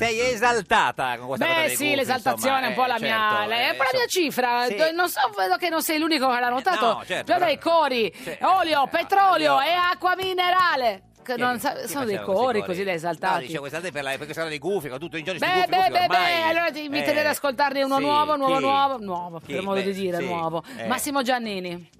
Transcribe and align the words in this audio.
Sei 0.00 0.18
esaltata 0.32 1.18
con 1.18 1.26
questa 1.26 1.44
cosa 1.46 1.58
Beh 1.60 1.66
dei 1.66 1.76
sì, 1.76 1.84
gufi, 1.84 1.96
l'esaltazione 1.96 2.56
insomma, 2.56 2.60
è 2.64 2.68
un 2.68 2.74
po' 2.74 2.86
la 2.86 2.96
eh, 2.96 3.00
mia, 3.00 3.28
certo, 3.28 3.48
la- 3.48 3.54
è 3.54 3.60
eh, 3.66 3.70
un 3.70 3.76
po' 3.76 3.82
la 3.82 3.90
mia 3.98 4.06
cifra. 4.06 4.64
Sì. 4.66 4.74
Do- 4.76 4.90
Non 4.92 5.08
so, 5.10 5.20
vedo 5.36 5.56
che 5.56 5.68
non 5.68 5.82
sei 5.82 5.98
l'unico 5.98 6.28
che 6.30 6.40
l'ha 6.40 6.48
notato. 6.48 6.86
no, 6.86 7.02
certo, 7.04 7.24
Già 7.26 7.34
però- 7.34 7.38
dai 7.44 7.58
cori, 7.58 8.12
Sì. 8.22 8.36
olio, 8.40 8.88
petrolio 8.90 9.54
olio. 9.56 9.60
e 9.68 9.72
acqua 9.74 10.14
minerale. 10.16 11.02
Che 11.22 11.36
non 11.36 11.60
sa- 11.60 11.86
sono 11.86 12.06
dei 12.06 12.18
cori 12.22 12.64
così 12.64 12.82
da 12.82 12.90
No, 12.92 12.96
esaltati. 12.96 13.46
dicevo 13.46 13.66
esaltati 13.66 13.92
per 13.92 14.02
la, 14.02 14.16
perché 14.16 14.32
sono 14.32 14.48
dei 14.48 14.58
gufi, 14.58 14.88
con 14.88 14.98
tutto 14.98 15.18
i 15.18 15.22
giorni 15.22 15.38
sti 15.38 15.48
Beh, 15.48 15.54
gufi, 15.54 15.68
beh, 15.68 15.76
gufi 15.76 15.90
beh, 15.90 15.98
ormai. 16.04 16.32
beh, 16.32 16.42
allora 16.48 16.70
ti 16.72 16.84
inviterei 16.84 17.16
Eh, 17.16 17.20
ad 17.20 17.26
ascoltarne 17.26 17.82
uno 17.82 17.96
sì, 17.96 18.02
nuovo, 18.02 18.36
nuovo, 18.36 18.54
chi? 18.56 18.60
nuovo, 18.62 18.98
nuovo, 18.98 19.38
Chi? 19.38 19.52
per 19.52 19.62
modo 19.62 19.80
Beh, 19.80 19.82
di 19.84 19.92
dire, 19.92 20.16
sì, 20.16 20.24
nuovo. 20.24 20.64
eh. 20.78 20.86
Massimo 20.86 21.20
Giannini. 21.22 21.90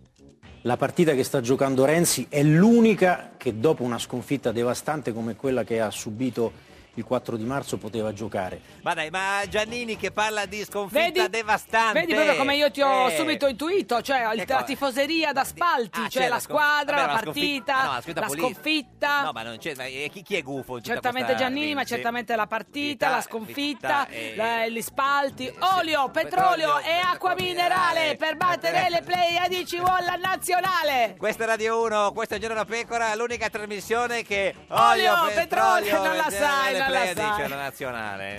La 0.63 0.77
partita 0.79 1.13
che 1.13 1.23
sta 1.23 1.41
giocando 1.43 1.85
Renzi 1.85 2.27
è 2.31 2.43
l'unica 2.43 3.33
che 3.37 3.61
dopo 3.61 3.83
una 3.83 3.99
sconfitta 3.99 4.53
devastante 4.53 5.13
come 5.13 5.37
quella 5.37 5.65
che 5.65 5.81
ha 5.83 5.91
subito 5.91 6.69
il 7.01 7.05
4 7.07 7.37
di 7.37 7.45
marzo 7.45 7.77
poteva 7.79 8.13
giocare. 8.13 8.61
Ma 8.83 8.95
dai, 8.95 9.11
ma 9.11 9.41
Giannini 9.49 9.97
che 9.97 10.11
parla 10.11 10.47
di 10.47 10.63
sconfitta 10.65 11.01
Vedi, 11.01 11.29
devastante. 11.31 12.01
vedi 12.01 12.15
proprio 12.15 12.37
come 12.37 12.57
io 12.57 12.71
ti 12.71 12.81
ho 12.83 13.09
Eh. 13.09 13.17
subito 13.17 13.47
intuito, 13.47 14.01
cioè 14.03 14.33
il- 14.35 14.45
Che 14.45 14.53
la 14.53 14.63
tifoseria 14.63 15.33
da 15.33 15.45
spalti, 15.45 16.01
Ah, 16.01 16.09
cioè 16.09 16.23
c'è 16.23 16.29
la 16.29 16.39
squadra, 16.39 16.97
vabbè, 16.97 17.07
la 17.07 17.13
ma 17.15 17.21
sconfitta- 17.21 17.73
partita, 17.73 17.75
ah, 17.75 17.85
no, 17.85 17.93
la 17.93 18.01
sconfitta 18.01 18.21
la 18.21 18.29
sconfitta. 18.29 19.23
No, 19.23 19.33
ma 19.33 19.43
non 19.43 19.57
c'è, 19.59 19.75
ma 19.77 19.85
eh, 19.87 20.09
chi, 20.13 20.23
chi 20.23 20.37
è 20.37 20.43
gufo? 20.43 20.81
Certamente 20.81 21.33
questa 21.33 21.45
Giannini, 21.45 21.75
ma 21.75 21.83
sì. 21.83 21.89
certamente 21.95 22.37
la 22.37 22.47
partita, 22.47 22.59
Partita, 22.61 23.09
la 23.11 23.21
sconfitta, 23.23 24.07
eh, 24.09 24.35
la- 24.37 24.67
gli 24.69 24.83
spalti, 24.83 25.47
olio, 25.79 26.05
sì, 26.05 26.11
petrolio 26.13 26.75
petrolio, 26.75 26.79
e 26.81 26.93
acqua 27.03 27.35
minerale 27.35 28.17
per 28.17 28.37
battere 28.37 28.89
le 28.91 29.03
Pleiadi 29.03 29.67
ci 29.67 29.79
vuole 29.79 30.05
la 30.05 30.17
nazionale. 30.17 31.15
Questa 31.19 31.45
è 31.45 31.47
Radio 31.47 31.81
1, 31.83 32.13
questo 32.13 32.35
è 32.35 32.39
Giorno 32.39 32.55
da 32.57 32.65
Pecora, 32.65 33.15
l'unica 33.15 33.49
trasmissione 33.49 34.23
che 34.23 34.55
Olio, 34.69 35.21
olio, 35.23 35.35
petrolio, 35.35 36.03
non 36.03 36.17
la 36.17 36.31
sai, 36.31 36.77
non 36.79 36.90
la 36.90 36.90
Pleiadi, 36.91 37.21
sai. 37.21 37.41
c'è 37.41 37.49
la 37.49 37.57
nazionale. 37.57 38.37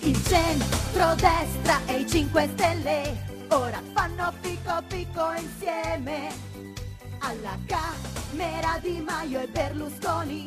Il 0.00 0.24
centro-destra 0.24 1.80
e 1.86 2.00
i 2.00 2.08
5 2.08 2.48
Stelle 2.52 3.24
ora 3.48 3.80
fanno 3.92 4.32
picco 4.40 4.82
picco 4.88 5.32
insieme. 5.32 6.28
Alla 7.20 7.58
Camera 7.66 8.78
Di 8.80 9.00
Maio 9.00 9.40
e 9.40 9.46
Berlusconi 9.48 10.46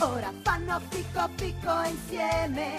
ora 0.00 0.32
fanno 0.42 0.80
picco 0.88 1.28
picco 1.36 1.82
insieme. 1.84 2.76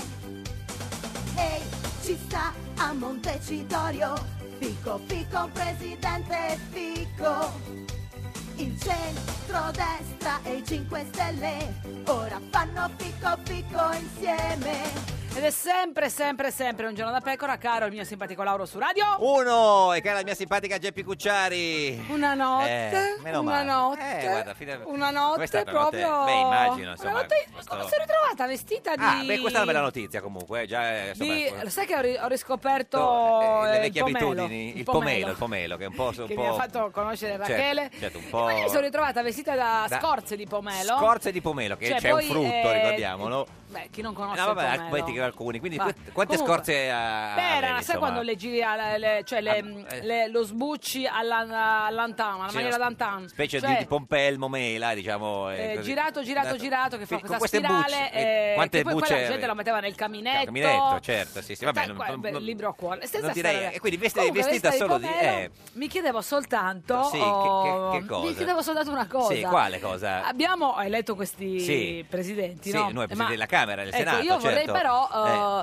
Ehi, 1.36 1.64
ci 2.04 2.18
sta 2.26 2.54
a 2.78 2.94
Montecitorio, 2.94 4.14
picco 4.58 5.00
picco 5.08 5.50
presidente 5.54 6.60
picco. 6.72 7.99
Il 8.60 8.78
centro-destra 8.80 10.40
e 10.44 10.56
i 10.56 10.66
5 10.66 11.06
Stelle 11.12 11.74
ora 12.08 12.40
fanno 12.50 12.90
picco 12.98 13.38
picco 13.44 13.92
insieme. 13.94 15.18
Ed 15.36 15.44
è 15.46 15.52
sempre, 15.52 16.10
sempre, 16.10 16.50
sempre 16.52 16.88
un 16.88 16.96
giorno 16.96 17.12
da 17.12 17.22
pecora, 17.22 17.58
caro 17.60 17.86
il 17.86 17.92
mio 17.94 18.04
simpatico 18.04 18.42
Lauro 18.42 18.66
su 18.66 18.80
radio. 18.80 19.06
Uno, 19.20 19.94
e 19.94 20.02
cara 20.02 20.18
la 20.18 20.24
mia 20.24 20.34
simpatica 20.34 20.80
Geppi 20.80 21.04
Cucciari. 21.04 22.04
Una 22.10 22.34
notte, 22.34 23.16
Eh, 23.18 23.22
meno 23.22 23.40
una 23.42 23.52
male. 23.52 23.64
notte, 23.64 24.20
Eh, 24.22 24.28
guarda, 24.28 24.54
fine- 24.56 24.80
una 24.86 25.12
notte 25.12 25.36
Questa 25.38 25.60
è 25.60 25.62
una 25.62 25.72
notte- 25.72 25.98
proprio. 26.00 26.24
beh, 26.26 26.34
immagino, 26.34 26.92
insomma, 26.92 27.12
Una 27.12 27.22
notte, 27.22 27.46
questo- 27.54 27.70
come 27.78 27.90
sei 27.90 28.00
ritrovata 28.00 28.48
vestita 28.48 28.96
di. 28.96 29.04
Ah, 29.04 29.24
beh, 29.24 29.40
questa 29.40 29.60
è 29.60 29.62
una 29.62 29.72
bella 29.72 29.84
notizia 29.84 30.20
comunque, 30.22 30.62
eh, 30.64 30.66
già, 30.68 30.96
eh, 30.98 31.10
insomma, 31.10 31.34
di- 31.34 31.46
eh, 31.46 31.64
lo 31.64 31.70
sai 31.70 31.86
che 31.86 31.96
ho, 31.96 32.02
ri- 32.02 32.18
ho 32.20 32.28
riscoperto 32.28 33.40
eh, 33.66 33.70
le 33.70 33.78
eh, 33.78 33.80
vecchie 33.82 34.02
il 34.08 34.12
pomelo, 34.12 34.30
abitudini, 34.32 34.78
il 34.78 34.84
pomelo, 34.84 35.30
il 35.30 35.38
pomelo, 35.38 35.78
che 35.78 35.84
è 35.84 35.88
un 35.88 35.94
po'... 35.96 36.08
un 36.18 36.26
che 36.28 36.34
po'... 36.34 36.42
mi 36.42 36.48
ha 36.48 36.54
fatto 36.54 36.90
conoscere 36.92 37.38
Certo, 37.38 37.52
Rachele. 37.52 37.92
certo, 38.00 38.18
un 38.18 38.30
po'... 38.30 38.49
quindi 38.50 38.64
mi 38.64 38.70
sono 38.70 38.82
ritrovata 38.82 39.22
vestita 39.22 39.56
da, 39.56 39.86
Da- 39.88 40.00
scorze 40.00 40.36
di 40.36 40.46
pomelo. 40.48 40.98
Scorze 40.98 41.32
di 41.32 41.42
pomelo, 41.42 41.78
che 41.78 41.88
Cioè, 41.88 41.98
c'è 42.00 42.12
un 42.12 42.18
poi, 42.20 42.28
frutto, 42.28 42.72
eh, 42.72 42.74
ricordiamolo. 42.74 43.48
Beh, 43.70 43.90
chi 43.92 44.02
non 44.02 44.14
conosce 44.16 44.40
No, 44.40 44.54
vabbè, 44.54 44.68
il 44.72 44.76
pomelo. 44.78 44.96
metti 44.96 45.12
che 45.14 45.22
alcuni. 45.22 45.60
Quindi 45.60 45.78
que- 45.78 45.94
quante 46.12 46.38
Comunque, 46.38 46.38
scorze 46.38 46.90
ha 46.90 47.34
Beh, 47.36 47.58
era, 47.58 47.82
sai 47.82 47.98
quando 47.98 48.22
le 48.22 48.36
giri, 48.36 48.64
alla- 48.64 48.98
le- 48.98 49.22
cioè 49.24 49.42
le, 49.42 49.52
Ah, 49.52 49.96
eh. 49.96 50.02
le- 50.02 50.28
lo 50.30 50.42
sbucci 50.44 51.06
alla, 51.06 51.86
all'antan, 51.86 52.40
alla 52.40 52.48
Sì, 52.50 52.56
maniera 52.56 52.76
una 52.78 52.86
d'antan. 52.86 53.28
Specie 53.28 53.60
Cioè, 53.60 53.70
di, 53.70 53.78
di 53.78 53.86
pompelmo 53.86 54.48
mela, 54.48 54.96
diciamo. 54.96 55.52
eh, 55.52 55.74
così. 55.76 55.88
girato, 55.90 56.24
girato, 56.24 56.56
girato, 56.58 56.98
che 56.98 57.06
fa 57.06 57.20
Con 57.20 57.20
questa 57.28 57.38
queste 57.38 57.58
spirale. 57.58 57.82
bucce, 57.84 58.12
eh, 58.12 58.22
eh, 58.50 58.54
quante 58.56 58.78
che 58.78 58.84
poi, 58.84 58.92
poi 58.94 59.02
bucce 59.02 59.22
la 59.22 59.28
gente 59.28 59.46
lo 59.46 59.54
metteva 59.56 59.80
nel 59.80 59.96
caminetto. 59.96 60.46
Caminetto, 60.46 61.00
certo, 61.02 61.42
sì, 61.44 61.56
sì, 61.56 61.66
vabbè. 61.66 61.86
Non- 61.86 61.98
non- 61.98 62.20
non- 62.32 62.42
libro 62.42 62.70
a 62.70 62.74
cuore. 62.74 63.06
Stessa 63.06 63.26
non 63.26 63.34
direi- 63.34 63.74
e 63.76 63.80
quindi 63.80 64.00
Comunque, 64.10 64.42
vestita 64.42 64.72
solo 64.72 64.98
di- 64.98 65.06
pomelo, 65.06 65.30
eh. 65.38 65.52
Mi 65.74 65.88
chiedevo 65.88 66.22
soltanto. 66.22 67.04
Sì, 67.04 67.18
che- 67.20 67.24
oh, 67.24 67.92
che- 67.92 68.06
cosa? 68.08 68.39
Mi 68.40 68.46
chiedevo 68.46 68.62
soltanto 68.62 68.92
una 68.92 69.08
cosa. 69.08 69.34
Sì, 69.34 69.42
quale 69.42 69.80
cosa? 69.80 70.24
Abbiamo 70.26 70.76
hai 70.76 70.90
letto 70.90 71.16
questi 71.16 71.60
Sì. 71.60 72.06
presidenti, 72.08 72.70
Sì, 72.72 72.76
no? 72.78 72.90
i 72.90 72.94
nuovi 72.94 73.04
Eh, 73.12 73.16
presidenti 73.16 73.32
della 73.34 73.46
Camera, 73.46 73.84
del 73.84 73.94
ecco, 73.94 73.98
Senato, 73.98 74.24
Io 74.24 74.38
vorrei 74.38 74.56
certo. 74.66 74.72
però. 74.72 75.10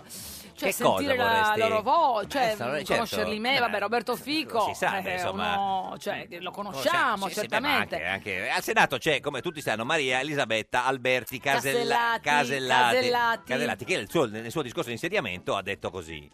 eh, 0.05 0.35
Cioè, 0.57 0.69
Che 0.69 0.75
sentire 0.75 1.17
la 1.17 1.53
loro 1.55 1.83
voce, 1.83 2.29
cioè, 2.31 2.43
Eh, 2.53 2.57
sono- 2.57 2.71
certo. 2.77 2.93
conoscerli 2.95 3.39
me, 3.39 3.57
Eh, 3.57 3.61
vabbè, 3.61 3.79
Roberto 3.79 4.17
Fico, 4.17 4.65
si 4.69 4.73
sa, 4.75 5.01
è 5.03 5.13
insomma. 5.13 5.55
uno- 5.59 5.99
cioè, 5.99 6.27
lo 6.41 6.51
conosciamo, 6.51 7.27
Sì, 7.27 7.35
sì, 7.35 7.41
beh, 7.41 7.41
certamente. 7.43 7.95
anche, 7.97 8.07
anche- 8.39 8.49
al 8.49 8.63
Senato 8.63 8.97
c'è, 8.97 9.21
come 9.21 9.43
tutti 9.43 9.61
sanno, 9.61 9.85
Maria 9.85 10.19
Elisabetta 10.19 10.87
Alberti 10.87 11.39
Casella- 11.39 12.19
Casellati, 12.19 12.23
Casellati, 12.23 12.95
Casellati. 12.97 13.43
Casellati, 13.53 13.85
che 13.85 13.97
nel 13.97 14.09
suo, 14.09 14.25
nel 14.29 14.51
suo 14.51 14.63
discorso 14.63 14.89
di 14.89 14.95
insediamento 14.95 15.55
ha 15.55 15.61
detto 15.61 15.91
così. 15.91 16.31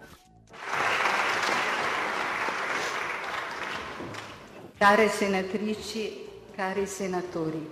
Care 4.78 5.08
senatrici, 5.08 6.28
cari 6.54 6.86
senatori, 6.86 7.68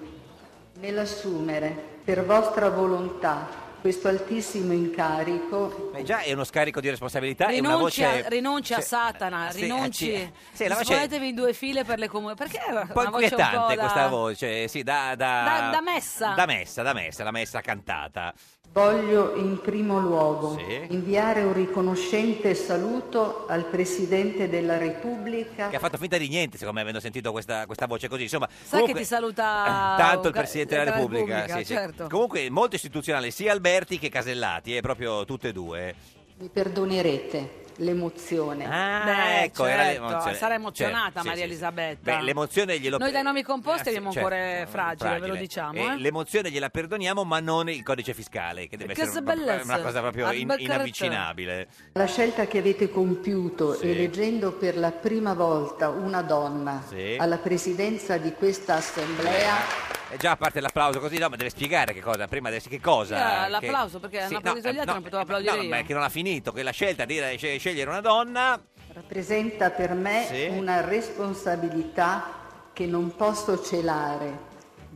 nell'assumere 0.80 1.98
per 2.02 2.24
vostra 2.24 2.70
volontà 2.70 3.68
questo 3.80 4.08
altissimo 4.08 4.72
incarico, 4.72 5.90
Beh, 5.92 6.02
già 6.02 6.20
è 6.20 6.32
uno 6.32 6.44
scarico 6.44 6.80
di 6.80 6.90
responsabilità 6.90 7.48
e 7.48 7.60
una 7.60 7.74
Rinunci, 7.74 8.04
a, 8.04 8.10
voce... 8.10 8.28
rinunci 8.28 8.74
a 8.74 8.80
Satana, 8.80 9.50
sì, 9.50 9.62
rinunci. 9.62 10.12
eh, 10.12 10.32
sì, 10.50 10.64
sì, 10.64 10.68
la 10.68 10.74
voce- 10.74 11.08
in 11.16 11.34
due 11.34 11.54
file 11.54 11.84
per 11.84 11.98
le 11.98 12.06
comuni. 12.08 12.34
Perché 12.34 12.58
è 12.58 12.70
un 12.70 12.90
po' 12.92 13.00
una 13.00 13.10
voce 13.10 13.24
un 13.24 13.30
po' 13.30 13.36
inquietante 13.36 13.74
da... 13.74 13.80
questa 13.80 14.08
voce, 14.08 14.68
sì, 14.68 14.82
da, 14.82 15.14
da, 15.16 15.42
Da- 15.44 15.70
da 15.70 15.80
messa. 15.80 16.34
Da 16.34 16.44
messa, 16.44 16.82
da 16.82 16.92
messa, 16.92 17.24
la 17.24 17.30
messa 17.30 17.60
cantata. 17.62 18.34
Voglio 18.72 19.34
in 19.34 19.60
primo 19.60 19.98
luogo 19.98 20.56
Sì. 20.56 20.86
inviare 20.90 21.42
un 21.42 21.52
riconoscente 21.52 22.54
saluto 22.54 23.46
al 23.48 23.64
Presidente 23.64 24.48
della 24.48 24.78
Repubblica 24.78 25.68
Che 25.68 25.76
ha 25.76 25.80
fatto 25.80 25.96
finta 25.98 26.16
di 26.18 26.28
niente, 26.28 26.52
secondo 26.56 26.76
me, 26.76 26.82
avendo 26.82 27.00
sentito 27.00 27.32
questa, 27.32 27.66
questa 27.66 27.86
voce 27.86 28.08
così. 28.08 28.22
Insomma, 28.22 28.48
Sai 28.48 28.80
comunque- 28.80 28.94
che 28.94 29.00
ti 29.00 29.06
saluta 29.06 29.94
Tanto 29.98 30.28
il 30.28 30.34
Presidente 30.34 30.76
della 30.78 30.92
Repubblica, 30.92 31.46
sì, 31.48 31.58
sì. 31.64 31.74
certo. 31.74 32.06
Comunque 32.08 32.48
molto 32.50 32.76
istituzionale 32.76 33.30
sia 33.30 33.52
Alberti 33.52 33.98
che 33.98 34.08
Casellati, 34.08 34.76
è 34.76 34.80
proprio 34.80 35.24
tutte 35.24 35.48
e 35.48 35.52
due. 35.52 35.94
Mi 36.38 36.48
perdonerete 36.48 37.58
l'emozione. 37.80 38.64
Ah, 38.66 39.02
Beh, 39.04 39.42
ecco, 39.44 39.66
era 39.66 39.82
certo, 39.84 40.02
l'emozione. 40.06 40.36
sarà 40.36 40.54
emozionata 40.54 41.02
Certo, 41.04 41.20
sì, 41.20 41.26
Maria 41.26 41.32
sì, 41.34 41.48
sì. 41.48 41.54
Elisabetta. 41.54 42.16
Beh, 42.16 42.22
l'emozione 42.22 42.78
glielo 42.78 42.98
Noi 42.98 43.10
dai 43.10 43.22
nomi 43.22 43.42
composti 43.42 43.86
Eh, 43.86 43.88
abbiamo 43.88 44.06
un 44.08 44.12
certo, 44.12 44.28
cuore 44.28 44.66
fragile, 44.70 45.18
ve 45.18 45.26
lo 45.26 45.34
diciamo. 45.36 45.78
E 45.78 45.82
eh. 45.84 45.96
L'emozione 45.98 46.50
gliela 46.50 46.68
perdoniamo, 46.70 47.24
ma 47.24 47.40
non 47.40 47.68
il 47.68 47.82
codice 47.82 48.14
fiscale, 48.14 48.68
che 48.68 48.76
deve 48.76 48.94
Che 48.94 49.02
essere 49.02 49.22
bellezza. 49.22 49.64
una 49.64 49.80
cosa 49.80 50.00
proprio 50.00 50.30
in- 50.32 50.40
Alberto. 50.50 50.62
inavvicinabile. 50.62 51.68
La 51.92 52.06
scelta 52.06 52.46
che 52.46 52.58
avete 52.58 52.90
compiuto 52.90 53.74
Sì. 53.74 53.90
eleggendo 53.90 54.52
per 54.52 54.76
la 54.76 54.90
prima 54.92 55.34
volta 55.34 55.88
una 55.88 56.22
donna 56.22 56.82
Sì. 56.86 57.16
alla 57.18 57.38
presidenza 57.38 58.16
di 58.18 58.32
questa 58.34 58.74
assemblea 58.76 59.88
E 60.12 60.16
già 60.16 60.32
a 60.32 60.36
parte 60.36 60.60
l'applauso 60.60 60.98
così, 60.98 61.18
no, 61.18 61.28
ma 61.28 61.36
deve 61.36 61.50
spiegare 61.50 61.92
che 61.92 62.00
cosa, 62.00 62.26
prima 62.26 62.50
deve 62.50 62.60
che 62.68 62.80
cosa. 62.80 63.46
Eh, 63.46 63.48
l'applauso, 63.48 64.00
che- 64.00 64.08
perché 64.08 64.18
hanno 64.18 64.28
Sì, 64.28 64.34
applaudito 64.34 64.66
no, 64.66 64.72
gli 64.72 64.78
altri, 64.78 64.86
no, 64.88 64.92
non 64.94 65.02
potevo 65.04 65.18
eh, 65.18 65.22
applaudire 65.22 65.54
no, 65.56 65.62
io. 65.62 65.68
ma 65.68 65.76
è 65.78 65.84
che 65.84 65.92
non 65.94 66.02
ha 66.02 66.08
finito, 66.08 66.50
che 66.50 66.62
la 66.64 66.72
scelta 66.72 67.04
di 67.04 67.14
sce- 67.36 67.58
scegliere 67.58 67.69
una 67.88 68.00
donna 68.00 68.60
rappresenta 68.92 69.70
per 69.70 69.92
me 69.94 70.26
Sì. 70.28 70.46
una 70.50 70.80
responsabilità 70.80 72.24
che 72.72 72.86
non 72.86 73.14
posso 73.14 73.62
celare 73.62 74.48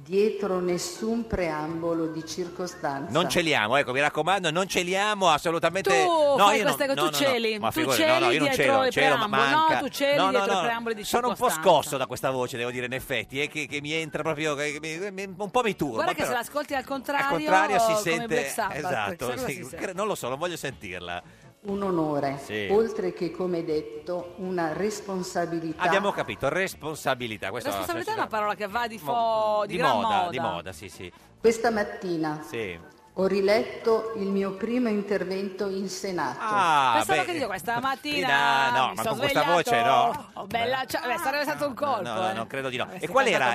dietro 0.04 0.60
nessun 0.60 1.26
preambolo 1.26 2.08
di 2.08 2.26
circostanza. 2.26 3.10
Non 3.10 3.30
celiamo, 3.30 3.76
ecco, 3.76 3.92
mi 3.92 4.00
raccomando, 4.00 4.50
non 4.50 4.66
celiamo 4.68 5.30
assolutamente. 5.30 5.88
Tu 5.88 5.96
no, 5.96 6.36
fai 6.44 6.58
io 6.58 6.62
queste 6.64 6.86
non, 6.86 6.94
cose, 6.96 7.10
no, 7.10 7.10
tu 7.10 7.22
no, 7.24 7.26
no, 7.26 7.32
celi, 7.32 7.58
ma 7.58 7.68
tu 7.68 7.72
figurati, 7.78 8.00
celi 8.02 8.12
no, 8.12 8.18
no, 8.26 8.30
io 8.32 8.38
non 8.38 8.48
dietro 8.48 8.64
celo, 8.64 8.90
celo, 8.90 9.16
ma 9.16 9.28
preamboli, 9.28 9.50
no, 9.50 9.56
manca. 9.56 9.78
tu 9.78 9.88
celi 9.88 10.16
no, 10.16 10.24
no, 10.24 10.30
dietro 10.30 10.52
no, 10.52 10.60
preamboli 10.60 10.94
di 10.94 11.04
Sono 11.04 11.28
un 11.28 11.36
po' 11.36 11.48
scosso 11.48 11.96
da 11.96 12.06
questa 12.06 12.30
voce, 12.30 12.56
devo 12.58 12.70
dire, 12.70 12.84
in 12.84 12.92
effetti, 12.92 13.40
eh, 13.40 13.48
che, 13.48 13.66
che 13.66 13.80
mi 13.80 13.92
entra 13.92 14.22
proprio, 14.22 14.54
che 14.54 14.78
mi- 15.10 15.24
un 15.38 15.50
po' 15.50 15.62
mi 15.62 15.74
turba. 15.74 15.94
Guarda 15.94 16.12
che 16.12 16.16
però- 16.18 16.28
se 16.32 16.34
l'ascolti 16.36 16.74
al 16.74 16.84
contrario, 16.84 17.24
al 17.24 17.30
contrario 17.32 17.78
si 17.78 17.94
sente 18.02 18.48
Sabbath, 18.50 18.76
esatto 18.76 19.36
sì, 19.46 19.54
si 19.54 19.64
sente. 19.64 19.92
non 19.94 20.06
lo 20.06 20.14
so 20.14 20.28
non 20.28 20.38
voglio 20.38 20.56
sentirla 20.58 21.22
Un 21.66 21.82
onore, 21.82 22.38
Sì. 22.42 22.68
oltre 22.70 23.14
che, 23.14 23.30
come 23.30 23.64
detto, 23.64 24.34
una 24.36 24.74
responsabilità. 24.74 25.82
Abbiamo 25.82 26.10
capito, 26.10 26.50
responsabilità. 26.50 27.48
Questo 27.50 27.70
Responsabilità 27.70 28.10
è 28.10 28.14
una 28.14 28.26
parola 28.26 28.54
che 28.54 28.66
va 28.66 28.86
di, 28.86 28.98
fo- 28.98 29.12
Mo- 29.12 29.62
di, 29.64 29.72
di 29.72 29.78
gran 29.78 29.92
moda, 29.94 30.08
moda. 30.16 30.30
di 30.30 30.38
moda, 30.40 30.72
sì, 30.72 30.88
sì. 30.90 31.10
Questa 31.40 31.70
mattina 31.70 32.42
Sì. 32.46 32.78
ho 33.14 33.26
riletto 33.26 34.12
il 34.16 34.26
mio 34.26 34.52
primo 34.56 34.90
intervento 34.90 35.68
in 35.70 35.88
Senato. 35.88 36.36
Ah, 36.38 36.92
Pensavo 36.96 37.20
beh, 37.20 37.24
che 37.26 37.32
dico 37.32 37.46
questa 37.46 37.80
mattina 37.80 38.70
no, 38.76 38.88
mi 38.88 38.94
ma 38.96 39.02
sono 39.02 39.08
con 39.14 39.18
questa 39.20 39.42
voce 39.44 39.82
no. 39.82 40.30
Oh, 40.34 40.46
bella 40.46 40.84
ciao. 40.86 41.06
Beh, 41.06 41.16
sarebbe 41.16 41.44
stato 41.44 41.66
un 41.66 41.74
colpo. 41.74 42.02
No, 42.02 42.14
no, 42.14 42.28
eh. 42.30 42.32
non 42.34 42.46
credo 42.46 42.68
di 42.68 42.76
no. 42.76 42.82
Avresti 42.82 43.04
E 43.06 43.08
qual 43.08 43.26
era 43.26 43.54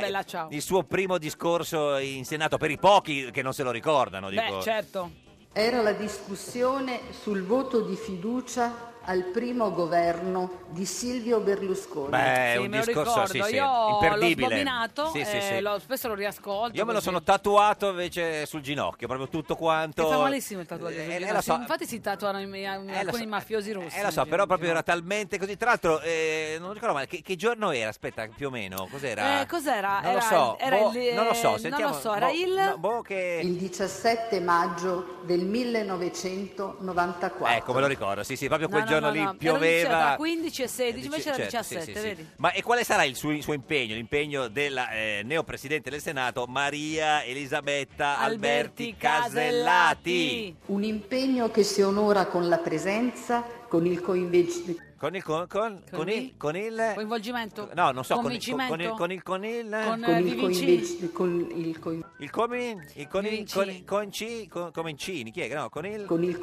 il 0.49 0.61
suo 0.63 0.81
primo 0.83 1.19
discorso 1.19 1.97
in 1.97 2.25
Senato 2.25 2.57
per 2.57 2.71
i 2.71 2.79
pochi 2.79 3.29
che 3.29 3.43
non 3.43 3.53
se 3.53 3.61
lo 3.61 3.69
ricordano? 3.69 4.29
Dico. 4.31 4.41
Beh, 4.57 4.61
certo. 4.63 5.11
Era 5.59 5.81
la 5.81 5.91
discussione 5.91 7.01
sul 7.11 7.43
voto 7.43 7.81
di 7.81 7.97
fiducia 7.97 8.88
al 9.05 9.23
primo 9.23 9.71
governo 9.71 10.51
di 10.69 10.85
Silvio 10.85 11.39
Berlusconi. 11.39 12.09
Beh, 12.09 12.17
è 12.17 12.51
Sì, 12.53 12.57
un 12.59 12.67
me 12.69 12.77
lo 12.77 12.83
discorso 12.85 13.11
ricordo. 13.23 13.33
sì, 13.33 13.41
sì, 13.43 13.55
Io 13.55 13.63
l'ho 13.65 13.89
imperdibile. 13.93 14.47
sbobinato, 14.47 15.05
Sì, 15.07 15.25
sì, 15.25 15.37
eh, 15.37 15.41
sì. 15.41 15.59
lo- 15.61 15.79
spesso 15.79 16.07
lo 16.09 16.13
riascolto. 16.13 16.75
Io 16.77 16.83
me 16.85 16.91
lo 16.91 16.97
così. 16.97 17.05
sono 17.05 17.23
tatuato 17.23 17.89
invece 17.89 18.45
sul 18.45 18.61
ginocchio, 18.61 19.07
proprio 19.07 19.27
tutto 19.29 19.55
quanto. 19.55 20.03
Che 20.03 20.09
fa 20.13 20.17
malissimo 20.19 20.61
il 20.61 20.67
tatuaggio. 20.67 20.97
Eh, 20.99 21.15
eh, 21.15 21.31
lo 21.33 21.41
so. 21.41 21.55
Infatti 21.55 21.87
si 21.87 21.99
tatuano 22.01 22.39
i- 22.39 22.43
i- 22.43 22.63
lo 22.65 22.93
alcuni 22.97 23.23
so. 23.23 23.27
mafiosi 23.29 23.71
russi. 23.71 23.97
Eh, 23.97 24.03
lo 24.03 24.11
so, 24.11 24.25
però 24.25 24.45
proprio 24.45 24.69
era 24.69 24.83
talmente 24.83 25.39
così. 25.39 25.57
Tra 25.57 25.69
l'altro, 25.69 26.01
eh, 26.01 26.57
non 26.59 26.73
ricordo 26.73 26.93
male, 26.93 27.07
che, 27.07 27.21
che 27.23 27.35
giorno 27.35 27.71
era? 27.71 27.89
Aspetta, 27.89 28.27
più 28.35 28.47
o 28.47 28.51
meno, 28.51 28.87
cos'era? 28.91 29.41
Eh, 29.41 29.47
cos'era? 29.47 30.01
Non 30.01 30.11
lo 30.11 30.17
Era 30.19 30.21
so, 30.21 30.57
era 30.59 30.77
boh, 30.77 30.91
il- 30.93 31.13
non 31.15 31.25
lo 31.25 31.33
so, 31.33 31.55
eh, 31.55 31.59
sentiamo. 31.59 31.91
non 31.91 31.93
lo 31.93 31.99
so, 31.99 32.13
era 32.13 32.27
boh, 32.27 32.33
il- 32.33 32.53
no, 32.53 32.77
boh, 32.77 33.01
che... 33.01 33.39
Il 33.43 33.55
17 33.55 34.39
maggio 34.39 35.17
del 35.23 35.45
1994. 35.45 37.45
Ecco, 37.47 37.73
me 37.73 37.79
lo 37.81 37.87
ricordo, 37.87 38.21
sì, 38.23 38.35
sì, 38.35 38.47
proprio 38.47 38.67
quel 38.67 38.83
No, 38.83 38.88
no, 38.88 38.88
giorno 38.89 39.07
no, 39.07 39.13
lì 39.13 39.23
no. 39.23 39.35
Pioveva. 39.35 39.89
tra 39.89 40.15
15 40.15 40.61
e 40.61 40.67
16, 40.67 41.05
invece 41.05 41.29
era 41.29 41.37
Certo, 41.37 41.57
17, 41.57 41.85
sì, 41.85 41.91
sì, 41.91 41.97
sì. 41.97 42.05
vedi? 42.07 42.29
Ma 42.37 42.51
e 42.51 42.63
quale 42.63 42.83
sarà 42.83 43.03
il 43.03 43.15
suo, 43.15 43.31
il 43.31 43.43
suo 43.43 43.53
impegno, 43.53 43.95
l'impegno 43.95 44.47
della 44.47 44.91
eh, 44.91 45.21
neopresidente 45.23 45.89
del 45.89 46.01
Senato 46.01 46.45
Maria 46.47 47.23
Elisabetta 47.23 48.17
Alberti, 48.19 48.95
Alberti 48.95 48.95
Casellati? 48.97 50.55
Un 50.67 50.83
impegno 50.83 51.49
che 51.51 51.63
si 51.63 51.81
onora 51.81 52.25
con 52.25 52.47
la 52.47 52.57
presenza, 52.57 53.43
con 53.67 53.85
il 53.85 54.01
coinvolgimento. 54.01 54.87
Con 54.99 55.15
il 55.15 55.23
con, 55.23 55.47
con, 55.47 55.81
Con 55.89 55.99
con 55.99 56.09
il 56.09 56.15
il- 56.15 56.33
con 56.37 56.55
il 56.57 56.91
Coinvolgimento? 56.93 57.69
No, 57.73 57.91
non 57.91 58.03
so, 58.03 58.15
con 58.19 58.31
il 58.33 58.43
con, 58.67 58.81
il 58.81 58.89
con 58.89 59.11
il 59.11 59.23
con 59.23 59.45
il 59.45 59.61
Con- 59.69 60.01
Con 60.03 60.13
Eh, 60.13 60.19
il, 60.19 60.35
coinvolg- 60.35 61.11
con 61.13 61.31
il 61.55 61.79
coin- 61.79 62.05
il 62.17 62.29
come 62.29 62.83
il 62.95 63.07
con 63.07 63.25
il 63.25 63.49
con 63.49 63.83
con 63.85 64.11
ci 64.11 64.47
con, 64.49 64.71
Comencini, 64.73 65.31
chi 65.31 65.39
è? 65.41 65.53
No, 65.55 65.69
con 65.69 65.85
il 65.85 66.03
con 66.05 66.21
il, 66.23 66.37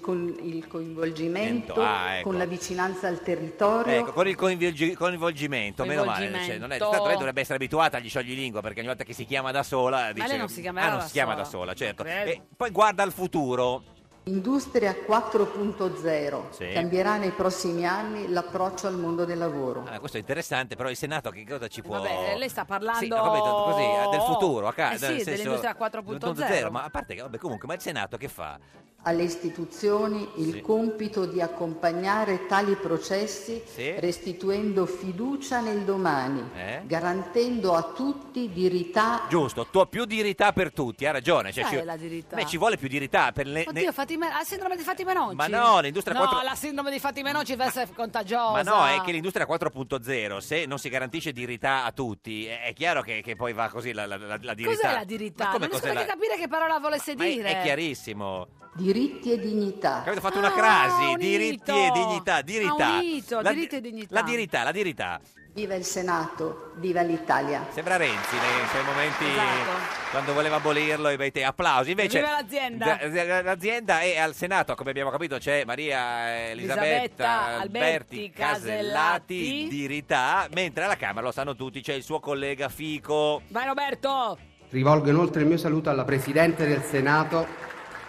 con 0.00 0.38
il 0.42 0.66
coinvolgimento, 0.66 1.74
Ah, 1.76 2.14
ecco. 2.16 2.30
con 2.30 2.38
la 2.38 2.46
vicinanza 2.46 3.06
al 3.08 3.20
territorio. 3.20 3.92
Ecco, 3.92 4.12
con 4.12 4.28
il 4.28 4.34
coinvolgi- 4.34 4.94
coinvolgimento, 4.94 5.84
meno 5.84 6.04
male. 6.04 6.32
Cioè, 6.44 6.56
non 6.56 6.72
è, 6.72 6.78
tanto 6.78 7.06
lei 7.06 7.16
dovrebbe 7.16 7.42
essere 7.42 7.56
abituata 7.56 7.98
agli 7.98 8.08
scioglilingua 8.08 8.62
perché 8.62 8.78
ogni 8.78 8.88
volta 8.88 9.04
che 9.04 9.12
si 9.12 9.26
chiama 9.26 9.50
da 9.50 9.62
sola 9.62 10.10
dice 10.12 10.26
lei 10.26 10.38
non 10.38 10.48
si 10.48 10.62
chiamerà 10.62 10.86
ah, 10.86 10.90
non 10.90 10.98
da 11.00 11.04
si 11.04 11.12
chiama 11.12 11.32
sola. 11.32 11.42
da 11.44 11.48
sola, 11.50 11.74
certo. 11.74 12.02
Credo. 12.02 12.30
E 12.30 12.40
poi 12.56 12.70
guarda 12.70 13.02
al 13.02 13.12
futuro. 13.12 13.82
Industria 14.26 14.94
4.0 15.06 16.50
Sì. 16.50 16.70
cambierà 16.72 17.16
nei 17.18 17.30
prossimi 17.30 17.86
anni 17.86 18.28
l'approccio 18.30 18.86
al 18.86 18.96
mondo 18.96 19.26
del 19.26 19.36
lavoro. 19.36 19.84
Ah, 19.86 19.98
questo 19.98 20.16
è 20.16 20.20
interessante, 20.20 20.76
però 20.76 20.88
il 20.88 20.96
Senato 20.96 21.28
che 21.30 21.44
cosa 21.46 21.68
ci 21.68 21.82
può... 21.82 21.96
Vabbè, 21.98 22.36
lei 22.38 22.48
sta 22.48 22.64
parlando 22.64 23.00
Sì, 23.04 23.10
ho 23.12 23.22
capito, 23.22 23.62
così, 23.64 23.82
eh, 23.82 24.08
del 24.10 24.20
futuro, 24.22 24.66
a 24.66 24.70
Eh 24.70 24.74
casa, 24.74 25.06
sì, 25.08 25.12
nel 25.12 25.22
senso- 25.22 25.30
dell'industria 25.30 25.76
4.0. 25.76 26.70
ma 26.70 26.84
a 26.84 26.90
parte 26.90 27.14
che, 27.14 27.20
vabbè, 27.20 27.36
comunque, 27.36 27.68
ma 27.68 27.74
il 27.74 27.80
Senato 27.80 28.16
che 28.16 28.28
fa? 28.28 28.58
Alle 29.06 29.22
istituzioni 29.22 30.26
il 30.36 30.52
Sì. 30.54 30.60
compito 30.62 31.26
di 31.26 31.40
accompagnare 31.40 32.46
tali 32.46 32.74
processi 32.74 33.62
Sì. 33.64 33.94
restituendo 34.00 34.86
fiducia 34.86 35.60
nel 35.60 35.80
domani, 35.82 36.42
Eh? 36.56 36.82
garantendo 36.86 37.74
a 37.74 37.82
tutti 37.94 38.50
dirità 38.50 39.22
Giusto, 39.28 39.66
tu, 39.66 39.86
più 39.88 40.04
dirità 40.06 40.52
per 40.52 40.72
tutti, 40.72 41.04
ha 41.06 41.10
ragione. 41.12 41.52
Cioè, 41.52 41.64
ci, 41.66 41.84
la 41.84 41.96
dirità? 41.96 42.36
Beh, 42.36 42.46
ci 42.46 42.56
vuole 42.56 42.76
più 42.78 42.88
dirità 42.88 43.30
per 43.32 43.46
le... 43.46 43.64
Oddio, 43.68 43.84
ne- 43.86 43.92
Fatime, 43.92 44.28
la 44.28 44.42
sindrome 44.42 44.76
di 44.76 44.82
Fatime 44.82 45.12
Nocci. 45.12 45.34
Ma 45.36 45.46
no, 45.48 45.80
l'industria 45.80 46.14
No, 46.18 46.26
4 46.26 46.42
la 46.42 46.54
sindrome 46.54 46.90
di 46.90 46.98
Fatime 46.98 47.30
Nocci 47.32 47.52
deve 47.52 47.64
essere 47.66 47.88
contagiosa. 47.94 48.50
Ma 48.52 48.62
no, 48.62 48.86
è 48.86 49.00
che 49.04 49.12
l'industria 49.12 49.46
4.0, 49.46 50.38
se 50.40 50.64
non 50.66 50.78
si 50.78 50.88
garantisce 50.88 51.32
dirità 51.32 51.84
a 51.84 51.92
tutti, 51.92 52.46
è 52.46 52.62
è 52.64 52.72
chiaro 52.72 53.02
che, 53.02 53.20
che 53.22 53.36
poi 53.36 53.52
va 53.52 53.68
così 53.68 53.92
la, 53.92 54.06
la, 54.06 54.16
la- 54.16 54.38
la 54.40 54.54
dirità. 54.54 54.74
Cos'è 54.80 54.92
la 54.94 55.04
dirità? 55.04 55.44
Ma 55.44 55.50
come 55.52 55.66
non 55.66 55.78
riesco 55.78 55.92
neanche 55.92 56.10
a 56.10 56.14
capire 56.14 56.36
che 56.38 56.48
parola 56.48 56.78
volesse 56.78 57.14
Ma 57.14 57.24
è, 57.26 57.28
dire. 57.34 57.60
è 57.60 57.62
chiarissimo. 57.62 58.46
Diritti 58.94 59.32
e 59.32 59.38
dignità. 59.40 60.02
Capito? 60.04 60.18
Ho 60.18 60.28
fatto 60.30 60.36
Ah, 60.36 60.46
una 60.46 60.52
crasi, 60.52 61.02
unito. 61.04 61.18
diritti 61.18 61.70
e 61.72 61.90
dignità, 61.92 62.42
dirità. 62.42 62.86
Ah, 62.86 62.98
unito, 62.98 63.40
La 63.40 63.52
diritti 63.52 63.80
di- 63.80 63.88
e 63.88 63.90
dignità. 63.90 64.14
La 64.14 64.22
dirità, 64.22 64.62
la 64.62 64.72
dirità. 64.72 65.20
Viva 65.54 65.74
il 65.76 65.84
Senato, 65.84 66.72
viva 66.78 67.00
l'Italia. 67.02 67.64
Sembra 67.70 67.96
Renzi 67.96 68.34
nei 68.34 68.66
suoi 68.70 68.82
momenti 68.84 69.24
Esatto. 69.24 70.10
quando 70.10 70.32
voleva 70.32 70.56
abolirlo 70.56 71.08
e 71.08 71.16
bei 71.16 71.30
te- 71.30 71.44
applausi. 71.44 71.90
Invece 71.90 72.18
Viva 72.20 72.32
l'azienda. 72.40 72.98
l'azienda 73.42 74.00
e 74.00 74.18
al 74.18 74.34
Senato, 74.34 74.74
come 74.74 74.90
abbiamo 74.90 75.10
capito, 75.10 75.38
c'è 75.38 75.64
Maria 75.64 76.48
Elisabetta 76.50 76.84
Elisabetta 76.86 77.30
Alberti 77.60 77.76
Alberti 77.78 78.30
Casellati, 78.30 79.38
Casellati. 79.38 79.68
dirità, 79.68 80.48
mentre 80.54 80.84
alla 80.84 80.96
Camera 80.96 81.24
lo 81.24 81.32
sanno 81.32 81.54
tutti, 81.54 81.80
c'è 81.82 81.92
il 81.94 82.02
suo 82.02 82.18
collega 82.18 82.68
Fico. 82.68 83.42
Vai 83.48 83.66
Roberto. 83.66 84.36
Rivolgo 84.70 85.08
inoltre 85.08 85.42
il 85.42 85.46
mio 85.46 85.56
saluto 85.56 85.88
alla 85.88 86.02
Presidente 86.04 86.66
del 86.66 86.82
Senato, 86.82 87.46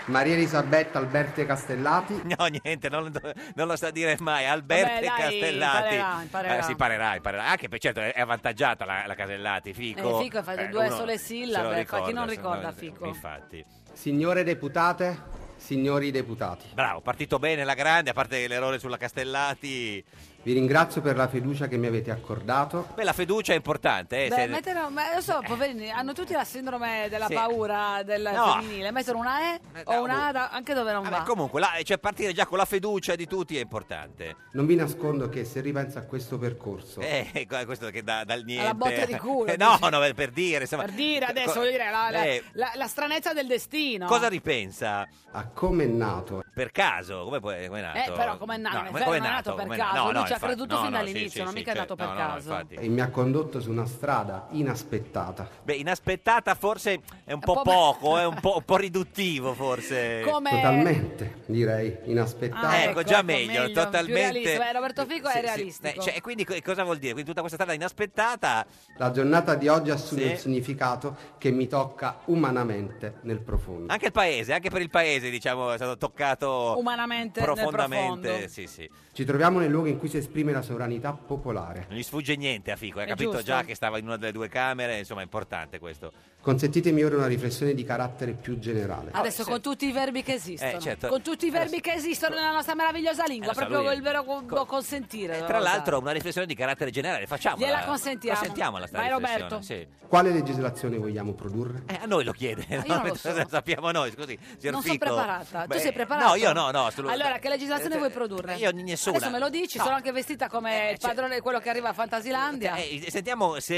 Maria 0.05 0.33
Elisabetta 0.33 0.99
Alberti 0.99 1.45
Castellati. 1.45 2.21
No, 2.37 2.45
niente, 2.45 2.89
non, 2.89 3.11
non 3.55 3.67
lo 3.67 3.75
sa 3.75 3.89
dire 3.89 4.15
mai. 4.19 4.45
Alberti 4.45 5.05
Vabbè, 5.05 5.17
dai, 5.17 5.29
Castellati. 5.39 5.95
imparerà, 5.95 6.21
imparerà. 6.21 6.57
Eh, 6.57 6.61
si 6.63 6.71
imparerà, 6.71 7.15
imparerà. 7.15 7.45
Anche 7.47 7.67
per 7.69 7.79
certo 7.79 7.99
è 8.01 8.19
avvantaggiata 8.19 8.85
la, 8.85 9.03
la 9.07 9.15
Casellati, 9.15 9.73
Fico. 9.73 10.19
Eh, 10.19 10.23
Fico 10.23 10.43
fa 10.43 10.55
due 10.67 10.85
uno 10.87 10.95
sole 10.95 11.17
se 11.17 11.25
sillabe, 11.25 11.85
fa- 11.85 12.03
chi 12.03 12.13
non 12.13 12.27
se- 12.27 12.35
ricorda 12.35 12.71
Fico? 12.71 13.05
Infatti. 13.07 13.65
Signore 13.93 14.43
deputate, 14.43 15.17
signori 15.55 16.11
deputati, 16.11 16.67
Bravo, 16.73 16.99
partito 17.01 17.39
bene 17.39 17.63
la 17.63 17.73
grande, 17.73 18.09
a 18.09 18.13
parte 18.13 18.47
l'errore 18.47 18.77
sulla 18.77 18.97
Castellati. 18.97 20.03
Vi 20.45 20.53
ringrazio 20.53 21.01
per 21.01 21.15
la 21.15 21.27
fiducia 21.27 21.67
che 21.67 21.75
mi 21.75 21.87
avete 21.87 22.11
accordato. 22.11 22.89
Beh, 22.93 23.03
la 23.03 23.13
fiducia 23.13 23.53
è 23.53 23.55
importante. 23.55 24.25
Eh, 24.25 24.29
Beh, 24.29 24.35
se- 24.35 24.45
mettono- 24.47 24.91
ma 24.91 25.15
lo 25.15 25.19
so, 25.19 25.39
poverini, 25.43 25.89
hanno 25.89 26.13
tutti 26.13 26.33
la 26.33 26.43
sindrome 26.43 27.07
della 27.09 27.25
Sì. 27.25 27.33
paura 27.33 28.03
del 28.03 28.29
No. 28.31 28.51
femminile. 28.53 28.91
Mettono 28.91 29.17
una 29.17 29.39
E 29.55 29.59
Eh, 29.73 29.81
o 29.85 29.95
no, 29.95 30.01
una 30.03 30.27
A 30.27 30.31
da- 30.31 30.49
anche 30.51 30.75
dove 30.75 30.91
non 30.93 31.01
Vabbè, 31.01 31.17
va. 31.17 31.23
comunque, 31.23 31.59
la- 31.59 31.71
cioè, 31.83 31.97
partire 31.97 32.31
già 32.31 32.45
con 32.45 32.59
la 32.59 32.65
fiducia 32.65 33.15
di 33.15 33.25
tutti 33.25 33.57
è 33.57 33.61
importante. 33.61 34.35
Non 34.51 34.67
vi 34.67 34.75
nascondo 34.75 35.29
che 35.29 35.45
se 35.45 35.61
ripenso 35.61 35.97
a 35.97 36.01
questo 36.03 36.37
percorso, 36.37 36.99
Eh, 37.01 37.47
questo 37.65 37.89
che 37.89 38.03
da, 38.03 38.23
dal 38.23 38.43
niente. 38.43 38.65
Alla 38.65 38.75
botta 38.75 39.03
di 39.05 39.17
culo, 39.17 39.47
Eh, 39.51 39.57
no, 39.57 39.77
dici. 39.81 39.89
no, 39.89 39.99
per- 40.13 40.29
dire. 40.31 40.61
Insomma, 40.61 40.83
Per 40.83 40.91
dire 40.93 41.25
adesso, 41.25 41.53
Co- 41.53 41.59
voglio 41.59 41.71
dire, 41.71 41.89
la, 41.89 42.09
la- 42.11 42.23
Eh, 42.23 42.43
la- 42.53 42.71
la 42.75 42.87
stranezza 42.87 43.33
del 43.33 43.47
destino. 43.47 44.05
Cosa 44.05 44.27
ripensa? 44.27 45.07
a 45.37 45.47
come 45.47 45.83
è 45.83 45.87
nato 45.87 46.43
Per 46.53 46.71
caso? 46.71 47.23
Come, 47.25 47.41
può- 47.41 47.51
come 47.51 47.79
è 47.79 47.81
nato? 47.81 47.97
Eh, 47.99 48.15
però 48.15 48.37
com'è 48.37 48.55
nato? 48.55 48.75
No, 48.77 48.81
Non 48.83 49.01
è 49.15 49.19
non 49.19 49.29
nato 49.29 49.53
per 49.55 49.67
caso, 49.67 49.95
No, 49.97 50.03
lui 50.11 50.13
no, 50.21 50.25
ci 50.27 50.34
ha 50.35 50.47
infatti. 50.47 50.53
creduto 50.53 50.75
No, 50.75 50.81
fin 50.81 50.91
no, 50.91 50.97
dall'inizio, 50.97 51.29
sì, 51.29 51.39
non 51.39 51.47
sì, 51.49 51.55
mica 51.55 51.69
è 51.69 51.73
sì, 51.73 51.79
nato 51.79 51.95
per 51.95 52.07
caso. 52.15 52.49
infatti. 52.51 52.75
e 52.75 52.87
mi 52.87 53.01
ha 53.01 53.09
condotto 53.09 53.59
su 53.61 53.71
una 53.71 53.85
strada 53.85 54.47
inaspettata. 54.51 55.49
Beh, 55.63 55.75
inaspettata 55.75 56.53
forse 56.55 57.01
è 57.23 57.33
un 57.33 57.39
po', 57.39 57.53
po' 57.53 57.61
poco, 57.63 58.17
è 58.17 58.25
un 58.25 58.39
po', 58.39 58.57
un 58.57 58.63
po' 58.63 58.77
riduttivo 58.77 59.53
forse. 59.53 60.21
Come... 60.25 60.49
Totalmente, 60.51 61.41
direi, 61.45 61.97
inaspettata. 62.05 62.67
Ah, 62.67 62.77
ecco, 62.77 62.89
ecco, 62.99 63.03
già 63.03 63.17
ecco, 63.17 63.25
meglio, 63.25 63.61
meglio, 63.61 63.73
totalmente. 63.83 64.53
Eh, 64.53 64.71
Roberto 64.73 65.05
Fico 65.05 65.27
è 65.27 65.31
Sì, 65.31 65.37
sì. 65.39 65.45
realistico. 65.45 65.99
Eh, 65.99 66.01
cioè, 66.01 66.21
quindi 66.21 66.43
co- 66.45 66.55
cosa 66.63 66.83
vuol 66.83 66.97
dire? 66.97 67.11
Quindi 67.13 67.29
tutta 67.29 67.41
questa 67.41 67.57
strada 67.57 67.73
inaspettata 67.75 68.65
La 68.97 69.11
giornata 69.11 69.55
di 69.55 69.67
oggi 69.67 69.89
assume 69.91 70.21
Sì. 70.21 70.27
un 70.27 70.37
significato 70.37 71.15
che 71.37 71.51
mi 71.51 71.67
tocca 71.67 72.19
umanamente 72.25 73.15
nel 73.21 73.39
profondo. 73.41 73.91
Anche 73.91 74.07
il 74.07 74.11
paese, 74.11 74.53
anche 74.53 74.69
per 74.69 74.81
il 74.81 74.89
paese, 74.89 75.29
diciamo, 75.29 75.71
è 75.71 75.75
stato 75.75 75.97
toccato 75.97 76.75
Umanamente 76.77 77.39
nel 77.41 77.49
profondamente. 77.53 78.19
profondo. 78.27 78.47
Sì, 78.47 78.67
sì. 78.67 78.89
Ci 79.13 79.23
troviamo 79.25 79.59
nel 79.59 79.69
luogo 79.69 79.87
in 79.87 79.97
cui 79.97 80.09
si 80.09 80.17
esprime 80.25 80.51
la 80.51 80.61
sovranità 80.61 81.13
popolare. 81.13 81.85
Non 81.89 81.97
gli 81.97 82.03
sfugge 82.03 82.35
niente 82.35 82.71
a 82.71 82.75
Fico, 82.75 82.99
hai 82.99 83.05
È 83.05 83.07
capito 83.09 83.31
giusto. 83.31 83.45
già 83.45 83.63
che 83.63 83.75
stava 83.75 83.97
in 83.97 84.05
una 84.05 84.17
delle 84.17 84.31
due 84.31 84.49
camere, 84.49 84.97
insomma, 84.97 85.21
è 85.21 85.23
importante 85.23 85.79
questo. 85.79 86.11
Consentitemi 86.45 87.03
ora 87.03 87.15
una 87.17 87.25
riflessione 87.25 87.73
di 87.73 87.83
carattere 87.83 88.33
più 88.33 88.59
generale. 88.59 89.09
Adesso 89.13 89.41
sì. 89.41 89.49
con 89.49 89.61
tutti 89.61 89.87
i 89.87 89.91
verbi 89.91 90.21
che 90.21 90.33
esistono, 90.33 90.73
Eh, 90.77 90.79
certo. 90.79 91.07
con 91.07 91.23
tutti 91.23 91.47
i 91.47 91.49
verbi 91.49 91.81
che 91.81 91.93
esistono 91.93 92.35
nella 92.35 92.51
nostra 92.51 92.75
meravigliosa 92.75 93.23
lingua, 93.25 93.45
Eh, 93.51 93.55
lo 93.55 93.59
so, 93.61 93.65
proprio 93.65 93.81
lui- 93.89 93.95
il 93.95 94.03
vero 94.03 94.23
co- 94.23 94.43
co- 94.45 94.65
consentire. 94.65 95.39
Eh, 95.39 95.45
tra 95.45 95.57
l'altro 95.57 95.81
usare. 95.95 96.01
una 96.03 96.11
riflessione 96.11 96.45
di 96.45 96.53
carattere 96.53 96.91
generale, 96.91 97.25
facciamola. 97.25 97.65
Gliela 97.65 97.83
consentiamo. 97.85 98.37
Consentiamola 98.37 98.85
sta 98.85 98.97
Vai, 98.99 99.07
riflessione, 99.09 99.39
Roberto. 99.41 99.61
sì. 99.65 99.87
Quale 100.07 100.29
legislazione 100.31 100.97
vogliamo 100.99 101.33
produrre? 101.33 101.81
Eh, 101.87 101.97
a 102.03 102.05
noi 102.05 102.23
lo 102.23 102.31
chiede, 102.31 102.63
io 102.69 102.83
non 102.85 103.07
lo 103.07 103.15
so. 103.15 103.33
sappiamo 103.49 103.89
noi, 103.89 104.11
scusi, 104.11 104.37
signor 104.59 104.73
Non 104.75 104.83
sono 104.83 104.97
preparata. 104.99 105.61
tu 105.61 105.67
Beh, 105.67 105.79
sei 105.79 105.93
preparato? 105.93 106.27
No, 106.27 106.35
io 106.35 106.53
no, 106.53 106.69
no. 106.69 106.85
assolutamente. 106.85 107.23
Allora, 107.23 107.39
che 107.39 107.49
legislazione 107.49 107.95
Eh, 107.95 107.97
vuoi 107.97 108.11
produrre? 108.11 108.55
Io 108.57 108.69
nessuna. 108.71 109.17
Adesso 109.17 109.31
me 109.31 109.39
lo 109.39 109.49
dici, 109.49 109.79
No. 109.79 109.83
sono 109.85 109.95
anche 109.95 110.11
vestita 110.11 110.47
come 110.47 110.89
Eh, 110.89 110.91
il 110.91 110.99
cioè- 110.99 111.09
padrone, 111.15 111.41
quello 111.41 111.59
che 111.59 111.69
arriva 111.69 111.89
a 111.89 111.93
Fantasilandia. 111.93 112.75
Eh, 112.75 113.03
sentiamo 113.09 113.59
se 113.59 113.73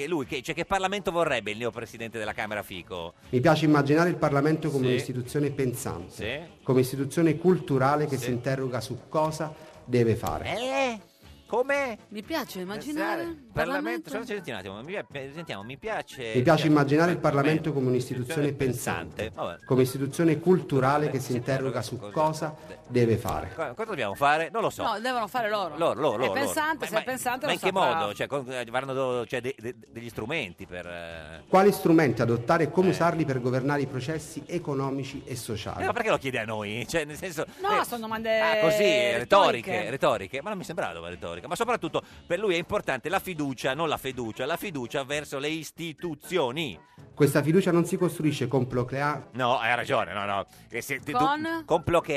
eh, 0.00 0.04
lui, 0.08 0.24
che, 0.24 0.40
cioè, 0.40 0.54
che 0.54 0.64
Parlamento 0.64 1.10
vorrebbe 1.10 1.50
il 1.50 1.58
presidente 1.82 2.16
della 2.16 2.32
Camera 2.32 2.62
Fico? 2.62 3.14
Mi 3.30 3.40
piace 3.40 3.64
immaginare 3.64 4.08
il 4.08 4.14
Parlamento 4.16 4.70
come 4.70 4.84
Sì. 4.84 4.90
un'istituzione 4.92 5.50
pensante, 5.50 6.12
Sì. 6.14 6.62
come 6.62 6.80
istituzione 6.80 7.36
culturale 7.36 8.06
che 8.06 8.16
Sì. 8.18 8.26
si 8.26 8.30
interroga 8.30 8.80
su 8.80 9.00
cosa 9.08 9.52
deve 9.84 10.14
fare. 10.14 10.56
Eh? 10.56 11.00
Come? 11.48 11.98
Mi 12.10 12.22
piace 12.22 12.60
immaginare 12.60 13.22
il 13.24 13.34
Parlamento, 13.52 14.10
Parlamento. 14.10 14.32
senti 14.34 14.50
un 14.50 14.56
attimo, 14.56 14.82
mi, 14.82 15.30
sentiamo, 15.34 15.62
mi 15.62 15.76
piace... 15.76 16.32
Mi 16.34 16.42
piace 16.42 16.66
immaginare 16.66 17.12
il 17.12 17.18
Parlamento 17.18 17.72
come 17.72 17.88
un'istituzione 17.88 18.52
pensante, 18.52 19.32
come 19.64 19.82
istituzione 19.82 20.38
culturale 20.40 21.10
che 21.10 21.20
si 21.20 21.32
interroga 21.34 21.82
su 21.82 21.98
cosa 22.10 22.54
deve 22.88 23.16
fare. 23.16 23.52
Co- 23.54 23.74
Cosa 23.74 23.88
dobbiamo 23.88 24.14
fare? 24.14 24.48
Non 24.50 24.62
lo 24.62 24.70
so. 24.70 24.82
No, 24.82 24.98
devono 25.00 25.26
fare 25.28 25.48
loro. 25.50 25.76
Loro, 25.76 26.00
loro, 26.00 26.22
È 26.22 26.26
loro, 26.26 26.32
pensante, 26.40 26.84
loro. 26.86 26.96
se 26.96 27.00
è 27.02 27.04
pensante 27.04 27.46
Ma 27.46 27.52
in 27.52 27.58
che 27.58 27.66
saprà. 27.72 27.94
modo? 27.94 28.14
Cioè, 28.14 28.26
con- 28.26 28.50
eh, 28.50 28.64
varranno 28.70 29.26
cioè, 29.26 29.40
de- 29.40 29.54
de- 29.58 29.74
degli 29.88 30.08
strumenti 30.08 30.66
per... 30.66 30.86
eh, 30.86 31.42
Quali 31.48 31.72
strumenti 31.72 32.22
adottare 32.22 32.64
e 32.64 32.70
come 32.70 32.88
usarli 32.90 33.24
per 33.24 33.40
governare 33.40 33.82
i 33.82 33.86
processi 33.86 34.42
economici 34.46 35.22
e 35.24 35.32
eh, 35.32 35.36
sociali? 35.36 35.84
ma 35.84 35.92
perché 35.92 36.08
lo 36.10 36.18
chiede 36.18 36.38
a 36.38 36.44
noi? 36.44 36.86
Cioè, 36.88 37.04
nel 37.04 37.16
senso... 37.16 37.44
No, 37.60 37.80
eh, 37.80 37.84
sono 37.84 38.00
domande 38.00 38.40
Ah, 38.40 38.58
così, 38.60 38.82
retoriche, 38.84 39.18
retoriche. 39.20 39.90
retoriche, 39.90 40.42
ma 40.42 40.48
non 40.50 40.58
mi 40.58 40.64
sembrava 40.64 40.98
una 40.98 41.08
retorica, 41.08 41.46
ma 41.48 41.54
soprattutto 41.56 42.02
per 42.26 42.38
lui 42.38 42.54
è 42.54 42.58
importante 42.58 43.08
la 43.08 43.18
fiducia, 43.18 43.40
non 43.74 43.88
la 43.88 43.96
fiducia, 43.96 44.46
la 44.46 44.56
fiducia 44.56 45.02
verso 45.04 45.38
le 45.38 45.48
istituzioni. 45.48 46.78
Questa 47.14 47.42
fiducia 47.42 47.70
non 47.72 47.84
si 47.84 47.96
costruisce 47.96 48.48
con 48.48 48.66
proclea- 48.66 49.28
No, 49.32 49.58
hai 49.58 49.74
ragione, 49.76 50.12
no, 50.12 50.24
no. 50.24 50.46
E 50.70 50.80
se- 50.80 51.00
tu- 51.00 51.12
Con? 51.12 51.62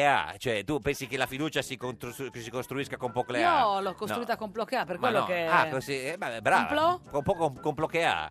Ha, 0.05 0.35
cioè 0.37 0.63
tu 0.63 0.79
pensi 0.79 1.07
che 1.07 1.17
la 1.17 1.25
fiducia 1.27 1.61
si, 1.61 1.75
contru- 1.77 2.13
si 2.35 2.49
costruisca 2.49 2.95
con 2.97 3.11
ha? 3.11 3.59
Io 3.59 3.79
l'ho 3.81 3.93
costruita 3.93 4.33
No. 4.33 4.37
con 4.39 4.51
Ploquea, 4.51 4.85
per 4.85 4.95
Ma 4.99 5.01
quello 5.07 5.19
no. 5.21 5.25
che... 5.25 5.45
Ah, 5.45 5.67
così, 5.69 5.93
eh, 5.99 6.17
beh, 6.17 6.41
brava. 6.41 6.99
Un 7.11 7.23
po' 7.23 7.33
con, 7.35 7.59
complo 7.59 7.87
che 7.87 8.03
ha. 8.05 8.29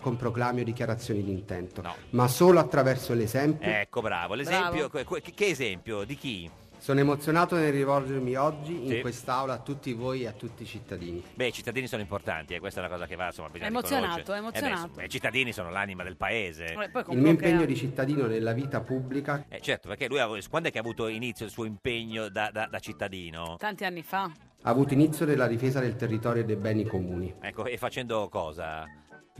con 0.00 0.16
proclami 0.16 0.62
o 0.62 0.64
dichiarazioni 0.64 1.22
di 1.22 1.30
intento, 1.30 1.80
No. 1.80 1.94
ma 2.10 2.26
solo 2.26 2.58
attraverso 2.58 3.14
l'esempio. 3.14 3.70
Ecco, 3.70 4.00
bravo. 4.00 4.34
L'esempio, 4.34 4.88
Bravo. 4.88 5.04
que- 5.04 5.20
que- 5.22 5.32
che 5.32 5.46
esempio? 5.46 6.02
Di 6.02 6.16
chi? 6.16 6.50
Sono 6.82 6.98
emozionato 6.98 7.54
nel 7.54 7.70
rivolgermi 7.70 8.34
oggi 8.34 8.74
in 8.82 8.88
Sì. 8.88 9.00
quest'aula 9.02 9.52
a 9.52 9.58
tutti 9.58 9.92
voi 9.92 10.22
e 10.22 10.26
a 10.26 10.32
tutti 10.32 10.64
i 10.64 10.66
cittadini. 10.66 11.22
Beh, 11.32 11.46
i 11.46 11.52
cittadini 11.52 11.86
sono 11.86 12.02
importanti, 12.02 12.54
e 12.54 12.58
questa 12.58 12.80
è 12.80 12.84
una 12.84 12.92
cosa 12.92 13.06
che 13.06 13.14
va, 13.14 13.26
insomma, 13.26 13.50
bisogna 13.50 13.68
È 13.68 13.70
emozionato, 13.70 14.16
riconoscere. 14.16 14.34
è 14.36 14.40
emozionato. 14.40 14.92
Eh 14.94 14.96
beh, 14.96 15.04
I 15.04 15.08
cittadini 15.08 15.52
sono 15.52 15.70
l'anima 15.70 16.02
del 16.02 16.16
paese. 16.16 16.64
Eh, 16.72 16.90
Il 17.10 17.18
mio 17.18 17.30
impegno 17.30 17.64
di 17.66 17.76
cittadino 17.76 18.26
nella 18.26 18.52
vita 18.52 18.80
pubblica 18.80 19.44
Eh, 19.48 19.60
certo, 19.60 19.86
perché 19.86 20.08
lui, 20.08 20.18
ha- 20.18 20.26
quando 20.50 20.70
è 20.70 20.72
che 20.72 20.78
ha 20.78 20.80
avuto 20.80 21.06
inizio 21.06 21.44
il 21.46 21.52
suo 21.52 21.66
impegno 21.66 22.28
da, 22.28 22.50
da- 22.52 22.66
da 22.68 22.78
cittadino? 22.80 23.54
Tanti 23.60 23.84
anni 23.84 24.02
fa. 24.02 24.24
ha 24.64 24.70
avuto 24.70 24.92
inizio 24.94 25.24
nella 25.24 25.46
difesa 25.46 25.78
del 25.78 25.94
territorio 25.94 26.42
e 26.42 26.44
dei 26.44 26.56
beni 26.56 26.84
comuni, 26.84 27.32
Ecco, 27.40 27.64
e 27.64 27.76
facendo 27.78 28.28
cosa? 28.28 28.88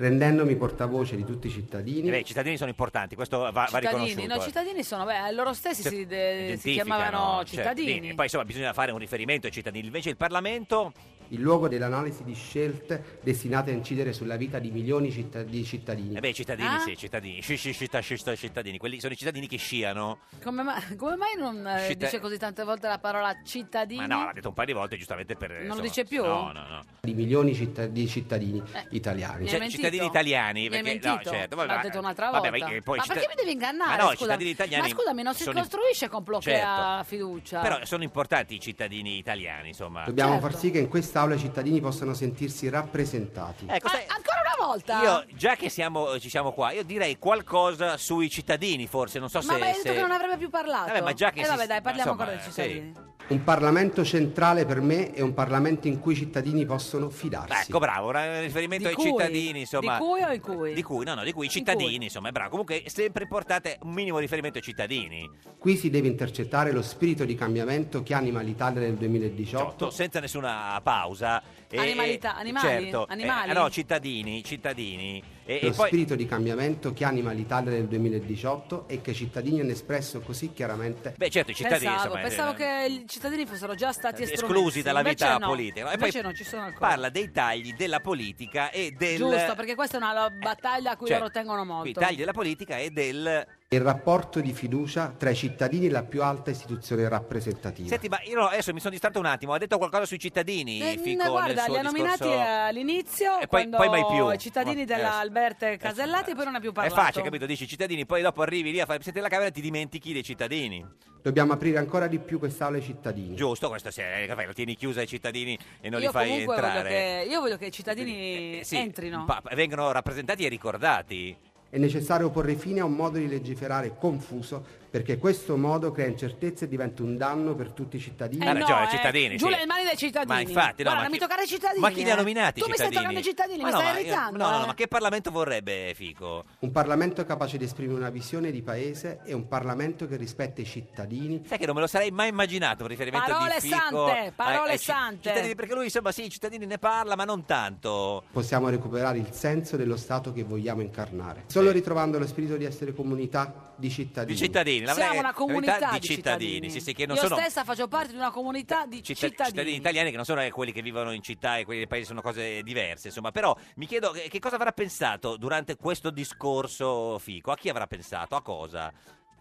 Rendendomi 0.03 0.57
portavoce 0.57 1.15
di 1.15 1.25
tutti 1.25 1.47
i 1.47 1.51
cittadini. 1.51 2.09
Eh 2.09 2.11
beh, 2.11 2.19
i 2.19 2.25
cittadini 2.25 2.57
sono 2.57 2.71
importanti, 2.71 3.15
questo 3.15 3.39
va, 3.39 3.51
va 3.53 3.67
cittadini, 3.67 4.09
riconosciuto. 4.09 4.27
no, 4.27 4.35
i 4.35 4.45
cittadini 4.45 4.83
sono, 4.83 5.05
beh, 5.05 5.33
loro 5.33 5.53
stessi 5.53 5.83
si, 5.83 6.07
de- 6.07 6.57
si 6.59 6.71
Identificano, 6.71 6.97
chiamavano 6.97 7.45
cioè, 7.45 7.57
cittadini. 7.57 8.09
e 8.11 8.15
poi 8.15 8.25
insomma 8.25 8.45
bisogna 8.45 8.73
fare 8.73 8.91
un 8.91 8.99
riferimento 8.99 9.47
ai 9.47 9.53
cittadini. 9.53 9.87
Invece 9.87 10.11
il 10.11 10.17
Parlamento 10.17 10.93
il 11.29 11.41
luogo 11.41 11.69
dell'analisi 11.69 12.25
di 12.25 12.35
scelte 12.35 13.19
destinate 13.23 13.71
a 13.71 13.75
incidere 13.75 14.13
sulla 14.13 14.37
vita 14.37 14.59
di 14.59 14.71
milioni 14.71 15.11
citta- 15.11 15.43
di 15.43 15.65
cittadini. 15.65 16.17
Eh 16.17 16.21
beh, 16.21 16.29
i 16.29 16.35
cittadini 16.35 16.69
Ah? 16.69 16.79
sì, 16.81 16.97
cittadini, 16.97 17.41
sci, 17.41 17.57
sci, 17.57 17.73
sci, 17.73 17.89
sci, 18.01 18.17
sci, 18.17 18.37
cittadini, 18.37 18.79
quelli 18.79 19.01
sono 19.01 19.13
i 19.13 19.17
cittadini 19.17 19.47
che 19.47 19.57
sciano. 19.57 20.19
Come, 20.43 20.63
mai, 20.63 20.97
come 20.97 21.17
mai 21.17 21.35
non 21.37 21.67
eh, 21.67 21.87
Città- 21.89 22.07
dice 22.07 22.21
così 22.21 22.37
tante 22.39 22.65
volte 22.65 22.89
la 22.89 22.99
parola 22.99 23.35
cittadini? 23.45 24.07
Ma 24.07 24.15
no, 24.15 24.25
l'ha 24.27 24.33
detto 24.33 24.49
un 24.49 24.55
paio 24.55 24.67
di 24.67 24.73
volte 24.75 24.97
giustamente 24.97 25.35
per... 25.37 25.51
Non 25.63 25.77
lo 25.77 25.83
dice 25.83 26.05
più? 26.05 26.23
No, 26.25 26.53
no, 26.53 26.67
no. 26.69 26.83
Di 27.01 27.15
milioni 27.15 27.55
citta- 27.55 27.87
di 27.87 28.07
cittadini 28.07 28.63
Eh, 28.73 28.87
italiani. 28.91 29.43
Mi 29.43 29.49
Cioè, 29.49 29.59
mentito? 29.59 29.83
cittadini 29.83 30.07
italiani, 30.07 30.61
Mi 30.61 30.65
hai 30.77 30.83
perché- 30.83 30.89
mentito? 31.09 31.31
no, 31.31 31.37
certo, 31.39 31.57
vabbè, 31.57 31.69
L'ha 31.69 31.77
ma- 31.77 31.83
detto 31.83 31.99
un'altra 31.99 32.31
vabbè, 32.31 32.51
volta. 32.51 32.65
ma 32.67 32.71
che 32.73 32.83
poi 32.83 32.97
ma 32.99 33.03
città- 33.03 33.15
perché 33.15 33.29
mi 33.31 33.35
devi 33.37 33.53
ingannare? 33.53 33.91
Ma 33.91 33.97
no, 33.97 34.03
i 34.11 34.17
scusa? 34.17 34.25
cittadini 34.25 34.51
italiani 34.51 34.89
Ma 34.89 34.95
scusami, 34.95 35.23
non 35.23 35.35
si 35.35 35.43
sono- 35.43 35.59
costruisce 35.61 36.09
con 36.09 36.25
Certo. 36.41 36.67
la 36.67 37.05
fiducia. 37.07 37.61
Però 37.61 37.85
sono 37.85 38.03
importanti 38.03 38.55
i 38.55 38.61
cittadini 38.61 39.17
italiani, 39.19 39.69
insomma. 39.69 40.05
Dobbiamo 40.05 40.33
Certo. 40.33 40.49
far 40.49 40.59
sì 40.59 40.71
che 40.71 40.79
in 40.79 40.89
quest'aula 41.13 41.35
i 41.35 41.39
cittadini 41.39 41.79
possano 41.81 42.15
sentirsi 42.15 42.71
rappresentati. 42.71 43.67
Ecco, 43.69 43.87
Ah, 43.87 43.91
sai- 43.91 44.07
ancora 44.09 44.41
una 44.57 44.67
volta? 44.67 45.03
Io, 45.03 45.25
già 45.37 45.57
che 45.57 45.69
siamo, 45.69 46.19
ci 46.19 46.31
siamo 46.31 46.53
qua, 46.53 46.73
io 46.73 46.85
direi 46.85 47.19
qualcosa 47.19 47.99
sui 47.99 48.31
cittadini, 48.31 48.87
forse, 48.87 49.19
non 49.19 49.29
so 49.29 49.39
ma 49.41 49.45
se... 49.45 49.55
mi 49.57 49.61
hai 49.61 49.73
detto 49.73 49.89
se- 49.89 49.93
che 49.93 50.01
non 50.01 50.11
avrebbe 50.11 50.39
più 50.39 50.49
parlato. 50.49 50.87
Vabbè, 50.87 51.03
ma 51.03 51.13
già 51.13 51.31
che 51.31 51.41
Eh 51.41 51.45
si- 51.45 51.51
vabbè, 51.51 51.67
dai, 51.67 51.83
parliamo 51.83 52.13
insomma, 52.13 52.31
ancora 52.31 52.43
dei 52.43 52.53
sì. 52.53 52.63
cittadini. 52.63 53.11
Un 53.33 53.45
Parlamento 53.45 54.05
centrale 54.05 54.67
per 54.67 54.83
me 54.83 55.11
è 55.13 55.23
un 55.23 55.33
Parlamento 55.33 55.89
in 55.89 55.99
cui 56.01 56.13
i 56.13 56.17
cittadini 56.17 56.67
possono 56.67 57.09
fidarsi. 57.09 57.71
Ecco, 57.71 57.79
bravo, 57.79 58.09
un 58.09 58.41
riferimento 58.43 58.89
Di 58.89 58.91
ai 58.91 58.95
cui? 58.95 59.05
cittadini, 59.07 59.61
insomma. 59.61 59.97
Di 59.97 60.05
cui 60.05 60.23
o 60.23 60.33
in 60.35 60.41
cui? 60.43 60.75
Di 60.75 60.83
cui, 60.83 61.05
no, 61.07 61.15
no, 61.15 61.25
di 61.25 61.33
cui 61.33 61.45
i 61.45 61.47
In 61.47 61.53
cittadini, 61.53 61.95
cui? 61.97 62.05
insomma, 62.05 62.29
è 62.29 62.31
bravo. 62.31 62.51
Comunque 62.51 62.83
sempre 62.89 63.23
importante 63.23 63.79
un 63.85 63.93
minimo 63.95 64.19
riferimento 64.19 64.59
ai 64.59 64.65
cittadini. 64.65 65.31
Qui 65.57 65.77
si 65.79 65.89
deve 65.89 66.09
intercettare 66.09 66.73
lo 66.73 66.83
spirito 66.83 67.25
di 67.25 67.35
cambiamento 67.35 68.03
che 68.03 68.13
anima 68.13 68.43
l'Italia 68.43 68.81
nel 68.83 68.97
2018 68.97 69.65
Giotto, 69.65 69.91
senza 69.91 70.21
nessuna 70.21 70.79
pausa. 70.83 71.43
E- 71.71 71.79
Animalità- 71.79 72.37
e- 72.37 72.41
animali? 72.41 72.67
Certo, 72.69 73.07
Animali? 73.09 73.51
eh, 73.51 73.55
no, 73.55 73.71
cittadini, 73.71 74.45
cittadini. 74.45 75.23
E, 75.45 75.59
lo 75.61 75.69
e 75.69 75.71
poi, 75.73 75.89
spirito 75.89 76.15
di 76.15 76.27
cambiamento 76.27 76.93
che 76.93 77.05
anima 77.05 77.33
l'Italia 77.33 77.71
nel 77.73 77.87
2018 77.87 78.89
e 78.89 79.01
che 79.01 79.11
i 79.11 79.15
cittadini 79.15 79.61
hanno 79.61 79.73
espresso 79.73 80.21
così 80.21 80.53
chiaramente 80.53 81.15
beh, 81.17 81.31
certo, 81.31 81.51
i 81.51 81.55
cittadini, 81.55 81.91
Pensavo, 81.91 82.17
insomma, 82.17 82.21
pensavo 82.23 82.53
eh, 82.53 82.55
che 82.55 82.87
i 83.03 83.05
cittadini 83.09 83.47
fossero 83.47 83.75
già 83.75 83.93
stati 83.93 84.23
esclusi 84.23 84.45
estromessi. 84.45 84.83
dalla 84.83 84.99
Invece 85.01 85.25
vita 85.25 85.39
no. 85.39 85.47
politica. 85.47 85.91
E 85.91 85.95
Invece 85.95 86.13
poi 86.13 86.23
non 86.23 86.35
ci 86.35 86.45
sono 86.45 86.63
ancora. 86.63 86.89
Parla 86.89 87.09
dei 87.09 87.31
tagli 87.33 87.73
della 87.75 88.01
politica 88.01 88.71
e 88.71 88.95
del... 88.97 89.17
Giusto, 89.17 89.55
perché 89.55 89.75
questa 89.75 89.99
è 89.99 90.01
una 90.01 90.31
battaglia 90.31 90.93
a 90.93 90.97
cui 90.97 91.09
Cioè, 91.09 91.19
loro 91.19 91.31
tengono 91.31 91.65
molto. 91.65 91.89
I 91.89 91.93
tagli 91.93 92.17
della 92.17 92.33
politica 92.33 92.79
e 92.79 92.91
del... 92.91 93.47
il 93.77 93.81
rapporto 93.81 94.41
di 94.41 94.53
fiducia 94.53 95.15
tra 95.17 95.31
i 95.31 95.35
cittadini 95.35 95.87
e 95.87 95.91
la 95.91 96.03
più 96.03 96.23
alta 96.23 96.51
istituzione 96.51 97.09
rappresentativa. 97.09 97.89
Senti, 97.89 98.09
ma 98.09 98.21
io 98.25 98.35
no, 98.39 98.47
adesso 98.49 98.71
mi 98.75 98.81
sono 98.81 98.91
distratto 98.91 99.19
un 99.19 99.25
attimo. 99.25 99.55
Ha 99.55 99.59
detto 99.59 99.79
qualcosa 99.79 100.05
sui 100.05 100.19
cittadini, 100.19 100.79
Eh, 100.81 100.99
Fico, 101.03 101.31
guarda, 101.31 101.47
nel 101.55 101.59
suo 101.65 101.73
li 101.73 101.79
ha 101.79 101.83
nominati 101.83 102.23
discorso... 102.25 102.43
all'inizio, 102.51 103.39
E 103.39 103.47
poi- 103.47 103.49
quando 103.49 103.77
poi 103.79 103.89
mai 103.89 104.05
più. 104.07 104.31
i 104.31 104.39
cittadini 104.39 104.83
Eh, 104.83 104.85
della 104.85 105.23
eh, 105.23 105.77
Casellati 105.79 106.33
e 106.33 106.35
poi 106.35 106.45
non 106.45 106.55
ha 106.57 106.61
più 106.61 106.71
È 106.71 106.73
parlato. 106.75 107.01
facile, 107.01 107.25
capito? 107.25 107.47
Dici 107.47 107.67
cittadini, 107.67 108.05
poi 108.05 108.21
dopo 108.21 108.43
arrivi 108.43 108.73
lì 108.73 108.81
a 108.81 108.85
fare 108.85 108.99
il 108.99 109.03
presidente 109.03 109.21
della 109.21 109.29
Camera 109.29 109.49
e 109.49 109.53
ti 109.53 109.61
dimentichi 109.63 110.13
dei 110.13 110.23
cittadini. 110.23 110.87
Dobbiamo 111.23 111.53
aprire 111.55 111.79
ancora 111.79 112.09
di 112.09 112.19
più 112.19 112.39
quest'aula 112.39 112.77
ai 112.77 112.83
cittadini. 112.83 113.35
Giusto, 113.37 113.69
questo 113.69 113.91
sì, 113.91 114.01
eh, 114.03 114.27
lo 114.47 114.53
tieni 114.53 114.75
chiusa 114.75 115.01
ai 115.01 115.07
cittadini 115.07 115.57
e 115.81 115.89
non 115.89 116.01
io 116.01 116.09
li 116.09 116.13
fai 116.13 116.29
comunque 116.29 116.57
voglio 116.57 116.67
entrare. 116.67 116.89
che, 116.89 117.27
io 117.31 117.41
voglio 117.41 117.57
che 117.57 117.67
i 117.67 117.71
cittadini 117.73 118.59
Eh, 118.59 118.65
sì, 118.65 118.77
entrino. 118.77 119.25
pa- 119.25 119.41
vengono 119.55 119.91
rappresentati 119.93 120.45
e 120.45 120.49
ricordati. 120.49 121.37
È 121.73 121.79
necessario 121.79 122.29
porre 122.29 122.55
fine 122.55 122.81
a 122.81 122.85
un 122.85 122.93
modo 122.93 123.17
di 123.17 123.27
legiferare 123.27 123.97
confuso 123.97 124.63
perché 124.93 125.17
questo 125.17 125.57
modo 125.57 125.91
crea 125.91 126.05
incertezze 126.07 126.67
e 126.67 126.69
diventa 126.69 127.03
un 127.03 127.17
danno 127.17 127.55
per 127.55 127.71
tutti 127.71 127.97
i 127.97 127.99
cittadini. 127.99 128.45
Eh 128.45 128.49
Ha 128.49 128.53
no, 128.53 128.59
ragione, 128.59 128.85
eh. 128.85 128.91
cittadini. 128.91 129.37
Giù 129.39 129.47
sì. 129.49 129.55
le 129.57 129.65
mani 129.65 129.85
dai 129.85 129.97
cittadini. 129.97 130.35
Ma 130.35 130.41
infatti, 130.41 130.83
no, 130.83 130.91
Guarda, 130.91 130.95
ma 130.97 131.01
non 131.01 131.11
mi 131.11 131.13
chi- 131.17 131.25
toccare 131.25 131.43
i 131.45 131.47
cittadini. 131.47 131.81
Ma 131.81 131.91
chi 131.91 132.05
li 132.05 132.11
ha 132.11 132.13
eh. 132.13 132.17
nominati 132.17 132.59
i 132.59 132.63
Tu 132.63 132.69
mi 132.69 132.75
stai 132.75 132.91
toccando 132.93 133.19
i 133.19 133.23
cittadini, 133.23 133.63
Ma 133.63 133.69
mi 133.69 133.73
no, 133.73 133.81
stai 133.81 134.01
irritando. 134.03 134.37
No, 134.37 134.51
no, 134.51 134.57
no, 134.59 134.63
eh. 134.65 134.67
ma 134.67 134.75
che 134.75 134.89
Parlamento 134.89 135.31
vorrebbe 135.31 135.93
Fico? 135.95 136.45
Un 136.59 136.71
Parlamento 136.71 137.25
capace 137.25 137.57
di 137.57 137.65
esprimere 137.65 137.97
una 137.99 138.11
visione 138.11 138.51
di 138.51 138.61
paese 138.61 139.21
e 139.25 139.33
un 139.33 139.49
Parlamento 139.49 140.07
che 140.07 140.17
rispetta 140.17 140.61
i 140.61 140.67
cittadini. 140.67 141.43
Sai 141.47 141.57
che 141.57 141.65
non 141.65 141.75
me 141.75 141.81
lo 141.81 141.87
sarei 141.87 142.11
mai 142.11 142.29
immaginato 142.29 142.83
un 142.83 142.89
riferimento 142.91 143.31
Parole 143.33 143.55
di 143.63 143.69
Fico 143.69 144.07
sante, 144.09 144.33
parole 144.37 144.57
ai- 144.67 144.71
ai 144.73 144.79
sante. 144.79 145.29
cittadini, 145.31 145.55
perché 145.55 145.73
lui 145.75 145.85
insomma 145.85 146.13
sì, 146.13 146.27
i 146.27 146.31
cittadini 146.31 146.67
ne 146.67 146.77
parla, 146.77 147.17
ma 147.17 147.25
non 147.25 147.47
tanto. 147.47 148.25
Possiamo 148.31 148.69
recuperare 148.69 149.17
il 149.17 149.29
senso 149.31 149.79
dello 149.79 149.97
Stato 149.97 150.35
che 150.35 150.43
vogliamo 150.45 150.83
incarnare. 150.83 151.45
Solo 151.47 151.69
Sì. 151.69 151.73
ritrovando 151.77 152.19
lo 152.19 152.27
spirito 152.27 152.59
di 152.59 152.67
essere 152.67 152.93
comunità 152.93 153.73
di 153.77 153.89
cittadini. 153.89 154.35
Di 154.35 154.39
cittadini, 154.45 154.82
l'avrei- 154.85 155.05
Siamo 155.07 155.21
una 155.21 155.33
comunità 155.33 155.91
di 155.93 155.99
di 155.99 156.07
cittadini, 156.07 156.71
sì, 156.71 156.81
sì, 156.81 156.93
che 156.93 157.07
non 157.07 157.17
Io 157.17 157.23
sono 157.23 157.37
stessa 157.37 157.65
faccio 157.65 157.89
parte 157.89 158.09
di 158.13 158.17
una 158.17 158.31
comunità 158.31 158.87
di 158.87 159.03
città- 159.03 159.27
cittadini. 159.29 159.49
cittadini 159.51 159.77
italiani 159.77 160.11
che 160.11 160.17
non 160.17 160.25
sono 160.25 160.43
eh, 160.43 160.51
quelli 160.51 160.73
che 160.73 160.83
vivono 160.83 161.13
in 161.13 161.23
città 161.23 161.57
e 161.59 161.65
quelli 161.65 161.81
dei 161.81 161.89
paesi 161.89 162.07
sono 162.07 162.21
cose 162.23 162.63
diverse, 162.63 163.09
insomma, 163.09 163.31
però 163.31 163.57
mi 163.77 163.87
chiedo 163.87 164.11
che, 164.11 164.29
che 164.29 164.39
cosa 164.39 164.57
avrà 164.57 164.73
pensato 164.73 165.37
durante 165.37 165.77
questo 165.77 166.11
discorso 166.11 167.19
Fico, 167.19 167.51
a 167.51 167.57
chi 167.57 167.69
avrà 167.69 167.87
pensato, 167.87 168.35
a 168.37 168.43
cosa? 168.43 168.93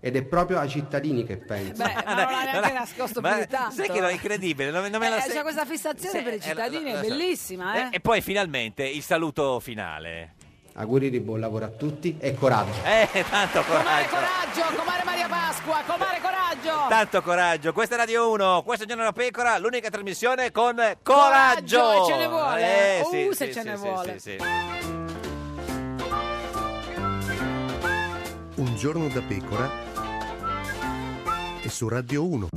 Ed 0.04 0.16
è 0.16 0.24
proprio 0.24 0.58
ai 0.58 0.68
cittadini 0.68 1.24
che 1.24 1.38
penso. 1.38 1.84
Beh, 1.84 1.94
ma 2.06 2.14
non 2.24 2.32
l'ha 2.32 2.44
neanche 2.44 2.74
nascosto 2.74 3.22
più 3.22 3.30
Ma 3.30 3.38
di 3.40 3.48
tanto. 3.48 3.76
Sai 3.76 3.88
che 3.90 4.00
è 4.00 4.12
incredibile, 4.12 4.72
non, 4.72 4.84
non 4.90 5.00
me 5.00 5.10
la 5.10 5.18
Eh, 5.18 5.22
sei- 5.22 5.32
c'è 5.36 5.42
questa 5.44 5.64
fissazione 5.66 6.18
Sì, 6.18 6.24
per 6.24 6.34
i 6.34 6.38
eh, 6.38 6.42
cittadini, 6.42 6.84
lo- 6.86 6.90
lo 6.92 6.98
è 6.98 7.04
so. 7.04 7.08
bellissima, 7.10 7.76
eh? 7.76 7.80
E, 7.82 7.88
e 7.92 8.00
poi 8.00 8.22
finalmente 8.22 8.84
il 8.84 9.04
saluto 9.04 9.60
finale. 9.60 10.34
Auguri 10.74 11.10
di 11.10 11.20
buon 11.20 11.40
lavoro 11.42 11.66
a 11.66 11.68
tutti 11.70 12.16
e 12.20 12.34
coraggio. 12.34 12.72
Eh, 12.84 13.26
tanto 13.30 13.62
Comare 13.64 14.08
coraggio. 14.08 14.10
coraggio, 14.62 14.76
comare 14.78 15.04
Maria 15.04 15.28
Pasqua, 15.28 15.82
comare 15.86 16.20
coraggio! 16.22 16.88
Tanto 16.88 17.22
coraggio, 17.22 17.74
questa 17.74 17.96
è 17.96 17.98
Radio 17.98 18.30
1, 18.32 18.64
questo 18.64 18.84
è 18.86 18.88
Giorno 18.88 19.02
della 19.04 19.14
Pecora, 19.14 19.58
l'unica 19.58 19.90
trasmissione 19.90 20.52
con 20.52 20.76
coraggio! 21.04 21.80
Coraggio, 21.82 22.04
e 22.04 22.06
ce 22.08 22.18
ne 22.18 22.28
vuole. 22.28 22.62
Eh, 22.62 23.02
Uh, 23.02 23.10
sì, 23.10 23.30
se 23.36 23.46
sì, 23.48 23.54
ce 23.54 23.62
sì, 23.62 23.68
ne 23.68 23.76
sì, 23.78 23.82
vuole. 23.84 24.20
sì, 24.20 24.30
sì. 24.30 24.38
Un 28.56 28.76
giorno 28.76 29.08
da 29.10 29.22
pecora 29.22 29.70
e 31.62 31.70
su 31.70 31.88
Radio 31.90 32.26
1. 32.28 32.48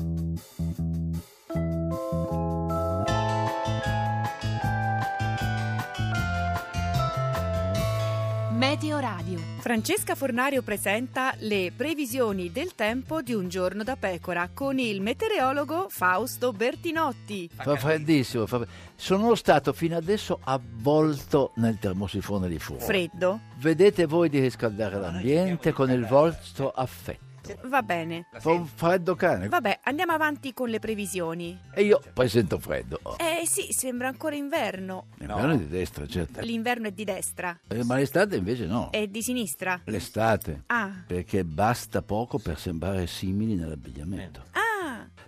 Meteo 8.75 8.99
Radio. 8.99 9.38
Francesca 9.61 10.16
Fornario 10.16 10.61
presenta 10.62 11.33
le 11.38 11.71
previsioni 11.76 12.50
del 12.50 12.75
tempo 12.75 13.23
di 13.23 13.33
un 13.33 13.49
giorno 13.49 13.85
da 13.85 13.95
pecora 13.95 14.50
con 14.52 14.81
il 14.81 15.00
meteorologo 15.00 15.87
Fausto 15.88 16.50
Bertinotti. 16.52 17.49
Fa 17.54 17.76
freddissimo. 17.76 18.47
fa- 18.49 18.66
Sono 18.97 19.37
stato 19.37 19.73
fino 19.73 19.97
adesso 19.97 20.40
avvolto 20.43 21.52
nel 21.54 21.78
termosifone 21.78 22.49
di 22.49 22.59
fuoco. 22.59 22.83
Freddo? 22.83 23.43
Vedete 23.59 24.07
voi 24.07 24.28
di 24.28 24.40
riscaldare 24.40 24.99
l'ambiente 24.99 25.71
con 25.73 25.88
il 25.93 26.04
vostro 26.04 26.73
affetto. 26.73 27.34
Va 27.64 27.82
bene. 27.82 28.26
Fa 28.38 28.50
un 28.50 28.66
freddo 28.66 29.14
cane. 29.14 29.48
Vabbè, 29.48 29.80
andiamo 29.84 30.12
avanti 30.12 30.52
con 30.52 30.68
le 30.68 30.78
previsioni. 30.78 31.58
E 31.74 31.82
io 31.82 32.00
poi 32.12 32.28
sento 32.28 32.58
freddo. 32.58 32.98
Oh, 33.02 33.16
Eh 33.18 33.42
sì, 33.46 33.72
sembra 33.72 34.08
ancora 34.08 34.34
inverno. 34.34 35.06
L'inverno 35.18 35.52
è 35.54 35.58
di 35.58 35.68
destra, 35.68 36.06
certo. 36.06 36.40
L'inverno 36.40 36.88
è 36.88 36.92
di 36.92 37.04
destra. 37.04 37.58
Eh, 37.68 37.84
Ma 37.84 37.96
l'estate 37.96 38.36
invece 38.36 38.66
no. 38.66 38.90
È 38.90 39.06
di 39.06 39.22
sinistra. 39.22 39.80
L'estate. 39.84 40.62
Ah. 40.66 40.90
Perché 41.06 41.44
basta 41.44 42.02
poco 42.02 42.38
per 42.38 42.58
sembrare 42.58 43.06
simili 43.06 43.54
nell'abbigliamento. 43.54 44.44
Ah, 44.52 44.60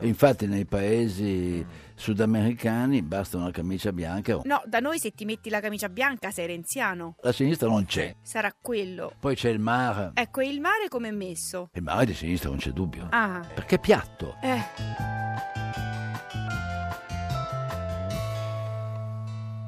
infatti 0.00 0.46
nei 0.46 0.64
paesi 0.64 1.64
sudamericani 1.94 3.00
basta 3.02 3.36
una 3.38 3.50
camicia 3.50 3.92
bianca. 3.92 4.38
no, 4.44 4.62
da 4.66 4.80
noi 4.80 4.98
se 4.98 5.12
ti 5.12 5.24
metti 5.24 5.48
la 5.50 5.60
camicia 5.60 5.88
bianca 5.88 6.30
sei 6.30 6.46
renziano. 6.46 7.16
La 7.20 7.32
sinistra 7.32 7.68
non 7.68 7.86
c'è. 7.86 8.14
Sarà 8.22 8.54
quello. 8.60 9.12
Poi 9.18 9.34
c'è 9.34 9.48
il 9.50 9.58
mare. 9.60 10.10
Ecco, 10.14 10.40
e 10.40 10.48
il 10.48 10.60
mare 10.60 10.88
come 10.88 11.08
è 11.08 11.12
messo? 11.12 11.70
Il 11.72 11.82
mare 11.82 12.04
di 12.06 12.14
sinistra 12.14 12.50
non 12.50 12.58
c'è 12.58 12.70
dubbio. 12.70 13.06
Ah, 13.10 13.44
Perché 13.54 13.76
è 13.76 13.80
piatto. 13.80 14.36
eh. 14.42 14.64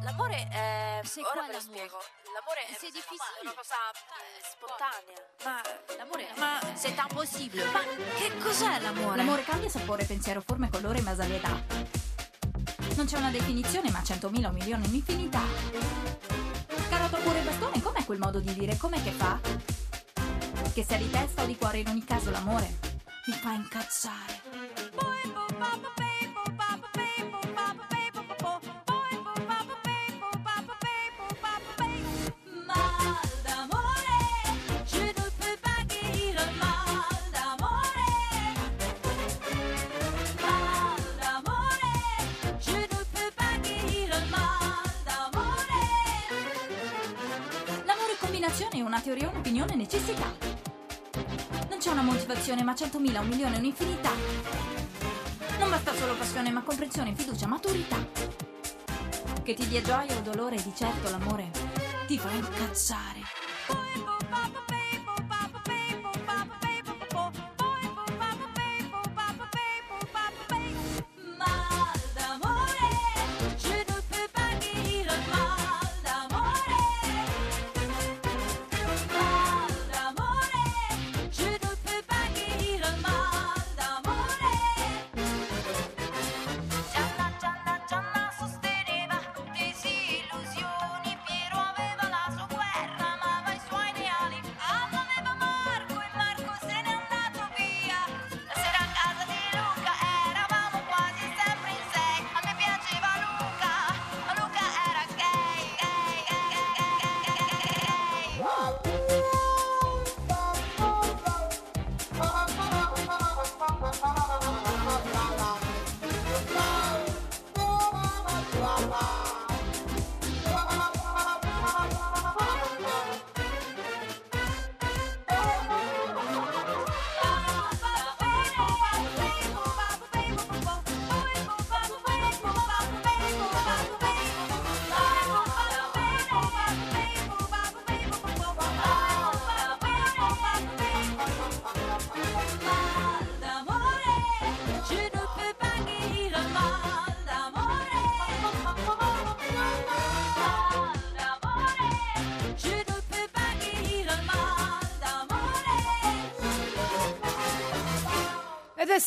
L'amore 0.03 0.49
è. 0.51 1.01
Se 1.05 1.21
ora 1.21 1.31
qua 1.33 1.47
ve 1.47 1.53
lo 1.55 1.61
spiego. 1.61 1.97
L'amore 2.39 2.67
è 2.69 2.77
C'est 2.79 2.93
difficile. 2.93 3.41
una 3.43 3.53
cosa 3.53 3.75
eh, 3.91 4.43
spontanea. 4.47 5.19
Ma 5.43 5.61
l'amore 5.97 6.29
Ma- 6.37 6.61
c'est 6.77 6.97
impossible. 6.97 7.65
Ma 7.73 7.81
che 8.15 8.39
cos'è 8.39 8.79
l'amore? 8.79 9.17
L'amore 9.17 9.43
cambia 9.43 9.69
sapore, 9.69 10.05
pensiero, 10.05 10.41
forma, 10.47 10.69
colore, 10.71 11.01
ma 11.01 11.13
età. 11.19 11.61
Non 12.95 13.07
c'è 13.07 13.17
una 13.19 13.31
definizione, 13.31 13.91
ma 13.91 14.05
centomila, 14.05 14.51
un 14.51 14.55
milione, 14.55 14.87
un'infinità. 14.87 15.41
Carota 16.89 17.17
pure 17.17 17.41
bastone, 17.41 17.83
com'è 17.83 18.05
quel 18.05 18.19
modo 18.21 18.39
di 18.39 18.55
dire? 18.55 18.77
Com'è 18.77 19.03
che 19.03 19.11
fa? 19.11 19.41
Che 20.73 20.85
sia 20.85 20.97
di 20.97 21.11
testa 21.11 21.43
o 21.43 21.47
di 21.47 21.57
cuore, 21.57 21.79
in 21.79 21.89
ogni 21.89 22.05
caso 22.05 22.31
l'amore 22.31 22.79
mi 23.27 23.33
fa 23.35 23.51
incazzare. 23.51 24.43
Mal 25.59 26.08
Combinazione, 48.49 48.83
una 48.83 49.01
teoria, 49.03 49.29
un'opinione, 49.29 49.75
necessità. 49.75 50.35
Non 51.69 51.79
c'è 51.79 51.91
una 51.91 52.01
motivazione, 52.01 52.63
ma 52.63 52.75
centomila, 52.75 53.21
un 53.21 53.29
milione, 53.29 53.59
un'infinità. 53.59 54.11
Non 55.59 55.69
basta 55.69 55.95
solo 55.95 56.15
passione, 56.15 56.51
ma 56.51 56.63
comprensione, 56.63 57.15
fiducia, 57.15 57.47
maturità. 57.47 57.99
Che 59.43 59.53
ti 59.55 59.69
dia 59.69 59.83
gioia 59.83 60.17
o 60.17 60.23
dolore, 60.23 60.57
di 60.63 60.73
certo 60.75 61.11
l'amore 61.11 61.51
ti 62.07 62.17
fa 62.17 62.31
incazzare. 62.31 63.21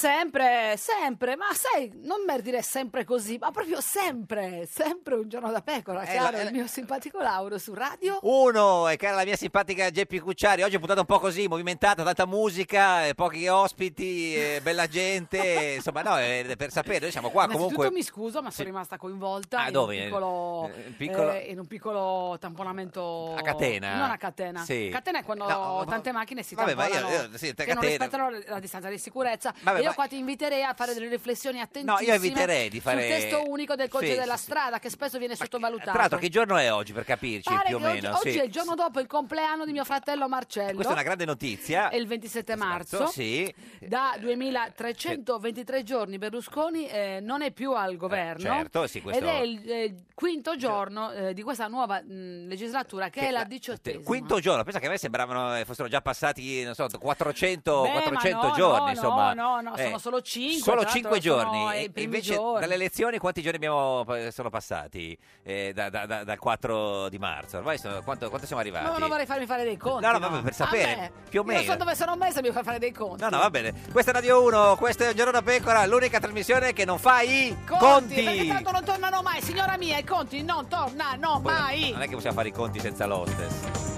Sempre, 0.02 0.76
sempre, 0.78 1.36
ma 1.36 1.54
sai, 1.54 1.92
non 2.32 2.40
per 2.42 2.42
dire 2.42 2.62
sempre 2.62 3.04
così, 3.04 3.38
ma 3.38 3.52
proprio 3.52 3.82
sempre, 3.82 4.68
sempre 4.72 5.16
un 5.16 5.28
giorno 5.28 5.52
da 5.52 5.62
pecora, 5.62 6.04
Eh, 6.04 6.16
caro 6.16 6.38
la- 6.38 6.44
il 6.44 6.52
mio 6.54 6.66
simpatico 6.68 7.20
Lauro 7.20 7.58
su 7.58 7.74
radio. 7.74 8.20
Uno, 8.22 8.88
e 8.88 8.96
cara 8.96 9.16
la 9.18 9.26
mia 9.26 9.36
simpatica 9.36 9.90
Geppi 9.92 10.20
Cucciari, 10.20 10.64
oggi 10.64 10.76
è 10.76 10.80
puntata 10.80 11.02
un 11.02 11.06
po' 11.06 11.20
così, 11.20 11.48
movimentata, 11.48 12.04
tanta 12.04 12.26
musica, 12.26 13.06
eh, 13.08 13.16
pochi 13.16 13.48
ospiti, 13.48 14.36
eh, 14.36 14.60
bella 14.62 14.88
gente, 14.88 15.38
insomma 15.76 16.02
no, 16.04 16.18
eh, 16.18 16.54
per 16.58 16.72
sapere, 16.72 17.00
noi 17.00 17.12
siamo 17.12 17.30
qua 17.30 17.44
Innanzitutto 17.44 17.74
comunque... 17.76 17.98
mi 17.98 18.04
scuso, 18.04 18.42
ma 18.42 18.50
sono 18.52 18.68
rimasta 18.68 18.98
coinvolta 18.98 19.60
Ah, 19.60 19.66
in, 19.68 19.74
dove? 19.74 19.98
Un 19.98 20.04
piccolo, 20.06 20.70
Eh, 20.74 20.82
piccolo- 20.98 21.32
eh, 21.34 21.40
in 21.50 21.60
un 21.60 21.68
piccolo 21.68 22.38
tamponamento 22.40 23.36
A 23.36 23.42
catena? 23.42 23.96
Non 23.98 24.10
a 24.12 24.18
catena. 24.18 24.64
Sì. 24.64 24.90
Catena 24.92 25.20
è 25.20 25.24
quando 25.24 25.48
No, 25.50 25.86
tante 25.88 26.12
macchine 26.12 26.44
si 26.44 26.56
vabbè, 26.56 26.76
ma 26.76 26.86
io- 26.88 26.94
tamponano, 26.94 27.24
io- 27.32 27.38
sì, 27.38 27.48
che 27.48 27.54
catena. 27.56 27.74
non 27.74 27.84
rispettano 27.84 28.30
la, 28.30 28.40
la 28.48 28.60
distanza 28.60 28.90
di 28.90 28.98
sicurezza. 28.98 29.54
Vabbè, 29.62 29.80
e 29.80 29.82
io 29.82 29.88
ma- 29.90 29.94
qua 29.96 30.08
ti 30.08 30.18
inviterei 30.18 30.64
a 30.64 30.74
fare 30.74 30.94
delle 30.94 31.08
riflessioni 31.10 31.58
No, 31.58 31.64
attentissime 31.64 32.16
io 32.16 32.21
eviterei 32.26 32.70
di 32.70 32.80
fare... 32.80 33.02
sul 33.02 33.10
testo 33.10 33.50
unico 33.50 33.76
del 33.76 33.90
codice 33.90 34.14
Sì, 34.14 34.20
della 34.20 34.36
sì, 34.36 34.44
sì. 34.44 34.50
strada, 34.50 34.80
che 34.80 34.90
spesso 34.90 35.18
viene 35.18 35.36
sottovalutato. 35.36 35.92
Tra 35.92 36.00
l'altro 36.00 36.18
che 36.20 36.30
giorno 36.30 36.58
è 36.58 36.72
oggi 36.72 36.94
per 36.94 37.04
capirci 37.06 37.50
Pare 37.54 37.66
più 37.68 37.76
o 37.76 37.80
che 37.80 37.86
oggi, 37.86 38.02
meno? 38.02 38.16
oggi 38.18 38.32
sì. 38.32 38.38
è 38.38 38.44
il 38.44 38.52
giorno 38.52 38.76
dopo 38.76 39.00
il 39.00 39.08
compleanno 39.08 39.66
di 39.66 39.72
mio 39.72 39.84
fratello 39.86 40.28
Marcello. 40.28 40.74
Questa 40.74 40.92
è 40.92 40.96
una 40.96 41.04
grande 41.04 41.26
notizia. 41.26 41.90
È 41.90 41.96
il 41.96 42.08
27 42.08 42.56
marzo. 42.56 43.08
Sì. 43.08 43.54
Da 43.80 44.16
2323 44.20 45.84
giorni 45.84 46.18
Berlusconi 46.18 46.88
eh, 46.88 47.20
non 47.22 47.42
è 47.42 47.52
più 47.52 47.74
al 47.74 47.96
governo. 47.98 48.44
certo, 48.44 48.88
sì, 48.88 49.02
questo- 49.02 49.22
Ed 49.24 49.28
è 49.28 49.40
il 49.40 49.72
eh, 49.72 49.96
quinto 50.14 50.56
giorno 50.56 51.12
eh, 51.12 51.34
di 51.34 51.42
questa 51.44 51.68
nuova 51.68 52.02
mh, 52.02 52.48
legislatura 52.48 53.10
che, 53.10 53.22
è 53.22 53.32
la 53.32 53.44
diciottesima. 53.44 54.04
Quinto 54.04 54.40
giorno, 54.40 54.64
pensa 54.64 54.80
che 54.80 54.88
a 54.88 54.90
me 54.90 54.98
sembravano 54.98 55.58
eh, 55.58 55.66
fossero 55.66 55.88
già 55.88 56.02
passati, 56.02 56.64
non 56.64 56.74
so, 56.76 56.88
400, 57.00 57.82
Beh, 57.82 57.94
ma 57.94 58.02
400 58.02 58.48
no, 58.48 58.54
giorni, 58.54 58.86
no, 58.86 58.92
insomma. 58.92 59.34
no, 59.34 59.62
no, 59.62 59.76
Eh, 59.76 59.84
sono 59.84 59.98
solo 59.98 60.22
cinque, 60.22 60.60
Solo 60.62 60.82
tra 60.82 60.92
l'altro 60.92 61.20
5 61.20 61.22
sono 61.22 61.42
giorni. 61.44 61.84
E 61.84 61.90
invece 62.16 62.34
giorni. 62.36 62.60
dalle 62.62 62.74
elezioni 62.76 63.18
quanti 63.18 63.42
giorni 63.42 63.58
abbiamo, 63.58 64.06
eh, 64.16 64.32
sono 64.32 64.50
passati? 64.50 65.18
Eh, 65.44 65.72
da- 65.74 65.90
da- 65.90 66.06
da- 66.06 66.24
dal 66.24 66.38
4 66.40 67.10
di 67.10 67.18
marzo. 67.18 67.58
Ormai 67.58 67.78
sono- 67.78 68.02
quanto, 68.04 68.30
quanto 68.30 68.46
siamo 68.48 68.62
arrivati? 68.62 68.86
No, 68.86 68.98
non 68.98 69.10
vorrei 69.10 69.26
farmi 69.26 69.46
fare 69.46 69.64
dei 69.64 69.78
conti. 69.78 70.06
No, 70.06 70.12
no, 70.12 70.20
vabbè, 70.20 70.42
per 70.42 70.54
sapere, 70.54 70.96
me. 70.96 71.12
più 71.30 71.40
o 71.40 71.44
Io 71.44 71.52
non 71.52 71.60
meno. 71.62 71.72
so 71.72 71.78
dove 71.78 71.96
sono 71.96 72.16
messa, 72.16 72.42
mi 72.42 72.52
fai 72.52 72.64
fare 72.64 72.80
dei 72.80 72.92
conti. 72.92 73.22
No, 73.22 73.30
no, 73.30 73.38
va 73.40 73.50
bene. 73.50 73.74
Questa 73.92 74.12
è 74.12 74.14
Radio 74.14 74.42
1, 74.44 74.76
questo 74.78 75.04
è 75.04 75.10
Un 75.10 75.16
Giorno 75.16 75.32
da 75.32 75.42
Pecora, 75.42 75.86
l'unica 75.86 76.20
trasmissione 76.20 76.74
che 76.74 76.86
non 76.86 76.98
fa 77.00 77.22
i 77.22 77.56
Conti, 77.66 77.86
conti. 77.86 78.24
perché 78.24 78.48
tanto 78.48 78.72
non 78.72 78.84
tornano 78.84 79.22
mai, 79.22 79.42
signora 79.42 79.78
mia, 79.78 79.98
i 79.98 80.04
conti 80.04 80.44
non 80.44 80.68
tornano 80.68 81.40
mai. 81.40 81.92
Non 81.92 82.02
è 82.02 82.08
che 82.08 82.14
possiamo 82.16 82.36
fare 82.36 82.50
i 82.50 82.52
conti 82.54 82.80
senza 82.80 83.06
l'hostess. 83.06 83.91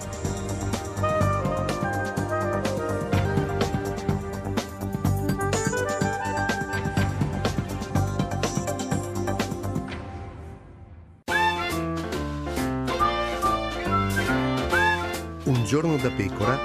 Giorno 15.73 15.97
da 15.97 16.12
pecora 16.12 16.59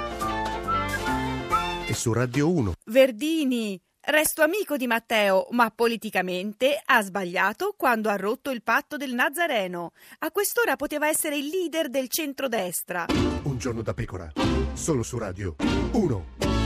e 1.87 1.93
su 1.95 2.13
Radio 2.13 2.51
1. 2.51 2.73
Verdini, 2.85 3.81
resto 4.01 4.43
amico 4.43 4.77
di 4.77 4.85
Matteo, 4.85 5.47
ma 5.49 5.71
politicamente 5.71 6.79
ha 6.85 7.01
sbagliato 7.01 7.73
quando 7.75 8.09
ha 8.09 8.15
rotto 8.17 8.51
il 8.51 8.61
patto 8.61 8.97
del 8.97 9.15
Nazareno. 9.15 9.93
A 10.19 10.29
quest'ora 10.29 10.75
poteva 10.75 11.07
essere 11.07 11.37
il 11.37 11.47
leader 11.47 11.89
del 11.89 12.07
centrodestra. 12.07 13.07
Un 13.45 13.57
giorno 13.57 13.81
da 13.81 13.95
pecora, 13.95 14.31
solo 14.73 15.01
su 15.01 15.17
Radio 15.17 15.55
1. 15.93 16.58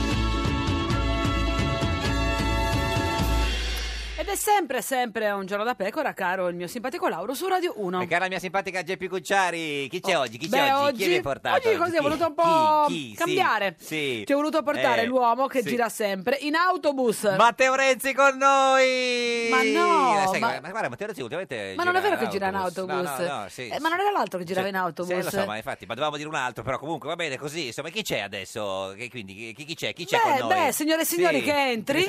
È 4.34 4.36
sempre, 4.36 4.82
sempre 4.82 5.30
un 5.30 5.46
giorno 5.46 5.64
da 5.64 5.76
pecora, 5.76 6.12
caro 6.14 6.48
il 6.48 6.56
mio 6.56 6.66
simpatico 6.68 7.08
Lauro 7.08 7.36
su 7.36 7.48
Radio 7.48 7.74
1. 7.78 8.02
E 8.02 8.08
cara 8.08 8.24
la 8.24 8.30
mia 8.30 8.40
simpatica 8.40 8.82
Geppi 8.82 9.08
Cucciari, 9.08 9.88
chi 9.90 10.00
c'è 10.00 10.18
oggi? 10.18 10.38
Chi 10.40 10.50
c'è 10.50 10.58
Beh, 10.66 10.72
oggi? 10.74 11.04
Chi 11.04 11.14
hai 11.14 11.22
portato? 11.22 11.68
oggi 11.68 11.78
così 11.78 11.98
ho 11.98 12.02
voluto 12.02 12.26
un 12.28 12.34
po' 12.34 12.86
Chi? 12.88 12.94
Chi? 12.94 13.10
Sì, 13.10 13.16
cambiare. 13.16 13.76
Sì. 13.80 14.24
Ti 14.26 14.34
ho 14.34 14.38
voluto 14.38 14.64
portare 14.64 15.02
Eh, 15.02 15.06
l'uomo 15.06 15.46
che 15.46 15.62
sì. 15.62 15.70
gira 15.70 15.88
sempre 15.90 16.38
in 16.42 16.56
autobus. 16.56 17.36
Matteo 17.38 17.76
Renzi 17.76 18.14
con 18.14 18.36
noi! 18.38 19.50
Ma 19.52 19.62
no, 19.62 20.28
Sai, 20.32 20.40
ma- 20.40 20.60
ma 20.62 20.70
guarda, 20.70 20.90
Matteo 20.90 21.06
Renzi 21.08 21.22
ultimamente 21.22 21.74
Ma 21.76 21.84
non 21.84 21.96
è 21.96 22.02
vero 22.02 22.18
che 22.18 22.28
gira 22.28 22.48
in 22.48 22.56
autobus. 22.56 22.96
No, 22.96 23.16
no, 23.18 23.42
no, 23.42 23.46
sì. 23.50 23.68
Eh, 23.68 23.80
ma 23.80 23.90
non 23.90 24.00
era 24.00 24.10
l'altro 24.12 24.40
che 24.40 24.46
girava 24.46 24.68
in 24.68 24.76
autobus? 24.76 25.16
Sì, 25.16 25.24
lo 25.24 25.30
so, 25.30 25.46
ma 25.46 25.58
infatti, 25.58 25.86
ma 25.86 25.94
dovevamo 25.94 26.18
dire 26.18 26.28
un 26.30 26.36
altro, 26.36 26.64
però 26.64 26.80
comunque 26.80 27.08
va 27.08 27.16
bene 27.16 27.38
così. 27.38 27.68
Insomma, 27.68 27.90
chi 27.90 28.02
c'è 28.02 28.20
adesso? 28.22 28.96
Che- 28.98 29.10
quindi, 29.12 29.54
chi, 29.56 29.64
chi 29.66 29.76
c'è? 29.76 29.94
Chi 29.94 30.06
c'è 30.06 30.18
Beh, 30.18 30.40
con 30.40 30.50
noi? 30.50 30.66
beh, 30.66 30.72
signore 30.72 31.02
e 31.04 31.06
signori, 31.06 31.38
Sì. 31.38 31.44
che 31.44 31.70
entri. 31.70 32.06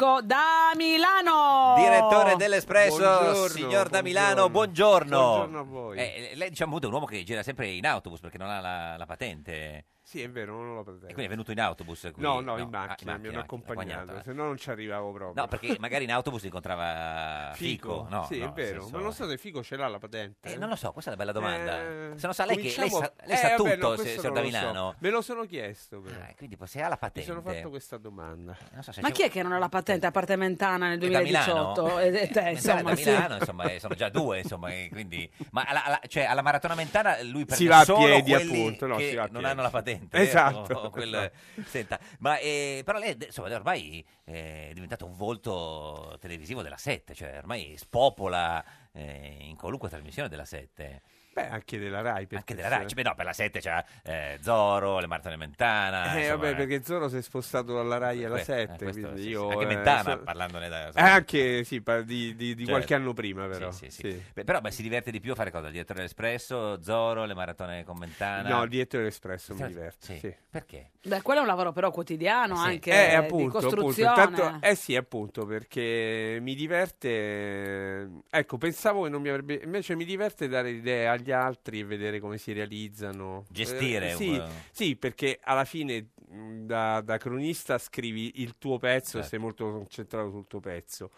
Marco 0.00 0.22
da 0.22 0.72
Milano. 0.76 1.74
Direttore 1.76 2.36
dell'Espresso, 2.36 2.96
Buongiorno, 2.96 3.48
signor 3.48 3.88
da 3.90 4.00
Milano, 4.00 4.48
buongiorno. 4.48 5.18
Buongiorno 5.18 5.58
a 5.58 5.62
voi. 5.62 5.98
Eh, 5.98 6.32
lei 6.36 6.48
diciamo 6.48 6.80
è 6.80 6.86
un 6.86 6.92
uomo 6.94 7.04
che 7.04 7.22
gira 7.22 7.42
sempre 7.42 7.68
in 7.68 7.86
autobus 7.86 8.20
perché 8.20 8.38
non 8.38 8.48
ha 8.48 8.60
la, 8.60 8.96
la 8.96 9.04
patente. 9.04 9.84
Sì, 10.10 10.22
è 10.22 10.28
vero, 10.28 10.56
non 10.56 10.74
l'ho 10.74 10.82
presente. 10.82 11.06
E 11.06 11.12
quindi 11.12 11.26
è 11.26 11.28
venuto 11.28 11.52
in 11.52 11.60
autobus? 11.60 12.10
qui? 12.12 12.20
No, 12.20 12.40
no, 12.40 12.56
in 12.58 12.62
ah, 12.74 12.78
macchina, 12.88 13.16
mi 13.16 13.28
hanno 13.28 13.38
accompagnato, 13.38 13.90
accompagnato. 13.92 14.22
se 14.24 14.32
no 14.32 14.44
non 14.46 14.56
ci 14.56 14.68
arrivavo 14.68 15.12
proprio. 15.12 15.40
No, 15.40 15.46
perché 15.48 15.76
magari 15.78 16.02
in 16.02 16.10
autobus 16.10 16.42
incontrava 16.42 17.52
Fico. 17.54 18.08
No, 18.10 18.24
sì, 18.24 18.38
no, 18.38 18.42
è 18.42 18.46
nel 18.46 18.52
vero, 18.54 18.80
senso- 18.80 18.96
ma 18.96 19.02
non 19.04 19.12
so 19.12 19.28
se 19.28 19.38
Fico 19.38 19.62
ce 19.62 19.76
l'ha 19.76 19.86
la 19.86 20.00
patente. 20.00 20.52
Eh, 20.52 20.56
non 20.56 20.68
lo 20.68 20.74
so, 20.74 20.90
questa 20.90 21.12
è 21.12 21.14
una 21.14 21.24
bella 21.24 21.38
domanda. 21.38 21.80
Eh, 21.80 22.12
se 22.18 22.24
non 22.26 22.34
sa 22.34 22.44
lei 22.44 22.56
che 22.56 22.74
lei 22.76 22.90
sa, 22.90 23.12
lei 23.24 23.36
sa 23.36 23.54
Eh, 23.54 23.56
vabbè, 23.56 23.74
tutto, 23.76 23.88
no, 23.90 23.96
se- 23.98 24.14
non 24.20 24.22
da 24.22 24.28
lo 24.28 24.34
so. 24.34 24.42
Milano. 24.42 24.94
Me 24.98 25.10
lo 25.10 25.20
sono 25.20 25.44
chiesto 25.44 26.00
però. 26.00 26.16
Eh, 26.28 26.34
quindi 26.36 26.56
poi 26.56 26.66
se 26.66 26.80
ha 26.80 26.88
la 26.88 26.90
Mi 26.90 26.96
patente. 26.98 27.28
sono 27.28 27.40
fatto 27.40 27.68
questa 27.70 27.96
domanda. 27.96 28.56
Non 28.72 28.82
so 28.82 28.90
se 28.90 29.00
Ma 29.02 29.08
c'è- 29.10 29.14
chi 29.14 29.22
è 29.22 29.30
che 29.30 29.42
non 29.44 29.52
ha 29.52 29.58
la 29.58 29.68
patente 29.68 30.06
appartamentana 30.06 30.88
nel 30.88 30.96
È 31.00 31.08
da 31.08 31.18
2018? 31.20 31.82
Milano? 31.84 32.00
E, 32.00 32.28
te, 32.30 32.40
Eh, 32.48 32.50
insomma, 32.50 32.82
da 32.82 32.96
sì. 32.96 33.08
Milano, 33.10 33.34
insomma, 33.36 33.64
eh, 33.70 33.78
sono 33.78 33.94
già 33.94 34.08
due, 34.08 34.40
insomma, 34.40 34.70
quindi... 34.90 35.30
Ma 35.52 35.62
alla, 35.68 35.84
alla- 35.84 36.00
cioè, 36.08 36.24
alla 36.24 36.42
maratona 36.42 36.74
mentana 36.74 37.22
lui 37.22 37.44
prende 37.44 37.54
Si 37.54 37.66
va 37.66 37.78
a 37.78 37.84
solo 37.84 37.98
piedi, 38.06 38.32
quelli 38.32 38.58
appunto, 38.60 38.86
no, 38.88 38.96
che 38.96 39.08
si 39.10 39.14
va 39.14 39.22
a 39.22 39.28
non 39.30 39.44
hanno 39.44 39.62
la 39.62 39.70
patente. 39.70 39.98
Esatto. 40.10 40.72
o- 40.74 40.84
o 40.86 40.90
quel- 40.90 41.30
Senta, 41.64 41.98
ma 42.20 42.38
eh, 42.38 42.82
però 42.84 42.98
lei, 42.98 43.16
insomma, 43.20 43.54
ormai 43.54 44.04
eh, 44.24 44.70
è 44.70 44.72
diventato 44.72 45.04
un 45.06 45.14
volto 45.16 46.16
televisivo 46.20 46.62
della 46.62 46.76
7, 46.76 47.14
cioè 47.14 47.36
ormai 47.38 47.74
spopola 47.76 48.64
eh, 48.92 49.36
in 49.40 49.56
qualunque 49.56 49.88
trasmissione 49.88 50.28
della 50.28 50.44
7. 50.44 51.02
Beh, 51.32 51.48
anche 51.48 51.78
della 51.78 52.00
Rai. 52.00 52.26
Anche 52.32 52.54
della 52.54 52.68
Rai, 52.68 52.86
cioè, 52.88 52.94
beh, 52.94 53.02
no, 53.08 53.14
per 53.14 53.24
la 53.24 53.32
7 53.32 53.60
c'era 53.60 53.84
eh, 54.02 54.38
Zorro, 54.42 54.98
le 54.98 55.06
maratone 55.06 55.36
Mentana. 55.36 56.14
Eh, 56.14 56.22
insomma, 56.22 56.36
vabbè, 56.42 56.56
perché 56.56 56.82
Zoro 56.82 57.08
si 57.08 57.16
è 57.18 57.22
spostato 57.22 57.72
dalla 57.74 57.98
Rai 57.98 58.24
alla 58.24 58.34
Questo- 58.34 58.52
eh, 58.54 58.66
7, 58.66 58.84
questo 58.84 59.00
quindi 59.02 59.20
sì, 59.20 59.26
sì. 59.26 59.30
io... 59.30 59.48
Anche 59.48 59.62
eh, 59.62 59.66
Mentana, 59.66 60.02
so- 60.10 60.22
parlandone 60.24 60.68
da... 60.68 60.88
Eh, 60.88 60.92
anche, 61.00 61.64
sì, 61.64 61.82
di, 62.04 62.04
di- 62.04 62.34
di 62.34 62.54
Certo. 62.56 62.70
qualche 62.70 62.94
anno 62.94 63.12
prima, 63.12 63.46
però. 63.46 63.70
Sì, 63.70 63.90
sì, 63.90 64.02
sì. 64.02 64.10
sì. 64.10 64.22
Beh, 64.34 64.44
però 64.44 64.60
beh, 64.60 64.70
si 64.72 64.82
diverte 64.82 65.10
di 65.12 65.20
più 65.20 65.32
a 65.32 65.34
fare 65.36 65.50
cosa? 65.52 65.66
Il 65.66 65.72
direttore 65.72 65.98
dell'Espresso, 66.00 66.82
Zoro, 66.82 67.24
le 67.24 67.34
maratone 67.34 67.84
con 67.84 67.96
Mentana. 67.96 68.48
No, 68.48 68.62
il 68.64 68.68
direttore 68.68 69.04
dell'Espresso 69.04 69.54
mi 69.54 69.66
diverte, 69.68 70.06
sì. 70.06 70.18
sì. 70.18 70.34
Perché? 70.50 70.90
Beh, 71.02 71.22
quello 71.22 71.38
è 71.38 71.42
un 71.42 71.48
lavoro 71.48 71.72
però 71.72 71.90
quotidiano 71.92 72.54
Eh 72.54 72.56
sì. 72.56 72.64
anche 72.66 72.90
Eh, 72.90 73.08
di 73.10 73.14
appunto, 73.14 73.58
appunto. 73.58 73.76
costruzione. 73.76 74.22
Intanto- 74.22 74.66
eh 74.66 74.74
sì, 74.74 74.96
appunto, 74.96 75.46
perché 75.46 76.38
mi 76.42 76.54
diverte. 76.56 78.08
Ecco, 78.30 78.58
pensavo 78.58 79.04
che 79.04 79.08
non 79.08 79.22
mi 79.22 79.28
avrebbe. 79.28 79.60
Invece 79.64 79.94
mi 79.94 80.04
diverte 80.04 80.48
dare 80.48 80.70
idee 80.70 81.06
agli 81.20 81.30
altri 81.30 81.80
e 81.80 81.84
vedere 81.84 82.18
come 82.20 82.38
si 82.38 82.52
realizzano. 82.52 83.44
Gestire 83.50 84.10
Eh, 84.12 84.14
sì, 84.16 84.28
un- 84.28 84.50
sì, 84.72 84.96
perché 84.96 85.38
alla 85.42 85.64
fine 85.64 86.08
mh, 86.28 86.66
da, 86.66 87.00
da 87.00 87.16
cronista 87.18 87.78
scrivi 87.78 88.40
il 88.42 88.56
tuo 88.58 88.78
pezzo 88.78 89.18
e 89.18 89.20
Certo. 89.20 89.28
sei 89.28 89.38
molto 89.38 89.70
concentrato 89.70 90.30
sul 90.30 90.46
tuo 90.46 90.60
pezzo. 90.60 91.10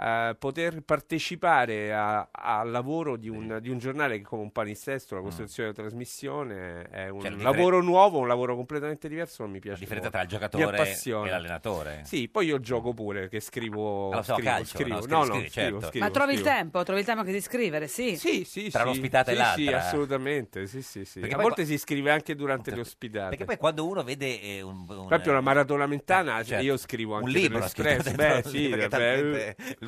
Eh, 0.00 0.36
poter 0.38 0.82
partecipare 0.82 1.92
al 1.92 2.70
lavoro 2.70 3.16
di 3.16 3.28
un, 3.28 3.58
di 3.60 3.68
un 3.68 3.78
giornale 3.78 4.18
che 4.18 4.22
come 4.24 4.42
un 4.42 4.52
palinsesto, 4.52 5.16
la 5.16 5.20
costruzione 5.22 5.72
della 5.72 5.88
trasmissione 5.88 6.82
è 6.88 7.08
un 7.08 7.16
Mm. 7.18 7.20
Cioè, 7.20 7.30
differen- 7.30 7.38
lavoro 7.56 7.82
nuovo, 7.82 8.18
un 8.20 8.28
lavoro 8.28 8.54
completamente 8.54 9.08
diverso, 9.08 9.42
non 9.42 9.50
mi 9.50 9.58
piace. 9.58 9.78
La 9.80 9.86
differenza 9.86 10.10
molto. 10.10 10.16
tra 10.16 10.22
il 10.22 10.50
giocatore 10.50 11.26
e 11.26 11.30
l'allenatore. 11.30 12.02
Sì, 12.04 12.28
poi 12.28 12.46
io 12.46 12.60
gioco 12.60 12.94
pure, 12.94 13.28
che 13.28 13.40
scrivo. 13.40 14.10
Ah, 14.12 14.16
lo 14.18 14.22
so, 14.22 14.34
scrivo, 14.34 14.48
calcio, 14.50 14.78
scrivo. 14.78 14.88
no, 15.06 15.16
No, 15.18 15.24
scrivi, 15.24 15.42
no, 15.42 15.48
scrivo, 15.48 15.50
certo. 15.50 15.86
scrivo, 15.88 16.04
Ma 16.04 16.10
trovi 16.12 16.32
il 16.32 16.38
scrivo. 16.38 16.54
tempo, 16.54 16.82
trovi 16.84 17.00
il 17.00 17.06
tempo 17.06 17.20
anche 17.20 17.32
di 17.32 17.40
scrivere, 17.40 17.88
sì. 17.88 18.16
Sì, 18.16 18.44
sì, 18.44 18.70
Tra 18.70 18.80
sì. 18.82 18.86
l'ospitata 18.86 19.30
e 19.30 19.34
sì, 19.34 19.40
l'altra. 19.40 19.80
Sì, 19.80 19.86
assolutamente, 19.86 20.66
sì, 20.66 20.82
sì, 20.82 21.04
sì. 21.04 21.18
Perché 21.20 21.34
a 21.34 21.38
volte 21.38 21.62
qua- 21.62 21.64
si 21.72 21.78
scrive 21.78 22.10
anche 22.12 22.34
durante 22.36 22.72
le 22.72 22.80
ospitate. 22.80 23.28
Perché 23.30 23.44
poi 23.44 23.56
quando 23.56 23.86
uno 23.86 24.04
vede 24.04 24.40
eh, 24.40 24.62
un, 24.62 24.84
un- 24.88 25.06
Proprio 25.08 25.32
la 25.32 25.40
maratona 25.40 25.86
mentana, 25.86 26.36
cioè, 26.36 26.44
certo. 26.44 26.64
io 26.64 26.76
scrivo 26.76 27.14
anche 27.16 27.26
un 27.26 27.32
per 27.32 27.40
libro 27.42 27.58
l'Espresso. 27.58 28.02
scritto 28.02 28.16
Beh, 28.16 28.42
sì, 28.44 28.68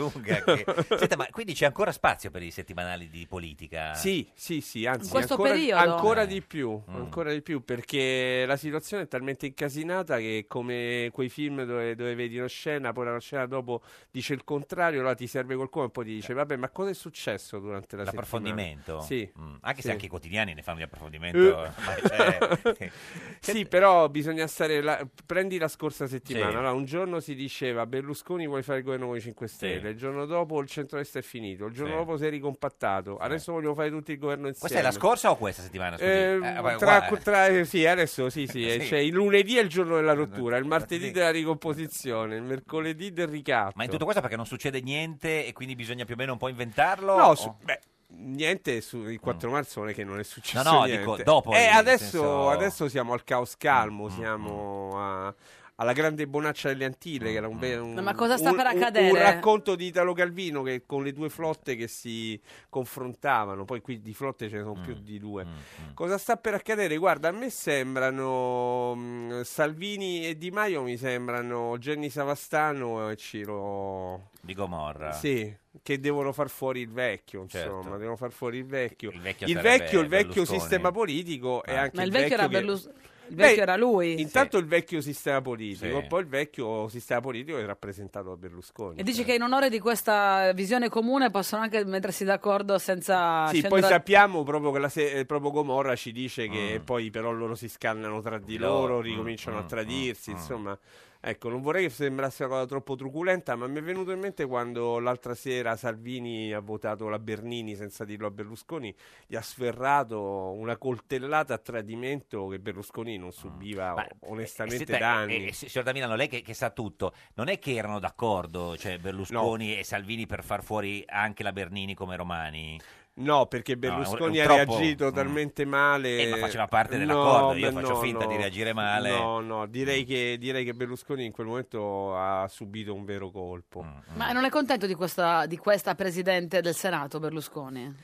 lunga 0.01 0.43
che... 0.43 0.65
Senta, 0.99 1.17
ma 1.17 1.27
quindi 1.31 1.53
c'è 1.55 1.67
ancora 1.67 1.93
spazio 1.93 2.31
per 2.31 2.43
i 2.43 2.51
settimanali 2.51 3.09
di 3.09 3.27
politica? 3.29 3.95
Sì, 3.95 4.29
sì, 4.35 4.61
sì, 4.61 4.87
anzi, 4.87 5.05
In 5.07 5.11
questo 5.11 5.35
ancora, 5.35 5.51
periodo? 5.53 5.91
ancora 5.93 6.23
Eh. 6.23 6.27
di 6.27 6.43
più, 6.43 6.69
Mm. 6.91 6.95
ancora 6.95 7.33
di 7.33 7.43
più, 7.43 7.63
perché 7.65 8.45
la 8.47 8.57
situazione 8.57 9.05
è 9.05 9.09
talmente 9.09 9.47
incasinata 9.47 10.19
che 10.19 10.45
come 10.49 11.11
quei 11.13 11.29
film 11.29 11.63
dove, 11.65 11.95
dove 11.95 12.15
vedi 12.15 12.39
una 12.39 12.47
scena, 12.49 12.93
poi 12.93 13.07
la 13.07 13.19
scena 13.21 13.47
dopo 13.47 13.83
dice 14.11 14.35
il 14.35 14.45
contrario, 14.45 15.03
là 15.03 15.15
ti 15.15 15.27
serve 15.27 15.55
qualcuno 15.57 15.87
e 15.87 15.91
poi 15.91 16.05
ti 16.05 16.15
dice, 16.15 16.33
vabbè, 16.35 16.57
ma 16.57 16.69
cosa 16.71 16.91
è 16.91 16.95
successo 16.95 17.59
durante 17.59 17.97
la 17.97 18.05
settimana? 18.05 18.27
L'approfondimento? 18.29 19.01
Sì. 19.01 19.31
Mm, 19.39 19.55
Anche 19.61 19.81
se 19.83 19.89
sì. 19.89 19.91
anche 19.93 20.07
i 20.07 20.09
quotidiani 20.09 20.55
ne 20.55 20.63
fanno 20.63 20.79
di 20.79 20.83
approfondimento. 20.85 21.39
Eh. 21.39 21.53
ormai, 21.53 22.01
cioè, 22.07 22.91
sì, 23.41 23.67
però 23.67 24.09
bisogna 24.09 24.47
stare 24.47 24.81
là. 24.81 25.07
Prendi 25.27 25.59
la 25.59 25.69
scorsa 25.69 26.07
settimana. 26.07 26.51
Sì. 26.51 26.53
Allora, 26.57 26.73
un 26.73 26.85
giorno 26.85 27.21
si 27.21 27.35
diceva 27.35 27.87
Berlusconi 27.87 28.47
vuole 28.47 28.63
fare 28.63 28.79
il 28.79 28.85
governo 28.85 29.07
con 29.07 29.17
i 29.17 29.21
5 29.21 29.47
Stelle, 29.49 29.90
Sì. 29.90 29.90
Il 29.91 29.97
giorno 29.97 30.25
dopo 30.27 30.61
il 30.61 30.69
centro-destra 30.69 31.21
è 31.21 31.23
finito, 31.23 31.67
il 31.67 31.73
giorno 31.75 31.93
Sì. 31.93 31.97
dopo 31.99 32.17
si 32.17 32.27
è 32.27 32.31
ricompattato. 32.31 33.17
Adesso 33.19 33.53
vogliono 33.53 33.75
fare 33.75 33.91
tutti 33.91 34.13
il 34.13 34.19
governo 34.19 34.49
insieme. 34.49 34.59
Questa 34.75 34.79
è 34.79 34.83
la 34.83 34.91
scorsa 34.99 35.31
o 35.31 35.37
questa 35.37 35.63
settimana? 35.63 35.97
Scusi? 35.97 36.09
Eh, 36.09 36.35
Eh, 36.37 36.77
tra, 36.77 37.09
tra- 37.23 37.65
sì, 37.65 37.87
adesso 37.87 38.31
sì, 38.31 38.47
sì, 38.47 38.69
Sì. 38.81 38.87
Cioè, 38.87 38.99
il 38.99 39.13
lunedì 39.13 39.57
è 39.57 39.61
il 39.63 39.69
giorno 39.69 39.97
della 39.97 40.13
rottura, 40.15 40.57
il 40.57 40.65
martedì 40.67 41.11
della 41.11 41.31
ricomposizione, 41.31 42.37
il 42.37 42.43
mercoledì 42.43 43.13
del 43.13 43.29
ricatto. 43.29 43.73
Ma 43.77 43.85
in 43.85 43.91
tutto 43.91 44.05
questo 44.05 44.21
perché 44.23 44.37
non 44.37 44.47
succede 44.47 44.81
niente 44.81 45.47
e 45.47 45.53
quindi 45.53 45.75
bisogna 45.75 46.05
più 46.05 46.15
o 46.15 46.17
meno 46.17 46.33
un 46.33 46.39
po' 46.39 46.49
inventarlo? 46.49 47.17
No, 47.17 47.27
O- 47.29 47.35
su- 47.35 47.55
beh, 47.63 47.81
niente 48.13 48.81
su, 48.81 48.99
il 49.09 49.21
4 49.21 49.51
marzo 49.51 49.81
non 49.81 49.91
è 49.91 49.95
che 49.95 50.05
non 50.05 50.19
è 50.19 50.25
successo 50.25 50.63
No, 50.69 50.79
no, 50.79 50.85
niente. 50.85 50.99
dico, 51.01 51.17
dopo, 51.23 51.53
Eh, 51.53 51.67
adesso, 51.67 52.05
senso- 52.05 52.49
adesso 52.51 52.89
siamo 52.89 53.13
al 53.13 53.23
caos 53.25 53.57
calmo, 53.57 54.07
Mm, 54.07 54.09
siamo 54.09 54.91
a- 54.97 55.35
alla 55.81 55.93
grande 55.95 56.27
bonaccia 56.27 56.69
delle 56.69 56.85
Antille, 56.85 57.31
che 57.31 57.37
era 57.39 57.49
un, 57.49 57.59
be- 57.59 57.77
un- 57.77 57.95
Ma 57.95 58.15
cosa 58.15 58.37
sta 58.37 58.51
un- 58.51 58.57
per 58.57 58.67
un- 58.67 58.77
accadere? 58.77 59.11
Un 59.11 59.17
racconto 59.17 59.75
di 59.77 59.87
Italo 59.87 60.13
Calvino 60.13 60.63
che 60.63 60.83
con 60.85 61.03
le 61.03 61.13
due 61.15 61.31
flotte 61.31 61.75
che 61.75 61.89
si 61.89 62.39
confrontavano, 62.69 63.65
poi 63.65 63.81
qui 63.81 64.03
di 64.03 64.13
flotte 64.13 64.49
ce 64.51 64.57
ne 64.57 64.63
sono 64.63 64.75
Mm, 64.79 64.83
più 64.83 64.95
di 65.01 65.19
due. 65.19 65.47
Cosa 65.95 66.19
sta 66.19 66.37
per 66.37 66.53
accadere? 66.53 66.99
Guarda, 66.99 67.29
a 67.29 67.33
me 67.33 67.49
sembrano 67.51 68.95
mh, 68.95 69.43
Salvini 69.43 70.27
e 70.27 70.37
Di 70.37 70.51
Maio 70.51 70.83
mi 70.83 70.97
sembrano 70.99 71.77
Jenny 71.79 72.11
Savastano 72.11 73.09
e 73.11 73.17
Ciro 73.17 74.29
Di 74.43 74.53
Gomorra. 74.55 75.13
sì, 75.13 75.51
che 75.83 75.99
devono 76.01 76.33
far 76.33 76.51
fuori 76.51 76.81
il 76.81 76.91
vecchio, 76.91 77.47
Certo. 77.47 77.77
insomma, 77.79 77.97
devono 77.97 78.17
far 78.17 78.33
fuori 78.33 78.59
il 78.59 78.67
vecchio. 78.67 79.11
Il 79.11 79.21
vecchio 79.21 79.47
il 79.47 79.59
vecchio, 79.59 80.01
il 80.01 80.09
vecchio 80.09 80.29
Berlusconi. 80.43 80.61
sistema 80.61 80.91
politico 80.91 81.65
e 81.65 81.75
Ah. 81.75 81.81
anche 81.83 81.97
Ma 81.97 82.03
il 82.03 82.11
vecchio 82.11 82.35
era 82.35 82.43
che- 82.45 82.49
Berlus- 82.51 82.91
il 83.31 83.37
vecchio 83.37 83.57
Beh, 83.57 83.63
era 83.63 83.77
lui. 83.77 84.21
Intanto 84.21 84.59
il 84.59 84.67
vecchio 84.67 85.01
sistema 85.01 85.41
politico, 85.41 86.01
Sì. 86.01 86.07
poi 86.09 86.21
il 86.21 86.27
vecchio 86.27 86.89
sistema 86.89 87.21
politico 87.21 87.59
è 87.59 87.65
rappresentato 87.65 88.31
da 88.31 88.37
Berlusconi. 88.37 88.99
E 88.99 89.03
dici 89.03 89.25
che 89.25 89.35
in 89.35 89.43
onore 89.43 89.71
di 89.71 89.79
questa 89.79 90.53
visione 90.53 90.89
comune 90.89 91.31
possono 91.31 91.63
anche 91.63 91.85
mettersi 91.85 92.25
d'accordo 92.25 92.79
senza 92.79 93.47
Sì, 93.49 93.63
poi 93.63 93.81
a- 93.81 93.87
sappiamo 93.87 94.43
proprio 94.43 94.73
che 94.73 94.79
la 94.81 94.89
se- 94.89 95.11
eh, 95.21 95.25
proprio 95.25 95.51
Gomorra 95.53 95.95
ci 95.97 96.13
dice 96.13 96.49
che 96.49 96.79
Mm. 96.81 96.85
poi 96.85 97.11
però 97.11 97.31
loro 97.31 97.55
si 97.55 97.69
scannano 97.69 98.21
tra 98.21 98.39
di 98.39 98.59
Loro, 98.59 98.99
mm, 98.99 99.03
ricominciano 99.03 99.57
mm, 99.57 99.61
a 99.61 99.63
tradirsi, 99.65 100.31
mm, 100.31 100.35
mm. 100.35 100.37
insomma. 100.37 100.79
Ecco, 101.23 101.51
non 101.51 101.61
vorrei 101.61 101.85
che 101.85 101.91
sembrasse 101.91 102.45
una 102.45 102.55
cosa 102.55 102.67
troppo 102.67 102.97
truculenta, 102.97 103.55
ma 103.55 103.67
mi 103.67 103.79
è 103.79 103.83
venuto 103.83 104.11
in 104.11 104.21
mente 104.21 104.47
quando 104.47 104.99
l'altra 104.99 105.35
sera 105.35 105.77
Salvini 105.77 106.51
ha 106.53 106.61
votato 106.61 107.09
la 107.11 107.19
Bernini 107.19 107.77
senza 107.77 108.07
dirlo 108.07 108.27
a 108.27 108.31
Berlusconi, 108.31 108.95
gli 109.27 109.37
ha 109.37 109.43
sferrato 109.43 110.19
una 110.53 110.79
coltellata 110.79 111.53
a 111.53 111.59
tradimento 111.59 112.47
che 112.47 112.59
Berlusconi 112.59 113.19
non 113.19 113.33
subiva 113.33 114.07
onestamente 114.21 114.87
Senta, 114.87 114.99
da 114.99 115.13
eh, 115.13 115.17
anni. 115.17 115.47
eh, 115.49 115.53
signor 115.53 115.85
Damilano, 115.85 116.17
lei 116.17 116.29
che, 116.29 116.41
che 116.41 116.55
sa 116.55 116.71
tutto, 116.71 117.13
non 117.35 117.49
è 117.49 117.59
che 117.59 117.75
erano 117.75 117.99
d'accordo, 117.99 118.77
cioè 118.79 118.99
Berlusconi 118.99 119.79
e 119.79 119.85
Salvini 119.85 120.27
per 120.27 120.43
far 120.43 120.65
fuori 120.65 121.05
anche 121.07 121.43
la 121.43 121.53
Bernini 121.53 121.93
come 121.93 122.17
Romani? 122.17 122.81
No, 123.21 123.47
perché 123.47 123.75
No, 123.75 123.79
Berlusconi 123.81 124.37
è 124.39 124.41
ha 124.41 124.45
troppo- 124.45 124.77
reagito 124.79 125.07
mm. 125.09 125.13
talmente 125.15 125.65
male. 125.65 126.19
Eh, 126.19 126.29
ma 126.31 126.37
faceva 126.39 126.67
parte 126.69 126.95
No, 126.97 126.99
dell'accordo, 127.01 127.59
io 127.59 127.67
beh, 127.69 127.73
faccio 127.81 127.93
no, 127.95 128.01
finta 128.01 128.25
no. 128.25 128.31
di 128.31 128.37
reagire 128.37 128.73
male. 128.73 129.11
No, 129.11 129.41
no, 129.41 129.67
direi 129.67 130.05
che, 130.05 130.37
direi 130.39 130.65
che 130.65 130.75
Berlusconi 130.75 131.25
in 131.25 131.33
quel 131.33 131.47
momento 131.47 132.17
ha 132.17 132.47
subito 132.49 132.95
un 132.95 133.05
vero 133.05 133.29
Mm. 133.29 133.33
colpo. 133.33 133.85
Ma 134.15 134.33
non 134.33 134.45
è 134.45 134.49
contento 134.51 134.87
di 134.87 134.95
questa, 134.95 135.47
di 135.47 135.57
questa 135.57 135.95
presidente 135.95 136.61
del 136.61 136.75
Senato, 136.75 137.19
Berlusconi? 137.19 137.95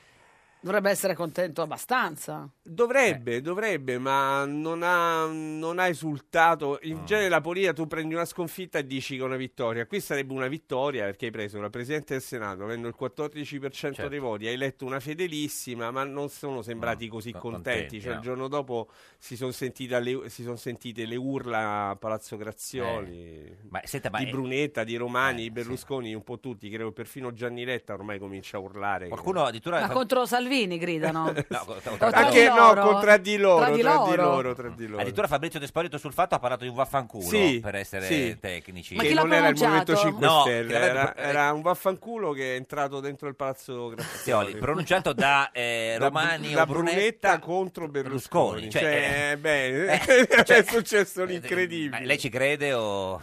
Dovrebbe 0.67 0.91
essere 0.91 1.15
contento 1.15 1.63
abbastanza. 1.63 2.51
Dovrebbe, 2.61 3.41
dovrebbe, 3.41 3.99
ma 3.99 4.45
non 4.47 4.83
ha, 4.83 5.25
non 5.27 5.79
ha 5.79 5.87
esultato. 5.87 6.81
In 6.83 7.05
genere 7.05 7.29
la 7.29 7.41
politica 7.41 7.73
tu 7.73 7.87
prendi 7.87 8.15
una 8.15 8.25
sconfitta 8.25 8.81
e 8.81 8.85
dici 8.85 9.15
che 9.15 9.23
è 9.23 9.25
una 9.25 9.37
vittoria. 9.37 9.87
Qui 9.87 10.01
sarebbe 10.01 10.33
una 10.33 10.49
vittoria 10.49 11.05
perché 11.05 11.27
hai 11.27 11.31
preso 11.31 11.61
la 11.61 11.71
Presidente 11.71 12.15
del 12.15 12.23
Senato 12.23 12.65
avendo 12.65 12.89
il 12.89 12.97
14% 13.01 13.71
Certo. 13.71 14.09
dei 14.09 14.19
voti, 14.19 14.49
hai 14.49 14.55
eletto 14.55 14.85
una 14.85 14.99
fedelissima, 14.99 15.93
ma 15.93 16.03
non 16.03 16.31
sono 16.31 16.63
sembrati 16.63 17.07
così 17.07 17.31
co- 17.31 17.39
contenti. 17.39 17.71
contenti, 17.71 18.01
Cioè, 18.01 18.11
no. 18.11 18.17
il 18.17 18.23
giorno 18.25 18.49
dopo 18.49 18.89
si 19.19 19.37
sono, 19.37 19.53
sentite 19.53 20.01
le, 20.01 20.29
si 20.31 20.43
son 20.43 20.59
sentite 20.59 21.07
le 21.07 21.15
urla 21.15 21.91
a 21.91 21.95
Palazzo 21.97 22.37
Grazioli 22.37 23.13
Eh, 23.17 23.57
ma 23.69 23.81
senta, 23.85 24.11
ma 24.11 24.19
di 24.19 24.25
è- 24.27 24.31
Brunetta, 24.31 24.83
di 24.83 24.97
Romani, 24.97 25.43
Eh, 25.43 25.43
di 25.45 25.51
Berlusconi, 25.53 26.13
un 26.13 26.25
po' 26.25 26.41
tutti. 26.41 26.69
Credo 26.69 26.91
perfino 26.91 27.33
Gianni 27.33 27.65
Letta 27.65 27.95
ormai 27.95 28.19
comincia 28.19 28.57
a 28.57 28.61
urlare. 28.61 29.07
Qualcuno 29.07 29.45
addirittura... 29.45 29.79
Ma 29.87 29.91
contro 29.91 30.27
Salvini 30.27 30.55
gridano. 30.79 31.33
No, 31.49 31.63
co- 31.67 31.77
co- 31.83 31.91
O 31.91 31.97
tra 31.97 32.11
Anche 32.13 32.41
di 32.43 32.49
no, 32.49 32.75
loro? 32.75 33.01
tra 33.01 33.17
di 33.19 33.37
loro, 33.37 33.65
Tra 33.65 33.71
di 33.75 33.83
loro? 33.83 34.55
tra 34.55 34.69
di 34.75 34.87
loro. 34.87 35.01
Addirittura 35.01 35.27
Fabrizio 35.27 35.61
De 35.61 35.67
Spolito 35.67 35.99
sul 35.99 36.13
fatto 36.13 36.35
ha 36.35 36.39
parlato 36.39 36.63
di 36.65 36.69
un 36.71 36.75
vaffanculo 36.77 37.25
Sì, 37.25 37.61
per 37.63 37.75
essere 37.77 38.07
sì. 38.07 38.37
tecnici. 38.41 38.95
Ma 38.95 39.03
che 39.03 39.09
chi 39.09 39.15
l'ha 39.15 39.23
non 39.23 39.33
era 39.35 39.49
il 39.49 39.55
pronunciato? 39.55 39.93
Movimento 39.93 40.19
5 40.21 40.27
No, 40.27 40.41
Stelle, 40.43 40.75
era, 40.75 41.17
era 41.17 41.53
un 41.53 41.63
vaffanculo 41.63 42.33
che 42.33 42.53
è 42.55 42.57
entrato 42.57 43.01
dentro 43.01 43.29
il 43.29 43.37
palazzo 43.37 43.89
Grazioli. 43.91 44.57
pronunciato 44.57 45.13
da 45.13 45.51
eh, 45.53 45.97
Da 45.99 46.05
Romani 46.07 46.53
da 46.53 46.63
o 46.63 46.67
Brunetta, 46.67 47.39
contro 47.39 47.89
Berlusconi. 47.89 48.69
Berlusconi, 48.69 48.71
cioè, 48.71 48.83
Cioè, 48.83 49.31
eh, 49.33 49.37
beh, 49.37 49.93
eh, 49.93 50.27
cioè, 50.45 50.57
è 50.59 50.65
successo 50.65 51.21
Ma 51.21 51.27
l'incredibile. 51.27 52.05
lei 52.05 52.19
ci 52.19 52.29
crede 52.29 52.73
o... 52.73 53.21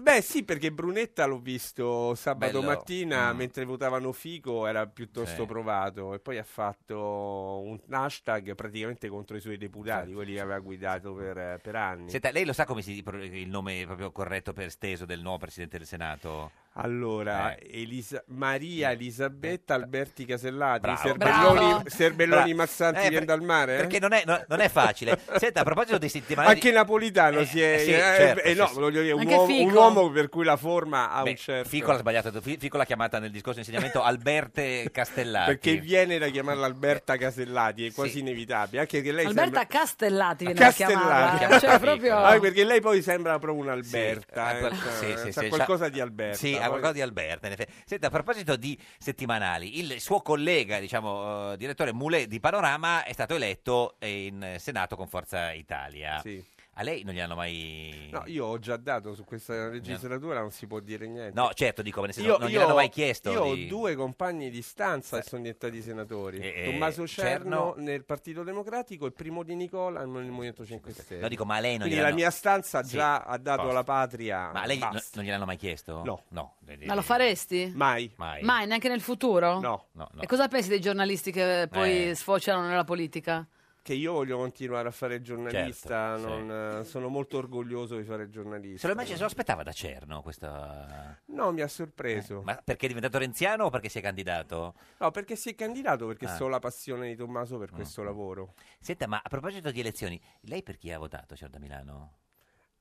Beh, 0.00 0.20
sì, 0.22 0.44
perché 0.44 0.70
Brunetta 0.72 1.26
l'ho 1.26 1.38
visto 1.40 2.14
sabato 2.14 2.60
Bello. 2.60 2.66
mattina 2.72 3.32
Mm. 3.32 3.36
mentre 3.36 3.64
votavano 3.64 4.12
Fico, 4.12 4.66
era 4.66 4.86
piuttosto 4.86 5.42
Sì. 5.42 5.46
provato 5.46 6.14
e 6.14 6.20
poi 6.20 6.38
ha 6.38 6.44
fatto 6.44 7.60
un 7.64 7.78
hashtag 7.90 8.54
praticamente 8.54 9.08
contro 9.08 9.36
i 9.36 9.40
suoi 9.40 9.56
deputati, 9.58 10.12
quelli 10.12 10.34
che 10.34 10.40
aveva 10.40 10.58
guidato 10.60 11.14
per, 11.14 11.58
per 11.60 11.74
anni. 11.76 12.10
Senta, 12.10 12.30
lei 12.30 12.44
lo 12.44 12.52
sa 12.52 12.64
come 12.64 12.82
si 12.82 13.02
il 13.04 13.48
nome 13.48 13.84
proprio 13.86 14.12
corretto 14.12 14.52
per 14.52 14.66
esteso 14.66 15.04
del 15.04 15.20
nuovo 15.20 15.38
Presidente 15.38 15.78
del 15.78 15.86
Senato? 15.86 16.50
Allora, 16.80 17.56
Eh. 17.56 17.80
Elisa- 17.82 18.22
Maria 18.28 18.92
Elisabetta 18.92 19.74
Alberti 19.74 20.24
Casellati, 20.24 20.80
Bravo. 20.80 20.98
Serbelloni, 20.98 21.58
Bravo. 21.58 21.82
Serbelloni 21.86 22.54
Mazzanti 22.54 23.00
Eh, 23.06 23.08
viene 23.08 23.24
dal 23.24 23.42
mare? 23.42 23.74
eh? 23.74 23.76
Perché 23.78 23.98
non 23.98 24.12
è, 24.12 24.22
no- 24.24 24.44
non 24.46 24.60
è 24.60 24.68
facile. 24.68 25.18
Senta, 25.38 25.60
a 25.60 25.64
proposito 25.64 25.98
dei 25.98 26.08
settimanali... 26.08 26.54
Anche 26.54 26.70
Napolitano 26.70 27.42
si 27.44 27.60
è... 27.60 27.74
eh, 27.74 27.78
sì, 27.80 27.92
eh, 27.92 27.98
certo, 27.98 28.42
eh, 28.42 28.52
sì, 28.52 28.58
no, 28.58 28.66
sì. 28.68 28.74
voglio 28.74 29.00
dire, 29.02 29.12
un 29.12 29.20
Anche 29.20 29.34
uomo, 29.34 29.60
un 29.60 29.72
uomo 29.72 30.10
per 30.10 30.28
cui 30.28 30.44
la 30.44 30.56
forma 30.56 31.10
ha 31.10 31.22
Beh, 31.22 31.30
un 31.30 31.36
certo... 31.36 31.68
Fico 31.68 31.90
l'ha 31.90 31.98
sbagliato, 31.98 32.40
Fi- 32.40 32.58
Fico 32.58 32.76
l'ha 32.76 32.84
chiamata 32.84 33.18
nel 33.18 33.30
discorso 33.32 33.58
di 33.60 33.66
insegnamento 33.66 34.02
Alberte 34.02 34.88
Castellati. 34.92 35.46
Perché 35.50 35.76
viene 35.78 36.18
da 36.18 36.28
chiamarla 36.28 36.64
Alberta 36.64 37.16
Casellati, 37.16 37.86
è 37.86 37.92
quasi 37.92 38.10
sì. 38.12 38.18
inevitabile. 38.20 38.82
Anche 38.82 39.02
che 39.02 39.10
lei 39.10 39.24
Alberta 39.26 39.42
sembra... 39.58 39.66
Castellati 39.66 40.44
viene 40.44 40.60
a 40.60 40.62
Castellati. 40.62 40.96
chiamarla. 40.96 41.38
Chiamata 41.38 41.58
Cioè, 41.58 41.78
proprio... 41.80 42.16
Ah, 42.18 42.38
perché 42.38 42.62
lei 42.64 42.80
poi 42.80 43.02
sembra 43.02 43.36
proprio 43.40 43.64
un'Alberta, 43.64 44.50
Sì, 44.50 45.06
eh, 45.06 45.08
cioè, 45.08 45.16
sì, 45.16 45.22
sì, 45.26 45.32
sa 45.32 45.40
sì, 45.40 45.48
qualcosa 45.48 45.88
di 45.88 46.00
Alberta. 46.00 46.36
Sì, 46.36 46.56
poi- 46.70 46.80
qualcosa 46.80 46.92
di 46.92 47.00
Alberta. 47.00 47.48
effetti. 47.48 47.72
Senta, 47.84 48.06
a 48.06 48.10
proposito 48.10 48.56
di 48.56 48.78
settimanali, 48.98 49.78
il 49.78 50.00
suo 50.00 50.20
collega, 50.20 50.78
diciamo, 50.78 51.52
eh, 51.52 51.56
direttore 51.56 51.92
Moulet 51.92 52.26
di 52.26 52.40
Panorama 52.40 53.04
è 53.04 53.12
stato 53.12 53.34
eletto 53.34 53.96
in 54.00 54.56
Senato 54.58 54.96
con 54.96 55.08
Forza 55.08 55.52
Italia. 55.52 56.20
Sì. 56.20 56.44
A 56.80 56.84
lei 56.84 57.02
non 57.02 57.12
gli 57.12 57.18
hanno 57.18 57.34
mai... 57.34 58.08
No, 58.12 58.22
io 58.26 58.46
ho 58.46 58.58
già 58.60 58.76
dato 58.76 59.12
su 59.12 59.24
questa 59.24 59.66
legislatura, 59.66 60.38
non 60.38 60.52
si 60.52 60.68
può 60.68 60.78
dire 60.78 61.08
niente. 61.08 61.32
No, 61.34 61.50
certo, 61.52 61.82
dico, 61.82 62.04
nel 62.04 62.12
senso, 62.14 62.38
non 62.38 62.48
gliel'hanno 62.48 62.74
mai 62.76 62.88
chiesto 62.88 63.32
Io 63.32 63.52
di- 63.52 63.64
ho 63.64 63.66
due 63.66 63.96
compagni 63.96 64.48
di 64.48 64.62
stanza 64.62 65.16
che 65.18 65.24
sono 65.28 65.42
diventati 65.42 65.82
senatori. 65.82 66.38
Eh, 66.38 66.52
eh, 66.54 66.64
Tommaso 66.70 67.04
Cerno, 67.08 67.30
Cerno- 67.32 67.74
nel 67.78 68.04
Partito 68.04 68.44
Democratico 68.44 69.06
e 69.06 69.10
Primo 69.10 69.42
Di 69.42 69.56
Nicola 69.56 69.98
nel 69.98 70.06
Movimento 70.30 70.64
5 70.64 70.92
Stelle. 70.92 71.20
No, 71.22 71.26
dico, 71.28 71.44
ma 71.44 71.56
a 71.56 71.60
lei 71.60 71.70
non 71.72 71.78
Quindi 71.88 71.96
gliel'hanno- 71.96 72.14
la 72.14 72.20
mia 72.22 72.30
stanza 72.30 72.82
Sì, 72.84 72.94
già 72.96 73.22
ha 73.24 73.36
dato 73.38 73.56
posto. 73.62 73.70
alla 73.72 73.82
patria. 73.84 74.50
Ma 74.52 74.62
a 74.62 74.66
lei 74.66 74.78
no- 74.78 74.88
basta. 74.92 75.10
non 75.16 75.24
gliel'hanno 75.24 75.46
mai 75.46 75.56
chiesto? 75.56 76.02
No. 76.04 76.22
No. 76.28 76.54
Ma 76.84 76.94
lo 76.94 77.02
faresti? 77.02 77.72
Mai. 77.74 78.08
Mai. 78.18 78.42
Mai, 78.42 78.66
neanche 78.68 78.88
nel 78.88 79.00
futuro? 79.00 79.58
No. 79.58 79.86
No, 79.94 80.08
no. 80.12 80.20
E 80.22 80.26
cosa 80.28 80.46
pensi 80.46 80.68
dei 80.68 80.80
giornalisti 80.80 81.32
che 81.32 81.66
poi 81.68 82.10
Eh. 82.10 82.14
sfociano 82.14 82.64
nella 82.68 82.84
politica? 82.84 83.44
Che 83.88 83.94
io 83.94 84.12
voglio 84.12 84.36
continuare 84.36 84.86
a 84.86 84.90
fare 84.90 85.14
il 85.14 85.22
giornalista, 85.22 86.14
Certo, 86.18 86.28
non, 86.28 86.80
eh, 86.80 86.84
sono 86.84 87.08
molto 87.08 87.38
orgoglioso 87.38 87.96
di 87.96 88.02
fare 88.04 88.24
il 88.24 88.28
giornalista. 88.30 88.80
Se 88.80 88.86
lo, 88.88 88.92
immagina- 88.92 89.14
se 89.16 89.22
lo 89.22 89.28
aspettava 89.28 89.62
da 89.62 89.72
Cerno 89.72 90.20
questa... 90.20 91.18
No, 91.28 91.52
mi 91.52 91.62
ha 91.62 91.68
sorpreso. 91.68 92.42
Ma 92.42 92.60
perché 92.62 92.84
è 92.84 92.88
diventato 92.88 93.16
renziano 93.16 93.64
o 93.64 93.70
perché 93.70 93.88
si 93.88 93.96
è 93.96 94.02
candidato? 94.02 94.74
No, 94.98 95.10
perché 95.10 95.36
si 95.36 95.48
è 95.48 95.54
candidato, 95.54 96.06
perché 96.06 96.26
Ah. 96.26 96.34
so 96.36 96.48
la 96.48 96.58
passione 96.58 97.08
di 97.08 97.16
Tommaso 97.16 97.56
per 97.56 97.70
questo 97.70 98.02
lavoro. 98.02 98.52
Senta, 98.78 99.06
ma 99.06 99.22
a 99.24 99.28
proposito 99.30 99.70
di 99.70 99.80
elezioni, 99.80 100.20
lei 100.42 100.62
per 100.62 100.76
chi 100.76 100.92
ha 100.92 100.98
votato, 100.98 101.34
signor 101.34 101.52
da 101.52 101.58
Milano? 101.58 102.12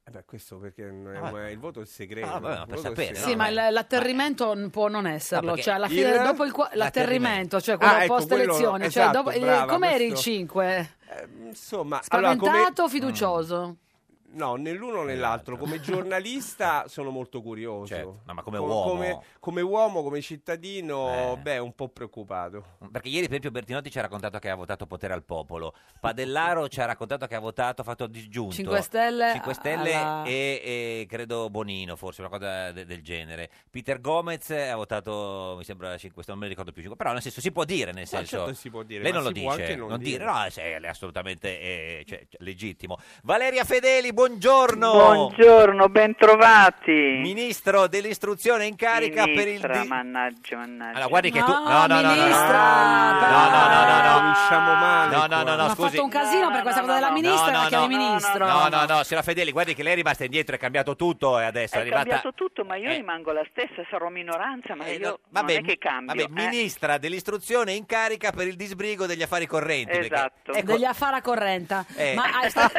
Eh 0.08 0.10
beh, 0.10 0.24
questo 0.26 0.56
perché 0.58 0.84
non 0.89 1.13
è- 1.13 1.17
Ah. 1.20 1.50
il 1.50 1.60
voto 1.60 1.82
è 1.82 1.86
segreto. 1.86 2.28
Ah, 2.28 2.39
vabbè, 2.39 2.56
ma 2.56 2.62
il 2.62 2.67
per 2.67 2.78
sapere, 2.80 3.06
segreto. 3.08 3.28
Sì, 3.28 3.36
ma 3.36 3.48
il- 3.50 3.74
l'atterrimento 3.74 4.56
n- 4.56 4.70
può 4.70 4.88
non 4.88 5.06
esserlo. 5.06 5.48
No, 5.48 5.54
perché 5.56 5.63
cioè, 5.70 5.74
alla 5.78 5.88
fine, 5.89 6.10
il- 6.12 6.22
dopo 6.22 6.46
il 6.46 6.52
qua- 6.54 6.70
l'atterrimento, 6.74 7.60
cioè 7.60 7.76
quello 7.76 7.91
Ah, 7.91 8.04
ecco, 8.04 8.13
post 8.15 8.28
quello- 8.28 8.43
elezione, 8.43 8.89
cioè, 8.89 9.04
esatto, 9.04 9.17
dopo- 9.17 9.30
eh, 9.32 9.39
brava, 9.41 9.65
com'eri 9.74 10.04
il 10.06 10.12
questo- 10.12 10.30
5? 10.30 10.89
Eh, 11.10 11.28
insomma, 11.48 12.00
allora, 12.08 12.32
Spaventato 12.34 12.84
o 12.84 12.86
come... 12.88 12.89
fiducioso? 12.89 13.76
No, 14.30 14.56
né 14.56 14.74
l'uno 14.74 15.04
né 15.04 15.16
l'altro. 15.16 15.58
Come 15.58 15.80
giornalista 15.82 16.86
sono 16.88 17.10
molto 17.12 17.42
curioso. 17.42 17.88
Certo, 17.88 18.22
no, 18.26 18.34
ma 18.34 18.44
come 18.44 18.58
Co- 18.58 18.66
uomo? 18.66 18.90
Come, 18.92 19.20
come 19.40 19.62
uomo, 19.62 20.04
come 20.04 20.22
cittadino, 20.22 21.34
Eh. 21.34 21.38
beh, 21.38 21.58
un 21.60 21.74
po' 21.74 21.88
preoccupato. 21.88 22.76
Perché 22.92 23.08
ieri, 23.08 23.22
per 23.28 23.38
esempio, 23.38 23.52
Bertinotti 23.52 23.90
ci 23.90 23.98
ha 24.00 24.02
raccontato 24.02 24.38
che 24.40 24.50
ha 24.50 24.56
votato 24.56 24.86
potere 24.86 25.13
al 25.13 25.24
popolo. 25.24 25.74
Padellaro 26.00 26.68
ci 26.68 26.82
ha 26.82 26.86
raccontato 26.86 27.26
che 27.26 27.36
ha 27.36 27.40
votato, 27.40 27.82
ha 27.82 27.84
fatto 27.86 28.06
disgiunto. 28.08 28.54
5 28.56 28.82
Stelle 28.82 29.32
5 29.34 29.54
Stelle 29.54 29.94
alla- 29.94 30.24
e, 30.24 30.62
e 30.63 31.06
credo 31.08 31.50
Bonino, 31.50 31.96
forse, 31.96 32.22
una 32.22 32.30
cosa 32.30 32.72
de- 32.72 32.86
del 32.86 33.02
genere. 33.02 33.50
Peter 33.70 34.00
Gomez 34.02 34.50
ha 34.52 34.76
votato, 34.76 35.56
mi 35.58 35.63
sembra 35.63 35.98
5 35.98 36.22
Stelle, 36.24 36.38
non 36.38 36.40
me 36.40 36.44
ne 36.46 36.50
ricordo 36.50 36.72
più. 36.72 36.82
cinque, 36.82 36.98
Però, 36.98 37.13
nel 37.13 37.22
senso, 37.22 37.42
si 37.42 37.52
può 37.52 37.63
dire, 37.63 37.92
nel 37.92 38.02
Ma 38.12 38.18
senso... 38.20 38.38
certo 38.38 38.54
si 38.54 38.70
può 38.70 38.84
dire, 38.84 39.04
Lei 39.04 39.12
ma 39.12 39.20
non 39.20 39.28
lo 39.30 39.34
si 39.36 39.42
può 39.42 39.52
dice, 39.56 39.63
anche 39.63 39.76
non 39.78 39.98
dire. 39.98 40.10
dire. 40.12 40.26
No, 40.26 40.44
è 40.44 40.88
assolutamente 40.88 41.60
eh, 41.60 42.04
cioè, 42.06 42.26
cioè, 42.30 42.42
legittimo. 42.44 42.98
Valeria 43.24 43.63
Fedeli, 43.63 44.13
buongiorno! 44.21 44.91
Buongiorno, 44.93 45.89
bentrovati. 45.89 47.19
Ministro 47.21 47.86
dell'istruzione 47.86 48.65
in 48.65 48.75
carica 48.75 49.25
per 49.25 49.38
il... 49.38 49.45
Ministra, 49.45 49.80
di- 49.82 49.88
mannaggia, 49.88 50.58
mannaggia. 50.58 50.89
Allora, 50.93 51.08
guardi 51.08 51.30
che 51.32 51.39
No, 51.39 51.45
tu... 51.45 51.51
No, 51.51 51.60
no, 51.62 51.86
no, 51.86 51.86
no, 51.86 52.01
no, 52.01 52.13
ministra, 52.15 53.12
no, 53.12 53.19
però- 53.19 53.32
no, 53.38 53.67
no, 53.67 53.86
no, 53.86 54.01
no. 54.01 54.15
Cominciamo 54.17 54.73
male. 54.73 55.15
No, 55.15 55.25
no, 55.27 55.43
no, 55.43 55.56
no, 55.56 55.63
ha 55.65 55.69
scusi. 55.75 55.89
fatto 55.89 56.03
un 56.03 56.10
casino 56.10 56.51
per 56.51 56.62
questa 56.63 56.82
cosa 56.82 56.93
della 56.95 57.08
no. 57.10 57.13
ministra, 57.13 57.45
No, 57.51 57.58
no, 57.58 57.62
la 57.62 57.67
chiami 57.67 57.95
no. 57.95 58.08
ministro. 58.08 58.45
No, 58.47 58.67
no, 58.69 58.86
no, 58.88 59.03
signora 59.03 59.23
Fedeli, 59.23 59.51
guardi 59.51 59.75
che 59.75 59.84
lei 59.84 59.93
è 59.93 59.95
rimasta 59.95 60.23
indietro, 60.23 60.56
è 60.56 60.58
cambiato 60.58 60.95
tutto 60.95 61.39
e 61.39 61.43
adesso 61.45 61.75
è, 61.75 61.77
È 61.77 61.82
arrivata... 61.82 62.01
cambiato 62.01 62.34
tutto, 62.34 62.63
ma 62.65 62.75
io 62.75 62.89
Eh. 62.89 62.95
rimango 62.95 63.32
la 63.32 63.45
stessa, 63.51 63.86
sarò 63.91 64.10
minoranza, 64.10 64.73
ma 64.73 64.86
Eh, 64.86 64.95
io 64.95 65.10
no, 65.10 65.19
vabbè, 65.30 65.53
non 65.58 65.63
è 65.63 65.67
che 65.67 65.77
cambio. 65.77 66.25
vabbè, 66.25 66.41
eh. 66.41 66.47
ministra 66.49 66.97
dell'istruzione 66.97 67.73
in 67.73 67.86
carica 67.86 68.32
per 68.32 68.47
il 68.47 68.56
disbrigo 68.56 69.06
degli 69.06 69.21
affari 69.21 69.45
correnti. 69.45 69.91
perché- 69.91 70.06
Esatto. 70.15 70.53
ecco, 70.53 70.71
Degli 70.71 70.86
affari 70.86 71.17
a 71.17 71.21
correnta. 71.21 71.86
Eh. 71.95 72.15
Ma 72.15 72.23
ah, 72.41 72.49
sta- 72.49 72.71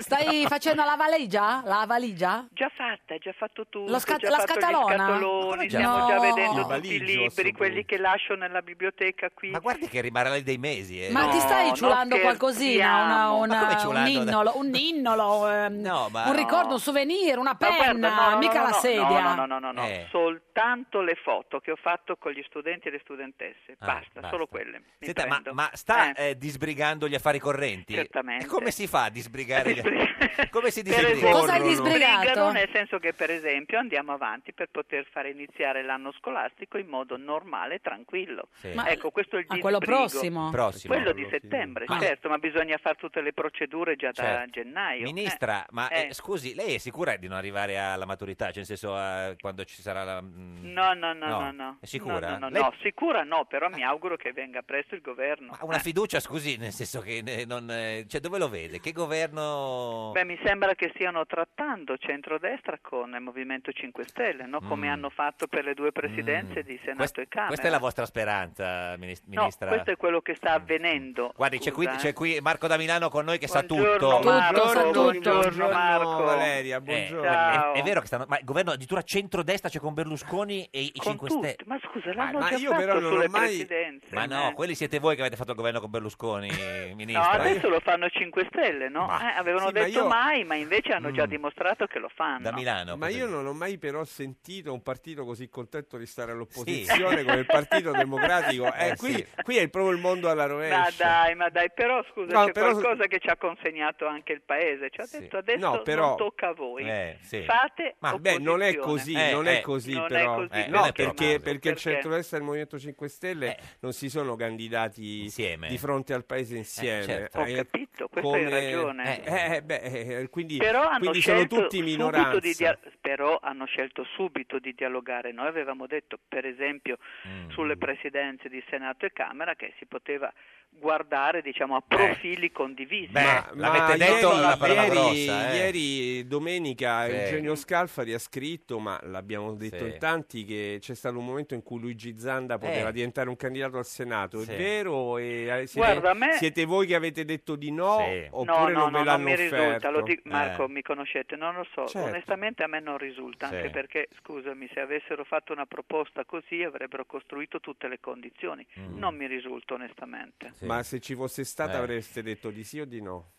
stai 0.00 0.44
facendo 0.46 0.64
la 0.74 0.96
valigia? 0.96 1.62
La 1.64 1.84
valigia? 1.86 2.46
Già 2.50 2.70
fatta, 2.74 3.16
già 3.18 3.32
fatto 3.32 3.66
tutto, 3.68 3.90
Lo 3.90 3.98
scat- 3.98 4.20
già 4.20 4.30
la 4.30 4.38
fatto 4.38 4.58
gli 4.58 4.62
scatoloni, 4.62 5.68
già? 5.68 5.76
stiamo 5.78 5.96
No. 5.98 6.06
già 6.06 6.20
vedendo 6.20 6.60
Il 6.60 6.66
tutti 6.66 6.94
i 6.94 7.00
libri, 7.00 7.52
quelli 7.52 7.84
che 7.84 7.98
lascio 7.98 8.34
nella 8.34 8.62
biblioteca 8.62 9.30
qui. 9.32 9.50
Ma 9.50 9.58
guardi 9.60 9.88
che 9.88 10.00
rimarrà 10.00 10.34
lì 10.34 10.42
dei 10.42 10.58
mesi. 10.58 11.04
Eh. 11.04 11.10
Ma 11.10 11.28
ti 11.28 11.36
No, 11.36 11.40
stai 11.40 11.66
non 11.66 11.74
ciulando 11.76 12.18
qualcosina? 12.20 13.02
Una, 13.04 13.30
una- 13.32 13.68
un 13.72 13.78
ciulando? 13.78 14.10
innolo, 14.10 14.52
un 14.58 14.74
innolo, 14.74 15.50
ehm, 15.50 15.80
No, 15.80 16.08
ma- 16.10 16.26
un 16.28 16.36
ricordo, 16.36 16.74
un 16.74 16.80
souvenir, 16.80 17.38
una 17.38 17.54
penna, 17.54 17.76
guarda, 17.76 18.14
no, 18.24 18.30
no, 18.30 18.38
mica 18.38 18.58
no, 18.58 18.62
la 18.62 18.68
no, 18.70 18.74
sedia. 18.74 19.20
No, 19.20 19.34
no, 19.34 19.46
no, 19.46 19.58
no, 19.58 19.72
no, 19.72 19.84
Eh. 19.86 20.06
soltanto 20.10 21.00
le 21.00 21.14
foto 21.22 21.60
che 21.60 21.70
ho 21.70 21.76
fatto 21.76 22.16
con 22.16 22.32
gli 22.32 22.42
studenti 22.48 22.88
e 22.88 22.90
le 22.90 23.00
studentesse. 23.02 23.76
Ah, 23.78 23.86
basta, 23.86 24.10
basta. 24.20 24.28
solo 24.30 24.46
quelle. 24.46 24.78
Mi 24.98 25.06
Senta, 25.06 25.26
ma, 25.26 25.40
ma 25.52 25.70
sta 25.74 26.12
Eh. 26.12 26.30
eh, 26.30 26.36
disbrigando 26.38 27.08
gli 27.08 27.14
affari 27.14 27.38
correnti? 27.38 27.94
Certamente. 27.94 28.44
E 28.44 28.48
come 28.48 28.70
si 28.70 28.86
fa 28.86 29.04
a 29.04 29.10
disbrigare? 29.10 29.72
gli- 29.72 29.80
Disbrig- 29.86 30.50
Come 30.56 30.70
si 30.70 30.80
esempio, 30.80 31.30
Cosa 31.32 31.52
hai 31.52 31.62
disbrigato? 31.68 32.50
nel 32.50 32.70
senso 32.72 32.98
che 32.98 33.12
per 33.12 33.30
esempio 33.30 33.78
andiamo 33.78 34.12
avanti 34.12 34.54
per 34.54 34.68
poter 34.70 35.06
fare 35.10 35.28
iniziare 35.28 35.82
l'anno 35.82 36.12
scolastico 36.12 36.78
in 36.78 36.86
modo 36.86 37.18
normale 37.18 37.74
e 37.74 37.80
tranquillo. 37.80 38.48
Sì. 38.54 38.72
Ma- 38.72 38.88
ecco, 38.88 39.10
questo 39.10 39.36
è 39.36 39.40
il 39.40 39.44
Ah, 39.48 39.58
quello 39.58 39.78
disbrigo. 39.78 40.00
prossimo? 40.08 40.48
Prossimo. 40.50 40.94
Quello 40.94 41.12
di 41.12 41.26
settembre, 41.30 41.84
Ma- 41.88 41.98
certo, 42.00 42.30
ma 42.30 42.38
bisogna 42.38 42.78
fare 42.78 42.94
tutte 42.96 43.20
le 43.20 43.34
procedure 43.34 43.96
già 43.96 44.12
da 44.12 44.22
Certo. 44.22 44.50
gennaio. 44.52 45.02
Ministra, 45.04 45.62
Eh, 45.64 45.66
ma 45.72 45.88
eh. 45.90 46.06
eh, 46.08 46.14
scusi, 46.14 46.54
lei 46.54 46.76
è 46.76 46.78
sicura 46.78 47.16
di 47.16 47.28
non 47.28 47.36
arrivare 47.36 47.78
alla 47.78 48.06
maturità? 48.06 48.46
Cioè, 48.46 48.56
nel 48.56 48.64
senso, 48.64 48.96
eh, 48.96 49.36
quando 49.38 49.62
ci 49.64 49.82
sarà 49.82 50.04
la... 50.04 50.22
mm, 50.22 50.72
No, 50.72 50.94
no, 50.94 51.12
no, 51.12 51.26
No. 51.28 51.40
no, 51.40 51.50
no. 51.52 51.76
È 51.82 51.84
sicura? 51.86 52.30
No, 52.30 52.38
no, 52.38 52.38
no, 52.38 52.48
Lei- 52.48 52.62
no, 52.62 52.72
sicura 52.80 53.24
no, 53.24 53.44
però 53.44 53.68
mi 53.68 53.82
auguro 53.84 54.16
che 54.16 54.32
venga 54.32 54.62
presto 54.62 54.94
il 54.94 55.02
governo. 55.02 55.48
Ma 55.50 55.58
una 55.66 55.78
fiducia, 55.80 56.18
scusi, 56.18 56.56
nel 56.56 56.72
senso 56.72 57.00
che 57.02 57.22
eh, 57.22 57.44
non... 57.44 57.70
eh, 57.70 58.06
cioè, 58.08 58.22
dove 58.22 58.38
lo 58.38 58.48
vede? 58.48 58.80
Che 58.80 58.92
governo... 58.92 60.12
Beh, 60.14 60.24
mi 60.24 60.38
sembra 60.46 60.74
che 60.76 60.92
stiano 60.94 61.26
trattando 61.26 61.96
centrodestra 61.98 62.78
con 62.80 63.12
il 63.14 63.20
Movimento 63.20 63.72
5 63.72 64.04
Stelle, 64.06 64.46
no? 64.46 64.60
come 64.60 64.86
Mm. 64.86 64.90
hanno 64.92 65.10
fatto 65.10 65.48
per 65.48 65.64
le 65.64 65.74
due 65.74 65.90
presidenze 65.90 66.62
di 66.62 66.76
Senato 66.82 66.98
Quest- 66.98 67.18
e 67.18 67.26
Camera. 67.28 67.48
Questa 67.48 67.66
è 67.66 67.70
la 67.70 67.78
vostra 67.80 68.06
speranza, 68.06 68.94
minis- 68.96 69.22
No, 69.26 69.40
ministra? 69.40 69.66
questo 69.68 69.90
è 69.90 69.96
quello 69.96 70.20
che 70.20 70.34
sta 70.36 70.52
avvenendo. 70.52 71.32
Guardi, 71.34 71.58
c'è 71.58 71.72
qui, 71.72 71.86
eh. 71.86 71.96
c'è 71.96 72.12
qui 72.12 72.38
Marco 72.40 72.68
da 72.68 72.76
Milano 72.76 73.08
con 73.08 73.24
noi 73.24 73.38
che 73.38 73.48
sa 73.48 73.62
Buongiorno, 73.62 74.18
tutto. 74.18 74.28
Marco, 74.30 74.68
sa 74.68 74.82
tutto. 74.84 75.02
buongiorno 75.02 75.68
Marco. 75.68 76.22
Valeria, 76.22 76.76
Eh, 76.76 76.80
buongiorno. 76.80 77.22
Ciao. 77.24 77.72
È, 77.72 77.78
è 77.78 77.82
vero 77.82 78.00
che 78.00 78.06
stanno... 78.06 78.24
Ma 78.28 78.38
il 78.38 78.44
governo 78.44 78.70
addirittura 78.70 79.02
centrodestra 79.02 79.68
c'è 79.68 79.80
con 79.80 79.94
Berlusconi 79.94 80.68
e 80.70 80.80
i 80.82 80.92
Con 80.94 81.06
5 81.12 81.28
tutti. 81.28 81.48
Stelle. 81.48 81.64
Ma 81.68 81.78
scusa, 81.82 82.14
l'hanno 82.14 82.38
ma 82.38 82.48
già 82.48 82.56
io 82.56 82.70
fatto 82.70 82.80
però 82.84 82.94
non 83.00 83.04
ho 83.04 83.14
sulle 83.14 83.28
mai- 83.28 83.40
presidenze. 83.46 84.14
Ma 84.14 84.26
no, 84.26 84.50
eh. 84.50 84.52
quelli 84.52 84.74
siete 84.76 85.00
voi 85.00 85.14
che 85.16 85.22
avete 85.22 85.36
fatto 85.36 85.50
il 85.50 85.56
governo 85.56 85.80
con 85.80 85.90
Berlusconi, 85.90 86.48
No, 86.88 86.94
ministra. 86.94 87.30
adesso 87.30 87.68
lo 87.68 87.80
fanno 87.80 88.08
5 88.08 88.46
Stelle, 88.52 88.88
no? 88.88 89.06
Ma- 89.06 89.34
Eh, 89.34 89.38
avevano 89.38 89.66
sì, 89.68 89.72
ma 89.72 89.80
detto 89.84 89.98
io- 89.98 90.06
mai, 90.06 90.35
ma 90.44 90.54
invece 90.54 90.92
hanno 90.92 91.10
già 91.12 91.24
Mm. 91.26 91.30
dimostrato 91.30 91.86
che 91.86 91.98
lo 91.98 92.08
fanno. 92.14 92.42
Da 92.42 92.52
Milano. 92.52 92.96
Ma 92.96 93.08
io 93.08 93.26
non 93.26 93.46
ho 93.46 93.52
mai 93.52 93.78
però 93.78 94.04
sentito 94.04 94.72
un 94.72 94.82
partito 94.82 95.24
così 95.24 95.48
contento 95.48 95.96
di 95.98 96.06
stare 96.06 96.32
all'opposizione 96.32 97.22
come 97.24 97.38
il 97.38 97.46
Partito 97.46 97.90
Democratico. 97.92 98.64
Eh, 98.76 98.88
Eh, 98.90 98.96
qui, 98.96 99.12
sì. 99.14 99.26
qui 99.42 99.56
è 99.56 99.68
proprio 99.68 99.92
il 99.94 100.00
mondo 100.00 100.28
alla 100.30 100.46
Ma 100.46 100.52
rovescia. 100.52 101.04
dai, 101.04 101.34
ma 101.34 101.48
dai, 101.48 101.70
però 101.74 102.02
scusa, 102.10 102.32
No, 102.32 102.44
c'è 102.46 102.52
però- 102.52 102.70
qualcosa 102.72 103.06
che 103.06 103.18
ci 103.18 103.28
ha 103.28 103.36
consegnato 103.36 104.06
anche 104.06 104.32
il 104.32 104.42
paese. 104.42 104.90
Ci 104.90 105.00
ha 105.00 105.04
Sì. 105.04 105.18
detto 105.20 105.36
adesso 105.38 105.58
No, 105.58 105.82
però- 105.82 106.08
non 106.08 106.16
tocca 106.16 106.48
a 106.48 106.52
voi. 106.52 106.88
Eh, 106.88 107.18
sì. 107.22 107.42
Fate 107.42 107.96
Ma 108.00 108.16
beh, 108.18 108.38
non 108.38 108.62
è 108.62 108.76
così, 108.76 109.14
Eh, 109.14 109.32
non 109.32 109.46
eh, 109.48 109.58
è 109.58 109.60
così 109.62 109.92
non 109.94 110.04
è 110.04 110.08
però. 110.08 110.34
così, 110.36 110.48
Eh, 110.52 110.66
no, 110.68 110.90
perché, 110.92 111.40
perché, 111.40 111.70
il 111.70 111.76
centrodestra 111.76 112.36
e 112.36 112.40
il 112.40 112.46
Movimento 112.46 112.78
5 112.78 113.08
Stelle 113.08 113.56
Eh. 113.56 113.60
non 113.80 113.92
si 113.92 114.08
sono 114.10 114.36
candidati 114.36 115.22
Insieme. 115.22 115.68
di 115.68 115.78
fronte 115.78 116.12
al 116.14 116.24
paese 116.24 116.56
insieme. 116.56 117.02
certo. 117.04 117.38
Ho 117.38 117.44
Eh, 117.44 117.54
capito, 117.54 118.08
questo 118.08 118.30
come- 118.30 118.44
hai 118.44 118.50
ragione. 118.50 119.24
Eh, 119.24 119.54
eh, 119.56 119.62
beh, 119.62 119.76
eh, 119.80 120.25
quindi, 120.28 120.56
Però 120.58 120.82
hanno 120.86 120.98
quindi 120.98 121.20
sono 121.20 121.36
scelto 121.38 121.56
tutti 121.62 121.76
subito 121.78 121.90
minoranza. 121.96 122.38
di 122.40 122.54
dia- 122.54 122.78
però 123.00 123.38
hanno 123.40 123.64
scelto 123.66 124.04
subito 124.14 124.58
di 124.58 124.74
dialogare. 124.74 125.32
Noi 125.32 125.46
avevamo 125.46 125.86
detto, 125.86 126.18
per 126.28 126.44
esempio, 126.46 126.98
Mm. 127.26 127.48
sulle 127.50 127.76
presidenze 127.76 128.48
di 128.48 128.62
Senato 128.68 129.06
e 129.06 129.12
Camera 129.12 129.54
che 129.54 129.72
si 129.78 129.86
poteva 129.86 130.32
guardare, 130.70 131.40
diciamo, 131.42 131.74
a 131.74 131.80
profili 131.86 132.52
condivisi. 132.52 133.10
Beh, 133.10 133.22
Ma, 133.22 133.50
l'avete 133.54 133.84
ma 133.84 133.96
detto 133.96 134.26
ieri, 134.28 134.38
una 134.38 134.56
parola 134.56 134.82
ieri- 134.82 134.94
grossa, 134.94 135.50
eh. 135.50 135.56
ieri 135.56 136.26
domenica 136.26 137.06
Sì. 137.06 137.12
Eugenio 137.12 137.54
Scalfari 137.54 138.12
ha 138.12 138.18
scritto, 138.18 138.78
ma 138.78 138.98
l'abbiamo 139.04 139.54
detto 139.54 139.84
Sì. 139.84 139.90
in 139.92 139.98
tanti, 139.98 140.44
che 140.44 140.76
c'è 140.80 140.94
stato 140.94 141.18
un 141.18 141.24
momento 141.24 141.54
in 141.54 141.62
cui 141.62 141.80
Luigi 141.80 142.18
Zanda 142.18 142.58
poteva 142.58 142.90
Eh. 142.90 142.92
diventare 142.92 143.28
un 143.28 143.36
candidato 143.36 143.78
al 143.78 143.86
Senato. 143.86 144.40
Sì. 144.42 144.52
È 144.52 144.56
vero? 144.56 145.16
E, 145.18 145.46
eh, 145.62 145.66
siete, 145.66 145.86
Guarda, 145.88 146.10
a 146.10 146.14
me- 146.14 146.32
siete 146.34 146.64
voi 146.66 146.86
che 146.86 146.94
avete 146.94 147.24
detto 147.24 147.56
di 147.56 147.72
no 147.72 147.98
Sì. 148.06 148.28
No, 148.30 148.40
oppure 148.40 148.72
no, 148.72 148.78
non 148.78 148.78
no, 148.78 148.84
ve 148.84 148.90
non 148.90 149.04
l'hanno 149.06 149.24
mi 149.24 149.34
risulta, 149.34 150.02
dico- 150.02 150.22
Marco, 150.28 150.64
Eh. 150.66 150.68
mi 150.68 150.82
conoscete, 150.82 151.36
non 151.36 151.54
lo 151.54 151.66
so, 151.74 151.86
Certo. 151.86 152.06
onestamente 152.08 152.62
a 152.62 152.66
me 152.66 152.80
non 152.80 152.98
risulta, 152.98 153.46
anche 153.46 153.70
perché, 153.70 154.08
scusami, 154.22 154.68
se 154.72 154.80
avessero 154.80 155.24
fatto 155.24 155.52
una 155.52 155.66
proposta 155.66 156.24
così 156.24 156.62
avrebbero 156.62 157.06
costruito 157.06 157.60
tutte 157.60 157.88
le 157.88 157.98
condizioni, 157.98 158.64
Mm. 158.78 158.98
non 158.98 159.16
mi 159.16 159.26
risulta 159.26 159.74
onestamente. 159.74 160.52
Sì. 160.58 160.64
Ma 160.64 160.82
se 160.82 161.00
ci 161.00 161.14
fosse 161.14 161.44
stata 161.44 161.74
Eh. 161.74 161.76
avreste 161.76 162.22
detto 162.22 162.50
di 162.50 162.64
sì 162.64 162.80
o 162.80 162.84
di 162.86 163.00
no? 163.02 163.34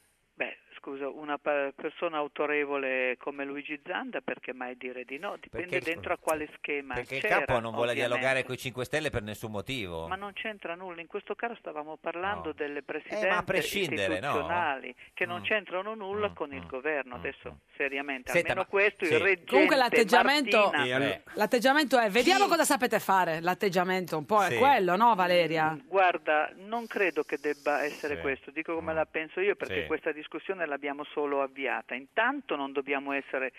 Scusa, 0.87 1.09
una 1.09 1.37
persona 1.37 2.15
autorevole 2.15 3.17
come 3.19 3.43
Luigi 3.43 3.77
Zanda 3.85 4.21
perché 4.21 4.53
mai 4.53 4.77
dire 4.77 5.03
di 5.03 5.17
no? 5.19 5.35
Dipende 5.37 5.67
Perché- 5.67 5.91
dentro 5.91 6.13
a 6.13 6.17
quale 6.17 6.47
schema 6.55 6.93
Perché 6.93 7.15
il 7.17 7.21
capo 7.23 7.59
non 7.59 7.73
vuole 7.73 7.91
ovviamente. 7.91 7.95
dialogare 8.07 8.43
con 8.45 8.53
i 8.55 8.57
5 8.57 8.85
Stelle 8.85 9.09
per 9.09 9.21
nessun 9.21 9.51
motivo. 9.51 10.07
Ma 10.07 10.15
non 10.15 10.31
c'entra 10.31 10.75
nulla, 10.75 11.01
in 11.01 11.07
questo 11.07 11.35
caso 11.35 11.55
stavamo 11.59 11.97
parlando 11.99 12.47
No. 12.47 12.53
delle 12.53 12.79
Eh, 12.79 12.83
presidenze 12.83 13.27
a 13.27 13.43
prescindere, 13.43 14.19
no? 14.21 14.27
istituzionali 14.27 14.95
che 15.13 15.25
non 15.25 15.41
Mm. 15.41 15.43
c'entrano 15.43 15.93
nulla 15.93 16.29
Mm, 16.29 16.33
con 16.33 16.53
il 16.53 16.61
mm, 16.63 16.67
governo. 16.69 17.15
mm, 17.15 17.19
Adesso, 17.19 17.49
mm. 17.51 17.75
seriamente, 17.75 18.31
Senta, 18.31 18.51
almeno 18.51 18.61
ma- 18.61 18.67
questo 18.67 19.03
sì. 19.03 19.11
il 19.13 19.19
reggente 19.19 19.51
Comunque 19.51 19.75
l'atteggiamento- 19.75 20.71
Eh. 20.71 21.21
L'atteggiamento 21.33 21.99
è, 21.99 22.09
vediamo 22.09 22.47
cosa 22.47 22.63
sapete 22.63 22.99
fare. 23.01 23.41
L'atteggiamento 23.41 24.17
un 24.17 24.25
po' 24.25 24.41
è 24.41 24.51
Sì. 24.51 24.57
quello, 24.57 24.95
no 24.95 25.15
Valeria? 25.15 25.77
Guarda, 25.85 26.49
non 26.55 26.87
credo 26.87 27.23
che 27.23 27.37
debba 27.41 27.83
essere 27.83 28.15
Sì. 28.15 28.21
questo, 28.21 28.51
dico 28.51 28.73
come 28.73 28.93
Mm. 28.93 28.95
la 28.95 29.05
penso 29.05 29.41
io 29.41 29.55
perché 29.57 29.81
Sì. 29.81 29.87
questa 29.87 30.13
discussione 30.13 30.65
l'abbiamo 30.77 31.03
solo 31.05 31.41
avviata. 31.41 31.95
Intanto 31.95 32.55
non 32.55 32.71
dobbiamo 32.71 33.11
essere 33.11 33.51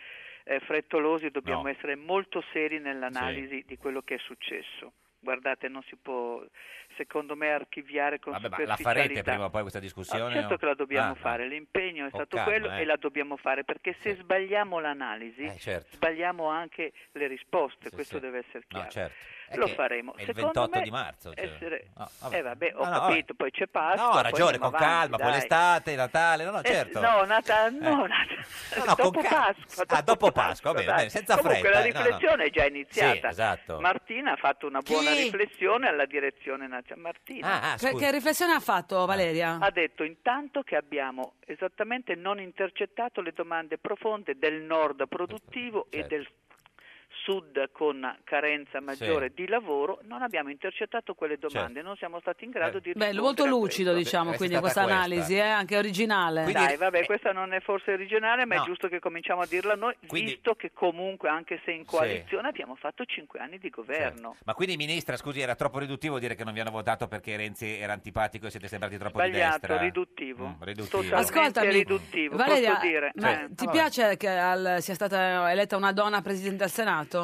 eh, 0.45 0.61
frettolosi, 0.61 1.31
dobbiamo 1.31 1.63
No. 1.65 1.69
essere 1.69 1.97
molto 1.97 2.43
seri 2.53 2.79
nell'analisi 2.79 3.65
di 3.67 3.77
quello 3.77 4.01
che 4.03 4.15
è 4.15 4.19
successo. 4.19 4.93
Guardate, 5.21 5.67
non 5.69 5.83
si 5.83 5.97
può, 5.97 6.41
secondo 6.97 7.35
me, 7.35 7.51
archiviare 7.51 8.21
con 8.21 8.39
Vabbè, 8.41 8.65
la 8.65 8.77
farete 8.77 9.23
prima 9.23 9.47
o 9.47 9.51
poi 9.51 9.63
questa 9.63 9.81
discussione? 9.81 10.33
Ah, 10.33 10.41
certo 10.41 10.55
o- 10.55 10.57
che 10.59 10.67
la 10.67 10.75
dobbiamo 10.75 11.11
Ah, 11.13 11.17
fare, 11.17 11.43
ah. 11.43 11.47
l'impegno 11.49 12.07
è 12.07 12.11
stato 12.11 12.37
calma, 12.37 12.45
quello 12.53 12.71
eh. 12.73 12.81
e 12.81 12.85
la 12.85 12.97
dobbiamo 12.97 13.37
fare 13.37 13.65
perché 13.65 13.95
se 13.99 14.15
Sì. 14.15 14.21
sbagliamo 14.21 14.79
l'analisi, 14.79 15.43
Eh, 15.43 15.59
certo. 15.59 15.97
sbagliamo 15.97 16.47
anche 16.47 16.93
le 17.13 17.27
risposte, 17.27 17.89
Sì, 17.89 17.95
questo 17.97 18.15
sì. 18.19 18.21
deve 18.23 18.39
essere 18.39 18.59
No, 18.61 18.79
chiaro. 18.79 18.91
certo. 18.91 19.17
Lo 19.55 19.67
faremo. 19.69 20.15
Il 20.19 20.25
Secondo 20.27 20.61
28 20.67 20.77
me 20.77 20.83
di 20.83 20.91
marzo. 20.91 21.35
cioè. 21.35 21.45
essere- 21.45 21.87
No, 21.97 22.09
vabbè. 22.21 22.37
Eh 22.37 22.43
vabbè, 22.43 22.73
ho 22.75 22.85
No, 22.85 22.85
no, 22.85 22.91
vabbè. 22.99 23.09
capito, 23.09 23.35
poi 23.35 23.51
c'è 23.51 23.67
Pasqua. 23.67 24.05
No, 24.05 24.11
ha 24.13 24.21
ragione, 24.23 24.59
con 24.59 24.71
calma, 24.73 24.95
avanti, 24.95 25.11
poi 25.11 25.19
dai. 25.31 25.33
l'estate, 25.33 25.95
Natale, 25.97 26.45
no, 26.45 26.51
no, 26.51 26.59
Eh, 26.63 26.65
certo. 26.73 27.01
no, 27.01 27.25
Nata- 27.25 27.71
no, 27.71 28.05
Eh. 28.05 28.09
No, 28.79 28.85
no, 28.85 28.95
dopo 28.95 29.11
con 29.11 29.23
cal- 29.23 29.55
Pasqua. 29.65 29.85
Ah, 29.97 30.03
dopo 30.03 30.31
Pasqua, 30.33 30.73
va 30.73 30.81
bene, 30.81 30.93
dai. 30.93 31.11
senza 31.11 31.37
Comunque 31.37 31.61
fretta, 31.71 31.79
la 31.79 31.85
eh, 31.85 31.93
no, 31.93 31.99
no. 31.99 32.05
riflessione 32.05 32.45
è 32.45 32.51
già 32.51 32.65
iniziata. 32.67 33.15
Sì, 33.21 33.27
esatto. 33.27 33.81
Martina 33.81 34.33
ha 34.33 34.37
fatto 34.37 34.67
una 34.67 34.81
buona 34.81 35.11
Chi? 35.13 35.23
riflessione 35.23 35.89
alla 35.89 36.05
direzione 36.07 36.67
nazionale. 36.67 37.01
Martina 37.03 37.47
Ah, 37.63 37.73
ah, 37.73 37.77
Che, 37.77 37.95
che 37.95 38.11
riflessione 38.11 38.53
ha 38.53 38.61
fatto 38.61 39.05
Valeria? 39.07 39.59
ha 39.61 39.71
detto 39.71 40.03
intanto 40.05 40.63
che 40.63 40.77
abbiamo 40.77 41.35
esattamente 41.47 42.15
non 42.15 42.41
intercettato 42.41 43.21
le 43.21 43.33
domande 43.33 43.79
profonde 43.79 44.37
del 44.39 44.63
nord 44.63 45.07
produttivo 45.09 45.87
e 45.91 45.99
Certo. 46.01 46.09
del 46.15 46.29
sud 47.29 47.69
con 47.73 48.17
carenza 48.25 48.81
maggiore 48.81 49.29
Sì. 49.29 49.43
di 49.43 49.49
lavoro, 49.49 49.99
non 50.05 50.23
abbiamo 50.23 50.49
intercettato 50.49 51.13
quelle 51.13 51.37
domande, 51.37 51.75
Certo. 51.75 51.87
non 51.87 51.97
siamo 51.99 52.21
stati 52.21 52.45
in 52.47 52.51
grado 52.51 52.79
Eh. 52.79 52.81
di 52.81 52.93
Beh, 52.93 53.11
rispondere 53.11 53.21
molto 53.21 53.43
a 53.45 53.47
lucido 53.49 53.93
diciamo, 53.93 54.33
È 54.33 54.37
quindi 54.37 54.57
questa 54.59 54.85
questa. 54.85 54.97
analisi, 54.99 55.35
eh, 55.37 55.41
anche 55.41 55.77
originale. 55.77 56.43
Quindi- 56.45 56.65
Dai, 56.65 56.77
vabbè, 56.79 57.01
eh, 57.01 57.05
questa 57.07 57.33
non 57.33 57.53
è 57.53 57.61
forse 57.61 57.93
originale, 57.93 58.47
ma 58.47 58.55
no. 58.57 58.63
è 58.63 58.65
giusto 58.65 58.89
che 58.89 58.99
cominciamo 58.99 59.43
a 59.43 59.47
dirla 59.47 59.75
noi, 59.75 59.95
Quindi- 60.07 60.33
visto 60.33 60.55
che 60.55 60.71
comunque, 60.73 61.29
anche 61.29 61.61
se 61.65 61.73
in 61.73 61.85
Sì. 61.85 61.91
coalizione, 61.91 62.49
abbiamo 62.49 62.75
fatto 62.77 63.05
cinque 63.05 63.41
anni 63.41 63.59
di 63.59 63.69
governo. 63.69 64.31
Certo. 64.31 64.37
Ma 64.47 64.55
quindi, 64.55 64.77
ministra, 64.77 65.17
scusi, 65.17 65.41
era 65.41 65.55
troppo 65.55 65.79
riduttivo 65.79 66.19
dire 66.19 66.35
che 66.35 66.45
non 66.45 66.55
vi 66.55 66.61
hanno 66.61 66.71
votato 66.71 67.09
perché 67.09 67.37
Renzi 67.37 67.79
era 67.79 67.93
antipatico 67.93 68.47
e 68.47 68.51
siete 68.51 68.69
sembrati 68.69 68.97
troppo 68.97 69.21
di 69.21 69.29
Sbagliato, 69.29 69.59
destra? 69.59 69.77
riduttivo. 69.79 70.47
Mm, 70.47 70.63
riduttivo. 70.63 71.03
Totalmente 71.03 71.39
Ascoltami, 71.39 71.71
riduttivo, 71.73 72.37
Valeria, 72.37 72.75
posso 72.75 72.87
dire. 72.87 73.13
ma 73.17 73.43
Eh. 73.43 73.49
ti 73.55 73.65
Ah, 73.67 73.71
piace 73.71 74.17
che 74.17 74.29
al- 74.29 74.77
sia 74.81 74.95
stata 74.95 75.51
eletta 75.53 75.77
una 75.77 75.93
donna 75.93 76.23
presidente 76.23 76.59
del 76.59 76.71
Senato? 76.71 77.18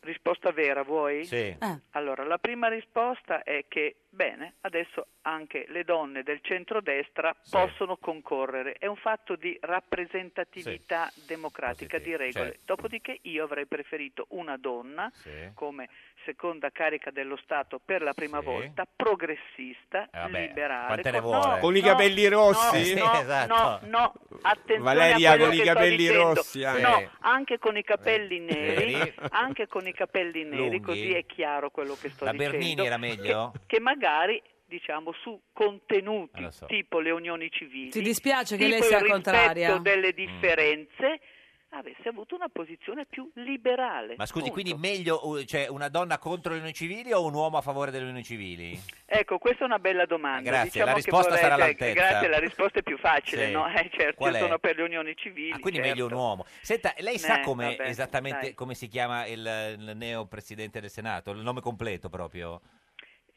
Risposta 0.00 0.52
vera, 0.52 0.82
vuoi? 0.82 1.24
Sì. 1.24 1.36
Eh. 1.36 1.80
Allora, 1.90 2.24
la 2.24 2.38
prima 2.38 2.68
risposta 2.68 3.42
è 3.42 3.64
che, 3.66 3.96
bene, 4.16 4.54
adesso 4.62 5.08
anche 5.22 5.66
le 5.68 5.84
donne 5.84 6.22
del 6.22 6.40
centrodestra 6.42 7.36
Sì. 7.42 7.50
possono 7.50 7.96
concorrere. 7.98 8.72
È 8.78 8.86
un 8.86 8.96
fatto 8.96 9.36
di 9.36 9.56
rappresentatività 9.60 11.10
democratica, 11.26 11.98
Positivo, 11.98 12.16
di 12.16 12.24
regole. 12.24 12.44
certo. 12.52 12.60
Dopodiché 12.64 13.18
io 13.22 13.44
avrei 13.44 13.66
preferito 13.66 14.26
una 14.30 14.56
donna 14.56 15.08
Sì. 15.12 15.30
come 15.54 15.88
seconda 16.24 16.70
carica 16.70 17.10
dello 17.12 17.36
Stato 17.36 17.78
per 17.84 18.02
la 18.02 18.12
prima 18.14 18.38
Sì. 18.40 18.44
volta, 18.46 18.84
progressista, 18.96 20.04
Eh, 20.06 20.18
vabbè, 20.18 20.46
liberale. 20.48 21.02
con- 21.02 21.20
vuole? 21.20 21.46
no, 21.54 21.58
Con 21.58 21.76
i 21.76 21.80
no, 21.80 21.86
capelli 21.86 22.26
rossi? 22.28 22.94
No, 22.94 23.04
no, 23.04 23.14
Sì, 23.14 23.20
esatto. 23.20 23.54
no, 23.54 23.80
no, 23.88 24.12
attenzione 24.42 24.80
Valeria, 24.82 25.36
con 25.38 25.52
i 25.52 25.58
capelli 25.60 26.08
rossi, 26.10 26.60
eh. 26.62 26.80
No, 26.80 27.10
anche 27.20 27.58
con 27.58 27.76
i 27.76 27.82
capelli 27.84 28.40
neri, 28.40 28.92
Neri. 28.94 29.14
anche 29.30 29.66
con 29.68 29.86
i 29.86 29.92
capelli 29.92 30.42
neri, 30.44 30.56
Lunghi. 30.56 30.80
così 30.80 31.12
è 31.14 31.24
chiaro 31.26 31.70
quello 31.70 31.94
che 32.00 32.08
sto 32.08 32.24
La 32.24 32.32
dicendo. 32.32 32.56
Bernini 32.58 32.86
era 32.86 32.96
meglio? 32.96 33.52
Che, 33.52 33.60
che 33.66 33.80
magari 33.80 34.04
diciamo 34.68 35.12
su 35.22 35.40
contenuti 35.52 36.42
Eh, 36.44 36.50
so. 36.50 36.66
tipo 36.66 36.98
le 37.00 37.10
unioni 37.12 37.48
civili 37.50 37.90
Ti 37.90 38.02
dispiace 38.02 38.56
che 38.56 38.66
lei 38.66 38.82
sia 38.82 38.98
il 38.98 39.06
contraria? 39.10 39.78
Mm. 39.78 39.82
delle 39.82 40.12
differenze 40.12 41.20
avesse 41.70 42.08
avuto 42.08 42.34
una 42.34 42.48
posizione 42.48 43.04
più 43.06 43.28
liberale. 43.34 44.14
Ma 44.16 44.24
scusi, 44.24 44.48
punto. 44.50 44.62
quindi 44.62 44.74
meglio 44.80 45.26
uh, 45.28 45.42
cioè, 45.44 45.66
una 45.68 45.88
donna 45.88 46.16
contro 46.16 46.50
le 46.52 46.56
unioni 46.58 46.72
civili 46.74 47.12
o 47.12 47.22
un 47.26 47.34
uomo 47.34 47.58
a 47.58 47.60
favore 47.60 47.90
delle 47.90 48.04
unioni 48.04 48.22
civili? 48.24 48.80
Ecco, 49.04 49.36
questa 49.36 49.64
è 49.64 49.66
una 49.66 49.78
bella 49.78 50.06
domanda. 50.06 50.48
Grazie, 50.48 50.70
Diciamo 50.70 50.86
la 50.86 50.90
che 50.92 50.96
risposta 51.00 51.28
vorrei- 51.28 51.42
sarà 51.42 51.54
all'altezza. 51.54 51.92
Grazie, 51.92 52.28
la 52.28 52.38
risposta 52.38 52.78
è 52.78 52.82
più 52.82 52.96
facile, 52.96 53.46
Sì. 53.46 53.52
no? 53.52 53.66
Eh, 53.68 53.90
certo, 53.92 54.14
Qual 54.16 54.32
io 54.32 54.38
è? 54.38 54.40
sono 54.40 54.58
per 54.58 54.76
le 54.76 54.82
unioni 54.84 55.14
civili. 55.16 55.50
Ah, 55.50 55.58
quindi 55.58 55.80
certo. 55.80 55.88
meglio 55.94 56.06
un 56.06 56.12
uomo. 56.12 56.46
Senta, 56.62 56.94
lei 56.98 57.18
sa 57.18 57.40
Eh, 57.40 57.42
come 57.44 57.76
vabbè, 57.76 57.88
esattamente 57.88 58.40
dai. 58.40 58.54
come 58.54 58.74
si 58.74 58.88
chiama 58.88 59.26
il, 59.26 59.76
il 59.78 59.92
neo 59.96 60.24
presidente 60.26 60.80
del 60.80 60.88
Senato? 60.90 61.32
Il 61.32 61.40
nome 61.42 61.60
completo 61.60 62.08
proprio? 62.08 62.60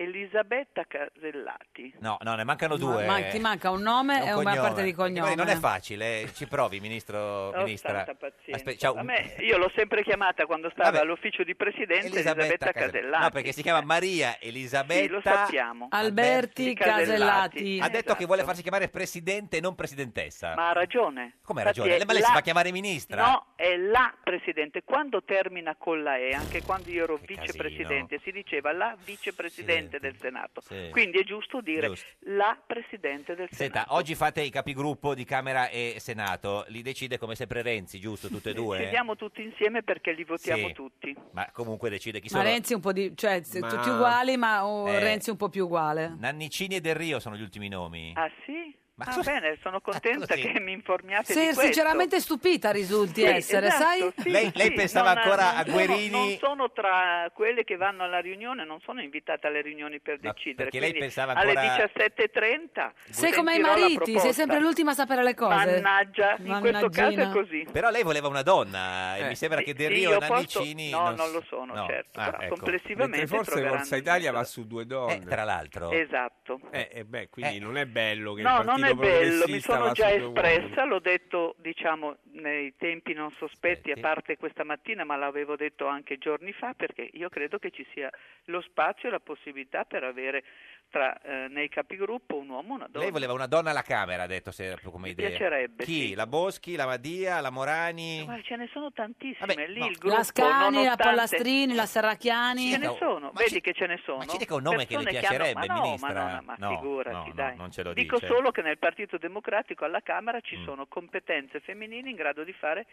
Elisabetta 0.01 0.85
Casellati. 0.87 1.93
No, 1.99 2.17
no, 2.21 2.35
ne 2.35 2.45
mancano 2.45 2.75
Ma- 2.77 2.79
due. 2.79 3.05
ma- 3.05 3.21
ti 3.23 3.37
manca 3.39 3.69
un 3.69 3.81
nome 3.81 4.25
e 4.25 4.31
una 4.33 4.55
parte 4.55 4.81
di 4.81 4.93
Guardi, 4.93 5.15
cognome. 5.19 5.35
Non 5.35 5.49
è 5.49 5.57
facile, 5.57 6.21
eh. 6.21 6.33
ci 6.33 6.47
provi, 6.47 6.79
ministro, 6.79 7.49
Ho 7.51 7.63
ministra. 7.63 8.03
tanta 8.05 8.15
pazienza. 8.15 8.55
Aspe- 8.55 8.77
ciao. 8.77 8.93
A 8.95 9.03
me- 9.03 9.35
io 9.39 9.57
l'ho 9.57 9.69
sempre 9.75 10.01
chiamata 10.03 10.45
quando 10.45 10.69
stava 10.69 10.91
Vabbè. 10.91 11.03
all'ufficio 11.03 11.43
di 11.43 11.53
presidente 11.53 12.05
Elisabetta 12.05 12.29
Elisabetta, 12.39 12.65
Casellati. 12.71 12.91
Casellati. 12.97 13.23
No, 13.23 13.29
perché 13.31 13.51
si 13.51 13.61
chiama 13.61 13.81
Maria 13.81 14.39
Elisabetta 14.39 15.01
Sì, 15.03 15.07
lo 15.09 15.21
sappiamo. 15.21 15.87
Alberti 15.89 16.73
Casellati. 16.75 17.79
Ha 17.81 17.89
detto 17.89 18.13
che 18.15 18.23
vuole 18.25 18.41
Esatto. 18.41 18.45
farsi 18.45 18.61
chiamare 18.61 18.87
presidente 18.87 19.57
e 19.57 19.59
non 19.61 19.75
presidentessa. 19.75 20.53
Ma 20.55 20.69
ha 20.69 20.73
ragione. 20.73 21.39
Come 21.43 21.59
ha 21.61 21.65
ragione? 21.65 21.89
Ma 22.05 22.13
lei 22.13 22.21
si 22.21 22.27
la- 22.29 22.35
fa 22.35 22.41
chiamare 22.41 22.71
ministra? 22.71 23.21
No, 23.25 23.45
è 23.57 23.75
la 23.75 24.13
presidente. 24.23 24.83
Quando 24.85 25.23
termina 25.23 25.75
con 25.75 26.03
la 26.03 26.15
E, 26.17 26.31
anche 26.33 26.61
quando 26.63 26.89
io 26.89 27.03
ero 27.03 27.17
vicepresidente, 27.21 28.19
si 28.23 28.31
diceva 28.31 28.71
la 28.71 28.95
vicepresidente 29.03 29.88
del 29.97 30.15
Senato. 30.19 30.61
Sì. 30.61 30.89
Quindi 30.91 31.17
è 31.17 31.23
giusto 31.23 31.61
dire 31.61 31.87
Giusto. 31.87 32.05
la 32.25 32.55
presidente 32.67 33.33
del 33.33 33.47
Senta, 33.49 33.79
Senato. 33.79 33.93
oggi 33.95 34.13
fate 34.13 34.41
i 34.41 34.51
capigruppo 34.51 35.15
di 35.15 35.23
Camera 35.25 35.69
e 35.69 35.95
Senato, 35.97 36.65
li 36.67 36.83
decide 36.83 37.17
come 37.17 37.33
sempre 37.33 37.63
Renzi, 37.63 37.99
giusto? 37.99 38.27
Tutte 38.29 38.51
e 38.51 38.53
due? 38.53 38.77
Sediamo 38.77 39.15
tutti 39.15 39.41
insieme 39.41 39.81
perché 39.81 40.11
li 40.11 40.23
votiamo 40.25 40.67
Sì. 40.67 40.73
tutti. 40.73 41.15
Ma 41.31 41.49
comunque 41.51 41.89
decide 41.89 42.19
chi 42.19 42.27
Ma 42.31 42.39
sono. 42.41 42.43
Renzi 42.51 42.73
un 42.75 42.81
po' 42.81 42.93
di... 42.93 43.13
cioè 43.15 43.41
Ma- 43.59 43.67
tutti 43.69 43.89
uguali, 43.89 44.37
ma 44.37 44.67
oh, 44.67 44.87
Eh. 44.89 44.99
Renzi 44.99 45.29
un 45.31 45.37
po' 45.37 45.49
più 45.49 45.63
uguale. 45.65 46.13
Nannicini 46.19 46.75
e 46.75 46.81
Del 46.81 46.95
Rio 46.95 47.19
sono 47.19 47.35
gli 47.35 47.41
ultimi 47.41 47.69
nomi. 47.69 48.11
Ah 48.15 48.29
sì? 48.45 48.75
Ma 48.99 49.05
ah, 49.05 49.11
scusa- 49.13 49.31
bene, 49.31 49.57
sono 49.61 49.79
contenta 49.81 50.27
così. 50.27 50.41
che 50.41 50.59
mi 50.59 50.73
informiate 50.73 51.31
Sei 51.33 51.47
di 51.47 51.53
questo. 51.53 51.61
sinceramente 51.73 52.19
stupita 52.19 52.71
risulti 52.71 53.21
Sì, 53.21 53.27
essere, 53.27 53.67
esatto, 53.67 53.83
sai? 53.83 54.13
sì, 54.17 54.29
Lei- 54.29 54.51
lei 54.53 54.67
sì, 54.67 54.73
pensava 54.73 55.13
non- 55.13 55.23
ancora 55.23 55.43
non 55.43 55.55
a 55.55 55.63
sono- 55.63 55.71
Guerini- 55.73 56.09
Non 56.09 56.37
sono 56.37 56.71
tra 56.71 57.31
quelle 57.33 57.63
che 57.63 57.77
vanno 57.77 58.03
alla 58.03 58.19
riunione, 58.19 58.65
non 58.65 58.79
sono 58.81 59.01
invitate 59.01 59.47
alle 59.47 59.61
riunioni 59.61 59.99
per 60.01 60.19
Ma 60.21 60.31
decidere. 60.31 60.63
perché 60.63 60.79
lei 60.79 60.89
quindi 60.89 61.07
pensava 61.07 61.33
alle 61.33 61.53
ancora- 61.55 61.89
17.30 61.93 62.93
Sei 63.09 63.31
come 63.31 63.55
i 63.55 63.59
mariti, 63.59 64.19
sei 64.19 64.33
sempre 64.33 64.59
l'ultima 64.59 64.91
a 64.91 64.95
sapere 64.95 65.23
le 65.23 65.33
cose. 65.33 65.53
Mannaggia, 65.81 66.35
in 66.39 66.57
questo 66.59 66.89
caso 66.89 67.19
è 67.21 67.29
così. 67.31 67.65
Però 67.71 67.89
lei 67.89 68.03
voleva 68.03 68.27
una 68.27 68.41
donna 68.43 69.15
e 69.17 69.21
Eh. 69.23 69.27
mi 69.27 69.35
sembra 69.35 69.59
Sì, 69.59 69.65
che 69.65 69.73
Del 69.73 69.87
sì, 69.87 69.93
Rio 69.93 70.09
io 70.11 70.15
e 70.15 70.19
posso- 70.27 70.33
Nannicini... 70.59 70.89
no, 70.89 71.13
s- 71.13 71.17
non 71.17 71.31
lo 71.31 71.43
sono, 71.47 71.73
no. 71.73 71.85
certo, 71.87 72.19
Ah, 72.19 72.35
ecco. 72.39 72.55
complessivamente 72.55 73.17
Mentre 73.17 73.37
forse 73.37 73.67
Forza 73.67 73.95
Italia 73.95 74.31
va 74.31 74.43
su 74.43 74.65
due 74.67 74.85
donne. 74.85 75.15
Eh, 75.15 75.25
tra 75.25 75.43
l'altro. 75.43 75.91
Esatto. 75.91 76.59
Eh, 76.71 76.89
eh, 76.91 77.05
beh, 77.05 77.29
quindi 77.29 77.59
non 77.59 77.77
è 77.77 77.85
bello 77.85 78.33
che 78.33 78.41
No, 78.41 78.59
il 78.59 78.65
Partito 78.65 78.88
è 78.89 78.93
bello, 78.93 79.45
mi 79.47 79.59
sono 79.59 79.91
già 79.91 80.11
espressa, 80.11 80.85
l'ho 80.85 80.99
detto 80.99 81.55
diciamo 81.59 82.17
nei 82.33 82.73
tempi 82.77 83.13
non 83.13 83.31
sospetti, 83.37 83.91
a 83.91 83.97
parte 83.99 84.37
questa 84.37 84.63
mattina, 84.63 85.03
ma 85.03 85.15
l'avevo 85.15 85.55
detto 85.55 85.87
anche 85.87 86.17
giorni 86.17 86.51
fa, 86.51 86.73
perché 86.73 87.09
io 87.13 87.29
credo 87.29 87.59
che 87.59 87.71
ci 87.71 87.85
sia 87.93 88.09
lo 88.45 88.61
spazio 88.61 89.09
e 89.09 89.11
la 89.11 89.19
possibilità 89.19 89.83
per 89.83 90.03
avere 90.03 90.43
tra, 90.89 91.21
eh, 91.21 91.47
nei 91.49 91.69
capigruppo 91.69 92.35
un 92.37 92.49
uomo 92.49 92.73
e 92.73 92.75
una 92.77 92.87
donna. 92.87 93.03
Lei 93.03 93.11
voleva 93.11 93.33
una 93.33 93.45
donna 93.47 93.69
alla 93.69 93.81
Camera, 93.83 94.23
ha 94.23 94.27
detto 94.27 94.51
se, 94.51 94.77
come 94.83 95.09
idea. 95.09 95.29
piacerebbe, 95.29 95.83
Chi? 95.83 96.07
sì. 96.09 96.13
La 96.15 96.25
Boschi, 96.27 96.75
la 96.75 96.85
Madia, 96.85 97.39
la 97.41 97.49
Morani? 97.51 98.23
Ma 98.25 98.41
ce 98.41 98.55
ne 98.55 98.67
sono 98.73 98.91
tantissime, 98.91 99.67
lì 99.67 99.85
il 99.85 99.95
gruppo, 99.97 100.15
La 100.17 100.23
Scani, 100.23 100.49
la 100.51 100.69
nonostante- 100.69 101.03
Pollastrini, 101.03 101.75
la 101.75 101.85
Serracchiani. 101.85 102.71
Ce 102.71 102.77
ne 102.77 102.95
sono, 102.97 103.31
vedi 103.33 103.61
che 103.61 103.73
ce 103.73 103.85
ne 103.85 103.99
sono. 104.03 104.25
ci 104.25 104.37
dica 104.37 104.55
un 104.55 104.63
nome 104.63 104.85
che 104.85 104.97
le 104.97 105.03
Persone 105.03 105.19
piacerebbe, 105.19 105.59
hanno- 105.59 105.67
ma 105.67 105.75
no, 105.75 105.81
ministra. 105.83 106.13
Ma, 106.13 106.31
no, 106.35 106.41
ma 106.45 106.55
No, 106.57 106.69
figurati, 106.69 107.15
no, 107.15 107.23
no, 107.25 107.33
dai. 107.33 107.55
non 107.55 107.71
ce 107.71 107.83
lo 107.83 107.93
Dico 107.93 108.15
dice. 108.19 108.25
Mm. 108.31 108.35
solo 108.35 108.51
che 108.51 108.61
nel 108.61 108.77
Partito 108.77 109.17
Democratico 109.17 109.85
alla 109.85 110.01
Camera 110.01 110.39
ci 110.41 110.59
sono 110.65 110.87
competenze 110.87 111.59
femminili 111.59 112.09
in 112.09 112.15
grado 112.15 112.43
di 112.43 112.53
fare 112.53 112.87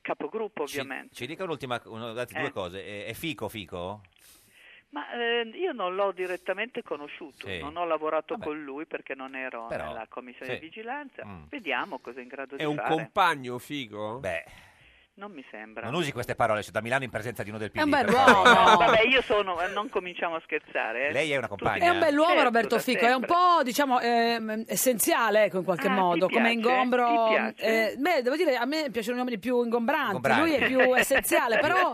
capogruppo, 0.00 0.66
Ci, 0.66 0.78
ovviamente. 0.78 1.14
ci 1.14 1.26
dica 1.26 1.44
un'ultima, 1.44 1.78
date 2.14 2.36
Eh. 2.36 2.40
due 2.40 2.50
cose. 2.52 2.84
È, 2.84 3.06
è 3.06 3.12
Fico, 3.14 3.48
Fico? 3.48 4.02
Ma 4.90 5.12
eh, 5.12 5.42
io 5.54 5.72
non 5.72 5.94
l'ho 5.94 6.12
direttamente 6.12 6.82
conosciuto, 6.82 7.46
Sì. 7.46 7.58
non 7.58 7.76
ho 7.76 7.84
lavorato 7.84 8.38
con 8.38 8.62
lui 8.62 8.86
perché 8.86 9.14
non 9.14 9.34
ero 9.36 9.66
Però, 9.66 9.86
nella 9.88 10.06
commissione 10.08 10.54
sì. 10.54 10.58
di 10.58 10.64
vigilanza. 10.66 11.26
Mm. 11.26 11.42
Vediamo 11.50 11.98
cosa 11.98 12.20
è 12.20 12.22
in 12.22 12.28
grado 12.28 12.54
È 12.54 12.58
di 12.58 12.64
un 12.64 12.76
fare. 12.76 12.88
compagno 12.94 13.58
figo? 13.58 14.18
Beh, 14.20 14.44
Non 15.18 15.32
mi 15.32 15.44
sembra. 15.50 15.82
non 15.84 15.94
usi 15.94 16.12
queste 16.12 16.36
parole, 16.36 16.60
sono 16.62 16.74
da 16.74 16.80
Milano 16.80 17.02
in 17.02 17.10
presenza 17.10 17.42
di 17.42 17.48
uno 17.48 17.58
del 17.58 17.72
PD. 17.72 17.78
È 17.80 17.82
un 17.82 17.90
bel 17.90 18.04
per 18.04 18.14
uomo. 18.14 18.24
favore. 18.44 18.52
No, 18.70 18.76
vabbè, 18.76 19.02
io 19.08 19.20
sono, 19.22 19.60
eh, 19.60 19.66
non 19.72 19.88
cominciamo 19.88 20.36
a 20.36 20.40
scherzare. 20.44 21.08
eh. 21.08 21.12
Lei 21.12 21.32
è 21.32 21.36
una 21.36 21.48
compagna? 21.48 21.84
È 21.84 21.88
un 21.88 21.98
bell'uomo 21.98 22.28
Certo, 22.30 22.44
Roberto 22.44 22.74
da 22.76 22.80
Fico, 22.80 23.00
è 23.04 23.06
un 23.06 23.10
sempre. 23.10 23.26
po' 23.34 23.62
diciamo 23.64 23.98
ehm, 24.00 24.64
essenziale 24.68 25.44
ecco, 25.44 25.58
in 25.58 25.64
qualche 25.64 25.88
Ah, 25.88 25.90
ti 25.90 25.96
modo, 25.96 26.28
come 26.28 26.40
piace? 26.42 26.54
ingombro. 26.54 27.06
Ti 27.08 27.34
piace? 27.34 27.64
eh, 27.92 27.96
beh, 27.96 28.22
devo 28.22 28.36
dire, 28.36 28.54
a 28.56 28.64
me 28.64 28.90
piacciono 28.92 29.16
i 29.16 29.18
uomini 29.18 29.38
più 29.40 29.60
ingombranti, 29.64 30.06
Ingombranti. 30.16 30.40
lui 30.40 30.54
è 30.54 30.66
più 30.66 30.94
essenziale, 30.94 31.58
però 31.58 31.92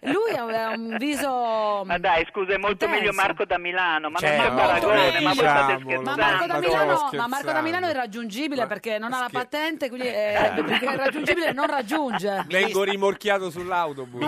lui 0.00 0.34
ha 0.36 0.42
un- 0.44 0.54
ha 0.54 0.70
un 0.70 0.96
viso 0.98 1.82
Ma 1.84 1.98
dai, 1.98 2.26
scusa, 2.30 2.54
è 2.54 2.58
molto 2.58 2.84
intenso. 2.86 3.04
meglio 3.04 3.12
Marco 3.12 3.44
da 3.44 3.58
Milano, 3.58 4.10
ma 4.10 4.18
Certo, 4.18 4.42
non 4.48 4.56
fa 4.58 4.64
paragone, 4.66 4.96
molto 4.96 5.12
ma 5.12 5.18
voi 5.18 5.22
meglio. 5.22 5.48
state 5.48 5.76
Diciamolo, 5.76 6.02
Ma 6.02 6.12
scherzando. 6.12 6.20
Marco, 6.22 6.46
da 6.46 6.58
Milano, 6.58 7.08
ma 7.12 7.26
Marco 7.28 7.52
da 7.52 7.60
Milano 7.60 7.62
è 7.62 7.62
scherzando. 7.62 7.88
irraggiungibile 7.90 8.60
Ma 8.62 8.66
perché 8.66 8.98
non 8.98 9.12
ha 9.12 9.20
la 9.20 9.28
patente, 9.30 9.88
quindi 9.88 10.08
è, 10.08 10.52
perché 10.64 10.86
è 10.86 10.92
irraggiungibile 10.98 11.46
e 11.48 11.52
non 11.52 11.66
raggiunge. 11.66 12.46
Vengo 12.48 12.82
rimorchiato 12.82 13.50
sull'autobus. 13.50 14.26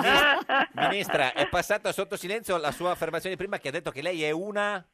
Ministra, 0.74 1.32
è 1.32 1.48
passata 1.48 1.92
sotto 1.92 2.16
silenzio 2.16 2.56
la 2.56 2.70
sua 2.72 2.92
affermazione 2.92 3.36
prima 3.36 3.58
che 3.58 3.68
ha 3.68 3.72
detto 3.72 3.90
che 3.90 4.02
lei 4.02 4.22
è 4.22 4.30
una... 4.30 4.84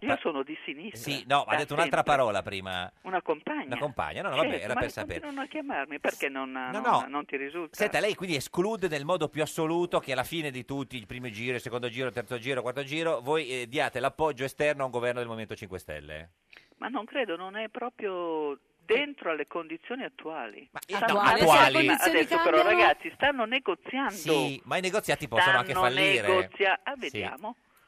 Io 0.00 0.18
sono 0.20 0.42
di 0.42 0.56
sinistra. 0.64 0.98
Sì, 0.98 1.24
no, 1.28 1.44
ha 1.44 1.56
detto 1.56 1.72
un'altra 1.72 2.02
sempre. 2.02 2.16
parola 2.16 2.42
prima. 2.42 2.92
Una 3.02 3.22
compagna. 3.22 3.66
Una 3.66 3.78
compagna, 3.78 4.22
no, 4.22 4.30
no, 4.30 4.36
vabbè, 4.36 4.48
Certo, 4.48 4.64
era 4.64 4.74
ma 4.74 4.80
per 4.80 4.90
sapere. 4.90 5.20
continuano 5.20 5.46
a 5.46 5.48
chiamarmi, 5.50 6.00
perché 6.00 6.28
non, 6.28 6.50
non, 6.50 6.82
no. 6.82 7.06
non 7.08 7.24
ti 7.24 7.36
risulta? 7.36 7.76
Senta, 7.76 8.00
lei 8.00 8.14
quindi 8.14 8.36
esclude 8.36 8.88
nel 8.88 9.04
modo 9.04 9.28
più 9.28 9.42
assoluto 9.42 10.00
che 10.00 10.12
alla 10.12 10.24
fine 10.24 10.50
di 10.50 10.64
tutti, 10.64 10.96
il 10.96 11.06
primo 11.06 11.30
giro, 11.30 11.54
il 11.54 11.60
secondo 11.60 11.88
giro, 11.88 12.08
il 12.08 12.12
terzo 12.12 12.36
giro, 12.38 12.56
il 12.56 12.62
quarto 12.62 12.82
giro, 12.82 13.20
voi 13.20 13.48
eh, 13.48 13.68
diate 13.68 14.00
l'appoggio 14.00 14.44
esterno 14.44 14.82
a 14.82 14.86
un 14.86 14.90
governo 14.90 15.18
del 15.18 15.28
Movimento 15.28 15.54
5 15.54 15.78
Stelle? 15.78 16.30
Ma 16.78 16.88
non 16.88 17.04
credo, 17.04 17.36
non 17.36 17.56
è 17.56 17.68
proprio 17.68 18.58
dentro 18.86 19.30
alle 19.30 19.46
condizioni 19.46 20.04
attuali. 20.04 20.68
Attuali? 20.72 21.04
Stanno- 21.04 21.20
Attuali? 21.20 21.86
Ma 21.86 21.98
Se 21.98 22.12
le 22.12 22.20
Adesso 22.20 22.42
però 22.42 22.62
ragazzi 22.62 23.10
stanno 23.14 23.44
negoziando. 23.44 24.10
Sì, 24.14 24.60
ma 24.64 24.76
i 24.76 24.80
negoziati 24.80 25.28
possono 25.28 25.58
anche 25.58 25.72
fallire. 25.74 26.26
negozia- 26.26 26.80
ah, 26.82 26.94
Sì. 27.00 27.28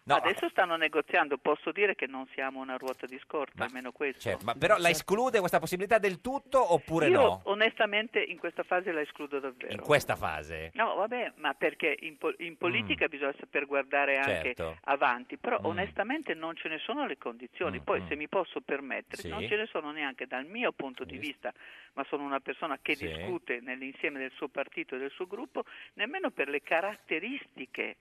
No, 0.08 0.14
Adesso 0.16 0.48
stanno 0.48 0.76
negoziando, 0.76 1.36
posso 1.36 1.70
dire 1.70 1.94
che 1.94 2.06
non 2.06 2.26
siamo 2.32 2.60
una 2.60 2.76
ruota 2.76 3.04
di 3.06 3.18
scorta, 3.22 3.64
almeno 3.64 3.92
questo. 3.92 4.20
Certo, 4.20 4.44
ma 4.46 4.54
però 4.54 4.78
la 4.78 4.88
esclude 4.88 5.38
questa 5.40 5.58
possibilità 5.58 5.98
del 5.98 6.20
tutto 6.22 6.72
oppure 6.72 7.08
Io 7.08 7.20
no? 7.20 7.40
onestamente 7.44 8.18
in 8.22 8.38
questa 8.38 8.62
fase 8.62 8.90
la 8.90 9.02
escludo 9.02 9.38
davvero. 9.38 9.72
In 9.72 9.80
questa 9.80 10.16
fase? 10.16 10.70
No, 10.74 10.94
vabbè, 10.94 11.32
ma 11.36 11.52
perché 11.52 11.94
in, 12.00 12.16
po- 12.16 12.32
in 12.38 12.56
politica 12.56 13.06
bisogna 13.08 13.34
saper 13.38 13.66
guardare 13.66 14.16
anche 14.16 14.26
Mm. 14.38 14.42
Certo. 14.42 14.78
avanti, 14.84 15.36
però 15.36 15.58
Mm. 15.60 15.64
onestamente 15.66 16.32
non 16.34 16.56
ce 16.56 16.68
ne 16.68 16.78
sono 16.78 17.06
le 17.06 17.18
condizioni. 17.18 17.80
Poi, 17.80 18.02
se 18.08 18.16
mi 18.16 18.28
posso 18.28 18.60
permettere, 18.62 19.20
Sì. 19.22 19.28
non 19.28 19.46
ce 19.46 19.56
ne 19.56 19.66
sono 19.66 19.90
neanche 19.90 20.26
dal 20.26 20.46
mio 20.46 20.72
punto 20.72 21.04
di 21.04 21.18
vista, 21.18 21.52
ma 21.94 22.04
sono 22.08 22.24
una 22.24 22.40
persona 22.40 22.78
che 22.80 22.94
Sì. 22.94 23.06
discute 23.06 23.60
nell'insieme 23.60 24.18
del 24.20 24.32
suo 24.36 24.48
partito 24.48 24.94
e 24.94 24.98
del 24.98 25.10
suo 25.10 25.26
gruppo, 25.26 25.64
nemmeno 25.94 26.30
per 26.30 26.48
le 26.48 26.62
caratteristiche 26.62 27.96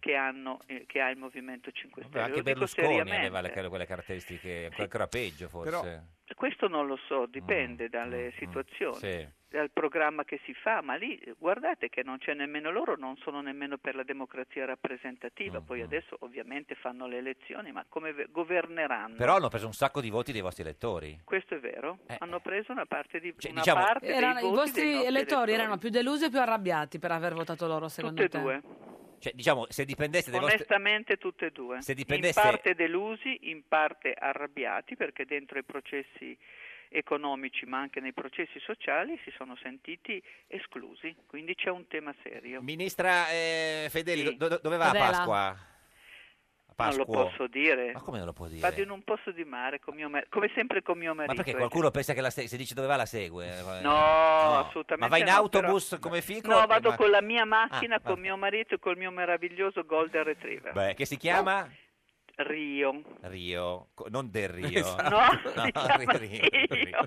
che, 0.00 0.16
hanno, 0.16 0.58
eh, 0.66 0.84
che 0.86 1.00
ha 1.00 1.08
il 1.10 1.18
Movimento 1.18 1.50
5 1.60 2.02
Stelle. 2.02 2.06
Mm. 2.06 2.10
Vabbè, 2.10 2.24
anche 2.24 2.42
Berlusconi 2.42 3.00
aveva 3.00 3.40
le- 3.40 3.68
quelle 3.68 3.86
caratteristiche 3.86 4.70
ancora 4.76 5.06
peggio 5.06 5.48
forse. 5.48 5.70
Però- 5.70 6.00
Questo 6.34 6.66
non 6.66 6.86
lo 6.86 6.96
so, 7.08 7.26
dipende 7.26 7.88
dalle 7.90 8.32
situazioni, 8.38 8.96
Mm, 8.96 8.98
Sì. 9.00 9.28
dal 9.48 9.70
programma 9.70 10.24
che 10.24 10.40
si 10.44 10.54
fa, 10.54 10.80
ma 10.80 10.94
lì 10.94 11.16
eh, 11.18 11.34
guardate 11.38 11.90
che 11.90 12.02
non 12.02 12.16
c'è 12.18 12.32
nemmeno 12.32 12.70
loro, 12.70 12.96
non 12.96 13.16
sono 13.18 13.42
nemmeno 13.42 13.76
per 13.76 13.94
la 13.94 14.02
democrazia 14.02 14.64
rappresentativa, 14.64 15.60
Mm, 15.60 15.64
poi 15.64 15.82
adesso 15.82 16.16
ovviamente 16.20 16.74
fanno 16.74 17.06
le 17.06 17.18
elezioni, 17.18 17.70
ma 17.70 17.84
come 17.86 18.12
ve- 18.14 18.28
governeranno? 18.30 19.16
Però 19.16 19.36
hanno 19.36 19.48
preso 19.50 19.66
un 19.66 19.74
sacco 19.74 20.00
di 20.00 20.08
voti 20.08 20.32
dei 20.32 20.40
vostri 20.40 20.62
elettori. 20.62 21.20
Questo 21.22 21.54
è 21.54 21.60
vero, 21.60 21.98
hanno 22.18 22.40
preso 22.40 22.72
una 22.72 22.86
parte, 22.86 23.20
di, 23.20 23.28
una 23.50 23.60
diciamo- 23.60 23.84
parte 23.84 24.06
Erano- 24.06 24.40
dei 24.40 24.48
I 24.48 24.48
voti 24.48 24.54
dei 24.54 24.64
vostri 24.64 24.84
nostri 24.94 25.06
elettori 25.06 25.52
erano 25.52 25.76
più 25.76 25.90
delusi 25.90 26.24
o 26.24 26.30
più 26.30 26.40
arrabbiati 26.40 26.98
per 26.98 27.10
aver 27.12 27.34
votato 27.34 27.66
loro, 27.66 27.88
secondo 27.88 28.22
Tutte 28.22 28.38
e 28.38 28.40
te? 28.40 28.44
due. 28.44 28.62
Cioè, 29.22 29.32
diciamo, 29.34 29.66
se 29.68 29.84
dipendesse 29.84 30.32
dai 30.32 30.40
vostri... 30.40 30.56
Onestamente 30.58 31.16
tutte 31.16 31.46
e 31.46 31.50
due. 31.52 31.80
Se 31.80 31.94
dipendesse- 31.94 32.40
In 32.40 32.44
parte 32.50 32.74
delusi, 32.74 33.38
in 33.50 33.62
parte 33.68 34.14
arrabbiati 34.18 34.96
perché 34.96 35.24
dentro 35.24 35.60
i 35.60 35.62
processi 35.62 36.36
economici 36.88 37.64
ma 37.64 37.78
anche 37.78 38.00
nei 38.00 38.12
processi 38.12 38.58
sociali 38.58 39.18
si 39.24 39.32
sono 39.36 39.56
sentiti 39.62 40.22
esclusi, 40.48 41.14
quindi 41.26 41.54
c'è 41.54 41.70
un 41.70 41.86
tema 41.86 42.12
serio. 42.22 42.60
Ministra 42.62 43.30
eh, 43.30 43.86
Fedeli, 43.90 44.26
Sì. 44.26 44.36
do- 44.36 44.48
do- 44.48 44.60
dove 44.60 44.76
va 44.76 44.86
a 44.86 44.88
Adela. 44.90 45.06
Pasqua? 45.10 45.56
A 46.82 46.86
Pasquo. 46.88 47.04
Non 47.12 47.22
lo 47.22 47.28
posso 47.28 47.46
dire. 47.48 47.92
Ma 47.92 48.00
come 48.00 48.18
non 48.18 48.26
lo 48.26 48.32
può 48.32 48.46
dire? 48.46 48.60
Vado 48.60 48.80
in 48.82 48.90
un 48.90 49.02
posto 49.02 49.30
di 49.32 49.44
mare, 49.44 49.80
con 49.80 49.94
mio 49.94 50.08
mar- 50.08 50.26
come 50.28 50.50
sempre 50.54 50.82
con 50.82 50.98
mio 50.98 51.10
Ma 51.14 51.22
marito. 51.24 51.36
perché 51.36 51.50
eh. 51.52 51.56
qualcuno 51.56 51.90
pensa 51.90 52.12
che 52.14 52.20
la 52.20 52.30
se, 52.30 52.46
se 52.48 52.56
dice 52.56 52.74
dove 52.74 52.86
va 52.86 52.96
la 52.96 53.06
segue? 53.06 53.46
Eh, 53.46 53.80
No, 53.82 54.58
assolutamente 54.58 54.96
Ma 54.98 55.08
va 55.08 55.18
in 55.18 55.24
no, 55.24 55.30
autobus 55.32 55.88
però- 55.90 56.00
come 56.02 56.20
fico? 56.22 56.48
No, 56.48 56.64
vado 56.66 56.90
Ma- 56.90 56.96
con 56.96 57.10
la 57.10 57.20
mia 57.22 57.44
macchina, 57.44 57.96
Ah, 57.96 58.00
con 58.00 58.18
mio 58.20 58.36
marito 58.36 58.74
e 58.74 58.78
col 58.78 58.96
mio 58.96 59.10
meraviglioso 59.10 59.84
Golden 59.84 60.24
Retriever. 60.24 60.72
Beh, 60.72 60.94
che 60.94 61.04
si 61.04 61.16
chiama? 61.16 61.68
Rio. 62.36 63.02
Rio, 63.22 63.88
non 64.08 64.30
del 64.30 64.48
Rio. 64.48 64.70
Esatto. 64.82 65.08
No, 65.54 65.62
No, 65.62 65.70
chiama 65.70 66.12
Rio, 66.16 66.40
Rio. 66.68 67.06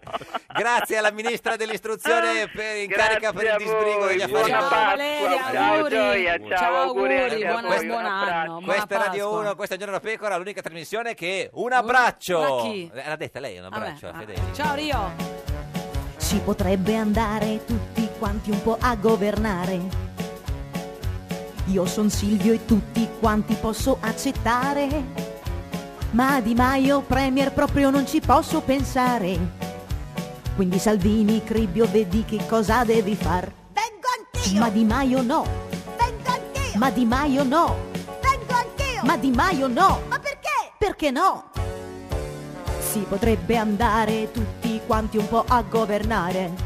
Grazie 0.53 0.97
alla 0.97 1.11
ministra 1.11 1.55
dell'istruzione 1.55 2.49
per 2.53 2.77
in 2.77 2.89
carica 2.89 3.33
per 3.33 3.43
il 3.45 3.55
disbrigo 3.57 4.05
degli 4.05 4.21
affari 4.21 4.51
Valeria, 4.51 5.51
ciao 5.51 5.73
auguri. 5.73 5.95
Gioia, 5.95 6.37
ciao, 6.37 6.57
Ciao, 6.57 6.75
auguri, 6.75 7.21
auguri, 7.21 7.43
buona- 7.45 7.83
buon 7.83 8.05
anno, 8.05 8.61
Questa 8.61 8.95
è 8.95 8.97
Radio 8.97 9.23
Pasqua. 9.29 9.39
1, 9.41 9.55
questa 9.55 9.75
è 9.75 9.77
Giorno 9.77 9.93
da 9.93 9.99
Pecora, 9.99 10.37
l'unica 10.37 10.61
trasmissione 10.61 11.13
che 11.13 11.49
un 11.53 11.71
abbraccio. 11.73 12.63
Eh, 12.65 12.89
L'ha 12.93 13.15
detta 13.15 13.39
lei, 13.39 13.57
un 13.57 13.65
abbraccio 13.65 14.07
a 14.07 14.11
ah. 14.11 14.19
Fedeli. 14.19 14.53
Ciao 14.53 14.75
Rio. 14.75 15.11
Si 16.17 16.39
potrebbe 16.39 16.95
andare 16.95 17.63
tutti 17.65 18.07
quanti 18.17 18.51
un 18.51 18.61
po' 18.61 18.77
a 18.79 18.95
governare. 18.95 20.04
Io 21.65 21.85
son 21.85 22.09
Silvio 22.09 22.53
e 22.53 22.65
tutti 22.65 23.07
quanti 23.19 23.55
posso 23.55 23.97
accettare. 23.99 25.33
Ma 26.11 26.39
Di 26.39 26.53
Maio 26.53 27.01
Premier 27.01 27.51
proprio 27.51 27.89
non 27.89 28.05
ci 28.05 28.19
posso 28.19 28.61
pensare. 28.61 29.37
Quindi 30.55 30.77
Salvini, 30.77 31.43
Cribbio, 31.43 31.87
vedi 31.89 32.23
che 32.23 32.45
cosa 32.47 32.83
devi 32.83 33.15
far. 33.15 33.51
Vengo 33.73 34.07
anch'io! 34.15 34.59
Ma 34.59 34.69
Di 34.69 34.83
Maio 34.85 35.21
no! 35.21 35.45
Vengo 35.97 36.29
anch'io! 36.29 36.79
Ma 36.79 36.89
Di 36.91 37.05
Maio 37.05 37.43
no! 37.43 37.75
Vengo 38.21 38.53
anch'io! 38.53 39.01
Ma 39.03 39.17
Di 39.17 39.31
Maio 39.31 39.67
no! 39.67 40.01
Ma 40.07 40.19
perché? 40.19 40.71
Perché 40.77 41.11
no? 41.11 41.45
Si 42.79 42.99
potrebbe 42.99 43.57
andare 43.57 44.31
tutti 44.31 44.79
quanti 44.85 45.17
un 45.17 45.27
po' 45.27 45.43
a 45.45 45.61
governare. 45.63 46.64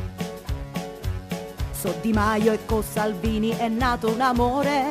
So 1.79 1.95
Di 2.01 2.11
Maio 2.11 2.51
e 2.51 2.65
con 2.65 2.83
Salvini 2.83 3.55
è 3.55 3.69
nato 3.69 4.09
un 4.11 4.19
amore. 4.19 4.85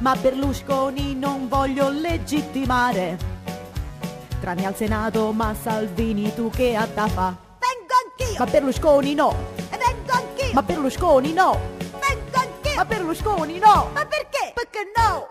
Ma 0.00 0.14
Berlusconi 0.14 1.14
non 1.14 1.48
voglio 1.48 1.88
legittimare. 1.88 3.16
Tranne 4.40 4.66
al 4.66 4.76
Senato, 4.76 5.32
ma 5.32 5.54
Salvini 5.54 6.34
tu 6.34 6.50
che 6.50 6.76
ha 6.76 6.84
da 6.84 7.08
fa? 7.08 7.34
Vengo 7.58 7.94
anch'io! 8.04 8.38
Ma 8.38 8.44
Berlusconi 8.44 9.14
no! 9.14 9.34
E 9.56 9.78
vengo 9.78 10.12
anch'io! 10.12 10.52
Ma 10.52 10.62
Berlusconi 10.62 11.32
no! 11.32 11.58
Vengo 11.78 12.36
anch'io! 12.36 12.74
Ma 12.74 12.84
Berlusconi 12.84 13.58
no! 13.58 13.88
Ma 13.94 14.04
perché? 14.04 14.52
Perché 14.52 14.92
no! 14.94 15.28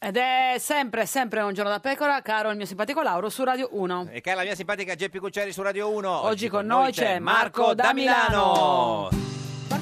Ed 0.00 0.16
è 0.16 0.56
sempre, 0.58 1.06
sempre 1.06 1.42
un 1.42 1.54
giorno 1.54 1.70
da 1.70 1.78
pecora, 1.78 2.20
caro 2.20 2.50
il 2.50 2.56
mio 2.56 2.66
simpatico 2.66 3.00
Lauro 3.00 3.28
su 3.28 3.44
Radio 3.44 3.68
1. 3.70 4.08
E 4.10 4.20
cara 4.20 4.38
la 4.38 4.42
mia 4.42 4.56
simpatica 4.56 4.96
Geppi 4.96 5.20
Cucciari 5.20 5.52
su 5.52 5.62
Radio 5.62 5.88
1. 5.90 6.22
Oggi 6.24 6.48
con 6.48 6.66
noi 6.66 6.90
c'è 6.90 7.20
Marco 7.20 7.74
da 7.74 7.94
Milano. 7.94 9.34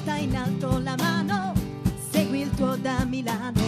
In 0.07 0.35
alto 0.35 0.79
la 0.79 0.95
mano, 0.97 1.53
segui 2.11 2.41
il 2.41 2.49
tuo 2.51 2.75
da 2.77 3.03
Milano. 3.05 3.64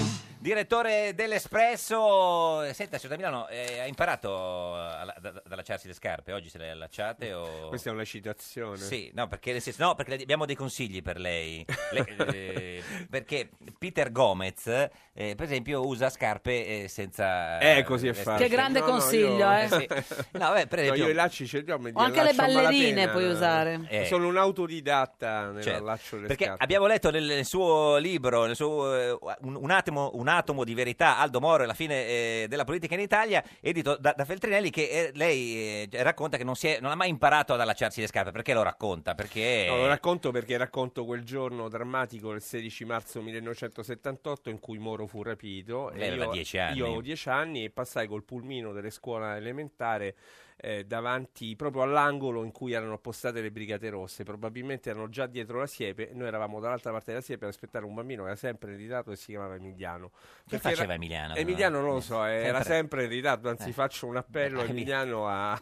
Direttore 0.47 1.13
dell'Espresso, 1.13 2.61
Eh, 2.63 2.73
senta, 2.73 2.97
signor 2.97 3.17
da 3.17 3.21
Milano, 3.27 3.47
eh, 3.49 3.79
ha 3.81 3.85
imparato 3.85 4.75
a- 4.75 5.01
ad 5.01 5.25
ad 5.25 5.41
allacciarsi 5.51 5.87
le 5.87 5.93
scarpe? 5.93 6.31
Oggi 6.31 6.47
se 6.47 6.57
le 6.57 6.69
allacciate 6.69 7.33
o... 7.33 7.67
Questa 7.67 7.89
è 7.89 7.93
una 7.93 8.05
citazione. 8.05 8.77
Sì, 8.77 9.11
no, 9.13 9.27
perché, 9.27 9.51
nel 9.51 9.61
senso- 9.61 9.83
no, 9.83 9.93
perché 9.95 10.15
le- 10.15 10.23
abbiamo 10.23 10.45
dei 10.45 10.55
consigli 10.55 11.01
per 11.01 11.19
lei. 11.19 11.65
Le- 11.91 12.05
eh, 12.33 12.83
perché 13.09 13.49
Peter 13.77 14.09
Gomez, 14.09 14.67
eh, 14.67 14.89
per 15.35 15.41
esempio, 15.41 15.85
usa 15.85 16.09
scarpe 16.09 16.83
eh, 16.83 16.87
senza... 16.87 17.59
Eh, 17.59 17.83
così 17.83 18.07
è 18.07 18.11
vesti- 18.11 18.23
facile. 18.23 18.47
Che 18.47 18.53
grande 18.55 18.79
No, 18.79 18.85
no, 18.85 18.91
consiglio, 18.93 19.27
io- 19.51 19.51
eh. 19.51 19.67
sì. 19.67 19.87
No, 20.31 20.39
vabbè, 20.39 20.67
per 20.67 20.77
No, 20.79 20.83
esempio... 20.85 21.03
io 21.03 21.09
i 21.09 21.13
lacci 21.13 21.45
ce 21.45 21.59
li 21.59 21.71
ho, 21.71 21.77
me 21.77 21.89
li 21.89 21.95
O 21.97 21.99
anche 21.99 22.23
le 22.23 22.29
allaccio 22.29 22.41
a 22.41 22.45
ballerine 22.45 22.91
malapena. 23.05 23.11
puoi 23.11 23.27
usare. 23.29 23.85
Eh. 23.89 24.05
Sono 24.05 24.27
un 24.29 24.37
autodidatta 24.37 25.53
Certo. 25.61 25.77
allaccio 25.83 26.15
delle 26.15 26.27
Perché 26.27 26.45
scarpe. 26.45 26.63
abbiamo 26.63 26.85
letto 26.87 27.11
nel, 27.11 27.25
nel 27.25 27.45
suo 27.45 27.97
libro, 27.97 28.45
nel 28.45 28.55
suo, 28.55 28.95
eh, 28.95 29.17
un, 29.41 29.55
un 29.55 29.71
atomo, 29.71 30.11
un 30.13 30.27
atomo 30.37 30.63
di 30.63 30.73
verità, 30.73 31.17
Aldo 31.17 31.39
Moro 31.39 31.63
e 31.63 31.65
la 31.65 31.73
fine 31.73 32.05
eh, 32.05 32.45
della 32.47 32.63
politica 32.63 32.93
in 32.93 33.01
Italia, 33.01 33.43
edito 33.59 33.97
da, 33.97 34.13
da 34.15 34.25
Feltrinelli, 34.25 34.69
che 34.69 34.89
eh, 34.89 35.11
lei 35.13 35.87
eh, 35.91 36.03
racconta 36.03 36.37
che 36.37 36.43
non, 36.43 36.55
si 36.55 36.67
è- 36.67 36.79
non 36.79 36.91
ha 36.91 36.95
mai 36.95 37.09
imparato 37.09 37.53
ad 37.53 37.61
allacciarsi 37.61 38.01
le 38.01 38.07
scarpe. 38.07 38.31
Perché 38.31 38.53
lo 38.53 38.63
racconta? 38.63 39.15
Perché... 39.15 39.65
No, 39.67 39.77
lo 39.77 39.87
racconto 39.87 40.31
perché 40.31 40.57
racconto 40.57 41.05
quel 41.05 41.23
giorno 41.23 41.69
drammatico 41.69 42.31
del 42.31 42.41
16 42.41 42.85
marzo 42.85 43.21
1978 43.21 44.49
in 44.49 44.59
cui 44.59 44.77
Moro 44.77 45.07
fu 45.07 45.23
rapito. 45.23 45.89
Lei 45.93 46.09
aveva 46.09 46.25
io, 46.25 46.31
10 46.31 46.57
anni. 46.57 46.77
Io 46.77 46.85
avevo 46.85 47.01
10 47.01 47.29
anni 47.29 47.63
e 47.63 47.69
passai 47.69 48.07
col 48.07 48.23
pulmino 48.23 48.71
delle 48.71 48.89
scuole 48.89 49.35
elementari 49.35 50.13
eh, 50.59 50.85
davanti 50.85 51.55
proprio 51.55 51.83
all'angolo 51.83 52.43
in 52.43 52.51
cui 52.51 52.73
erano 52.73 52.93
appostate 52.93 53.41
le 53.41 53.51
brigate 53.51 53.89
rosse. 53.89 54.23
Probabilmente 54.23 54.89
erano 54.89 55.07
già 55.07 55.27
dietro 55.27 55.59
la 55.59 55.67
siepe 55.67 56.09
e 56.09 56.13
noi 56.15 56.27
eravamo 56.27 56.59
dall'altra 56.59 56.91
parte 56.91 57.11
della 57.11 57.21
siepe 57.21 57.45
ad 57.45 57.51
aspettare 57.51 57.85
un 57.85 57.93
bambino 57.93 58.23
che 58.23 58.29
era 58.29 58.37
sempre 58.37 58.71
in 58.71 58.77
ritardo 58.77 59.11
e 59.11 59.15
si 59.15 59.27
chiamava 59.27 59.55
Emiliano. 59.55 60.09
Che 60.09 60.57
Perché 60.57 60.69
faceva 60.69 60.93
Emiliano? 60.95 61.35
Emiliano 61.35 61.79
non 61.81 61.93
lo 61.93 61.99
so, 62.01 62.25
eh, 62.25 62.33
era 62.43 62.61
Sempre. 62.63 62.73
sempre 62.73 63.03
in 63.03 63.09
ritardo, 63.09 63.49
anzi 63.49 63.69
Eh. 63.69 63.73
faccio 63.73 64.07
un 64.07 64.17
appello 64.17 64.61
a 64.61 64.63
Eh, 64.63 64.69
Emiliano 64.69 65.27
a, 65.27 65.51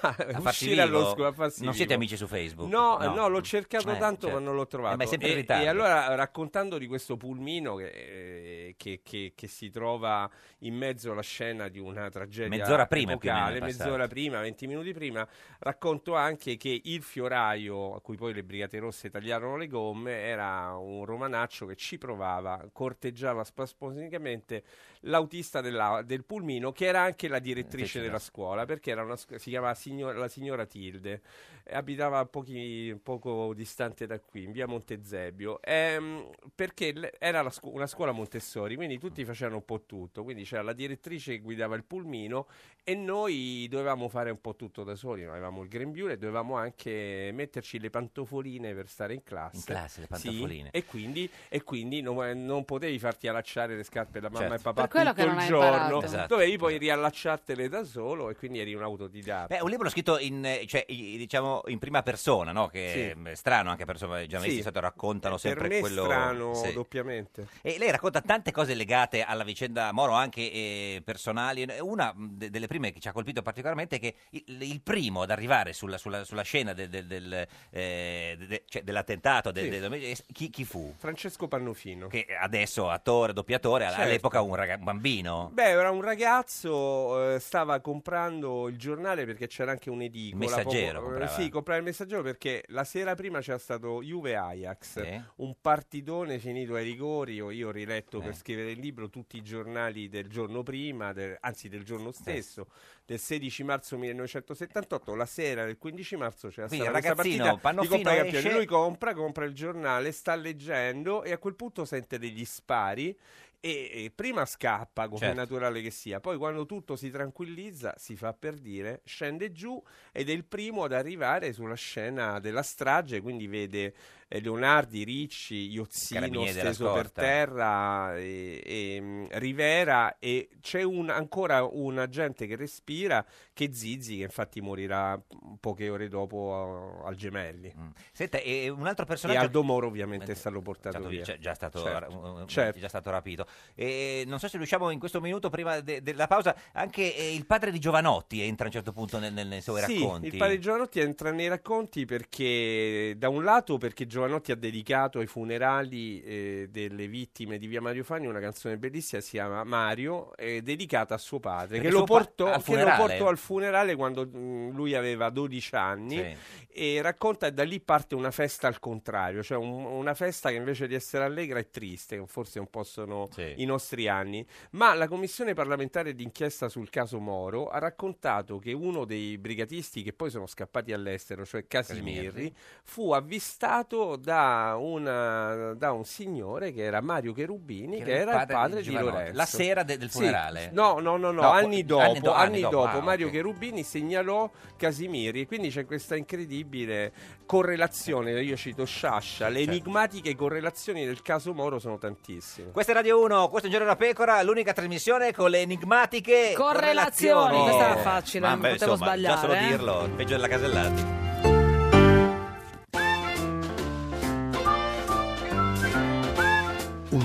A 0.00 0.40
farsi 0.40 0.64
uscire 0.64 0.80
allo 0.80 1.10
scuola, 1.10 1.28
a 1.28 1.34
Non 1.38 1.50
siete 1.50 1.74
vivo. 1.84 1.94
amici 1.94 2.16
su 2.16 2.26
Facebook? 2.26 2.70
No, 2.70 2.96
No. 2.98 3.14
no, 3.14 3.28
l'ho 3.28 3.42
cercato 3.42 3.90
Eh, 3.92 3.98
tanto 3.98 4.26
certo. 4.28 4.38
ma 4.40 4.44
non 4.46 4.54
l'ho 4.54 4.66
trovato. 4.66 4.94
Eh, 4.94 4.96
ma 4.96 5.02
è 5.04 5.06
sempre 5.06 5.28
in 5.28 5.34
e, 5.34 5.40
ritardo. 5.40 5.64
e 5.64 5.68
allora 5.68 6.14
raccontando 6.14 6.78
di 6.78 6.86
questo 6.86 7.16
pulmino 7.18 7.74
che, 7.76 7.88
eh, 7.88 8.74
che- 8.78 9.00
che- 9.02 9.32
che 9.34 9.46
si 9.46 9.68
trova 9.70 10.28
in 10.60 10.74
mezzo 10.74 11.12
alla 11.12 11.20
scena 11.22 11.68
di 11.68 11.78
una 11.78 12.08
tragedia 12.08 12.48
Mezz'ora 12.56 12.86
prima, 12.86 13.16
più 13.16 13.30
o 13.30 13.34
meno, 13.34 13.64
mezz'ora 13.64 14.06
prima, 14.06 14.20
20 14.28 14.66
minuti 14.66 14.92
prima, 14.92 15.26
racconto 15.58 16.14
anche 16.14 16.56
che 16.56 16.80
il 16.84 17.02
fioraio 17.02 17.94
a 17.94 18.00
cui 18.00 18.16
poi 18.16 18.32
le 18.32 18.42
Brigate 18.42 18.78
Rosse 18.78 19.10
tagliarono 19.10 19.56
le 19.56 19.66
gomme 19.66 20.12
era 20.12 20.76
un 20.76 21.04
romanaccio 21.04 21.66
che 21.66 21.76
ci 21.76 21.98
provava, 21.98 22.68
corteggiava 22.72 23.44
spasmodicamente 23.44 24.62
l'autista 25.02 25.60
della- 25.60 26.02
del 26.04 26.24
pulmino 26.24 26.72
che 26.72 26.86
era 26.86 27.00
anche 27.02 27.28
la 27.28 27.38
direttrice 27.38 28.00
della 28.00 28.12
la- 28.12 28.18
scuola 28.18 28.64
perché 28.64 28.90
era 28.90 29.02
una 29.02 29.16
si 29.16 29.50
chiamava 29.50 29.74
signor- 29.74 30.16
la 30.16 30.28
signora 30.28 30.64
Tilde 30.66 31.22
abitava 31.70 32.24
pochi, 32.26 32.98
poco 33.02 33.54
distante 33.54 34.06
da 34.06 34.18
qui 34.18 34.42
in 34.44 34.52
via 34.52 34.66
Montezebio. 34.66 35.60
Ehm, 35.62 36.28
perché 36.54 36.92
le- 36.92 37.14
era 37.18 37.48
scu- 37.50 37.72
una 37.72 37.86
scuola 37.86 38.10
Montessori 38.12 38.74
quindi 38.76 38.98
tutti 38.98 39.24
facevano 39.24 39.56
un 39.58 39.64
po' 39.64 39.82
tutto. 39.86 40.24
Quindi 40.24 40.42
c'era 40.44 40.62
la 40.62 40.72
direttrice 40.72 41.32
che 41.32 41.38
guidava 41.40 41.76
il 41.76 41.84
pulmino 41.84 42.46
e 42.84 42.94
noi 42.96 43.66
dovevamo 43.70 44.08
fare 44.08 44.30
un 44.30 44.40
po' 44.40 44.56
tutto 44.56 44.82
da 44.82 44.96
soli 44.96 45.22
noi 45.22 45.30
avevamo 45.32 45.62
il 45.62 45.68
grembiule 45.68 46.14
e 46.14 46.18
dovevamo 46.18 46.56
anche 46.56 47.30
metterci 47.32 47.78
le 47.78 47.90
pantofoline 47.90 48.74
per 48.74 48.88
stare 48.88 49.14
in 49.14 49.22
classe. 49.22 49.56
In 49.56 49.64
classe, 49.64 50.00
le 50.00 50.06
Sì, 50.16 50.26
pantofoline. 50.28 50.70
e 50.72 50.84
quindi, 50.84 51.30
e 51.48 51.62
quindi 51.62 52.00
non, 52.00 52.44
non 52.44 52.64
potevi 52.64 52.98
farti 52.98 53.28
allacciare 53.28 53.76
le 53.76 53.84
scarpe 53.84 54.18
da 54.20 54.28
mamma 54.28 54.48
Certo. 54.48 54.54
e 54.68 54.72
papà 54.72 54.88
quello 54.92 55.12
che 55.12 55.24
non 55.24 55.34
il 55.34 55.40
hai 55.40 55.46
giorno 55.46 55.66
imparato. 55.66 56.02
Esatto. 56.04 56.26
dovevi 56.34 56.56
poi 56.56 56.78
riallacciartele 56.78 57.68
da 57.68 57.84
solo 57.84 58.30
e 58.30 58.34
quindi 58.36 58.60
eri 58.60 58.74
un 58.74 58.82
autodidatta 58.82 59.54
Beh, 59.56 59.62
un 59.62 59.70
libro 59.70 59.88
scritto 59.88 60.18
in, 60.18 60.44
eh, 60.44 60.64
cioè, 60.66 60.84
i- 60.88 61.16
diciamo, 61.16 61.62
in 61.66 61.78
prima 61.78 62.02
persona, 62.02 62.52
no? 62.52 62.68
che 62.68 63.14
Sì. 63.16 63.28
è 63.30 63.34
strano 63.34 63.70
anche 63.70 63.84
per 63.84 63.94
insomma, 63.94 64.20
i 64.20 64.28
giornalisti 64.28 64.50
Sì. 64.50 64.56
di 64.56 64.62
solito 64.62 64.80
raccontano 64.80 65.34
per 65.36 65.40
sempre 65.40 65.68
me 65.68 65.76
è 65.76 65.80
quello... 65.80 66.04
strano 66.04 66.54
Sì. 66.54 66.72
doppiamente 66.72 67.46
E 67.62 67.76
lei 67.78 67.90
racconta 67.90 68.20
tante 68.20 68.50
cose 68.52 68.74
legate 68.74 69.22
alla 69.22 69.44
vicenda 69.44 69.90
Moro, 69.92 70.12
anche 70.12 70.40
eh, 70.52 71.02
personali. 71.04 71.66
Una 71.80 72.12
mh, 72.14 72.28
de- 72.36 72.50
delle 72.50 72.66
prime 72.66 72.92
che 72.92 73.00
ci 73.00 73.08
ha 73.08 73.12
colpito 73.12 73.42
particolarmente 73.42 73.96
è 73.96 73.98
che 73.98 74.14
il, 74.30 74.62
il 74.62 74.80
primo 74.82 75.22
ad 75.22 75.30
arrivare 75.30 75.72
sulla, 75.72 75.98
sulla- 75.98 76.24
sulla 76.24 76.42
scena 76.42 76.72
del- 76.72 76.88
del- 76.88 77.06
del, 77.06 77.46
eh, 77.70 78.36
de- 78.38 78.46
de- 78.46 78.62
cioè, 78.68 78.82
dell'attentato, 78.82 79.50
del- 79.50 79.64
Sì. 79.64 79.70
del- 79.78 79.92
eh, 79.94 80.16
chi, 80.32 80.50
chi 80.50 80.64
fu? 80.64 80.94
Francesco 80.96 81.48
Pannofino 81.48 82.08
Che 82.08 82.26
adesso 82.40 82.88
attore, 82.90 83.32
doppiatore, 83.32 83.86
Certo. 83.86 84.00
all'epoca 84.02 84.40
un, 84.40 84.54
raga- 84.54 84.78
un 84.82 84.84
bambino. 84.84 85.50
Beh, 85.52 85.68
era 85.70 85.90
un 85.90 86.02
ragazzo, 86.02 87.34
eh, 87.34 87.38
stava 87.38 87.78
comprando 87.80 88.68
il 88.68 88.76
giornale 88.76 89.24
perché 89.24 89.46
c'era 89.46 89.70
anche 89.70 89.88
un'edicola. 89.90 90.44
Il 90.44 90.50
Messaggero 90.50 90.98
poco- 90.98 91.14
eh, 91.14 91.18
comprava. 91.18 91.40
sì, 91.40 91.48
comprava 91.48 91.78
il 91.78 91.84
messaggero 91.86 92.22
perché 92.22 92.64
la 92.68 92.84
sera 92.84 93.14
prima 93.14 93.40
c'era 93.40 93.58
stato 93.58 94.02
Juve 94.02 94.34
Ajax, 94.36 95.02
Sì. 95.02 95.22
un 95.36 95.54
partitone 95.60 96.38
finito 96.40 96.74
ai 96.74 96.84
rigori. 96.84 97.34
Io, 97.34 97.50
io 97.50 97.68
ho 97.68 97.70
riletto 97.70 98.18
Eh. 98.20 98.24
per 98.24 98.34
scrivere 98.36 98.72
il 98.72 98.80
libro 98.80 99.08
tutti 99.08 99.36
i 99.36 99.42
giornali 99.42 100.08
del 100.08 100.26
giorno 100.28 100.62
prima, 100.64 101.12
del- 101.12 101.36
anzi 101.40 101.68
del 101.68 101.84
giorno 101.84 102.10
stesso, 102.10 102.66
del 103.06 103.20
16 103.20 103.62
marzo 103.62 103.96
1978. 103.96 105.14
La 105.14 105.26
sera 105.26 105.64
del 105.64 105.78
15 105.78 106.16
marzo 106.16 106.48
c'era 106.48 106.66
Quindi 106.66 106.86
stata 106.86 106.98
questa 107.00 107.14
partita 107.22 107.42
di 107.44 107.86
Coppa 107.86 108.14
Campioni. 108.14 108.36
esce- 108.36 108.52
Lui 108.52 108.66
compra, 108.66 109.14
compra 109.14 109.44
il 109.44 109.54
giornale, 109.54 110.10
sta 110.10 110.34
leggendo 110.34 111.22
e 111.22 111.30
a 111.30 111.38
quel 111.38 111.54
punto 111.54 111.84
sente 111.84 112.18
degli 112.18 112.44
spari. 112.44 113.16
E, 113.64 113.90
e 113.92 114.10
prima 114.12 114.44
scappa, 114.44 115.06
come 115.06 115.18
Certo. 115.18 115.34
è 115.34 115.36
naturale 115.36 115.80
che 115.82 115.90
sia, 115.90 116.18
poi 116.18 116.36
quando 116.36 116.66
tutto 116.66 116.96
si 116.96 117.10
tranquillizza, 117.10 117.94
si 117.96 118.16
fa 118.16 118.32
per 118.32 118.56
dire, 118.56 119.02
scende 119.04 119.52
giù 119.52 119.80
ed 120.10 120.28
è 120.28 120.32
il 120.32 120.44
primo 120.44 120.82
ad 120.82 120.92
arrivare 120.92 121.52
sulla 121.52 121.76
scena 121.76 122.40
della 122.40 122.64
strage, 122.64 123.20
quindi 123.20 123.46
vede 123.46 123.94
Leonardi, 124.40 125.04
Ricci, 125.04 125.70
Iozzino 125.72 126.46
steso 126.46 126.92
per 126.92 127.10
terra, 127.10 128.16
e, 128.16 128.62
e, 128.64 128.98
mm, 129.00 129.24
Rivera 129.32 130.18
e 130.18 130.48
c'è 130.60 130.82
un- 130.82 131.10
ancora 131.10 131.62
un 131.64 131.98
agente 131.98 132.46
che 132.46 132.56
respira 132.56 133.24
che 133.52 133.70
Zizi 133.74 134.16
che 134.18 134.22
infatti 134.22 134.60
morirà 134.60 135.20
poche 135.60 135.90
ore 135.90 136.08
dopo 136.08 137.00
a- 137.02 137.06
al 137.08 137.14
Gemelli. 137.16 137.72
Senta, 138.12 138.38
e 138.38 138.68
un 138.70 138.86
altro 138.86 139.04
E 139.04 139.08
personaggio... 139.08 139.40
Aldo 139.40 139.62
Moro 139.62 139.86
ovviamente 139.88 140.32
è 140.32 140.34
stato 140.34 140.60
portato 140.62 140.94
Certo, 140.96 141.08
via. 141.10 141.22
Già, 141.22 141.38
già 141.38 141.54
stato, 141.54 142.46
Certo, 142.46 142.78
già 142.78 142.88
stato 142.88 143.10
rapito. 143.10 143.46
E 143.74 144.24
non 144.26 144.38
so 144.38 144.48
se 144.48 144.56
riusciamo 144.56 144.90
in 144.90 144.98
questo 144.98 145.20
minuto, 145.20 145.50
prima 145.50 145.80
de- 145.80 146.00
della 146.02 146.26
pausa, 146.26 146.56
anche 146.72 147.14
eh, 147.14 147.34
il 147.34 147.44
padre 147.46 147.70
di 147.70 147.78
Giovanotti 147.78 148.40
entra 148.40 148.64
a 148.64 148.68
un 148.68 148.72
certo 148.72 148.92
punto 148.92 149.18
nel- 149.18 149.32
nel- 149.32 149.46
nei 149.48 149.60
suoi 149.60 149.82
Sì, 149.82 149.98
racconti. 150.00 150.26
il 150.28 150.36
padre 150.36 150.58
Giovanotti 150.58 151.00
entra 151.00 151.30
nei 151.32 151.48
racconti 151.48 152.04
perché 152.06 153.14
da 153.18 153.28
un 153.28 153.44
lato 153.44 153.76
perché 153.78 154.06
Giovanotti 154.06 154.20
ha 154.52 154.54
dedicato 154.54 155.18
ai 155.18 155.26
funerali 155.26 156.22
eh, 156.22 156.68
delle 156.70 157.06
vittime 157.08 157.58
di 157.58 157.66
Via 157.66 157.80
Mario 157.80 158.04
Fani 158.04 158.26
una 158.26 158.40
canzone 158.40 158.76
bellissima 158.78 159.20
si 159.20 159.30
chiama 159.30 159.64
Mario 159.64 160.36
eh, 160.36 160.62
dedicata 160.62 161.14
a 161.14 161.18
suo 161.18 161.40
padre 161.40 161.80
che 161.80 161.90
lo, 161.90 162.00
pa- 162.00 162.06
portò, 162.06 162.46
al 162.46 162.50
che 162.52 162.56
lo 162.56 162.62
funerale? 162.78 162.96
portò 163.08 163.28
al 163.28 163.38
funerale 163.38 163.94
quando 163.96 164.26
mh, 164.26 164.70
lui 164.72 164.94
aveva 164.94 165.30
12 165.30 165.74
anni 165.74 166.16
Sì. 166.16 166.36
e 166.72 167.02
racconta 167.02 167.46
e 167.46 167.52
da 167.52 167.64
lì 167.64 167.80
parte 167.80 168.14
una 168.14 168.30
festa 168.30 168.66
al 168.66 168.78
contrario 168.78 169.42
cioè 169.42 169.58
un- 169.58 169.84
una 169.84 170.14
festa 170.14 170.50
che 170.50 170.56
invece 170.56 170.86
di 170.86 170.94
essere 170.94 171.24
allegra 171.24 171.58
è 171.58 171.68
triste 171.70 172.22
forse 172.26 172.58
un 172.58 172.68
po' 172.68 172.82
sono 172.84 173.28
i 173.56 173.64
nostri 173.64 174.08
anni 174.08 174.44
ma 174.72 174.94
la 174.94 175.08
commissione 175.08 175.54
parlamentare 175.54 176.14
d'inchiesta 176.14 176.68
sul 176.68 176.88
caso 176.90 177.18
Moro 177.20 177.68
ha 177.68 177.78
raccontato 177.78 178.58
che 178.58 178.72
uno 178.72 179.04
dei 179.04 179.38
brigatisti 179.38 180.02
che 180.02 180.12
poi 180.12 180.30
sono 180.30 180.46
scappati 180.46 180.92
all'estero, 180.92 181.44
cioè 181.44 181.66
Casimirri. 181.66 182.54
fu 182.84 183.12
avvistato 183.12 184.11
da, 184.16 184.76
una- 184.78 185.74
da 185.74 185.92
un 185.92 186.04
signore 186.04 186.72
che 186.72 186.82
era 186.82 187.00
Mario 187.00 187.32
Cherubini, 187.32 188.02
che, 188.02 188.12
era 188.18 188.40
il 188.42 188.46
padre, 188.46 188.80
di, 188.82 188.88
Giovanotti. 188.90 189.12
Lorenzo. 189.12 189.36
La 189.36 189.46
sera 189.46 189.82
de- 189.82 189.98
del 189.98 190.10
Sì. 190.10 190.18
funerale? 190.18 190.70
No, 190.72 190.98
no, 191.00 191.16
no, 191.16 191.30
no, 191.30 191.40
No, 191.42 191.50
anni 191.50 191.84
dopo, 191.84 192.02
anni 192.02 192.20
do- 192.20 192.32
anni 192.32 192.60
dopo, 192.60 192.98
ah, 192.98 193.00
Mario 193.00 193.26
ok. 193.26 193.32
Cherubini 193.32 193.82
segnalò 193.82 194.50
Casimiri, 194.76 195.46
quindi 195.46 195.70
c'è 195.70 195.84
questa 195.84 196.16
incredibile 196.16 197.12
correlazione, 197.46 198.40
io 198.42 198.56
cito 198.56 198.84
Sciascia, 198.84 199.48
le 199.48 199.58
Certo. 199.58 199.70
enigmatiche 199.72 200.34
correlazioni 200.34 201.04
del 201.04 201.22
caso 201.22 201.52
Moro 201.52 201.78
sono 201.78 201.98
tantissime. 201.98 202.70
Questa 202.72 202.92
è 202.92 202.94
Radio 202.94 203.20
1, 203.22 203.48
questo 203.48 203.68
è 203.68 203.70
Un 203.70 203.76
Giorno 203.76 203.86
da 203.92 203.96
Pecora, 203.96 204.42
l'unica 204.42 204.72
trasmissione 204.72 205.32
con 205.32 205.50
le 205.50 205.60
enigmatiche 205.60 206.52
Correlazioni, 206.54 207.32
correlazioni. 207.56 207.62
questa 207.62 207.84
era 207.90 207.96
facile, 207.96 208.48
non 208.48 208.60
potevo 208.60 208.72
insomma, 208.92 209.16
Già 209.16 209.36
solo 209.36 209.52
sbagliare, 209.52 209.58
eh. 209.64 209.68
dirlo, 209.68 210.10
peggio 210.16 210.32
della 210.34 210.48
Casellati. 210.48 211.30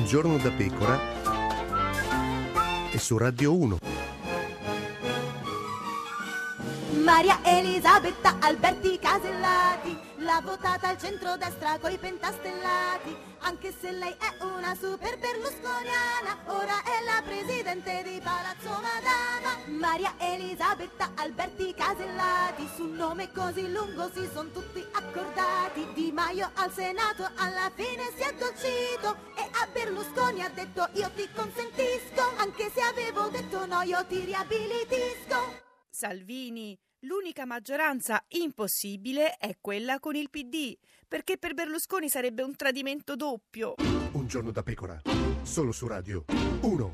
Giorno 0.07 0.37
da 0.37 0.49
pecora 0.51 0.97
e 2.89 2.97
su 2.97 3.17
Radio 3.17 3.53
1. 3.53 3.77
Maria 7.03 7.39
Elisabetta 7.43 8.37
Alberti 8.39 8.97
Casellati, 8.99 9.97
la 10.19 10.41
votata 10.41 10.87
al 10.87 10.97
centro-destra 10.97 11.77
coi 11.81 11.97
pentastellati, 11.97 13.17
anche 13.39 13.71
se 13.71 13.91
lei 13.91 14.11
è 14.11 14.43
una 14.43 14.75
super 14.75 15.17
berlusconiana, 15.17 16.43
ora 16.45 16.83
è 16.83 17.03
la 17.03 17.21
presidente 17.23 18.03
di 18.03 18.19
Palazzo 18.21 18.69
Madama. 18.69 19.57
Maria 19.67 20.13
Elisabetta 20.17 21.11
Alberti 21.15 21.73
Casellati, 21.73 22.67
su 22.75 22.83
un 22.83 22.95
nome 22.95 23.31
così 23.31 23.69
lungo 23.71 24.09
si 24.13 24.27
son 24.31 24.51
tutti 24.51 24.83
accordati. 24.91 25.87
Di 25.93 26.11
Maio 26.11 26.49
al 26.55 26.71
Senato 26.71 27.29
alla 27.35 27.71
fine 27.73 28.11
si 28.15 28.21
è 28.21 28.25
addolcito 28.25 29.17
e 29.35 29.41
a 29.41 29.67
Berlusconi 29.71 30.41
ha 30.41 30.49
detto 30.49 30.87
io 30.93 31.09
ti 31.15 31.27
consentisco, 31.33 32.21
anche 32.37 32.71
se 32.73 32.81
avevo 32.81 33.27
detto 33.29 33.65
no 33.65 33.81
io 33.81 34.05
ti 34.05 34.19
riabilitisco. 34.19 35.65
Salvini, 35.89 36.77
l'unica 37.01 37.45
maggioranza 37.45 38.23
impossibile 38.29 39.37
è 39.37 39.57
quella 39.59 39.99
con 39.99 40.15
il 40.15 40.29
PD, 40.29 40.77
perché 41.07 41.37
per 41.37 41.53
Berlusconi 41.53 42.09
sarebbe 42.09 42.43
un 42.43 42.55
tradimento 42.55 43.15
doppio. 43.15 43.75
Un 44.11 44.27
giorno 44.27 44.51
da 44.51 44.63
pecora, 44.63 45.01
solo 45.43 45.71
su 45.71 45.87
Radio 45.87 46.25
1. 46.61 46.93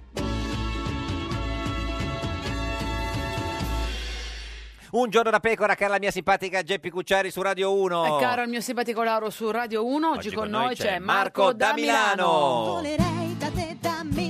Un 4.91 5.09
giorno 5.09 5.31
da 5.31 5.39
pecora, 5.39 5.73
cara 5.73 5.93
la 5.93 5.99
mia 5.99 6.11
simpatica 6.11 6.61
Geppi 6.61 6.91
Cucciari 6.91 7.31
su 7.31 7.41
Radio 7.41 7.73
1. 7.73 8.17
E 8.17 8.21
caro 8.21 8.43
il 8.43 8.49
mio 8.49 8.61
simpatico 8.61 9.01
Lauro 9.01 9.31
su 9.31 9.49
Radio 9.49 9.83
1, 9.83 10.09
oggi, 10.11 10.31
con 10.31 10.49
noi 10.49 10.75
c'è 10.75 10.99
Marco 10.99 11.51
da 11.51 11.69
da 11.69 11.73
Milano. 11.73 12.25
Volerei 12.27 13.35
da 13.37 13.49
te 13.49 13.75
da 13.79 14.01
Bangkok. 14.03 14.22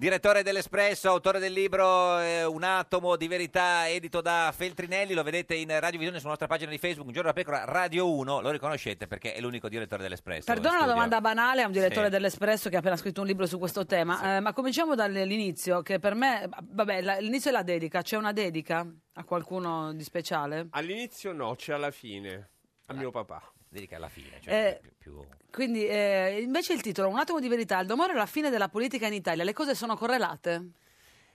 Direttore 0.00 0.42
dell'Espresso, 0.42 1.10
autore 1.10 1.38
del 1.40 1.52
libro 1.52 2.18
eh, 2.20 2.42
Un 2.46 2.62
atomo 2.62 3.16
di 3.16 3.28
verità, 3.28 3.86
edito 3.86 4.22
da 4.22 4.50
Feltrinelli, 4.56 5.12
lo 5.12 5.22
vedete 5.22 5.54
in 5.54 5.68
radiovisione 5.78 6.16
sulla 6.16 6.30
nostra 6.30 6.46
pagina 6.46 6.70
di 6.70 6.78
Facebook, 6.78 7.06
Un 7.08 7.12
giorno 7.12 7.28
da 7.28 7.34
pecora, 7.34 7.66
Radio 7.66 8.10
1, 8.10 8.40
lo 8.40 8.48
riconoscete 8.48 9.06
perché 9.06 9.34
è 9.34 9.42
l'unico 9.42 9.68
direttore 9.68 10.02
dell'Espresso. 10.02 10.44
Perdona 10.46 10.76
studio. 10.76 10.92
domanda 10.94 11.20
banale 11.20 11.60
a 11.60 11.66
un 11.66 11.72
direttore 11.72 12.06
Sì. 12.06 12.12
dell'Espresso 12.12 12.70
che 12.70 12.76
ha 12.76 12.78
appena 12.78 12.96
scritto 12.96 13.20
un 13.20 13.26
libro 13.26 13.44
su 13.44 13.58
questo 13.58 13.84
tema, 13.84 14.36
eh, 14.36 14.40
ma 14.40 14.54
cominciamo 14.54 14.94
dall'inizio, 14.94 15.82
che 15.82 15.98
per 15.98 16.14
me, 16.14 16.48
vabbè, 16.62 17.02
la- 17.02 17.18
l'inizio 17.18 17.50
è 17.50 17.52
la 17.52 17.62
dedica, 17.62 18.00
c'è 18.00 18.16
una 18.16 18.32
dedica 18.32 18.90
a 19.12 19.24
qualcuno 19.24 19.92
di 19.92 20.02
speciale? 20.02 20.68
All'inizio 20.70 21.34
no, 21.34 21.54
c'è 21.56 21.74
alla 21.74 21.90
fine, 21.90 22.48
a 22.86 22.94
mio 22.94 23.10
papà. 23.10 23.52
Dedica 23.72 23.96
alla 23.96 24.08
fine, 24.08 24.40
cioè 24.40 24.52
Eh, 24.52 24.80
più, 24.80 25.14
più- 25.14 25.26
Quindi, 25.48 25.86
eh, 25.86 26.40
invece 26.42 26.72
il 26.72 26.80
titolo, 26.80 27.08
Un 27.08 27.18
attimo 27.18 27.38
di 27.38 27.46
verità, 27.46 27.78
il 27.78 27.86
domore 27.86 28.12
è 28.12 28.16
la 28.16 28.26
fine 28.26 28.50
della 28.50 28.68
politica 28.68 29.06
in 29.06 29.12
Italia, 29.12 29.44
le 29.44 29.52
cose 29.52 29.76
sono 29.76 29.96
correlate? 29.96 30.70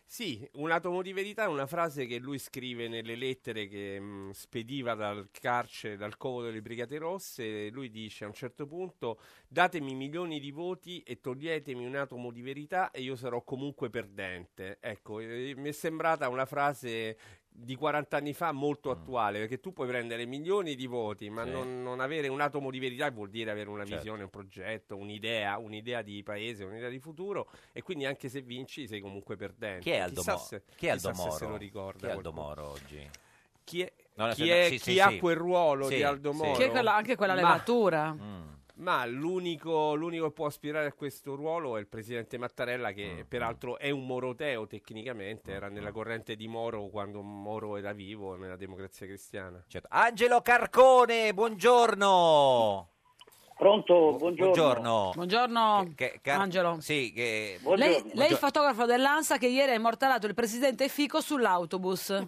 Sì, 0.08 0.48
un 0.56 0.70
atomo 0.70 1.02
di 1.02 1.14
verità 1.14 1.46
è 1.46 1.48
una 1.48 1.66
frase 1.66 2.06
che 2.06 2.20
lui 2.20 2.38
scrive 2.38 2.88
nelle 2.88 3.16
lettere 3.16 3.68
che 3.68 4.00
mh, 4.00 4.32
spediva 4.32 4.94
dal 4.94 5.30
carcere, 5.32 5.96
dal 5.98 6.16
covo 6.18 6.44
delle 6.44 6.62
Brigate 6.62 6.98
Rosse. 6.98 7.70
Lui 7.70 7.90
dice 7.90 8.26
a 8.26 8.28
un 8.28 8.34
certo 8.34 8.68
punto: 8.68 9.20
Datemi 9.48 9.96
milioni 9.96 10.40
di 10.40 10.52
voti 10.52 11.02
e 11.02 11.20
toglietemi 11.22 11.86
un 11.86 11.96
atomo 11.96 12.32
di 12.32 12.42
verità 12.42 12.92
e 12.92 13.02
io 13.02 13.16
sarò 13.16 13.42
comunque 13.44 13.90
perdente. 13.90 14.78
Ecco, 14.80 15.20
eh, 15.22 15.54
mi 15.58 15.70
è 15.70 15.72
sembrata 15.72 16.30
una 16.30 16.46
frase 16.46 17.18
di 17.58 17.76
40 17.76 18.18
anni 18.18 18.34
fa 18.34 18.52
molto 18.52 18.92
attuale 18.92 19.40
perché 19.40 19.60
tu 19.60 19.72
puoi 19.72 19.88
prendere 19.88 20.26
milioni 20.26 20.76
di 20.76 20.86
voti 20.88 21.30
ma 21.30 21.44
Sì. 21.46 21.52
non, 21.52 21.82
non 21.82 22.00
avere 22.02 22.28
un 22.28 22.42
atomo 22.42 22.70
di 22.70 22.80
verità 22.80 23.10
vuol 23.12 23.30
dire 23.30 23.50
avere 23.52 23.70
una 23.70 23.84
Certo. 23.86 23.96
visione, 23.96 24.24
un 24.24 24.30
progetto, 24.30 24.98
un'idea, 24.98 25.58
un'idea 25.58 26.02
di 26.02 26.22
paese, 26.22 26.64
un'idea 26.66 26.90
di 26.90 27.00
futuro 27.00 27.50
e 27.72 27.82
quindi 27.82 28.06
anche 28.06 28.28
se 28.30 28.42
vinci 28.42 28.88
sei 28.88 29.00
comunque 29.00 29.36
perdente. 29.38 29.80
Chi 29.84 29.92
è 29.92 30.00
Aldo, 30.00 30.16
Chissà 30.22 30.34
Mo- 30.34 30.38
se- 30.40 30.62
chi 30.76 30.88
è 30.88 30.90
Aldo 30.90 31.10
chissà 31.10 31.22
se 31.22 31.28
Moro? 31.30 31.38
se 31.38 31.46
lo 31.48 31.56
ricorda 31.58 32.00
Chi 32.00 32.06
è 32.06 32.12
Aldo. 32.12 32.32
Moro 32.34 32.70
oggi? 32.72 33.10
Chi 33.64 33.82
è, 33.82 33.94
No, 34.16 34.28
chi 34.34 34.50
è- 34.50 34.68
sì, 34.70 34.78
sì, 34.78 34.92
chi 34.92 35.00
ha 35.00 35.10
sì. 35.10 35.18
quel 35.20 35.36
ruolo 35.38 35.88
Sì, 35.88 35.96
di 35.96 36.04
Aldo 36.04 36.32
sì. 36.34 36.38
Moro? 36.38 36.58
Che 36.58 36.66
è 36.66 36.70
quella- 36.70 36.96
anche 36.96 37.16
quella 37.16 37.34
Ma- 37.36 37.42
levatura. 37.42 38.14
Mm. 38.14 38.48
Ma 38.78 39.06
l'unico, 39.06 39.94
l'unico 39.96 40.26
che 40.28 40.32
può 40.34 40.48
aspirare 40.48 40.88
a 40.88 40.92
questo 40.94 41.36
ruolo 41.36 41.78
è 41.78 41.80
il 41.80 41.88
presidente 41.88 42.38
Mattarella, 42.38 42.92
che 42.92 43.20
Mm, 43.24 43.28
peraltro 43.28 43.78
è 43.78 43.90
un 43.90 44.06
moroteo 44.06 44.68
tecnicamente, 44.68 45.54
era 45.54 45.70
nella 45.70 45.92
corrente 45.94 46.36
di 46.36 46.48
Moro 46.50 46.88
quando 46.88 47.22
Moro 47.22 47.78
era 47.78 47.94
vivo 47.94 48.36
nella 48.36 48.58
democrazia 48.58 49.06
cristiana. 49.08 49.64
Certo. 49.68 49.88
Angelo 49.92 50.42
Carcone, 50.42 51.34
buongiorno. 51.34 52.90
Pronto, 53.58 54.18
buongiorno. 54.18 54.34
Buongiorno. 54.36 55.12
Buongiorno, 55.16 55.92
Che- 55.96 56.20
Car- 56.22 56.42
Angelo. 56.42 56.78
Sì, 56.82 57.14
che... 57.14 57.58
Lei, 57.64 57.78
lei 57.78 57.94
è 57.94 57.96
il 57.96 58.02
Buongiorno. 58.04 58.36
fotografo 58.36 58.86
dell'ANSA 58.86 59.38
che 59.38 59.48
ieri 59.48 59.72
ha 59.72 59.76
immortalato 59.76 60.28
il 60.28 60.34
presidente 60.34 60.90
Fico 60.90 61.22
sull'autobus. 61.22 62.28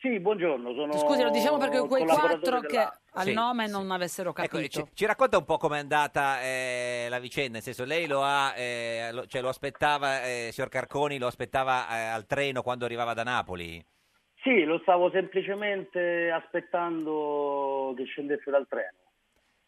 Sì, 0.00 0.18
buongiorno, 0.20 0.72
sono 0.74 0.96
Scusi, 0.96 1.22
lo 1.22 1.30
diciamo 1.30 1.58
perché 1.58 1.80
quei 1.86 2.06
quattro 2.06 2.60
che 2.60 2.68
della- 2.68 2.98
al 3.18 3.24
Sì, 3.24 3.32
nome 3.32 3.66
non 3.66 3.90
avessero 3.90 4.32
Ecco, 4.40 4.56
capito. 4.58 4.84
ci, 4.84 4.90
ci 4.94 5.06
racconta 5.06 5.36
un 5.36 5.44
po' 5.44 5.56
com'è 5.56 5.78
andata 5.78 6.40
eh, 6.42 7.06
la 7.08 7.18
vicenda, 7.18 7.52
nel 7.54 7.62
senso 7.62 7.84
lei 7.84 8.06
lo 8.06 8.22
ha, 8.22 8.56
eh, 8.56 9.10
lo, 9.12 9.26
cioè 9.26 9.40
lo 9.42 9.48
aspettava, 9.48 10.22
eh, 10.24 10.50
signor 10.52 10.70
Carconi, 10.70 11.18
lo 11.18 11.26
aspettava 11.26 11.88
eh, 11.90 12.04
al 12.06 12.26
treno 12.26 12.62
quando 12.62 12.84
arrivava 12.84 13.14
da 13.14 13.24
Napoli? 13.24 13.84
Sì, 14.42 14.62
lo 14.62 14.78
stavo 14.82 15.10
semplicemente 15.10 16.30
aspettando 16.30 17.92
che 17.96 18.04
scendesse 18.04 18.50
dal 18.50 18.66
treno. 18.68 18.96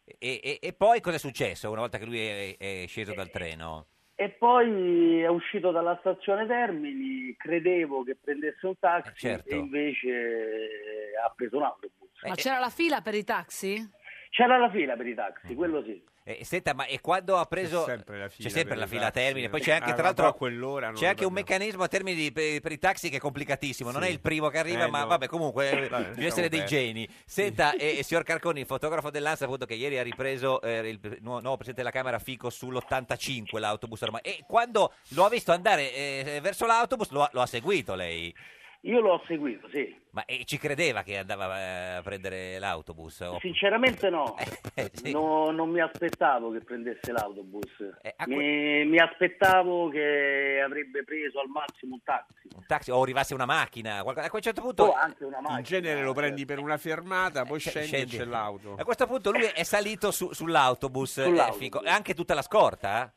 E, 0.05 0.39
e- 0.43 0.59
e 0.61 0.73
poi 0.73 1.01
cosa 1.01 1.17
è 1.17 1.19
successo 1.19 1.69
una 1.69 1.81
volta 1.81 1.97
che 1.97 2.05
lui 2.05 2.19
è, 2.19 2.57
è 2.57 2.85
sceso 2.87 3.13
dal 3.13 3.29
treno? 3.29 3.85
E 4.21 4.29
poi 4.29 5.19
è 5.21 5.27
uscito 5.27 5.71
dalla 5.71 5.97
stazione 5.99 6.45
Termini, 6.45 7.35
credevo 7.35 8.03
che 8.03 8.15
prendesse 8.15 8.67
un 8.67 8.77
taxi 8.77 9.15
certo. 9.15 9.49
e 9.49 9.55
invece 9.55 10.09
eh, 10.09 11.17
ha 11.25 11.33
preso 11.35 11.57
un 11.57 11.63
autobus. 11.63 12.21
Eh, 12.21 12.29
Ma 12.29 12.35
c'era 12.35 12.59
la 12.59 12.69
fila 12.69 13.01
per 13.01 13.15
i 13.15 13.23
taxi? 13.23 13.83
C'era 14.29 14.59
la 14.59 14.69
fila 14.69 14.95
per 14.95 15.07
i 15.07 15.15
taxi, 15.15 15.55
quello 15.55 15.81
sì. 15.81 15.99
Eh, 16.23 16.45
senta, 16.45 16.75
ma 16.75 16.85
e 16.85 17.01
quando 17.01 17.37
ha 17.37 17.45
preso... 17.45 17.83
C'è 17.83 17.95
sempre 17.95 18.19
la 18.19 18.29
fila 18.29 18.49
sempre 18.49 18.75
la 18.75 18.85
fila 18.85 19.09
taxi, 19.09 19.19
termine, 19.19 19.49
poi 19.49 19.59
eh. 19.59 19.63
c'è 19.63 19.71
anche, 19.71 19.89
Ah, 19.89 19.93
tra 19.93 20.03
l'altro, 20.03 20.27
a 20.27 20.93
c'è 20.93 21.07
anche 21.07 21.25
un 21.25 21.33
meccanismo 21.33 21.81
a 21.81 21.87
termini 21.87 22.15
di, 22.15 22.31
per, 22.31 22.59
per 22.59 22.71
i 22.71 22.77
taxi 22.77 23.09
che 23.09 23.17
è 23.17 23.19
complicatissimo, 23.19 23.89
non 23.89 24.03
è 24.03 24.07
il 24.07 24.19
primo 24.19 24.49
che 24.49 24.59
arriva, 24.59 24.83
Eh, 24.83 24.89
ma 24.89 25.01
no. 25.01 25.07
vabbè, 25.07 25.25
comunque, 25.25 25.71
eh, 25.71 25.89
Vabbè, 25.89 26.09
bisogna 26.09 26.27
essere 26.27 26.49
dei 26.49 26.59
lasciamo 26.59 26.81
geni. 26.81 27.09
Senta, 27.25 27.73
e, 27.73 27.97
e 27.97 28.03
signor 28.03 28.23
Carconi, 28.23 28.59
il 28.59 28.65
fotografo 28.67 29.09
dell'ANSA, 29.09 29.45
appunto, 29.45 29.65
che 29.65 29.73
ieri 29.73 29.97
ha 29.97 30.03
ripreso 30.03 30.61
eh, 30.61 30.87
il 30.87 30.99
pre- 30.99 31.17
nuovo, 31.21 31.41
nuovo 31.41 31.57
presidente 31.57 31.81
della 31.81 31.91
Camera 31.91 32.19
Fico 32.19 32.49
sull'85, 32.49 33.57
l'autobus 33.59 34.01
ormai, 34.01 34.21
e 34.23 34.43
quando 34.47 34.93
lo 35.09 35.25
ha 35.25 35.29
visto 35.29 35.51
andare 35.51 35.91
eh, 35.91 36.39
verso 36.41 36.67
l'autobus, 36.67 37.09
lo 37.09 37.23
ha, 37.23 37.29
lo 37.33 37.41
ha 37.41 37.47
seguito 37.47 37.95
lei? 37.95 38.33
Io 38.83 38.99
l'ho 38.99 39.21
seguito, 39.27 39.69
sì. 39.69 39.95
Ma 40.11 40.25
e 40.25 40.43
ci 40.45 40.57
credeva 40.57 41.03
che 41.03 41.17
andava 41.19 41.55
eh, 41.59 41.95
a 41.97 42.01
prendere 42.01 42.57
l'autobus? 42.57 43.19
O- 43.19 43.37
Sinceramente 43.39 44.09
no, 44.09 44.35
Eh, 44.73 44.89
sì. 44.93 45.11
No- 45.11 45.51
non 45.51 45.69
mi 45.69 45.79
aspettavo 45.81 46.49
che 46.51 46.61
prendesse 46.61 47.11
l'autobus, 47.11 47.69
a 48.15 48.25
mi, 48.27 48.83
mi 48.85 48.97
aspettavo 48.97 49.89
che 49.89 50.59
avrebbe 50.65 51.03
preso 51.03 51.39
al 51.39 51.47
massimo 51.49 51.93
un 51.93 52.01
taxi. 52.03 52.47
un 52.55 52.65
taxi 52.65 52.89
o 52.89 52.99
arrivasse 53.01 53.35
una 53.35 53.45
macchina, 53.45 54.01
qualcosa- 54.01 54.25
a 54.27 54.29
quel 54.31 54.41
certo 54.41 54.61
punto... 54.61 54.83
O 54.85 54.93
anche 54.93 55.25
una 55.25 55.37
In 55.37 55.43
macchina. 55.43 55.61
genere 55.61 56.01
lo 56.01 56.13
prendi 56.13 56.45
per 56.45 56.57
una 56.57 56.77
fermata, 56.77 57.45
poi 57.45 57.59
scendi, 57.59 57.87
scendi. 57.87 58.15
e 58.15 58.19
c'è 58.19 58.25
l'auto. 58.25 58.75
A 58.79 58.83
questo 58.83 59.05
punto 59.05 59.29
lui 59.31 59.43
è 59.43 59.63
salito 59.63 60.09
su- 60.09 60.33
sull'autobus, 60.33 61.19
eh, 61.19 61.23
Sull'autobus. 61.25 61.85
E 61.85 61.89
anche 61.89 62.15
tutta 62.15 62.33
la 62.33 62.41
scorta? 62.41 63.13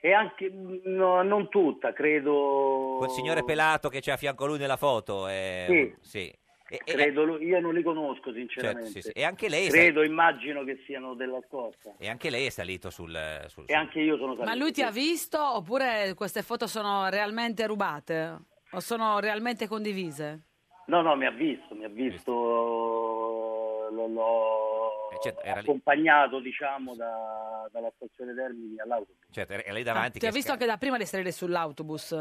E 0.00 0.12
anche, 0.12 0.50
no, 0.52 1.22
non 1.22 1.48
tutta, 1.48 1.92
credo... 1.92 2.96
Quel 2.98 3.10
signore 3.10 3.42
pelato 3.44 3.88
che 3.88 4.00
c'è 4.00 4.12
a 4.12 4.16
fianco 4.16 4.44
a 4.44 4.46
lui 4.46 4.58
nella 4.58 4.76
foto? 4.76 5.26
eh, 5.28 5.94
Sì. 6.00 6.08
sì. 6.20 6.32
E, 6.70 6.80
e- 6.84 6.92
Credo, 6.92 7.38
io 7.38 7.60
non 7.60 7.72
li 7.72 7.82
conosco 7.82 8.30
sinceramente. 8.32 8.90
Certo, 8.90 9.00
sì, 9.00 9.00
sì. 9.00 9.10
E 9.18 9.24
anche 9.24 9.48
lei 9.48 9.66
è 9.66 9.70
Credo, 9.70 10.02
immagino 10.04 10.64
che 10.64 10.82
siano 10.84 11.14
della 11.14 11.40
scorsa. 11.48 11.94
e 11.98 12.08
anche 12.08 12.28
lei 12.30 12.44
è 12.46 12.50
salito 12.50 12.90
sul... 12.90 13.18
sul- 13.46 13.64
E 13.66 13.74
anche 13.74 14.00
io 14.00 14.16
sono 14.18 14.34
salito. 14.34 14.44
Ma 14.50 14.54
lui 14.54 14.70
ti 14.70 14.82
ha 14.82 14.90
visto 14.90 15.42
oppure 15.56 16.12
queste 16.14 16.42
foto 16.42 16.66
sono 16.66 17.08
realmente 17.08 17.66
rubate? 17.66 18.36
O 18.72 18.80
sono 18.80 19.18
realmente 19.18 19.66
condivise? 19.66 20.42
No, 20.88 21.00
no, 21.00 21.16
mi 21.16 21.24
ha 21.26 21.30
visto, 21.30 21.74
mi 21.74 21.84
ha 21.84 21.88
visto, 21.88 22.30
lo- 22.32 24.06
l'ho 24.06 24.77
Eh, 25.10 25.18
certo, 25.20 25.40
era 25.42 25.54
lì. 25.54 25.60
accompagnato, 25.60 26.40
diciamo, 26.40 26.94
da- 26.94 27.66
dalla 27.72 27.90
stazione 27.96 28.34
Termini 28.34 28.78
all'autobus. 28.78 29.26
Certo, 29.30 29.52
è 29.54 29.72
lei 29.72 29.82
Ah, 29.82 29.84
davanti 29.84 30.18
ti 30.18 30.26
ha 30.26 30.30
visto 30.30 30.44
sca- 30.48 30.52
anche 30.52 30.66
da 30.66 30.76
prima 30.76 30.96
di 30.98 31.06
salire 31.06 31.32
sull'autobus? 31.32 32.12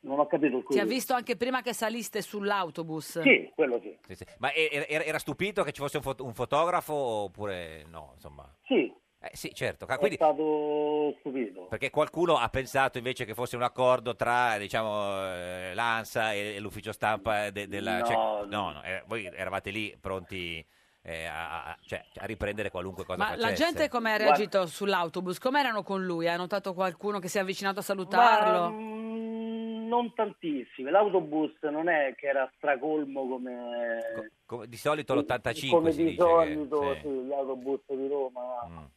Non 0.00 0.18
ho 0.20 0.26
capito 0.26 0.58
il 0.58 0.64
Ti 0.64 0.78
ha 0.78 0.84
visto 0.84 1.12
anche 1.14 1.36
prima 1.36 1.60
che 1.62 1.72
saliste 1.72 2.22
sull'autobus? 2.22 3.20
Sì, 3.22 3.50
quello 3.54 3.80
sì. 3.80 3.96
Sì, 4.06 4.14
sì. 4.14 4.24
Ma 4.38 4.52
era, 4.52 4.86
era- 4.86 5.04
era 5.04 5.18
stupito 5.18 5.62
che 5.62 5.72
ci 5.72 5.80
fosse 5.80 5.96
un, 5.98 6.02
fo- 6.02 6.14
un 6.20 6.34
fotografo 6.34 6.94
oppure 6.94 7.84
no? 7.88 8.12
Insomma... 8.14 8.48
Sì, 8.64 8.92
Eh, 9.20 9.30
sì, 9.32 9.52
certo. 9.52 9.86
è 9.88 9.96
Quindi, 9.98 10.14
stato 10.14 11.16
stupito. 11.18 11.66
perché 11.66 11.90
qualcuno 11.90 12.36
ha 12.36 12.48
pensato 12.48 12.98
invece 12.98 13.24
che 13.24 13.34
fosse 13.34 13.56
un 13.56 13.62
accordo 13.62 14.14
tra 14.14 14.56
diciamo, 14.58 15.24
eh, 15.34 15.72
l'ANSA 15.74 16.32
e, 16.34 16.54
e 16.54 16.60
l'ufficio 16.60 16.92
stampa 16.92 17.50
de- 17.50 17.66
della... 17.66 17.98
No, 17.98 18.04
cioè- 18.06 18.16
no. 18.16 18.44
no, 18.44 18.72
no, 18.74 18.82
eh, 18.84 19.02
voi 19.06 19.24
eravate 19.26 19.70
lì 19.70 19.96
pronti 20.00 20.64
eh, 21.08 21.24
a, 21.24 21.64
a- 21.64 21.78
cioè, 21.86 22.04
a 22.18 22.26
riprendere 22.26 22.70
qualunque 22.70 23.04
cosa 23.04 23.16
Ma 23.18 23.30
la 23.34 23.48
facesse. 23.48 23.64
gente 23.64 23.88
come 23.88 24.12
ha 24.12 24.16
Guarda- 24.16 24.34
reagito 24.36 24.66
sull'autobus? 24.66 25.38
Com'erano 25.38 25.82
con 25.82 26.04
lui? 26.04 26.28
Hai 26.28 26.36
notato 26.36 26.74
qualcuno 26.74 27.18
che 27.18 27.28
si 27.28 27.38
è 27.38 27.40
avvicinato 27.40 27.78
a 27.78 27.82
salutarlo? 27.82 28.70
mm, 28.70 29.86
non 29.88 30.12
tantissime. 30.12 30.90
L'autobus 30.90 31.52
non 31.62 31.88
è 31.88 32.14
che 32.14 32.26
era 32.26 32.50
stracolmo 32.56 33.26
come, 33.26 34.30
Come- 34.44 34.66
di 34.66 34.76
solito 34.76 35.14
l'85 35.14 35.70
come 35.70 35.92
si 35.92 36.02
di 36.04 36.10
dice 36.10 36.20
solito, 36.20 36.80
che- 36.80 36.98
sì, 37.02 37.08
gli 37.08 37.32
autobus 37.32 37.80
di 37.86 38.06
Roma. 38.08 38.88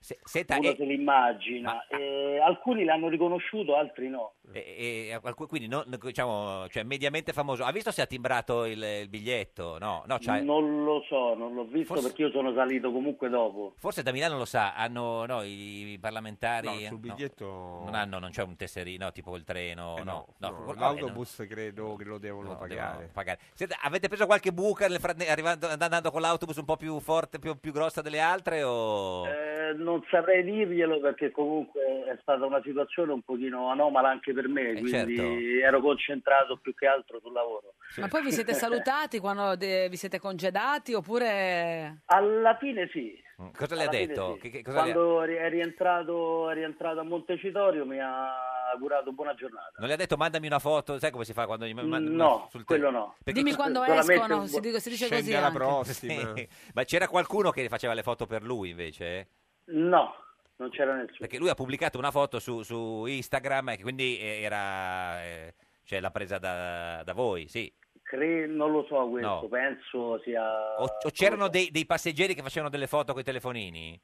Se- 0.00 0.18
senta, 0.22 0.58
Uno 0.58 0.68
e- 0.68 0.76
se 0.76 0.84
l'immagina. 0.84 1.86
E 1.86 2.38
alcuni 2.38 2.84
l'hanno 2.84 3.08
riconosciuto, 3.08 3.74
altri 3.76 4.08
no. 4.08 4.34
E, 4.52 5.08
e- 5.22 5.34
quindi 5.48 5.66
non- 5.68 5.84
diciamo, 6.00 6.68
cioè, 6.68 6.82
mediamente 6.82 7.32
famoso. 7.32 7.64
Ha 7.64 7.72
visto 7.72 7.90
se 7.90 8.02
ha 8.02 8.06
timbrato 8.06 8.64
il, 8.66 8.82
il 8.82 9.08
biglietto? 9.08 9.78
No, 9.78 10.04
no, 10.06 10.18
cioè- 10.18 10.40
Non 10.42 10.84
lo 10.84 11.02
so, 11.08 11.34
non 11.34 11.54
l'ho 11.54 11.64
visto 11.64 11.94
Forse- 11.94 12.08
perché 12.08 12.22
io 12.22 12.30
sono 12.30 12.52
salito 12.54 12.92
comunque 12.92 13.28
dopo. 13.28 13.74
Forse 13.78 14.02
da 14.02 14.12
Milano 14.12 14.36
lo 14.36 14.44
sa, 14.44 14.74
hanno 14.74 15.24
no, 15.26 15.42
i, 15.42 15.98
parlamentari 16.00 16.66
No, 16.82 16.88
sul 16.88 16.98
biglietto- 16.98 17.82
non 17.84 17.94
hanno, 17.94 18.18
non 18.18 18.30
c'è 18.30 18.42
un 18.42 18.56
tesserino 18.56 19.10
tipo 19.12 19.34
il 19.36 19.44
treno, 19.44 19.96
Eh 19.98 20.04
no, 20.04 20.26
no, 20.38 20.48
no, 20.50 20.64
no, 20.66 20.72
l'autobus 20.74 21.44
credo 21.48 21.96
che 21.96 22.04
lo 22.04 22.18
devono 22.18 22.50
no, 22.50 22.56
pagare. 22.58 22.90
devono 22.92 23.08
pagare. 23.12 23.38
Senta, 23.54 23.76
avete 23.82 24.08
preso 24.08 24.26
qualche 24.26 24.52
buca 24.52 24.86
nel 24.88 25.00
frattempo, 25.00 25.32
arrivando, 25.32 25.68
andando 25.68 26.10
con 26.10 26.20
l'autobus 26.20 26.56
un 26.56 26.64
po' 26.66 26.76
più 26.76 27.00
forte, 27.00 27.38
più, 27.38 27.58
più 27.58 27.72
grossa 27.72 28.02
delle 28.02 28.20
altre 28.20 28.62
o... 28.62 29.26
Eh, 29.26 29.72
non 29.76 30.04
saprei 30.10 30.44
dirglielo 30.44 31.00
perché 31.00 31.30
comunque 31.30 31.80
è 32.06 32.18
stata 32.20 32.44
una 32.44 32.60
situazione 32.62 33.12
un 33.12 33.22
pochino 33.22 33.70
anomala 33.70 34.10
anche 34.10 34.32
per 34.34 34.48
me, 34.48 34.72
quindi 34.72 34.90
certo. 34.90 35.22
ero 35.22 35.80
concentrato 35.80 36.58
più 36.58 36.74
che 36.74 36.86
altro 36.86 37.18
sul 37.20 37.32
lavoro. 37.32 37.74
Ma 37.96 38.08
poi 38.08 38.22
vi 38.22 38.32
siete 38.32 38.52
salutati 38.52 39.18
quando 39.20 39.56
de- 39.56 39.88
vi 39.88 39.96
siete 39.96 40.18
congedati 40.18 40.92
oppure... 40.92 42.02
Alla 42.06 42.56
fine 42.58 42.88
sì. 42.92 43.22
Mm, 43.40 43.48
Cosa 43.56 43.74
le 43.74 43.84
ha 43.84 43.88
Alla 43.88 43.98
detto? 43.98 44.34
sì. 44.34 44.40
Che- 44.40 44.50
che 44.50 44.62
cosa 44.62 44.84
le 44.84 44.90
ha- 44.90 44.94
Quando 44.94 45.22
ri- 45.22 45.34
è 45.36 45.48
rientrato, 45.48 46.50
è 46.50 46.54
rientrato 46.54 47.00
a 47.00 47.02
Montecitorio 47.02 47.84
mi 47.86 47.98
ha 48.00 48.70
augurato 48.72 49.12
buona 49.12 49.34
giornata. 49.34 49.72
Non 49.78 49.88
le 49.88 49.94
ha 49.94 49.96
detto 49.96 50.16
mandami 50.16 50.46
una 50.46 50.58
foto, 50.58 50.98
sai 50.98 51.10
come 51.10 51.24
si 51.24 51.32
fa 51.32 51.46
quando 51.46 51.64
gli 51.66 51.74
mand- 51.74 52.08
No, 52.08 52.48
sul 52.50 52.64
quello 52.64 52.90
no. 52.90 53.16
Perché- 53.22 53.40
Dimmi 53.42 53.54
quando 53.54 53.82
escono, 53.84 54.40
un 54.40 54.48
si, 54.48 54.60
dice- 54.60 54.80
si 54.80 54.88
dice 54.90 55.06
Scendi 55.06 55.24
così 55.24 55.34
alla 55.36 55.50
prossima. 55.50 56.34
Sì. 56.34 56.48
Ma 56.74 56.84
c'era 56.84 57.08
qualcuno 57.08 57.50
che 57.50 57.68
faceva 57.68 57.92
le 57.94 58.02
foto 58.02 58.26
per 58.26 58.42
lui 58.42 58.70
invece? 58.70 59.28
No, 59.66 60.14
non 60.56 60.70
c'era 60.70 60.94
nessuno. 60.94 61.16
Perché 61.18 61.38
lui 61.38 61.48
ha 61.48 61.54
pubblicato 61.54 61.98
una 61.98 62.10
foto 62.10 62.38
su, 62.38 62.62
su 62.62 63.04
Instagram 63.06 63.70
e 63.70 63.80
quindi 63.80 64.18
eh, 64.18 64.40
era 64.42 65.22
eh, 65.24 65.54
cioè 65.84 66.00
l'ha 66.00 66.10
presa 66.10 66.38
da, 66.38 67.02
da 67.04 67.12
voi, 67.12 67.48
sì. 67.48 67.72
Cre- 68.02 68.46
non 68.46 68.70
lo 68.70 68.84
so 68.88 69.08
questo, 69.08 69.28
No. 69.42 69.48
penso 69.48 70.20
sia... 70.22 70.42
O, 70.78 70.84
o 70.84 71.10
c'erano 71.10 71.48
dei, 71.48 71.70
dei 71.70 71.86
passeggeri 71.86 72.34
che 72.34 72.42
facevano 72.42 72.70
delle 72.70 72.86
foto 72.86 73.12
con 73.12 73.22
i 73.22 73.24
telefonini? 73.24 73.98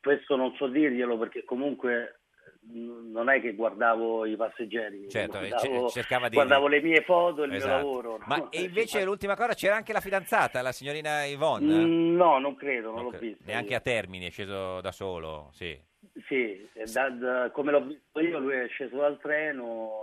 Questo 0.00 0.36
non 0.36 0.54
so 0.56 0.66
dirglielo 0.66 1.16
perché 1.16 1.44
comunque 1.44 2.20
mh, 2.60 3.10
non 3.12 3.30
è 3.30 3.40
che 3.40 3.54
guardavo 3.54 4.26
i 4.26 4.36
passeggeri, 4.36 5.08
Certo, 5.08 5.38
eh, 5.38 5.48
guardavo, 5.48 5.88
cercava 5.88 6.28
di- 6.28 6.34
guardavo 6.34 6.66
le 6.66 6.82
mie 6.82 7.02
foto 7.04 7.44
e 7.44 7.46
il 7.46 7.54
Esatto. 7.54 7.72
mio 7.72 7.76
lavoro. 7.94 8.16
no? 8.18 8.24
Ma 8.26 8.48
e 8.50 8.62
invece 8.62 9.04
l'ultima 9.04 9.36
cosa 9.36 9.54
c'era 9.54 9.76
anche 9.76 9.92
la 9.92 10.00
fidanzata, 10.00 10.60
la 10.60 10.72
signorina 10.72 11.24
Yvonne? 11.24 11.84
Mm, 11.84 12.16
No, 12.16 12.38
non 12.40 12.56
credo, 12.56 12.90
non 12.90 13.02
l'ho 13.04 13.08
Ok, 13.10 13.18
visto. 13.18 13.44
Neanche 13.46 13.74
a 13.76 13.80
Termini, 13.80 14.26
è 14.26 14.30
sceso 14.30 14.80
da 14.80 14.92
solo, 14.92 15.50
sì. 15.52 15.80
Sì, 16.26 16.68
e 16.72 16.84
da- 16.92 17.10
da- 17.10 17.50
come 17.50 17.70
l'ho 17.72 17.84
visto 17.84 18.20
io, 18.20 18.38
lui 18.38 18.54
è 18.54 18.68
sceso 18.68 18.96
dal 18.96 19.18
treno. 19.20 20.02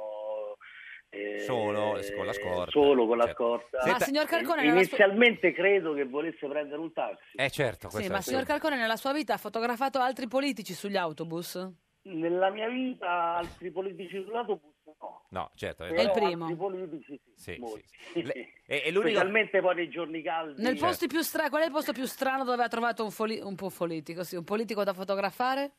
eh, 1.14 1.40
Solo, 1.40 2.00
con 2.16 2.26
la 2.26 2.32
scorta. 2.32 2.72
Solo 2.72 3.06
con 3.06 3.18
la 3.18 3.26
Certo. 3.26 3.44
scorta. 3.44 3.86
Ma 3.86 4.00
signor 4.00 4.26
Carcone, 4.28 4.62
nella 4.62 4.72
sua- 4.84 4.98
Inizialmente 4.98 5.52
credo 5.52 5.94
che 5.94 6.06
volesse 6.06 6.48
prendere 6.48 6.80
un 6.80 6.94
taxi. 6.94 7.36
Eh 7.36 7.50
certo, 7.50 7.90
Sì, 7.90 8.08
ma 8.08 8.20
è- 8.20 8.22
signor 8.22 8.46
Calcone 8.46 8.78
nella 8.78 8.96
sua 8.96 9.12
vita 9.12 9.34
ha 9.34 9.38
fotografato 9.38 10.00
altri 10.00 10.30
politici 10.30 10.74
sugli 10.74 10.96
autobus? 10.96 11.70
Nella 12.04 12.50
mia 12.50 12.70
vita 12.70 13.36
altri 13.36 13.72
politici 13.72 14.24
sull'autobus 14.24 14.72
no. 15.02 15.26
No, 15.32 15.52
certo. 15.56 15.84
Però 15.84 15.96
È 16.00 16.02
il 16.06 16.12
primo. 16.12 16.46
altri 16.46 16.58
politici 16.58 17.20
sì, 17.36 17.62
Sì, 17.62 17.84
sì, 18.14 18.24
Le- 18.24 18.34
e- 18.66 18.82
e 18.86 18.92
l'unico- 18.92 19.10
Specialmente 19.10 19.60
poi 19.60 19.76
nei 19.76 19.90
giorni 19.90 20.22
caldi. 20.22 20.62
Nel 20.62 20.78
posto 20.78 21.08
più 21.08 21.20
stra- 21.22 21.50
qual 21.50 21.64
è 21.64 21.66
il 21.66 21.72
posto 21.72 21.92
più 21.92 22.06
strano 22.06 22.46
dove 22.46 22.64
ha 22.64 22.68
trovato 22.70 23.04
un, 23.04 23.12
foli- 23.12 23.42
un 23.42 23.56
po' 23.56 23.70
politico? 23.70 24.24
Sì, 24.24 24.38
un 24.38 24.46
politico 24.46 24.84
da 24.86 24.94
fotografare? 24.94 25.72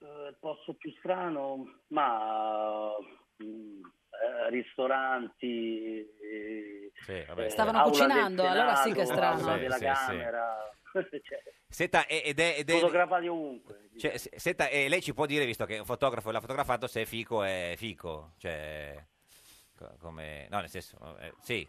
Eh, 0.00 0.28
il 0.28 0.36
posto 0.38 0.74
più 0.74 0.92
strano, 0.98 1.80
ma 1.88 2.90
mm, 3.42 3.82
eh, 3.82 4.50
ristoranti. 4.50 5.98
eh, 5.98 6.92
Sì, 7.04 7.24
vabbè. 7.26 7.44
eh, 7.46 7.50
Stavano 7.50 7.78
aula 7.78 7.90
del 7.90 7.92
cucinando, 7.92 8.46
allora 8.46 8.74
sì 8.76 8.92
che 8.92 9.02
è 9.02 9.06
Senato, 9.06 9.38
strano. 9.38 9.54
Sì, 9.54 9.60
della 9.60 9.76
sì, 9.76 9.84
Camera. 9.84 10.56
cioè, 11.22 11.42
Senta, 11.68 12.06
e- 12.06 12.22
ed 12.24 12.38
è... 12.38 12.54
Ed 12.58 12.70
è 12.70 12.72
fotografati 12.74 13.26
ovunque. 13.26 13.88
cioè, 13.98 14.16
se- 14.16 14.30
senta, 14.36 14.68
e 14.68 14.88
lei 14.88 15.02
ci 15.02 15.12
può 15.12 15.26
dire, 15.26 15.44
visto 15.44 15.66
che 15.66 15.78
un 15.78 15.84
fotografo 15.84 16.30
l'ha 16.30 16.40
fotografato, 16.40 16.86
se 16.86 17.02
è 17.02 17.04
fico 17.04 17.42
è 17.42 17.74
fico? 17.76 18.34
Cioè, 18.38 19.04
co- 19.76 19.96
come... 19.98 20.46
No, 20.48 20.60
nel 20.60 20.70
senso, 20.70 21.16
eh, 21.18 21.34
sì. 21.40 21.68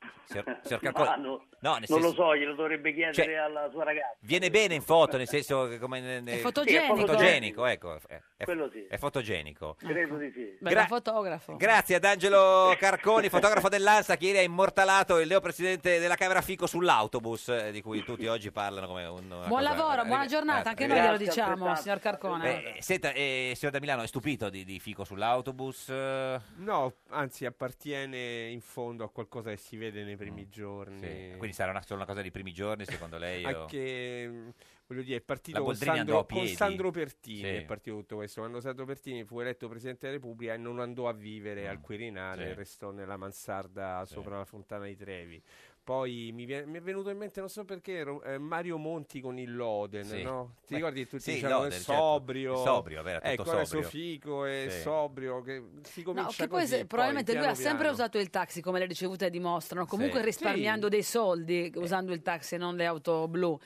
Ma 0.28 0.78
Carcone- 0.78 1.16
no, 1.22 1.46
no, 1.60 1.76
nel 1.78 1.86
non 1.88 2.00
lo 2.00 2.08
senso- 2.08 2.12
so, 2.14 2.36
glielo 2.36 2.54
dovrebbe 2.54 2.92
chiedere 2.92 3.14
Cioè, 3.14 3.34
alla 3.34 3.68
sua 3.70 3.84
ragazza. 3.84 4.16
Viene 4.20 4.50
bene 4.50 4.74
in 4.74 4.82
foto, 4.82 5.16
nel 5.16 5.26
senso 5.26 5.66
che 5.68 5.78
come... 5.78 6.00
ne- 6.00 6.20
ne- 6.20 6.32
È 6.34 6.36
fotogenico. 6.36 6.94
Sì, 6.96 7.02
è 7.02 7.06
fotogenico, 7.06 7.64
ecco. 7.66 7.98
È, 8.06 8.20
è- 8.36 8.44
Quello 8.44 8.68
sì. 8.70 8.84
è 8.86 8.98
fotogenico. 8.98 9.74
Credo 9.78 10.16
di 10.18 10.30
sì. 10.32 10.56
Gra- 10.60 10.84
fotografo. 10.86 11.56
Grazie 11.56 11.94
ad 11.96 12.04
Angelo 12.04 12.74
Carconi, 12.78 13.30
fotografo 13.30 13.70
dell'ANSA, 13.70 14.16
che 14.18 14.26
ieri 14.26 14.38
ha 14.38 14.42
immortalato 14.42 15.18
il 15.18 15.28
neo 15.28 15.40
presidente 15.40 15.98
della 15.98 16.14
Camera 16.16 16.42
Fico 16.42 16.66
sull'autobus, 16.66 17.48
eh, 17.48 17.70
di 17.72 17.80
cui 17.80 18.04
tutti 18.04 18.26
oggi 18.26 18.50
parlano 18.52 18.86
come 18.86 19.06
un, 19.06 19.26
Buon 19.28 19.48
cosa- 19.48 19.62
lavoro, 19.62 20.04
buona 20.04 20.24
eh, 20.24 20.28
giornata, 20.28 20.66
eh, 20.66 20.68
anche 20.68 20.86
noi 20.86 21.00
glielo 21.00 21.16
diciamo, 21.16 21.74
signor 21.76 22.00
Carcone. 22.00 22.74
Eh, 22.76 22.82
senta, 22.82 23.12
eh, 23.12 23.52
signor 23.56 23.72
da 23.72 23.80
Milano, 23.80 24.02
è 24.02 24.06
stupito 24.06 24.50
di, 24.50 24.64
di 24.64 24.78
Fico 24.78 25.04
sull'autobus? 25.04 25.88
Eh, 25.88 26.40
No, 26.58 26.92
anzi 27.08 27.46
appartiene 27.46 28.48
in 28.48 28.60
fondo 28.60 29.04
a 29.04 29.10
qualcosa 29.10 29.48
che 29.50 29.56
si 29.56 29.76
vede 29.76 29.86
nei 29.90 30.16
primi 30.16 30.48
giorni. 30.48 30.98
Sì. 31.00 31.34
Quindi 31.36 31.52
sarà 31.54 31.70
una, 31.70 31.82
solo 31.82 31.96
una 31.96 32.06
cosa 32.06 32.20
dei 32.22 32.30
primi 32.30 32.52
giorni, 32.52 32.84
secondo 32.84 33.18
lei? 33.18 33.44
o- 33.44 33.60
Anche 33.62 34.26
mh, 34.28 34.52
voglio 34.86 35.02
dire, 35.02 35.16
è 35.18 35.20
partito 35.20 35.62
con 35.62 35.74
Sandro, 35.74 36.24
con. 36.26 36.46
Sandro 36.46 36.90
Pertini. 36.90 37.38
Sì. 37.40 37.46
È 37.56 37.64
partito 37.64 37.96
tutto 37.96 38.16
questo. 38.16 38.40
Quando 38.40 38.60
Sandro 38.60 38.84
Pertini 38.84 39.24
fu 39.24 39.40
eletto 39.40 39.68
presidente 39.68 40.06
della 40.06 40.18
Repubblica 40.18 40.54
e 40.54 40.56
non 40.56 40.80
andò 40.80 41.08
a 41.08 41.12
vivere 41.12 41.68
al 41.68 41.80
Quirinale, 41.80 42.44
Mm. 42.46 42.48
Sì. 42.50 42.54
restò 42.54 42.90
nella 42.90 43.16
mansarda 43.16 44.04
sopra 44.06 44.38
la 44.38 44.44
fontana 44.44 44.86
di 44.86 44.96
Trevi. 44.96 45.42
Poi 45.88 46.32
mi, 46.34 46.44
vie- 46.44 46.66
mi 46.66 46.76
è 46.76 46.82
venuto 46.82 47.08
in 47.08 47.16
mente, 47.16 47.40
non 47.40 47.48
so 47.48 47.64
perché, 47.64 48.04
eh, 48.24 48.36
Mario 48.36 48.76
Monti 48.76 49.22
con 49.22 49.38
il 49.38 49.56
Loden, 49.56 50.04
Sì. 50.04 50.20
no? 50.20 50.56
Ti 50.66 50.74
Beh, 50.74 50.76
ricordi 50.76 51.00
che 51.04 51.08
tutti 51.08 51.22
sì, 51.22 51.32
dicevano 51.32 51.60
Loden, 51.62 51.78
è 51.78 51.82
certo. 51.82 52.02
sobrio, 52.02 52.56
sobrio, 52.56 53.02
vero, 53.02 53.18
tutto 53.20 53.32
ecco, 53.32 53.44
sobrio. 53.64 53.88
fico 53.88 54.44
è 54.44 54.66
Sì. 54.68 54.80
sobrio, 54.82 55.40
che 55.40 55.62
si 55.84 56.02
comincia 56.02 56.28
No, 56.28 56.34
che 56.36 56.46
poi 56.46 56.60
così, 56.60 56.74
se- 56.74 56.84
probabilmente 56.84 57.32
lui 57.32 57.40
ha 57.40 57.44
piano 57.44 57.58
sempre 57.58 57.78
piano. 57.84 57.92
usato 57.94 58.18
il 58.18 58.28
taxi, 58.28 58.60
come 58.60 58.78
le 58.80 58.84
ricevute 58.84 59.30
dimostrano, 59.30 59.86
comunque 59.86 60.18
Sì. 60.18 60.26
risparmiando 60.26 60.90
dei 60.90 61.02
soldi 61.02 61.72
usando 61.76 62.12
il 62.12 62.20
taxi 62.20 62.56
e 62.56 62.58
non 62.58 62.76
le 62.76 62.84
auto 62.84 63.26
blu. 63.26 63.58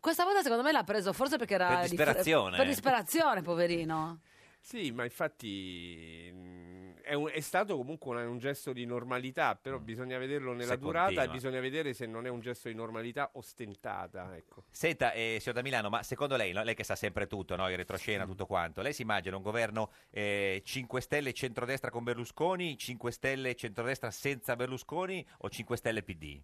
Questa 0.00 0.24
volta 0.24 0.42
secondo 0.42 0.64
me 0.64 0.72
l'ha 0.72 0.82
preso 0.82 1.12
forse 1.12 1.36
perché 1.36 1.54
era 1.54 1.68
Per 1.68 1.82
di- 1.82 1.90
disperazione. 1.90 2.56
per 2.56 2.66
disperazione, 2.66 3.40
poverino. 3.42 4.18
Sì, 4.60 4.90
ma 4.90 5.04
infatti 5.04 6.28
mh, 6.34 6.87
è, 7.02 7.14
un- 7.14 7.30
è 7.32 7.40
stato 7.40 7.76
comunque 7.76 8.10
una- 8.10 8.28
un 8.28 8.38
gesto 8.38 8.72
di 8.72 8.84
normalità, 8.84 9.54
però 9.56 9.78
bisogna 9.78 10.18
vederlo 10.18 10.52
nella 10.52 10.74
Mm. 10.74 10.76
Se 10.76 10.78
durata 10.78 11.10
e 11.10 11.14
continua. 11.14 11.34
bisogna 11.34 11.60
vedere 11.60 11.92
se 11.94 12.06
non 12.06 12.26
è 12.26 12.28
un 12.28 12.40
gesto 12.40 12.68
di 12.68 12.74
normalità 12.74 13.30
ostentata. 13.34 14.36
Ecco. 14.36 14.64
Senta, 14.70 15.12
eh, 15.12 15.36
signor 15.40 15.54
da 15.56 15.62
Milano, 15.62 15.88
ma 15.88 16.02
secondo 16.02 16.36
lei, 16.36 16.52
no, 16.52 16.62
lei 16.62 16.74
che 16.74 16.84
sa 16.84 16.96
sempre 16.96 17.26
tutto, 17.26 17.56
no, 17.56 17.68
il 17.70 17.76
retroscena, 17.76 18.24
tutto 18.26 18.46
quanto, 18.46 18.82
lei 18.82 18.92
si 18.92 19.02
immagina 19.02 19.36
un 19.36 19.42
governo 19.42 19.90
eh, 20.10 20.62
5 20.64 21.00
Stelle 21.00 21.30
e 21.30 21.32
centrodestra 21.32 21.90
con 21.90 22.04
Berlusconi, 22.04 22.76
5 22.76 23.10
Stelle 23.12 23.50
e 23.50 23.54
centrodestra 23.54 24.10
senza 24.10 24.56
Berlusconi 24.56 25.26
o 25.38 25.48
5 25.50 25.76
Stelle 25.76 26.02
PD? 26.02 26.40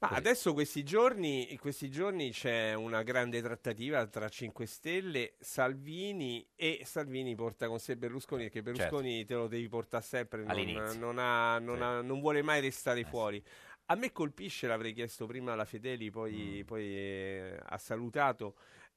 Ma 0.00 0.08
adesso 0.08 0.52
questi 0.52 0.82
giorni, 0.82 1.56
questi 1.60 1.90
giorni 1.90 2.30
c'è 2.30 2.74
una 2.74 3.02
grande 3.02 3.40
trattativa 3.42 4.06
tra 4.06 4.28
5 4.28 4.66
Stelle, 4.66 5.34
Salvini 5.38 6.46
e 6.54 6.82
Salvini 6.84 7.34
porta 7.34 7.68
con 7.68 7.78
sé 7.78 7.96
Berlusconi 7.96 8.44
perché 8.44 8.62
Berlusconi 8.62 9.24
te 9.24 9.34
lo 9.34 9.46
devi 9.46 9.68
portare 9.68 10.02
sempre, 10.04 10.42
non, 10.44 10.56
Certo. 10.56 10.98
Non 10.98 11.18
ha- 11.18 11.58
non 11.58 11.76
Sì. 11.76 11.82
ha- 11.82 12.00
non 12.02 12.20
vuole 12.20 12.42
mai 12.42 12.60
restare 12.60 13.04
fuori. 13.04 13.42
A 13.86 13.96
me 13.96 14.12
colpisce, 14.12 14.66
l'avrei 14.66 14.92
chiesto 14.94 15.26
prima 15.26 15.52
alla 15.52 15.64
Fedeli, 15.66 16.10
poi, 16.10 16.60
Mm. 16.62 16.66
poi 16.66 16.84
eh, 16.86 17.58
ha 17.62 17.78
salutato. 17.78 18.56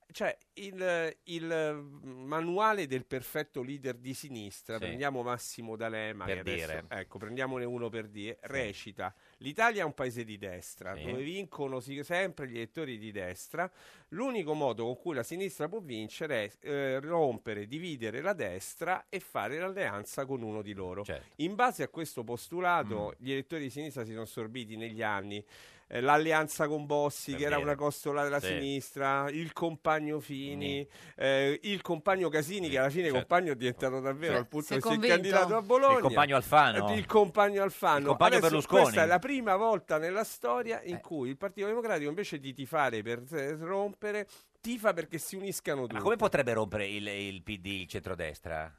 Cioè, 0.10 0.38
il, 0.54 1.18
il 1.24 1.86
manuale 2.02 2.88
del 2.88 3.06
perfetto 3.06 3.62
leader 3.62 3.96
di 3.96 4.14
sinistra, 4.14 4.78
Sì. 4.78 4.86
prendiamo 4.86 5.22
Massimo 5.22 5.76
D'Alema, 5.76 6.24
Per 6.24 6.38
adesso- 6.40 6.66
dire. 6.66 6.86
ecco, 6.88 7.18
prendiamone 7.18 7.66
uno 7.66 7.90
per 7.90 8.08
dire, 8.08 8.38
recita, 8.44 9.14
l'Italia 9.38 9.82
è 9.82 9.86
un 9.86 9.94
paese 9.94 10.24
di 10.24 10.38
destra, 10.38 10.96
Sì. 10.96 11.04
dove 11.06 11.24
vincono 11.24 11.80
sempre 11.80 12.48
gli 12.48 12.56
elettori 12.56 12.98
di 12.98 13.12
destra, 13.12 13.70
l'unico 14.10 14.54
modo 14.54 14.84
con 14.86 14.98
cui 14.98 15.16
la 15.16 15.24
sinistra 15.24 15.68
può 15.68 15.80
vincere 15.80 16.46
è 16.62 16.68
eh, 16.68 17.00
rompere, 17.00 17.68
dividere 17.68 18.22
la 18.22 18.34
destra 18.34 19.06
e 19.10 19.20
fare 19.20 19.58
l'alleanza 19.60 20.26
con 20.26 20.42
uno 20.42 20.62
di 20.62 20.74
loro. 20.74 21.04
Certo. 21.04 21.42
In 21.44 21.56
base 21.56 21.84
a 21.84 21.88
questo 21.90 22.24
postulato, 22.24 23.14
Mm. 23.20 23.24
gli 23.26 23.32
elettori 23.32 23.64
di 23.64 23.70
sinistra 23.70 24.04
si 24.06 24.12
sono 24.14 24.26
sorbiti 24.26 24.76
negli 24.76 25.02
anni. 25.02 25.44
Eh, 25.88 26.02
l'alleanza 26.02 26.68
con 26.68 26.86
Bossi, 26.86 27.32
Per 27.32 27.40
che 27.40 27.46
era 27.46 27.58
una 27.58 27.76
costola 27.76 28.24
della 28.24 28.40
Sì. 28.40 28.48
sinistra, 28.48 29.30
il 29.30 29.54
compagno 29.54 30.20
Fini, 30.20 30.88
eh, 31.16 31.60
il 31.64 31.82
compagno 31.82 32.30
Casini, 32.30 32.70
che 32.70 32.78
alla 32.78 32.90
fine 32.90 33.06
certo. 33.06 33.18
compagno 33.20 33.52
è 33.54 33.56
diventato 33.56 34.00
davvero 34.00 34.34
Sì. 34.34 34.40
al 34.40 34.48
punto 34.48 34.66
Si 34.68 34.74
è 34.76 35.08
candidato 35.08 35.56
a 35.56 35.62
Bologna. 35.62 35.96
Il 35.96 36.02
compagno 36.02 36.36
Alfano. 36.36 36.90
Eh, 36.90 36.96
Il 36.98 37.06
compagno 37.06 37.64
Alfano. 37.64 38.00
Il 38.00 38.06
compagno 38.06 38.36
Adesso 38.36 38.48
Berlusconi. 38.50 38.82
Questa 38.84 39.04
è 39.04 39.06
la 39.06 39.20
prima 39.20 39.56
volta 39.56 39.98
nella 39.98 40.24
storia 40.24 40.82
Eh. 40.82 40.90
in 40.90 41.00
cui 41.02 41.30
il 41.30 41.38
Partito 41.38 41.68
Democratico, 41.68 42.10
invece 42.10 42.40
di 42.40 42.54
tifare 42.54 43.02
per 43.02 43.24
eh, 43.32 43.56
rompere, 43.56 44.28
tifa 44.60 44.94
perché 44.94 45.18
si 45.18 45.36
uniscano 45.36 45.82
tutti. 45.82 45.94
Ma 45.94 46.02
come 46.02 46.16
potrebbe 46.16 46.54
rompere 46.54 46.88
il, 46.88 47.08
il 47.08 47.42
PD, 47.44 47.66
il 47.66 47.88
centrodestra? 47.88 48.74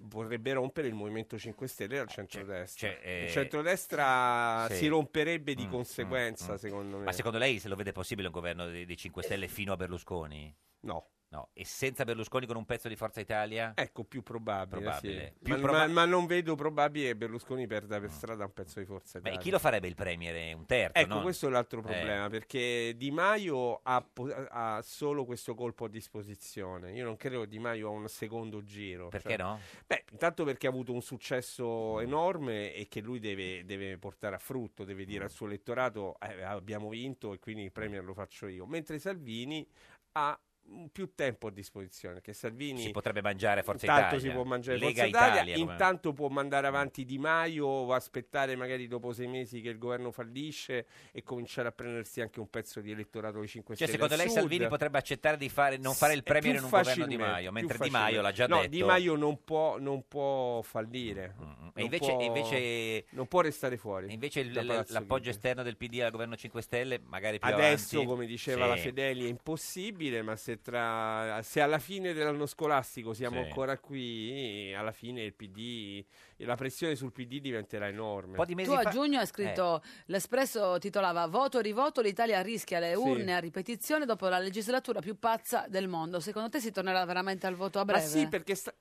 Vorrebbe 0.00 0.52
rompere 0.52 0.88
il 0.88 0.94
Movimento 0.94 1.38
5 1.38 1.66
Stelle 1.66 1.96
dal 1.96 2.08
centrodestra. 2.08 2.88
cioè, 2.88 3.00
eh, 3.02 3.24
il 3.24 3.30
centrodestra 3.30 4.66
sì. 4.68 4.76
si 4.76 4.86
romperebbe 4.88 5.54
di 5.54 5.66
Mm, 5.66 5.70
conseguenza, 5.70 6.52
mm, 6.52 6.54
mm. 6.54 6.58
secondo 6.58 6.98
me. 6.98 7.04
Ma 7.04 7.12
secondo 7.12 7.38
lei 7.38 7.58
se 7.58 7.68
lo 7.68 7.76
vede 7.76 7.92
possibile 7.92 8.28
un 8.28 8.32
governo 8.32 8.66
dei, 8.66 8.84
dei 8.86 8.96
5 8.96 9.22
Stelle 9.22 9.48
fino 9.48 9.72
a 9.72 9.76
Berlusconi? 9.76 10.54
No. 10.80 11.08
No. 11.34 11.48
E 11.52 11.64
senza 11.64 12.04
Berlusconi 12.04 12.46
con 12.46 12.54
un 12.54 12.64
pezzo 12.64 12.86
di 12.86 12.94
Forza 12.94 13.18
Italia? 13.20 13.72
Ecco, 13.74 14.04
più 14.04 14.22
probabile. 14.22 14.80
Probabile. 14.82 15.32
sì. 15.36 15.42
Più 15.42 15.54
ma, 15.54 15.60
proba- 15.60 15.78
ma- 15.86 15.92
ma 15.92 16.04
non 16.04 16.26
vedo 16.26 16.54
probabile 16.54 17.06
che 17.08 17.16
Berlusconi 17.16 17.66
perda 17.66 17.98
per 17.98 18.10
strada 18.12 18.44
un 18.44 18.52
pezzo 18.52 18.78
di 18.78 18.86
Forza 18.86 19.18
Ma 19.18 19.26
Italia. 19.28 19.38
chi 19.40 19.50
lo 19.50 19.58
farebbe 19.58 19.88
il 19.88 19.96
premier? 19.96 20.54
Un 20.56 20.64
terzo? 20.64 20.96
Ecco, 20.96 21.08
non- 21.14 21.22
questo 21.22 21.48
è 21.48 21.50
l'altro 21.50 21.80
Eh. 21.80 21.82
problema, 21.82 22.28
perché 22.28 22.94
Di 22.96 23.10
Maio 23.10 23.80
ha, 23.82 24.00
po- 24.00 24.32
ha 24.32 24.80
solo 24.82 25.24
questo 25.24 25.54
colpo 25.56 25.86
a 25.86 25.88
disposizione. 25.88 26.92
Io 26.92 27.04
non 27.04 27.16
credo 27.16 27.40
che 27.40 27.48
Di 27.48 27.58
Maio 27.58 27.88
ha 27.88 27.90
un 27.90 28.08
secondo 28.08 28.62
giro. 28.62 29.08
Perché 29.08 29.30
cioè- 29.30 29.38
no? 29.38 29.58
Beh, 29.88 30.04
intanto 30.12 30.44
perché 30.44 30.68
ha 30.68 30.70
avuto 30.70 30.92
un 30.92 31.02
successo 31.02 31.98
enorme 32.00 32.72
e 32.74 32.86
che 32.86 33.00
lui 33.00 33.18
deve, 33.18 33.64
deve 33.64 33.98
portare 33.98 34.36
a 34.36 34.38
frutto, 34.38 34.84
deve 34.84 35.04
dire 35.04 35.24
al 35.24 35.30
suo 35.30 35.46
elettorato 35.46 36.16
"Eh, 36.20 36.42
abbiamo 36.42 36.88
vinto 36.90 37.32
e 37.32 37.40
quindi 37.40 37.62
il 37.64 37.72
premier 37.72 38.04
lo 38.04 38.14
faccio 38.14 38.46
io. 38.46 38.66
Mentre 38.66 38.98
Salvini 39.00 39.66
ha 40.12 40.38
mm, 40.38 40.53
più 40.92 41.14
tempo 41.14 41.48
a 41.48 41.50
disposizione, 41.50 42.20
che 42.20 42.32
Salvini 42.32 42.80
Si 42.80 42.90
potrebbe 42.90 43.20
mangiare 43.22 43.62
Forza 43.62 43.84
intanto 43.86 44.14
Italia. 44.16 44.30
si 44.30 44.34
può 44.34 44.44
mangiare 44.44 44.78
Lega 44.78 45.02
Forza 45.02 45.06
Italia, 45.06 45.42
Italia, 45.42 45.56
intanto 45.56 46.12
può 46.12 46.28
mandare 46.28 46.66
avanti 46.66 47.04
Di 47.04 47.18
Maio 47.18 47.66
o 47.66 47.92
aspettare 47.92 48.56
magari 48.56 48.86
dopo 48.88 49.12
sei 49.12 49.26
mesi 49.26 49.60
che 49.60 49.68
il 49.68 49.78
governo 49.78 50.10
fallisce 50.10 50.86
e 51.12 51.22
cominciare 51.22 51.68
a 51.68 51.72
prendersi 51.72 52.20
anche 52.20 52.40
un 52.40 52.48
pezzo 52.48 52.80
di 52.80 52.90
elettorato 52.90 53.40
di 53.40 53.46
5 53.48 53.76
Cioè, 53.76 53.86
Stelle 53.86 54.02
secondo 54.02 54.22
lei 54.22 54.30
Sud. 54.32 54.40
Salvini 54.40 54.68
potrebbe 54.68 54.98
accettare 54.98 55.36
di 55.36 55.48
fare, 55.48 55.76
non 55.76 55.94
fare 55.94 56.14
il 56.14 56.20
È 56.20 56.22
premier 56.22 56.56
in 56.56 56.64
un 56.64 56.70
governo 56.70 57.06
Di 57.06 57.16
Maio, 57.16 57.52
mentre 57.52 57.78
Di 57.78 57.90
Maio 57.90 58.20
l'ha 58.22 58.32
già 58.32 58.46
no, 58.46 58.56
detto. 58.56 58.68
Di 58.70 58.82
Maio 58.82 59.14
non 59.16 59.44
può, 59.44 59.78
non 59.78 60.04
può 60.08 60.62
fallire. 60.62 61.34
Non 61.38 61.70
E 61.74 61.82
invece, 61.82 62.10
può- 62.12 62.20
invece- 62.22 63.04
non 63.10 63.26
può 63.26 63.40
restare 63.42 63.76
fuori. 63.76 64.12
invece 64.12 64.40
il- 64.40 64.84
l'appoggio 64.88 65.30
esterno 65.30 65.62
del 65.62 65.76
PD 65.76 66.00
al 66.00 66.10
governo 66.10 66.36
5 66.36 66.62
Stelle, 66.62 67.00
magari 67.04 67.38
più 67.38 67.48
Adesso, 67.48 67.96
avanti. 67.96 68.12
come 68.12 68.26
diceva 68.26 68.62
Sì. 68.64 68.68
la 68.70 68.76
Fedeli, 68.76 69.24
è 69.24 69.28
impossibile, 69.28 70.22
ma 70.22 70.36
se, 70.36 70.53
tra, 70.60 71.40
se 71.42 71.60
alla 71.60 71.78
fine 71.78 72.12
dell'anno 72.12 72.46
scolastico 72.46 73.12
siamo 73.14 73.40
Sì. 73.42 73.48
ancora 73.48 73.78
qui, 73.78 74.72
alla 74.76 74.92
fine 74.92 75.22
il 75.22 75.34
PD, 75.34 76.04
la 76.38 76.54
pressione 76.56 76.94
sul 76.96 77.12
PD 77.12 77.40
diventerà 77.40 77.88
enorme. 77.88 78.36
Tu 78.64 78.70
a 78.72 78.84
giugno 78.84 79.18
hai 79.20 79.26
scritto, 79.26 79.82
Eh. 79.82 79.88
l'Espresso 80.06 80.78
titolava 80.78 81.26
Voto 81.26 81.60
rivoto, 81.60 82.00
l'Italia 82.00 82.40
rischia 82.42 82.78
le 82.78 82.90
Sì. 82.94 82.98
urne 82.98 83.34
a 83.34 83.38
ripetizione 83.38 84.04
dopo 84.06 84.28
la 84.28 84.38
legislatura 84.38 85.00
più 85.00 85.18
pazza 85.18 85.66
del 85.68 85.88
mondo. 85.88 86.20
Secondo 86.20 86.48
te 86.48 86.60
si 86.60 86.70
tornerà 86.70 87.04
veramente 87.04 87.46
al 87.46 87.54
voto 87.54 87.78
a 87.78 87.84
Ma 87.84 87.92
breve? 87.92 88.06
sì, 88.06 88.26
perché 88.28 88.54
sta- 88.54 88.74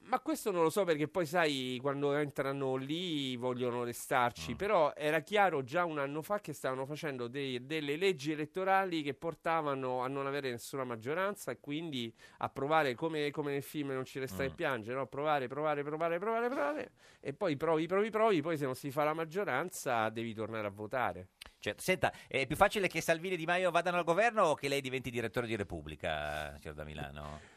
Ma 0.00 0.18
questo 0.20 0.50
non 0.50 0.62
lo 0.62 0.70
so 0.70 0.82
perché 0.84 1.06
poi 1.06 1.26
sai, 1.26 1.78
quando 1.80 2.12
entrano 2.14 2.74
lì 2.74 3.36
vogliono 3.36 3.84
restarci, 3.84 4.52
Mm. 4.52 4.56
però 4.56 4.92
era 4.96 5.20
chiaro 5.20 5.62
già 5.62 5.84
un 5.84 5.98
anno 5.98 6.22
fa 6.22 6.40
che 6.40 6.52
stavano 6.52 6.86
facendo 6.86 7.28
dei- 7.28 7.64
delle 7.66 7.96
leggi 7.96 8.32
elettorali 8.32 9.02
che 9.02 9.14
portavano 9.14 10.02
a 10.02 10.08
non 10.08 10.26
avere 10.26 10.50
nessuna 10.50 10.82
maggioranza 10.82 11.52
e 11.52 11.60
quindi 11.60 12.12
a 12.38 12.48
provare 12.48 12.94
come, 12.94 13.30
come 13.30 13.52
nel 13.52 13.62
film 13.62 13.90
Non 13.92 14.04
ci 14.04 14.18
resta 14.18 14.42
Mm. 14.42 14.46
che 14.48 14.54
piangere, 14.54 14.96
no? 14.96 15.06
provare, 15.06 15.46
provare, 15.46 15.82
provare, 15.84 16.18
provare, 16.18 16.48
provare 16.48 16.90
e 17.20 17.32
poi 17.32 17.56
provi, 17.56 17.86
provi, 17.86 18.10
provi, 18.10 18.40
poi 18.42 18.56
se 18.56 18.64
non 18.64 18.74
si 18.74 18.90
fa 18.90 19.04
la 19.04 19.14
maggioranza 19.14 20.08
devi 20.08 20.34
tornare 20.34 20.66
a 20.66 20.70
votare. 20.70 21.28
Certo. 21.58 21.82
Senta, 21.82 22.12
è 22.26 22.44
più 22.46 22.56
facile 22.56 22.88
che 22.88 23.00
Salvini 23.00 23.34
e 23.34 23.36
Di 23.36 23.44
Maio 23.46 23.70
vadano 23.70 23.98
al 23.98 24.04
governo 24.04 24.42
o 24.46 24.54
che 24.54 24.68
lei 24.68 24.80
diventi 24.80 25.10
direttore 25.10 25.46
di 25.46 25.54
Repubblica, 25.56 26.56
signor 26.58 26.74
da 26.74 26.84
Milano? 26.84 27.54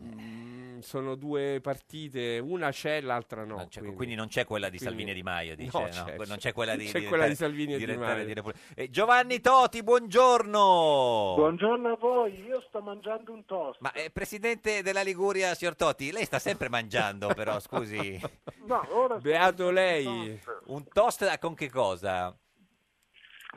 Mm, 0.00 0.78
sono 0.80 1.14
due 1.14 1.60
partite, 1.62 2.38
una 2.38 2.70
c'è, 2.70 3.00
l'altra 3.00 3.44
no. 3.44 3.66
Cioè, 3.68 3.92
quindi, 3.92 4.14
non 4.14 4.28
c'è 4.28 4.44
quella 4.44 4.68
di 4.68 4.76
quindi- 4.78 4.94
Salvini 4.94 5.10
e 5.10 5.14
Di 5.14 5.22
Maio, 5.22 5.56
dice, 5.56 5.78
No, 5.78 5.84
no? 5.84 5.88
c'è, 6.04 6.16
non 6.26 6.36
c'è. 6.38 6.52
quella 6.52 6.74
di, 6.76 6.86
C'è 6.86 7.04
quella 7.04 7.26
di 7.28 7.34
Salvini 7.34 7.74
e 7.74 7.78
Di 7.78 7.84
direttore 7.84 8.06
Maio. 8.14 8.24
di 8.24 8.34
Repubblica. 8.34 8.64
Eh, 8.74 8.90
Giovanni 8.90 9.40
Toti, 9.40 9.82
buongiorno! 9.82 11.34
Buongiorno 11.36 11.92
a 11.92 11.96
voi, 11.96 12.42
io 12.44 12.60
sto 12.68 12.80
mangiando 12.80 13.32
un 13.32 13.44
toast. 13.44 13.80
Ma 13.80 13.92
eh, 13.92 14.10
presidente 14.10 14.82
della 14.82 15.02
Liguria, 15.02 15.54
signor 15.54 15.76
Toti, 15.76 16.10
lei 16.12 16.24
sta 16.24 16.38
sempre 16.38 16.68
mangiando 16.68 17.28
però, 17.34 17.58
scusi. 17.60 18.20
No, 18.64 18.80
ora 18.90 19.16
Beato 19.18 19.70
lei. 19.70 20.06
un 20.06 20.38
toast. 20.40 20.62
Un 20.66 20.84
toast 20.92 21.38
con 21.40 21.54
che 21.54 21.68
cosa? 21.68 22.36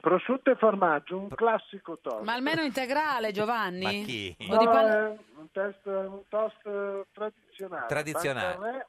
Prosciutto 0.10 0.52
e 0.52 0.56
formaggio, 0.56 1.18
un 1.18 1.30
classico 1.30 1.98
toast. 2.00 2.24
Ma 2.24 2.34
almeno 2.34 2.62
integrale, 2.62 3.32
Giovanni? 3.32 3.84
Ma 3.84 3.90
chi? 4.06 4.36
O 4.52 4.58
di 4.58 4.66
No, 4.66 4.72
pan- 4.72 4.86
è 4.86 5.18
un, 5.40 5.52
test- 5.52 5.86
un 5.88 6.22
toast 6.30 6.64
eh, 6.64 7.06
tradizionale. 7.12 7.88
Tradizionale. 7.88 8.56
Bancarè, 8.56 8.86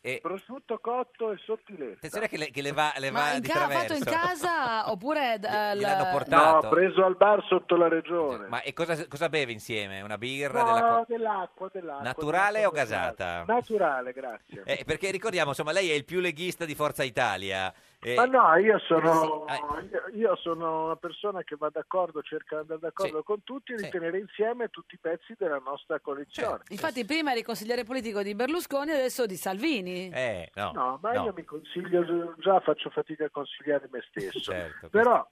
E- 0.00 0.18
prosciutto 0.22 0.78
cotto 0.78 1.32
e 1.32 1.36
sottiletta. 1.36 1.96
Attenzione 1.96 2.28
che 2.28 2.38
le, 2.38 2.50
che 2.50 2.62
le 2.62 2.72
va, 2.72 2.94
le 2.96 3.10
Ma 3.10 3.20
va 3.20 3.32
in 3.34 3.40
di 3.42 3.48
ca- 3.48 3.68
fatto 3.68 3.92
in 3.92 4.02
casa 4.04 4.90
oppure... 4.90 5.34
eh, 5.34 5.76
Gliel'hanno 5.76 6.10
portato? 6.10 6.60
No, 6.66 6.68
preso 6.70 7.04
al 7.04 7.14
bar 7.16 7.44
sotto 7.46 7.76
la 7.76 7.88
regione. 7.88 8.48
Ma 8.48 8.62
e 8.62 8.72
cosa, 8.72 9.06
cosa 9.06 9.28
beve 9.28 9.52
insieme? 9.52 10.00
Una 10.00 10.16
birra? 10.16 10.62
No, 10.62 10.72
della 10.72 10.80
co- 10.80 11.04
dell'acqua, 11.08 11.68
dell'acqua. 11.70 12.02
Naturale 12.04 12.52
dell'acqua 12.60 12.80
o 12.80 12.84
gasata? 12.84 13.44
Naturale, 13.46 14.12
grazie. 14.12 14.62
Eh, 14.64 14.82
perché 14.86 15.10
ricordiamo, 15.10 15.50
insomma, 15.50 15.72
lei 15.72 15.90
è 15.90 15.94
il 15.94 16.06
più 16.06 16.20
leghista 16.20 16.64
di 16.64 16.74
Forza 16.74 17.02
Italia. 17.04 17.70
Eh, 18.04 18.14
Ma 18.16 18.24
no, 18.24 18.56
io 18.56 18.80
sono, 18.80 19.44
sì, 20.10 20.16
io- 20.18 20.34
sono 20.36 20.86
una 20.86 20.96
persona 20.96 21.44
che 21.44 21.54
va 21.56 21.68
d'accordo, 21.70 22.20
cerca 22.20 22.56
di 22.56 22.60
andare 22.62 22.80
d'accordo 22.80 23.18
Sì. 23.18 23.22
con 23.24 23.44
tutti 23.44 23.72
e 23.72 23.76
di 23.76 23.84
Sì. 23.84 23.90
tenere 23.90 24.18
insieme 24.18 24.68
tutti 24.70 24.96
i 24.96 24.98
pezzi 24.98 25.34
della 25.38 25.58
nostra 25.64 26.00
collezione. 26.00 26.62
Infatti 26.70 27.04
prima 27.04 27.30
eri 27.30 27.44
consigliere 27.44 27.84
politico 27.84 28.22
di 28.22 28.34
Berlusconi 28.34 28.90
adesso 28.90 29.24
di 29.24 29.36
Salvini. 29.36 30.10
Eh, 30.12 30.50
no. 30.54 30.72
No, 30.74 30.98
ma 31.00 31.12
no. 31.12 31.24
io 31.26 31.32
mi 31.32 31.44
consiglio, 31.44 32.34
già 32.38 32.58
faccio 32.58 32.90
fatica 32.90 33.26
a 33.26 33.30
consigliare 33.30 33.88
me 33.92 34.02
stesso. 34.08 34.40
Certo, 34.40 34.88
Però 34.88 35.24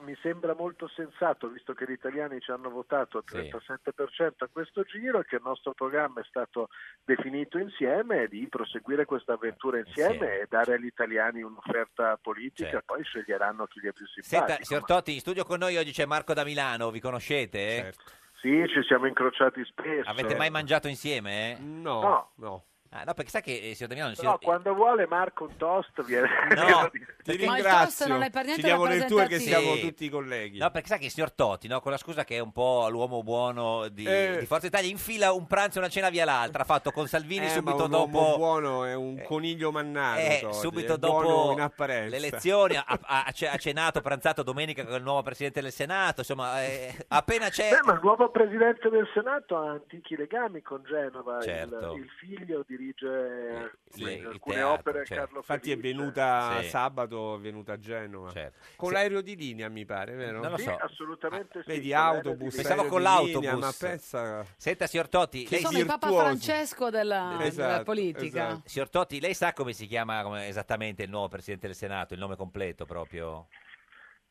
mi 0.00 0.16
sembra 0.22 0.54
molto 0.54 0.88
sensato, 0.88 1.48
visto 1.48 1.72
che 1.74 1.84
gli 1.86 1.92
italiani 1.92 2.40
ci 2.40 2.50
hanno 2.50 2.70
votato 2.70 3.18
al 3.18 3.24
Sì. 3.26 3.36
37% 3.36 4.44
a 4.44 4.48
questo 4.52 4.82
giro 4.84 5.20
e 5.20 5.24
che 5.24 5.36
il 5.36 5.42
nostro 5.44 5.72
programma 5.72 6.20
è 6.20 6.24
stato 6.24 6.68
definito 7.04 7.58
insieme, 7.58 8.26
di 8.28 8.46
proseguire 8.48 9.04
questa 9.04 9.34
avventura 9.34 9.78
insieme 9.78 10.12
Insieme. 10.14 10.40
e 10.40 10.46
dare 10.48 10.74
agli 10.74 10.86
italiani 10.86 11.42
un'offerta 11.42 12.18
politica, 12.20 12.70
Certo. 12.70 12.94
poi 12.94 13.04
sceglieranno 13.04 13.66
chi 13.66 13.80
gli 13.80 13.86
è 13.88 13.92
più 13.92 14.06
simpatico. 14.06 14.46
Senta, 14.48 14.64
signor 14.64 14.84
Totti, 14.84 15.12
in 15.14 15.20
studio 15.20 15.44
con 15.44 15.58
noi 15.58 15.76
oggi 15.76 15.92
c'è 15.92 16.06
Marco 16.06 16.32
da 16.34 16.44
Milano, 16.44 16.90
vi 16.90 17.00
conoscete? 17.00 17.58
eh? 17.88 17.92
Sì, 18.40 18.64
ci 18.68 18.82
siamo 18.84 19.06
incrociati 19.06 19.62
spesso. 19.66 20.08
Avete 20.08 20.34
mai 20.36 20.48
mangiato 20.50 20.88
insieme? 20.88 21.52
eh? 21.52 21.60
No, 21.60 22.00
No. 22.00 22.30
no. 22.36 22.64
Ah, 22.92 23.04
no, 23.04 23.14
perché 23.14 23.30
sa 23.30 23.40
che, 23.40 23.52
eh, 23.70 23.74
signor 23.74 23.88
da 23.88 23.94
Milano... 23.94 24.10
il 24.10 24.16
Però 24.16 24.36
signor- 24.36 24.42
quando 24.44 24.74
vuole 24.74 25.06
Marco 25.06 25.44
un 25.44 25.56
toast 25.56 26.02
viene... 26.04 26.28
No, 26.56 26.90
Ti 26.90 26.98
Ma 27.22 27.32
il 27.32 27.38
ringrazio. 27.38 27.70
toast 27.70 28.06
non 28.08 28.22
è 28.22 28.30
per 28.30 28.44
niente 28.46 28.62
Ci 28.62 28.66
diamo 28.66 28.86
del 28.88 29.04
tuo 29.04 29.16
che 29.18 29.22
rappresentativo. 29.22 29.60
siamo 29.60 29.76
Sì. 29.76 29.88
tutti 29.88 30.08
colleghi. 30.08 30.58
No, 30.58 30.70
perché 30.72 30.88
sa 30.88 30.96
che 30.96 31.04
il 31.04 31.10
signor 31.12 31.30
Totti, 31.30 31.68
no, 31.68 31.80
con 31.80 31.92
la 31.92 31.98
scusa 31.98 32.24
che 32.24 32.34
è 32.36 32.38
un 32.40 32.50
po' 32.50 32.88
l'uomo 32.88 33.22
buono 33.22 33.86
di, 33.88 34.04
Eh. 34.04 34.38
di 34.40 34.46
Forza 34.46 34.66
Italia, 34.66 34.90
infila 34.90 35.32
un 35.32 35.46
pranzo 35.46 35.76
e 35.78 35.82
una 35.82 35.88
cena 35.90 36.10
via 36.10 36.24
l'altra. 36.24 36.62
Ha 36.62 36.64
fatto 36.66 36.90
con 36.90 37.06
Salvini 37.06 37.46
Eh, 37.46 37.50
subito 37.50 37.76
ma 37.76 37.84
un 37.84 37.92
uomo 37.92 38.20
dopo... 38.22 38.36
buono 38.36 38.84
è 38.84 38.94
un 38.94 39.22
coniglio 39.22 39.70
mannato. 39.70 40.18
Eh, 40.20 40.48
subito 40.52 40.94
è 40.94 40.98
buono 40.98 41.28
dopo 41.28 41.52
in 41.52 41.60
apparenza. 41.60 42.10
le 42.10 42.16
elezioni 42.16 42.74
ha, 42.76 42.84
ha- 42.86 43.24
ha 43.24 43.56
cenato, 43.58 44.00
pranzato 44.00 44.42
domenica 44.42 44.84
con 44.84 44.94
il 44.96 45.02
nuovo 45.04 45.22
presidente 45.22 45.60
del 45.62 45.70
Senato. 45.70 46.20
Insomma, 46.22 46.60
eh, 46.64 46.92
appena 47.06 47.50
c'è. 47.50 47.70
Beh, 47.70 47.82
ma 47.84 47.92
il 47.92 48.00
nuovo 48.02 48.30
presidente 48.30 48.88
del 48.90 49.08
Senato 49.14 49.56
ha 49.56 49.70
antichi 49.70 50.16
legami 50.16 50.60
con 50.60 50.82
Genova, 50.84 51.36
il- 51.36 51.42
Certo. 51.44 51.94
il, 51.94 52.08
figlio 52.18 52.64
dirige 52.80 53.72
sì, 53.90 54.04
eh, 54.04 54.12
il 54.14 54.26
alcune 54.26 54.54
teatro, 54.56 54.72
opere 54.72 55.04
certo. 55.04 55.22
Carlo 55.24 55.38
Infatti 55.38 55.70
è 55.70 55.76
Felice. 55.76 55.96
venuta 55.96 56.60
Sì. 56.60 56.68
sabato, 56.68 57.36
è 57.36 57.38
venuta 57.38 57.72
a 57.74 57.78
Genova. 57.78 58.30
Certo. 58.30 58.58
Con 58.76 58.88
Sì. 58.88 58.94
l'aereo 58.94 59.20
di 59.20 59.36
linea, 59.36 59.68
mi 59.68 59.84
pare, 59.84 60.14
vero? 60.14 60.40
Non 60.40 60.50
lo 60.50 60.56
Sì, 60.56 60.64
so. 60.64 60.76
assolutamente 60.76 61.62
sì. 61.62 61.68
Vedi, 61.68 61.92
autobus, 61.92 62.54
Pensavo 62.54 62.84
con 62.86 63.02
l'autobus. 63.02 63.34
linea, 63.34 63.56
ma 63.56 63.72
pensa... 63.78 64.44
Senta, 64.56 64.86
signor 64.86 65.08
Totti, 65.08 65.44
Che 65.44 65.54
lei, 65.56 65.64
Sono 65.64 65.78
il 65.78 65.86
Papa. 65.86 66.08
Francesco 66.10 66.90
della, 66.90 67.36
Esatto, 67.42 67.68
della 67.68 67.82
politica. 67.84 68.48
esatto. 68.48 68.62
signor 68.68 68.88
Totti, 68.88 69.20
lei 69.20 69.34
sa 69.34 69.52
come 69.52 69.72
si 69.72 69.86
chiama 69.86 70.22
come- 70.22 70.48
esattamente 70.48 71.02
il 71.02 71.10
nuovo 71.10 71.28
presidente 71.28 71.66
del 71.66 71.76
Senato, 71.76 72.14
il 72.14 72.20
nome 72.20 72.36
completo 72.36 72.86
proprio? 72.86 73.48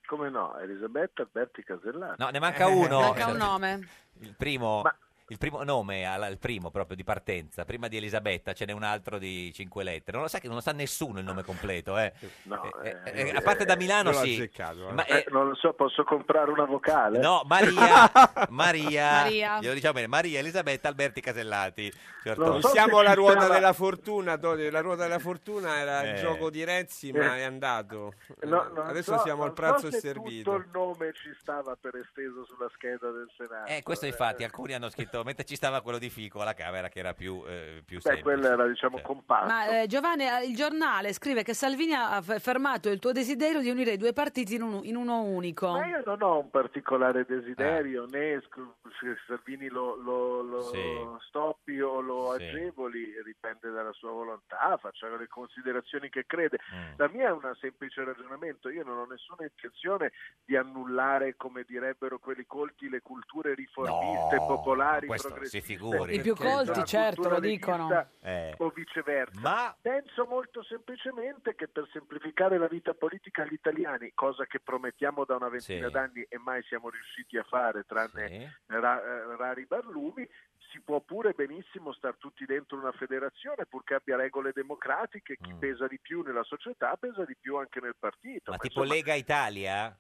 Come 0.06 0.30
no, 0.30 0.58
Elisabetta 0.58 1.22
Alberti 1.22 1.64
Casellati. 1.64 2.16
No, 2.18 2.30
ne 2.30 2.40
manca 2.40 2.68
uno. 2.68 3.00
Manca 3.00 3.28
un 3.28 3.38
nome. 3.38 3.88
Il 4.22 4.34
primo, 4.36 4.82
Ma- 4.82 4.98
il 5.30 5.38
primo 5.38 5.64
nome, 5.64 6.06
alla- 6.06 6.28
il 6.28 6.38
primo 6.38 6.70
proprio 6.72 6.96
di 6.96 7.04
partenza, 7.04 7.66
prima 7.66 7.88
di 7.88 7.98
Elisabetta 7.98 8.54
ce 8.54 8.66
n'è 8.66 8.72
un 8.72 8.84
altro 8.84 9.18
di 9.18 9.52
cinque 9.54 9.84
lettere. 9.84 10.12
Non 10.14 10.22
lo 10.24 10.28
sa 10.28 10.40
che 10.40 10.48
non 10.48 10.56
lo 10.58 10.62
sa 10.62 10.72
nessuno 10.72 11.20
il 11.20 11.26
nome 11.26 11.44
completo, 11.44 11.98
eh. 11.98 12.14
No, 12.44 12.64
Eh, 12.82 12.96
eh, 13.06 13.22
eh, 13.30 13.32
a 13.36 13.42
parte 13.42 13.66
da 13.66 13.76
Milano 13.76 14.12
sì. 14.14 14.42
eh. 14.42 14.50
Ma, 14.92 15.06
Eh, 15.06 15.18
eh, 15.18 15.26
non 15.30 15.48
lo 15.50 15.56
so, 15.56 15.74
posso 15.74 16.04
comprare 16.04 16.52
una 16.52 16.66
vocale? 16.66 17.20
no, 17.20 17.44
Maria, 17.46 18.12
Maria, 18.50 19.12
Maria. 19.22 19.60
glielo 19.60 19.74
diciamo 19.74 19.94
bene, 19.94 20.08
Maria 20.08 20.40
Elisabetta 20.40 20.88
Alberti 20.88 21.22
Casellati. 21.22 21.92
signor 22.22 22.38
Non 22.38 22.62
so 22.62 22.68
Siamo 22.70 23.00
alla 23.00 23.14
ruota 23.14 23.40
stava- 23.42 23.54
della 23.54 23.74
fortuna, 23.74 24.38
Tony. 24.38 24.70
La 24.70 24.82
ruota 24.82 25.04
della 25.04 25.20
fortuna 25.20 25.78
era 25.78 26.02
Eh. 26.02 26.10
il 26.12 26.20
gioco 26.20 26.50
di 26.50 26.64
Renzi, 26.64 27.12
ma 27.12 27.36
Eh. 27.36 27.40
è 27.40 27.44
andato. 27.44 28.14
No, 28.42 28.70
non 28.74 28.88
Adesso 28.88 29.16
so- 29.18 29.24
siamo 29.24 29.44
al 29.44 29.48
non 29.50 29.56
so 29.56 29.62
pranzo 29.62 29.92
se 29.92 30.00
servito. 30.00 30.52
Tutto 30.52 30.64
il 30.64 30.70
nome 30.74 31.14
ci 31.14 31.34
stava 31.40 31.78
per 31.80 31.96
esteso 31.96 32.46
sulla 32.46 32.70
scheda 32.74 33.10
del 33.12 33.30
Senato. 33.38 33.72
Eh, 33.72 33.84
questo 33.84 34.06
infatti, 34.06 34.44
alcuni 34.44 34.74
hanno 34.74 34.90
scritto, 34.90 35.19
mentre 35.24 35.46
ci 35.46 35.56
stava 35.56 35.82
quello 35.82 35.98
di 35.98 36.10
Fico 36.10 36.42
alla 36.42 36.54
Camera 36.54 36.90
che 36.90 37.00
era 37.00 37.14
più, 37.14 37.44
eh, 37.48 37.82
più 37.86 37.98
Beh, 37.98 38.02
semplice. 38.02 38.22
quello 38.24 38.48
era 38.48 38.68
diciamo 38.68 38.98
Cioè, 38.98 39.06
compatto. 39.06 39.46
Ma 39.48 39.82
eh, 39.82 39.88
Giovanni, 39.88 40.26
eh, 40.28 40.46
il 40.48 40.56
giornale 40.56 41.14
scrive 41.14 41.44
che 41.44 41.54
Salvini 41.54 41.94
ha 41.94 42.22
f- 42.22 42.40
fermato 42.40 42.90
il 42.90 43.00
tuo 43.00 43.12
desiderio 43.12 43.60
di 43.62 43.70
unire 43.70 43.92
i 43.94 43.98
due 43.98 44.14
partiti 44.14 44.56
in, 44.56 44.62
un- 44.62 44.82
in 44.84 44.96
uno 44.96 45.22
unico. 45.24 45.72
Ma 45.72 45.86
io 45.88 46.02
non 46.06 46.22
ho 46.22 46.40
un 46.40 46.50
particolare 46.50 47.26
desiderio, 47.26 48.06
né 48.06 48.42
sc- 48.44 48.58
se 49.00 49.16
Salvini 49.28 49.68
lo, 49.68 49.96
lo- 49.96 50.42
lo 50.42 50.62
Sì. 50.64 50.80
stoppi 51.28 51.80
o 51.82 52.00
lo 52.02 52.36
Sì. 52.38 52.44
agevoli, 52.44 53.14
dipende 53.24 53.70
dalla 53.72 53.94
sua 53.94 54.12
volontà, 54.12 54.78
faccia 54.78 55.08
le 55.16 55.28
considerazioni 55.28 56.10
che 56.10 56.26
crede. 56.26 56.60
Mm. 56.74 56.94
La 56.98 57.10
mia 57.10 57.28
è 57.28 57.32
un 57.32 57.54
semplice 57.60 58.04
ragionamento, 58.04 58.70
io 58.70 58.84
non 58.84 58.98
ho 58.98 59.06
nessuna 59.06 59.44
intenzione 59.44 60.12
di 60.46 60.56
annullare, 60.56 61.36
come 61.36 61.64
direbbero 61.68 62.20
quelli 62.20 62.46
colti, 62.46 62.90
le 62.90 63.02
culture 63.02 63.54
riformiste, 63.54 64.36
No, 64.36 64.46
popolari, 64.46 65.08
questo 65.10 65.46
si 65.46 65.62
figuri. 65.62 66.16
I 66.16 66.22
più 66.22 66.36
colti, 66.36 66.84
certo, 66.86 67.28
lo 67.30 67.40
dicono. 67.40 68.08
Eh. 68.22 68.54
o 68.58 68.70
viceversa. 68.70 69.40
Ma 69.40 69.76
Penso 69.82 70.26
molto 70.26 70.64
semplicemente 70.64 71.56
che 71.56 71.68
per 71.68 71.88
semplificare 71.92 72.58
la 72.58 72.68
vita 72.68 72.94
politica 72.94 73.44
agli 73.44 73.54
italiani, 73.54 74.12
cosa 74.14 74.46
che 74.46 74.60
promettiamo 74.60 75.26
da 75.26 75.36
una 75.36 75.50
ventina 75.50 75.88
Sì. 75.88 75.92
d'anni 75.94 76.26
e 76.30 76.38
mai 76.38 76.62
siamo 76.64 76.90
riusciti 76.90 77.38
a 77.38 77.44
fare, 77.44 77.84
tranne 77.86 78.28
Sì. 78.28 78.50
ra- 78.68 79.02
eh, 79.02 79.36
rari 79.38 79.66
barlumi, 79.66 80.28
si 80.72 80.80
può 80.82 81.00
pure 81.00 81.34
benissimo 81.34 81.92
star 81.94 82.16
tutti 82.18 82.46
dentro 82.46 82.78
una 82.78 82.92
federazione 82.92 83.66
purché 83.66 83.96
abbia 83.96 84.16
regole 84.18 84.52
democratiche, 84.54 85.38
chi 85.42 85.54
Mm. 85.54 85.58
pesa 85.60 85.88
di 85.88 86.00
più 86.00 86.22
nella 86.22 86.44
società 86.44 86.96
pesa 86.96 87.26
di 87.26 87.36
più 87.40 87.56
anche 87.58 87.80
nel 87.80 87.96
partito. 87.98 88.52
ma 88.52 88.58
Ma 88.58 88.58
tipo 88.58 88.82
insomma, 88.82 88.96
Lega 88.96 89.14
Italia? 89.16 89.98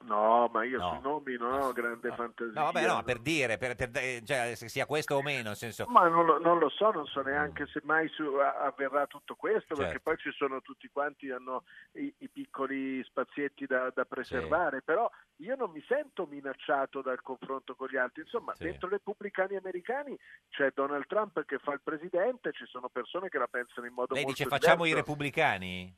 No, 0.00 0.48
ma 0.52 0.64
io 0.64 0.78
No. 0.78 0.90
sui 0.90 1.00
nomi 1.00 1.36
non 1.36 1.52
ho 1.60 1.72
grande 1.72 2.14
fantasia. 2.14 2.52
No, 2.54 2.70
vabbè, 2.70 2.86
no, 2.86 3.02
per 3.02 3.18
dire, 3.18 3.58
per, 3.58 3.74
per- 3.74 3.90
eh, 3.96 4.22
cioè, 4.24 4.54
se 4.54 4.68
sia 4.68 4.86
questo 4.86 5.16
o 5.16 5.22
meno, 5.22 5.48
nel 5.48 5.56
senso... 5.56 5.86
Ma 5.88 6.06
non 6.08 6.24
lo, 6.24 6.38
non 6.38 6.58
lo 6.58 6.68
so, 6.68 6.90
non 6.92 7.04
so 7.06 7.20
neanche 7.22 7.66
se 7.66 7.80
mai 7.82 8.08
su- 8.08 8.22
avverrà 8.36 9.06
tutto 9.08 9.34
questo, 9.34 9.74
perché 9.74 9.92
Certo. 9.94 10.10
poi 10.10 10.16
ci 10.18 10.30
sono 10.32 10.62
tutti 10.62 10.88
quanti 10.92 11.30
hanno 11.30 11.64
i, 11.94 12.14
i 12.18 12.28
piccoli 12.28 13.02
spazietti 13.04 13.66
da, 13.66 13.90
da 13.92 14.04
preservare, 14.04 14.82
però 14.82 15.10
io 15.38 15.56
non 15.56 15.70
mi 15.72 15.84
sento 15.88 16.26
minacciato 16.26 17.02
dal 17.02 17.20
confronto 17.20 17.74
con 17.74 17.88
gli 17.90 17.96
altri. 17.96 18.22
Insomma, 18.22 18.54
Sì. 18.54 18.64
dentro 18.64 18.86
i 18.86 18.92
repubblicani 18.92 19.56
americani 19.56 20.16
c'è 20.48 20.70
Donald 20.74 21.06
Trump 21.06 21.44
che 21.44 21.58
fa 21.58 21.72
il 21.72 21.80
presidente, 21.82 22.52
ci 22.52 22.66
sono 22.66 22.88
persone 22.88 23.28
che 23.28 23.38
la 23.38 23.48
pensano 23.48 23.86
in 23.86 23.94
modo 23.94 24.14
Lei 24.14 24.22
molto 24.24 24.38
dice 24.44 24.48
facciamo 24.48 24.84
i 24.84 24.88
diverso. 24.88 25.06
repubblicani? 25.10 25.94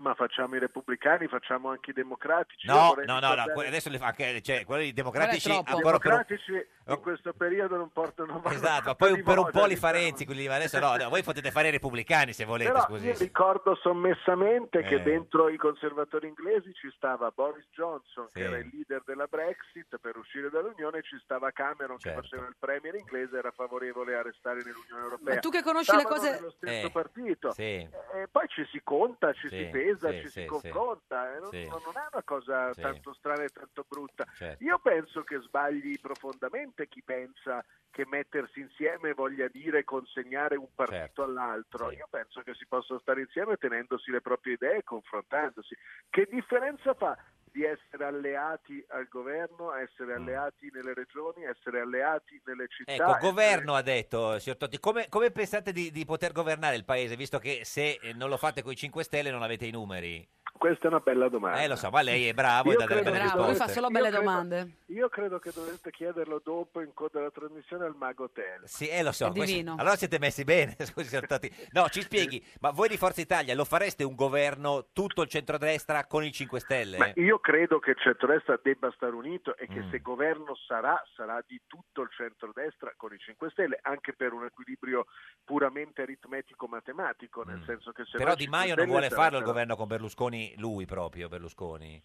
Ma 0.00 0.14
facciamo 0.14 0.56
i 0.56 0.58
repubblicani, 0.58 1.26
facciamo 1.28 1.68
anche 1.68 1.90
i 1.90 1.92
democratici. 1.92 2.66
No, 2.66 2.94
no, 3.04 3.18
no, 3.20 3.34
no, 3.34 3.42
adesso 3.60 3.90
le 3.90 3.98
fa 3.98 4.06
anche, 4.06 4.40
cioè, 4.40 4.64
quelli 4.64 4.94
democratici. 4.94 5.50
I 5.50 5.62
per 5.62 5.74
un... 5.74 5.82
democratici 5.82 6.52
in 6.86 7.00
questo 7.00 7.34
periodo 7.34 7.76
non 7.76 7.90
portano 7.92 8.36
avanti. 8.36 8.54
Esatto, 8.56 8.84
ma 8.86 8.94
poi 8.94 9.22
per 9.22 9.38
un 9.38 9.50
po' 9.50 9.66
li 9.66 9.76
fa. 9.76 9.90
Renzi, 9.90 10.24
quelli 10.24 10.42
lì, 10.42 10.48
ma 10.48 10.54
adesso 10.54 10.78
no, 10.78 10.96
no, 10.96 11.08
voi 11.10 11.22
potete 11.22 11.50
fare 11.50 11.68
i 11.68 11.70
repubblicani 11.72 12.32
se 12.32 12.44
volete, 12.46 12.70
Però 12.72 12.84
scusi. 12.84 13.06
io 13.08 13.18
ricordo 13.18 13.74
sommessamente 13.74 14.78
Eh. 14.78 14.82
che 14.84 15.02
dentro 15.02 15.48
i 15.50 15.56
conservatori 15.58 16.28
inglesi 16.28 16.72
ci 16.74 16.90
stava 16.96 17.30
Boris 17.30 17.66
Johnson, 17.72 18.26
Sì. 18.28 18.38
che 18.38 18.44
era 18.44 18.56
il 18.58 18.70
leader 18.72 19.02
della 19.04 19.26
Brexit 19.26 19.98
per 20.00 20.16
uscire 20.16 20.48
dall'Unione, 20.48 21.02
ci 21.02 21.18
stava 21.22 21.50
Cameron, 21.50 21.98
Certo. 21.98 22.20
che 22.20 22.26
faceva 22.28 22.48
il 22.48 22.56
premier 22.58 22.94
inglese, 22.94 23.36
era 23.36 23.50
favorevole 23.50 24.16
a 24.16 24.22
restare 24.22 24.62
nell'Unione 24.64 25.02
Europea. 25.02 25.34
Ma 25.34 25.40
tu 25.40 25.50
che 25.50 25.62
conosci 25.62 25.92
le 25.92 26.00
Stavano 26.00 26.20
cose- 26.20 26.34
nello 26.34 26.50
stesso 26.52 26.86
Eh, 26.86 26.90
partito. 26.90 27.50
Sì. 27.52 27.62
E 27.62 28.28
poi 28.30 28.48
ci 28.48 28.64
si 28.70 28.80
conta, 28.82 29.32
ci 29.34 29.48
Sì, 29.48 29.56
si 29.56 29.70
pesa, 29.90 30.10
sì, 30.10 30.20
ci 30.20 30.28
sì, 30.28 30.40
si 30.40 30.46
confronta, 30.46 31.34
eh, 31.34 31.40
non, 31.40 31.50
non 31.52 31.96
è 31.96 32.08
una 32.12 32.22
cosa 32.24 32.72
tanto 32.74 33.12
strana 33.14 33.42
e 33.44 33.48
tanto 33.48 33.84
brutta. 33.88 34.24
Certo. 34.34 34.62
Io 34.64 34.78
penso 34.78 35.22
che 35.22 35.40
sbagli 35.40 35.98
profondamente 36.00 36.88
chi 36.88 37.02
pensa 37.02 37.64
che 37.90 38.06
mettersi 38.06 38.60
insieme 38.60 39.12
voglia 39.14 39.48
dire 39.48 39.84
consegnare 39.84 40.56
un 40.56 40.68
partito 40.74 40.98
Certo. 41.00 41.22
all'altro. 41.22 41.90
Io 41.90 42.06
penso 42.08 42.40
che 42.42 42.54
si 42.54 42.66
possa 42.66 42.98
stare 43.00 43.20
insieme 43.20 43.56
tenendosi 43.56 44.10
le 44.10 44.20
proprie 44.20 44.54
idee 44.54 44.78
e 44.78 44.84
confrontandosi. 44.84 45.76
Che 46.08 46.28
differenza 46.30 46.94
fa 46.94 47.16
di 47.52 47.64
essere 47.64 48.04
alleati 48.04 48.84
al 48.88 49.08
governo, 49.08 49.74
essere 49.74 50.14
alleati 50.14 50.70
nelle 50.72 50.94
regioni, 50.94 51.44
essere 51.44 51.80
alleati 51.80 52.40
nelle 52.44 52.66
città? 52.68 52.92
Mm. 52.92 53.10
Ecco, 53.10 53.18
governo 53.18 53.74
ha 53.74 53.82
detto, 53.82 54.38
signor 54.38 54.58
Totti, 54.58 54.78
come, 54.78 55.08
come 55.08 55.30
pensate 55.30 55.72
di, 55.72 55.90
di 55.90 56.04
poter 56.04 56.32
governare 56.32 56.76
il 56.76 56.84
paese, 56.84 57.16
visto 57.16 57.38
che 57.38 57.60
se 57.64 57.98
non 58.14 58.28
lo 58.28 58.36
fate 58.36 58.62
con 58.62 58.72
i 58.72 58.76
5 58.76 59.02
Stelle 59.04 59.30
non 59.30 59.42
avete 59.42 59.66
i 59.66 59.70
numeri? 59.70 60.26
Questa 60.60 60.84
è 60.84 60.86
una 60.88 61.00
bella 61.00 61.28
domanda. 61.30 61.62
Eh, 61.62 61.68
lo 61.68 61.74
so, 61.76 61.88
ma 61.88 62.02
lei 62.02 62.26
è 62.28 62.34
bravo 62.34 62.68
e 62.68 62.72
Io 62.74 62.78
dà 62.80 62.84
delle 62.84 63.00
credo 63.00 63.10
belle 63.10 63.22
che 63.22 63.24
Bravo, 63.32 63.40
lui 63.40 63.48
risposte. 63.52 63.72
fa 63.72 63.80
solo 63.80 63.86
Io 63.86 63.92
belle 63.94 64.08
credo- 64.10 64.22
domande. 64.24 64.70
Io 64.88 65.08
credo 65.08 65.38
che 65.38 65.50
dovreste 65.54 65.90
chiederlo 65.90 66.40
dopo 66.44 66.80
in 66.82 66.92
coda 66.92 67.18
alla 67.20 67.30
trasmissione 67.30 67.84
al 67.86 67.94
Mago 67.96 68.24
Hotel. 68.24 68.60
Sì, 68.64 68.86
eh, 68.86 69.02
lo 69.02 69.10
so. 69.12 69.28
È 69.28 69.30
questo- 69.30 69.46
divino. 69.54 69.76
Allora 69.78 69.96
siete 69.96 70.18
messi 70.18 70.44
bene. 70.44 70.76
Scusi, 70.84 71.08
siamo 71.08 71.24
stati- 71.24 71.50
No, 71.70 71.88
ci 71.88 72.02
spieghi, 72.02 72.44
ma 72.60 72.72
voi 72.72 72.88
di 72.88 72.98
Forza 72.98 73.22
Italia 73.22 73.54
lo 73.54 73.64
fareste 73.64 74.04
un 74.04 74.14
governo 74.14 74.88
tutto 74.92 75.22
il 75.22 75.28
centrodestra 75.30 76.04
con 76.04 76.24
i 76.24 76.30
5 76.30 76.60
Stelle? 76.60 76.98
Ma 76.98 77.10
io 77.14 77.38
credo 77.38 77.78
che 77.78 77.92
il 77.92 77.98
centrodestra 77.98 78.60
debba 78.62 78.92
stare 78.94 79.14
unito 79.14 79.56
e 79.56 79.66
Mm. 79.70 79.74
che 79.74 79.84
se 79.90 80.00
governo 80.02 80.54
sarà, 80.66 81.02
sarà 81.16 81.42
di 81.46 81.58
tutto 81.66 82.02
il 82.02 82.10
centrodestra 82.14 82.92
con 82.98 83.14
i 83.14 83.18
5 83.18 83.48
Stelle, 83.48 83.78
anche 83.80 84.12
per 84.12 84.34
un 84.34 84.44
equilibrio 84.44 85.06
puramente 85.42 86.02
aritmetico-matematico, 86.02 87.44
nel 87.44 87.62
senso 87.64 87.92
che 87.92 88.04
se 88.04 88.16
Mm. 88.16 88.18
Però 88.18 88.26
no 88.26 88.32
i 88.34 88.36
Di 88.36 88.42
5 88.42 88.58
Maio 88.58 88.74
non 88.74 88.84
Stelle 88.84 88.90
vuole 88.90 89.08
farlo 89.08 89.22
il 89.24 89.30
sarebbero- 89.30 89.46
governo 89.52 89.76
con 89.76 89.86
Berlusconi, 89.88 90.48
lui 90.56 90.86
proprio, 90.86 91.28
Berlusconi. 91.28 92.02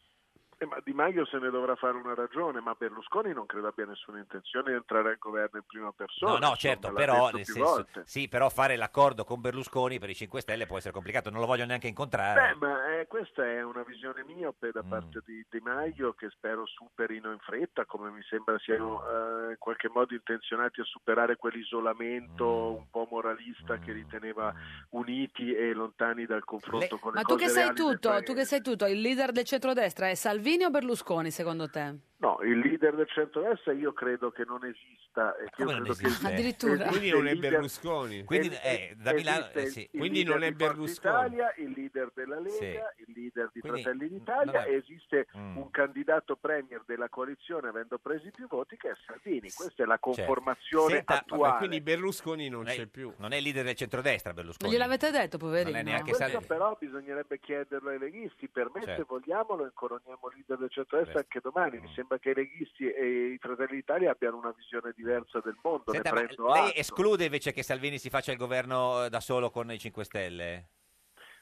Eh, 0.57 0.65
ma 0.65 0.77
Di 0.81 0.93
Maio 0.93 1.25
se 1.25 1.37
ne 1.37 1.49
dovrà 1.49 1.75
fare 1.75 1.97
una 1.97 2.13
ragione, 2.13 2.61
ma 2.61 2.73
Berlusconi 2.77 3.33
non 3.33 3.45
credo 3.45 3.67
abbia 3.67 3.85
nessuna 3.85 4.19
intenzione 4.19 4.69
di 4.71 4.77
entrare 4.77 5.09
al 5.09 5.17
governo 5.17 5.59
in 5.59 5.65
prima 5.67 5.91
persona. 5.91 6.31
No, 6.31 6.37
no, 6.37 6.49
insomma, 6.51 6.55
certo, 6.55 6.93
però, 6.93 7.29
nel 7.29 7.43
senso, 7.45 7.85
sì, 8.05 8.29
però 8.29 8.47
fare 8.49 8.77
l'accordo 8.77 9.25
con 9.25 9.41
Berlusconi 9.41 9.99
per 9.99 10.09
i 10.09 10.15
5 10.15 10.39
Stelle 10.39 10.65
può 10.65 10.77
essere 10.77 10.93
complicato, 10.93 11.29
non 11.29 11.41
lo 11.41 11.45
voglio 11.45 11.65
neanche 11.65 11.89
incontrare. 11.89 12.53
Beh, 12.53 12.65
ma 12.65 12.99
eh, 12.99 13.07
questa 13.07 13.43
è 13.45 13.61
una 13.63 13.83
visione 13.83 14.23
miope 14.23 14.67
Mm. 14.67 14.71
da 14.71 14.83
parte 14.87 15.21
di 15.25 15.45
Di 15.49 15.59
Maio 15.59 16.13
che 16.13 16.29
spero 16.29 16.65
superino 16.65 17.31
in 17.33 17.39
fretta, 17.39 17.83
come 17.83 18.09
mi 18.09 18.23
sembra 18.23 18.57
siano 18.59 19.03
eh, 19.03 19.49
in 19.51 19.57
qualche 19.59 19.89
modo 19.89 20.13
intenzionati 20.13 20.79
a 20.79 20.85
superare 20.85 21.35
quell'isolamento 21.35 22.45
Mm. 22.45 22.75
un 22.77 22.89
po' 22.89 23.07
moralista 23.11 23.77
che 23.77 23.91
riteneva 23.91 24.53
uniti 24.91 25.53
e 25.53 25.73
lontani 25.73 26.25
dal 26.25 26.45
confronto 26.45 26.97
con 26.97 27.11
le 27.11 27.17
Ma 27.19 27.23
tu 27.25 27.33
cose 27.33 27.45
che 27.45 27.51
sai 27.51 27.73
tutto, 27.75 28.23
tu 28.23 28.33
che 28.33 28.45
sai 28.45 28.61
tutto, 28.61 28.85
il 28.85 29.01
leader 29.01 29.33
del 29.33 29.43
centrodestra 29.43 30.07
è 30.07 30.15
Salvini 30.15 30.43
o 30.67 30.69
Berlusconi 30.69 31.31
secondo 31.31 31.67
te? 31.69 31.95
No, 32.25 32.39
il 32.41 32.57
leader 32.57 32.95
del 32.95 33.07
centrodestra 33.07 33.71
io 33.73 33.93
credo 33.93 34.31
che 34.31 34.43
non 34.45 34.65
esista. 34.65 35.35
e 35.37 35.43
che 35.51 35.61
io 35.61 35.65
come 35.67 35.71
non 35.77 35.83
credo 35.83 35.93
che 35.99 36.05
esiste? 36.07 36.27
Addirittura. 36.27 36.73
esiste 36.73 36.89
Quindi 36.89 37.09
non 37.11 37.27
è 37.27 37.35
Berlusconi. 37.35 38.23
Quindi, 38.23 38.49
eh, 38.63 38.95
da 38.97 39.13
Milano- 39.13 39.39
esiste 39.45 39.61
eh, 39.61 39.65
sì. 39.67 39.89
Quindi 39.95 40.23
non 40.23 40.43
è 40.43 40.51
Berlusconi. 40.51 41.13
Italia, 41.35 41.53
il 41.57 41.71
leader 41.75 42.11
della 42.15 42.39
Lega, 42.39 42.57
Sì. 42.57 43.03
il 43.05 43.13
leader 43.15 43.49
di 43.53 43.59
Quindi- 43.59 43.81
Fratelli 43.83 44.09
d'Italia 44.09 44.51
vabbè. 44.51 44.69
esiste 44.73 45.27
Mm. 45.37 45.57
un 45.57 45.69
candidato 45.69 46.35
premier 46.35 46.81
della 46.85 47.09
coalizione 47.09 47.67
avendo 47.69 47.97
presi 47.99 48.31
più 48.31 48.47
voti 48.47 48.75
che 48.75 48.89
è 48.89 48.93
Salvini. 49.05 49.51
Questa 49.51 49.83
è 49.83 49.85
la 49.85 49.99
Certo. 50.01 50.09
conformazione 50.25 50.95
Senta, 50.95 51.19
attuale. 51.19 51.43
Vabbè, 51.43 51.57
quindi 51.59 51.81
Berlusconi 51.81 52.49
non 52.49 52.63
Lei 52.63 52.75
c'è 52.77 52.85
più. 52.87 53.13
Non 53.17 53.31
è 53.33 53.37
il 53.37 53.43
leader 53.43 53.63
del 53.65 53.75
centrodestra 53.75 54.31
Non 54.31 54.39
Berlusconi. 54.41 54.71
gliel'avete 54.71 55.11
detto, 55.11 55.37
Non 55.37 55.47
poverino? 55.47 55.77
è 55.77 55.83
neanche 55.83 56.03
Questo 56.11 56.23
Salvini. 56.23 56.45
però 56.47 56.75
bisognerebbe 56.79 57.39
chiederlo 57.39 57.89
ai 57.91 57.99
leghisti, 57.99 58.47
per 58.49 58.71
me 58.73 58.81
Certo. 58.83 59.01
se 59.01 59.05
vogliamo 59.07 59.55
lo 59.55 59.63
incoroniamo 59.65 60.29
leader 60.33 60.57
del 60.57 60.71
centrodestra 60.71 61.19
anche 61.19 61.39
domani, 61.39 61.77
Mm. 61.77 61.81
mi 61.81 61.91
sembra 61.93 62.14
che 62.19 62.31
i 62.31 62.33
leghisti 62.35 62.89
e 62.89 63.33
i 63.33 63.37
Fratelli 63.37 63.75
d'Italia 63.75 64.11
abbiano 64.11 64.37
una 64.37 64.53
visione 64.55 64.93
diversa 64.95 65.39
del 65.43 65.57
mondo, 65.61 65.91
Senta, 65.91 66.11
ne 66.11 66.21
ma 66.21 66.25
prendo 66.25 66.53
lei 66.53 66.69
atto. 66.69 66.79
esclude 66.79 67.25
invece 67.25 67.51
che 67.51 67.63
Salvini 67.63 67.97
si 67.97 68.09
faccia 68.09 68.31
il 68.31 68.37
governo 68.37 69.05
eh, 69.05 69.09
da 69.09 69.19
solo 69.19 69.49
con 69.49 69.71
i 69.71 69.77
5 69.79 70.03
Stelle? 70.03 70.69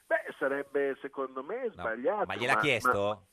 Beh, 0.05 0.33
sarebbe 0.37 0.97
secondo 1.01 1.43
me 1.43 1.69
sbagliato. 1.71 2.25
Ma 2.25 2.35
gliel'ha 2.35 2.57
chiesto? 2.57 3.27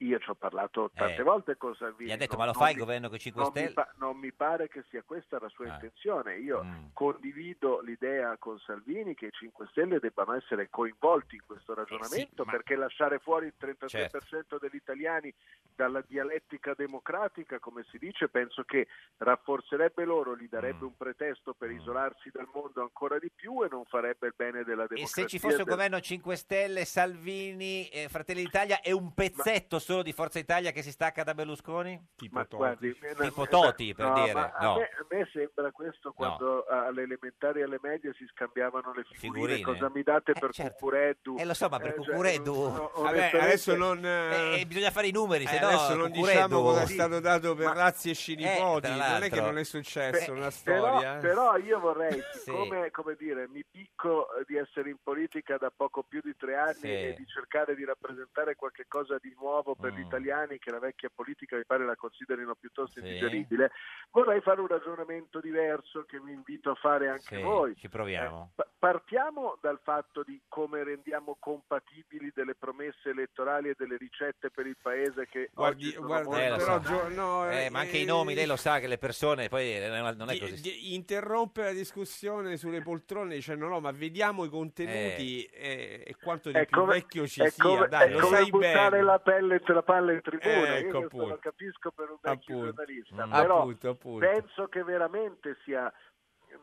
Io 0.00 0.18
ci 0.18 0.28
ho 0.28 0.34
parlato 0.34 0.90
tante 0.94 1.20
Eh. 1.20 1.24
volte 1.24 1.56
con 1.56 1.74
Salvini. 1.74 2.10
Gli 2.10 2.12
ha 2.12 2.16
detto, 2.18 2.36
non- 2.36 2.44
ma 2.46 2.52
lo 2.52 2.58
fai 2.58 2.72
il 2.72 2.76
mi- 2.76 2.82
governo 2.82 3.06
con 3.08 3.16
i 3.16 3.20
5 3.20 3.42
non 3.42 3.50
mi 3.54 3.58
Stelle? 3.60 3.72
pa- 3.74 3.92
non 3.96 4.16
mi 4.18 4.30
pare 4.32 4.68
che 4.68 4.84
sia 4.90 5.02
questa 5.02 5.38
la 5.40 5.48
sua 5.48 5.70
Ah. 5.70 5.74
intenzione. 5.74 6.36
Io 6.36 6.62
Mm. 6.62 6.84
condivido 6.92 7.80
l'idea 7.80 8.36
con 8.36 8.58
Salvini 8.58 9.14
che 9.14 9.26
i 9.26 9.30
5 9.32 9.66
Stelle 9.70 9.98
debbano 9.98 10.34
essere 10.34 10.68
coinvolti 10.68 11.36
in 11.36 11.42
questo 11.46 11.72
ragionamento 11.72 12.44
ma- 12.44 12.50
Certo. 12.50 12.50
perché 12.50 12.76
lasciare 12.76 13.18
fuori 13.20 13.46
il 13.46 13.54
33% 13.56 14.58
degli 14.58 14.74
italiani 14.74 15.32
dalla 15.74 16.02
dialettica 16.06 16.74
democratica, 16.74 17.58
come 17.58 17.84
si 17.90 17.96
dice, 17.96 18.28
penso 18.28 18.64
che 18.64 18.86
rafforzerebbe 19.16 20.04
loro, 20.04 20.36
gli 20.36 20.48
darebbe 20.48 20.84
Mm. 20.84 20.88
un 20.88 20.96
pretesto 20.96 21.54
per 21.54 21.70
isolarsi 21.70 22.30
dal 22.30 22.48
mondo 22.52 22.82
ancora 22.82 23.18
di 23.18 23.30
più 23.34 23.62
e 23.64 23.68
non 23.70 23.84
farebbe 23.86 24.26
il 24.26 24.34
bene 24.36 24.62
della 24.64 24.84
E 24.84 24.88
democrazia. 24.88 25.22
se 25.22 25.28
ci 25.28 25.38
fosse 25.38 25.56
un 25.56 25.64
del- 25.64 25.72
governo 25.74 26.00
5 26.00 26.36
Stelle, 26.36 26.84
Salvini, 26.84 27.88
eh, 27.88 28.08
Fratelli 28.10 28.42
d'Italia 28.42 28.80
e 28.80 28.92
un 28.92 29.12
pezzetto 29.14 29.78
solo 29.86 30.02
di 30.02 30.12
Forza 30.12 30.40
Italia 30.40 30.72
che 30.72 30.82
si 30.82 30.90
stacca 30.90 31.22
da 31.22 31.32
Berlusconi? 31.32 31.96
Ma 32.30 32.44
guardi, 32.50 32.96
me- 33.00 33.14
Tipo 33.14 33.42
me- 33.42 33.46
Toti, 33.46 33.94
per 33.94 34.06
no, 34.08 34.14
dire. 34.14 34.32
ma 34.32 34.50
a, 34.52 34.64
No. 34.64 34.74
me, 34.78 34.82
a 34.82 35.06
me 35.08 35.28
sembra 35.32 35.70
questo 35.70 36.12
quando 36.12 36.64
alle 36.66 37.02
elementari 37.02 37.60
e 37.60 37.62
alle 37.62 37.78
medie 37.80 38.12
si 38.18 38.26
scambiavano 38.32 38.92
le 38.92 39.04
figurine, 39.04 39.54
Figurine. 39.56 39.62
cosa 39.78 39.88
mi 39.94 40.02
date 40.02 40.32
per 40.32 40.50
Cucureddu 40.50 41.36
Eh, 41.38 41.44
lo 41.44 41.54
so, 41.54 41.68
ma 41.68 41.78
per 41.78 41.90
Eh, 41.90 41.94
cioè, 42.02 42.04
Cucureddu... 42.06 42.54
no, 42.54 42.90
no, 42.96 43.02
Vabbè, 43.02 43.30
adesso 43.34 43.76
non... 43.76 44.04
Eh, 44.04 44.60
eh, 44.60 44.66
bisogna 44.66 44.90
fare 44.90 45.06
i 45.06 45.12
numeri, 45.12 45.46
se 45.46 45.56
eh, 45.56 45.60
no 45.60 45.66
adesso 45.68 45.94
non 45.94 46.10
Cucureddu- 46.10 46.32
diciamo 46.32 46.62
cosa 46.62 46.82
è 46.82 46.86
stato 46.86 47.20
dato 47.20 47.54
per 47.54 47.66
Ma- 47.66 47.72
razzi 47.74 48.10
e 48.10 48.14
scinipoti, 48.14 48.88
non 48.90 49.22
è 49.22 49.30
che 49.30 49.40
non 49.40 49.56
è 49.56 49.64
successo 49.64 50.32
Beh, 50.32 50.38
una 50.38 50.50
però, 50.64 50.88
storia. 50.90 51.16
eh. 51.16 51.20
però 51.20 51.56
io 51.58 51.78
vorrei, 51.78 52.20
Sì. 52.32 52.38
siccome 52.40 52.90
come 52.90 53.14
dire, 53.16 53.46
mi 53.46 53.64
picco 53.70 54.34
eh, 54.34 54.42
di 54.48 54.56
essere 54.56 54.90
in 54.90 54.96
politica 55.00 55.56
da 55.58 55.70
poco 55.74 56.02
più 56.02 56.20
di 56.24 56.34
tre 56.36 56.56
anni 56.56 56.74
Sì. 56.74 56.88
e 56.88 57.14
di 57.16 57.24
cercare 57.26 57.76
di 57.76 57.84
rappresentare 57.84 58.56
qualche 58.56 58.86
cosa 58.88 59.16
di 59.20 59.32
nuovo 59.38 59.74
per 59.78 59.92
Mm. 59.92 59.96
gli 59.96 60.00
italiani 60.00 60.58
che 60.58 60.70
la 60.70 60.78
vecchia 60.78 61.10
politica 61.14 61.56
mi 61.56 61.64
pare 61.64 61.84
la 61.84 61.96
considerino 61.96 62.54
piuttosto 62.54 63.00
Sì. 63.00 63.06
indigeribile, 63.06 63.70
vorrei 64.10 64.40
fare 64.40 64.60
un 64.60 64.66
ragionamento 64.66 65.40
diverso 65.40 66.04
che 66.04 66.20
vi 66.20 66.32
invito 66.32 66.70
a 66.70 66.74
fare 66.74 67.08
anche 67.08 67.36
Sì, 67.36 67.42
voi. 67.42 67.76
ci 67.76 67.88
proviamo. 67.88 68.52
Pa- 68.54 68.68
Partiamo 68.78 69.58
dal 69.60 69.80
fatto 69.82 70.22
di 70.22 70.40
come 70.48 70.84
rendiamo 70.84 71.36
compatibili 71.40 72.30
delle 72.32 72.54
promesse 72.54 73.08
elettorali 73.10 73.70
e 73.70 73.74
delle 73.76 73.96
ricette 73.96 74.50
per 74.50 74.66
il 74.66 74.76
paese 74.80 75.26
che 75.26 75.50
Guardi- 75.52 75.88
oggi 75.88 75.98
molto- 75.98 76.36
Eh, 76.36 76.54
però. 76.56 76.78
Gio- 76.80 77.08
no, 77.08 77.50
Eh, 77.50 77.64
eh, 77.64 77.70
ma 77.70 77.80
anche 77.80 77.96
i 77.96 78.02
eh, 78.02 78.06
nomi, 78.06 78.34
lei 78.34 78.46
lo 78.46 78.54
sa 78.56 78.78
che 78.78 78.86
le 78.86 78.98
persone 78.98 79.48
poi 79.48 79.74
eh, 79.76 79.88
non 79.88 80.28
è 80.30 80.38
così. 80.38 80.60
di- 80.60 80.94
interrompe 80.94 81.62
la 81.62 81.72
discussione 81.72 82.56
sulle 82.56 82.80
poltrone 82.82 83.34
dicendo 83.34 83.66
no 83.66 83.80
ma 83.80 83.90
vediamo 83.90 84.44
i 84.44 84.48
contenuti 84.48 85.42
e, 85.46 86.04
e 86.06 86.16
quanto 86.22 86.50
di 86.50 86.58
È 86.58 86.66
più 86.66 86.78
come- 86.78 86.92
vecchio 86.94 87.26
ci 87.26 87.42
è 87.42 87.48
sia 87.48 87.64
come, 87.64 87.88
dai 87.88 88.08
è 88.08 88.12
lo 88.12 88.20
come 88.20 88.36
sai 88.36 88.50
buttare 88.50 88.90
bene 88.90 89.02
la, 89.02 89.18
pelle, 89.18 89.60
la 89.72 89.82
palla 89.82 90.12
in 90.12 90.20
tribuna. 90.22 90.78
Io 90.78 90.86
ecco, 90.88 90.98
appunto. 90.98 91.26
lo 91.28 91.38
capisco 91.38 91.90
per 91.90 92.10
un 92.10 92.16
vecchio 92.20 92.54
Appunto. 92.58 92.74
giornalista, 92.74 93.26
Mm. 93.26 93.30
però 93.30 93.58
Appunto, 93.60 93.88
appunto. 93.90 94.26
penso 94.26 94.68
che 94.68 94.82
veramente 94.84 95.56
sia 95.64 95.92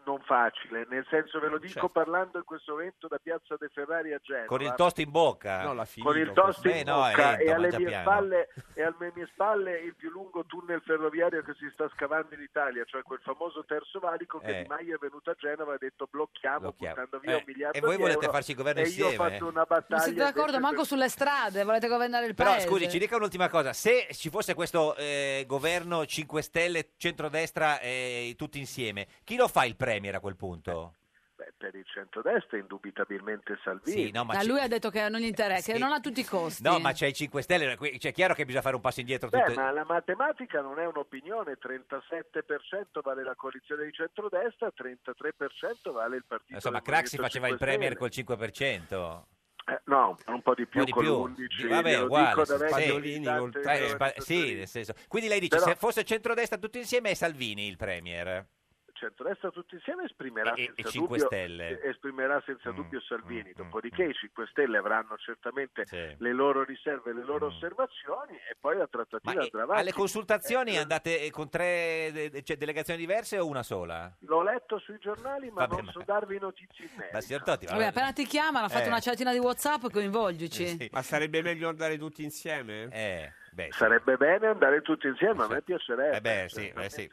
non 0.06 0.20
facile, 0.22 0.86
nel 0.90 1.06
senso 1.10 1.40
ve 1.40 1.48
lo 1.48 1.58
dico 1.58 1.74
Certo. 1.74 1.90
parlando 1.90 2.38
in 2.38 2.44
questo 2.44 2.72
momento 2.74 3.08
da 3.08 3.18
Piazza 3.22 3.56
De 3.58 3.70
Ferrari 3.74 4.14
a 4.14 4.20
Genova. 4.22 4.46
Con 4.48 4.62
il 4.62 4.74
tosto 4.76 5.02
in 5.02 5.12
bocca. 5.12 5.64
no 5.64 5.74
l'ha 5.74 5.88
con 6.02 6.18
il 6.18 6.32
tosto 6.34 6.68
in 6.68 6.76
Eh, 6.78 6.84
no, 6.84 7.06
è 7.08 7.12
bocca 7.12 7.30
lento, 7.32 7.44
e, 7.44 7.52
alle 7.52 7.78
mie 7.78 8.00
spalle, 8.02 8.50
e 8.74 8.84
alle 8.84 9.12
mie 9.16 9.28
spalle 9.34 9.80
il 9.80 9.96
più 9.96 10.10
lungo 10.12 10.46
tunnel 10.46 10.82
ferroviario 10.86 11.42
che 11.44 11.54
si 11.60 11.70
sta 11.74 11.90
scavando 11.94 12.34
in 12.36 12.42
Italia, 12.42 12.84
cioè 12.86 13.02
quel 13.04 13.20
famoso 13.24 13.64
terzo 13.66 14.00
valico 14.00 14.40
che 14.40 14.60
Eh. 14.60 14.62
Di 14.64 14.68
Maio 14.68 14.96
è 14.96 15.00
venuto 15.00 15.30
a 15.32 15.36
Genova 15.38 15.72
e 15.72 15.76
ha 15.76 15.78
detto 15.80 16.08
blocchiamo, 16.10 16.60
Blocchiamo. 16.60 16.94
buttando 16.96 17.20
via 17.20 17.32
Eh, 17.32 17.36
un 17.38 17.44
miliardo 17.46 17.78
e 17.78 17.82
voi 17.82 17.96
di 17.96 18.02
volete 18.02 18.20
euro. 18.20 18.32
farci 18.32 18.52
il 18.52 18.58
governo 18.58 18.80
e 18.82 18.84
io 18.84 18.90
insieme? 18.90 19.16
ho 19.16 19.30
fatto 19.30 19.48
una 19.48 19.64
battaglia 19.64 19.96
Non 19.96 20.00
siete 20.06 20.20
d'accordo 20.24 20.60
manco 20.60 20.76
per- 20.78 20.86
sulle 20.86 21.10
strade, 21.10 21.64
volete 21.64 21.88
governare 21.88 22.26
il 22.28 22.34
Però 22.36 22.50
paese. 22.52 22.68
scusi, 22.68 22.90
ci 22.90 23.00
dica 23.00 23.16
un'ultima 23.16 23.50
cosa. 23.50 23.74
Se 23.74 24.08
ci 24.12 24.30
fosse 24.30 24.54
questo 24.54 24.96
eh, 24.96 25.44
governo 25.48 26.06
5 26.06 26.42
Stelle, 26.42 26.90
centrodestra 26.98 27.80
e 27.80 28.34
tutti 28.38 28.60
insieme, 28.60 29.08
chi 29.24 29.36
lo 29.36 29.48
fa 29.48 29.66
il 29.66 29.76
premier 29.94 30.16
a 30.16 30.20
quel 30.20 30.36
punto? 30.36 30.96
Beh, 31.36 31.52
per 31.58 31.74
il 31.74 31.84
centrodestra 31.86 32.58
indubitabilmente 32.60 33.58
Salvini. 33.64 34.06
Sì, 34.06 34.12
no, 34.12 34.24
ma 34.24 34.34
Ma 34.36 34.40
ci- 34.42 34.48
lui 34.48 34.60
ha 34.60 34.68
detto 34.68 34.92
che 34.92 35.10
non 35.10 35.20
gli 35.20 35.26
interessa, 35.26 35.62
Sì. 35.62 35.72
che 35.74 35.80
non 35.80 35.92
ha 35.92 36.00
tutti 36.00 36.20
i 36.20 36.24
costi. 36.26 36.62
No, 36.62 36.78
ma 36.80 36.92
c'è 36.94 37.08
i 37.08 37.14
5 37.14 37.42
Stelle, 37.42 37.76
qui- 37.76 38.00
cioè, 38.00 38.12
è 38.12 38.14
chiaro 38.14 38.36
che 38.36 38.44
bisogna 38.46 38.62
fare 38.62 38.76
un 38.76 38.82
passo 38.82 39.00
indietro. 39.00 39.30
Beh, 39.30 39.40
tutte- 39.46 39.56
ma 39.60 39.72
la 39.72 39.84
matematica 39.84 40.62
non 40.62 40.78
è 40.80 40.86
un'opinione, 40.86 41.58
37% 41.58 43.02
vale 43.02 43.24
la 43.24 43.34
coalizione 43.36 43.86
di 43.86 43.92
centrodestra, 43.94 44.72
33% 44.72 45.92
vale 45.92 46.18
il 46.18 46.24
partito 46.28 46.54
Insomma, 46.54 46.78
del 46.80 46.86
Craxi 46.88 47.16
Movimento 47.18 47.24
faceva 47.24 47.48
il 47.48 47.58
5 47.58 47.66
premier 47.66 47.92
Stelle. 47.94 48.00
col 48.00 48.10
5%. 48.12 49.28
Eh, 49.66 49.82
no, 49.86 50.18
un 50.28 50.42
po' 50.42 50.54
di 50.54 50.66
più, 50.68 50.82
Un 50.82 50.86
po' 50.86 51.00
di 51.02 51.08
con 51.08 51.34
più. 51.34 51.46
l'11, 51.46 51.68
Vabbè, 51.70 51.90
glielo 51.90 52.06
uguale, 52.06 52.30
dico 52.30 52.46
sì, 52.46 52.54
sì. 52.84 52.92
militante 53.00 53.60
Eh, 53.62 53.80
di 53.82 53.88
spa- 53.90 54.14
sì, 54.18 54.54
nel 54.56 54.68
senso. 54.68 54.94
Quindi 55.08 55.30
lei 55.30 55.40
dice, 55.40 55.56
Però- 55.56 55.70
se 55.70 55.76
fosse 55.78 56.04
centrodestra 56.04 56.58
tutti 56.58 56.78
insieme 56.78 57.10
è 57.12 57.14
Salvini 57.16 57.68
il 57.68 57.78
premier. 57.78 58.46
Centrodestra 59.04 59.52
tutti 59.52 59.76
insieme 59.76 60.06
esprimerà 60.06 60.54
E- 60.54 60.66
senza 60.76 60.88
e 60.88 60.92
5 60.92 61.18
dubbio 61.18 61.30
eh, 61.32 61.80
esprimerà 61.90 62.42
senza 62.46 62.72
Mm, 62.72 62.76
dubbio 62.76 63.02
Salvini 63.02 63.50
mm, 63.50 63.56
dopodiché 63.56 64.04
i 64.06 64.14
5 64.14 64.48
Stelle 64.52 64.78
avranno 64.78 65.18
certamente 65.18 65.84
le 66.18 66.34
loro 66.34 66.64
riserve 66.64 67.14
le 67.14 67.24
loro 67.24 67.48
osservazioni 67.48 68.36
e 68.50 68.56
poi 68.60 68.78
la 68.78 68.88
trattativa 68.88 69.32
Mm. 69.34 69.36
Ma 69.36 69.42
eh, 69.42 69.46
andrà 69.46 69.64
avanti 69.64 69.82
alle 69.82 69.94
consultazioni 69.94 70.72
Eh, 70.74 70.78
andate 70.78 71.22
eh, 71.22 71.32
con 71.32 71.50
tre 71.50 72.32
cioè, 72.44 72.58
delegazioni 72.58 73.00
diverse 73.00 73.38
o 73.40 73.48
una 73.48 73.64
sola? 73.64 74.12
l'ho 74.20 74.42
letto 74.44 74.80
sui 74.80 74.98
giornali 75.00 75.50
ma 75.50 75.62
Vabbè, 75.66 75.76
non 75.76 75.86
ma- 75.86 75.92
so 75.92 76.02
darvi 76.06 76.40
notizie 76.40 76.86
in 76.86 76.92
merito 76.96 77.16
Ma 77.16 77.22
signor 77.22 77.44
Totti, 77.44 77.66
Vabbè, 77.66 77.86
appena 77.86 78.12
ti 78.14 78.26
chiamano, 78.26 78.66
ha 78.66 78.70
fatto 78.70 78.86
Eh. 78.86 78.88
una 78.88 79.00
chatina 79.00 79.32
di 79.32 79.40
WhatsApp, 79.40 79.88
coinvolgici. 79.92 80.90
ma 80.92 81.02
sarebbe 81.02 81.42
meglio 81.42 81.68
andare 81.70 81.98
tutti 81.98 82.24
insieme? 82.24 82.88
Eh. 82.92 83.32
Beh, 83.54 83.66
sì. 83.66 83.78
Sarebbe 83.78 84.18
bene 84.18 84.48
andare 84.48 84.82
tutti 84.82 85.08
insieme, 85.08 85.44
a 85.44 85.48
me 85.48 85.62
piacerebbe. 85.62 86.18
Eh 86.18 86.22
beh, 86.22 86.46
sì, 86.50 86.72
beh, 86.74 86.90
sì. 86.90 87.10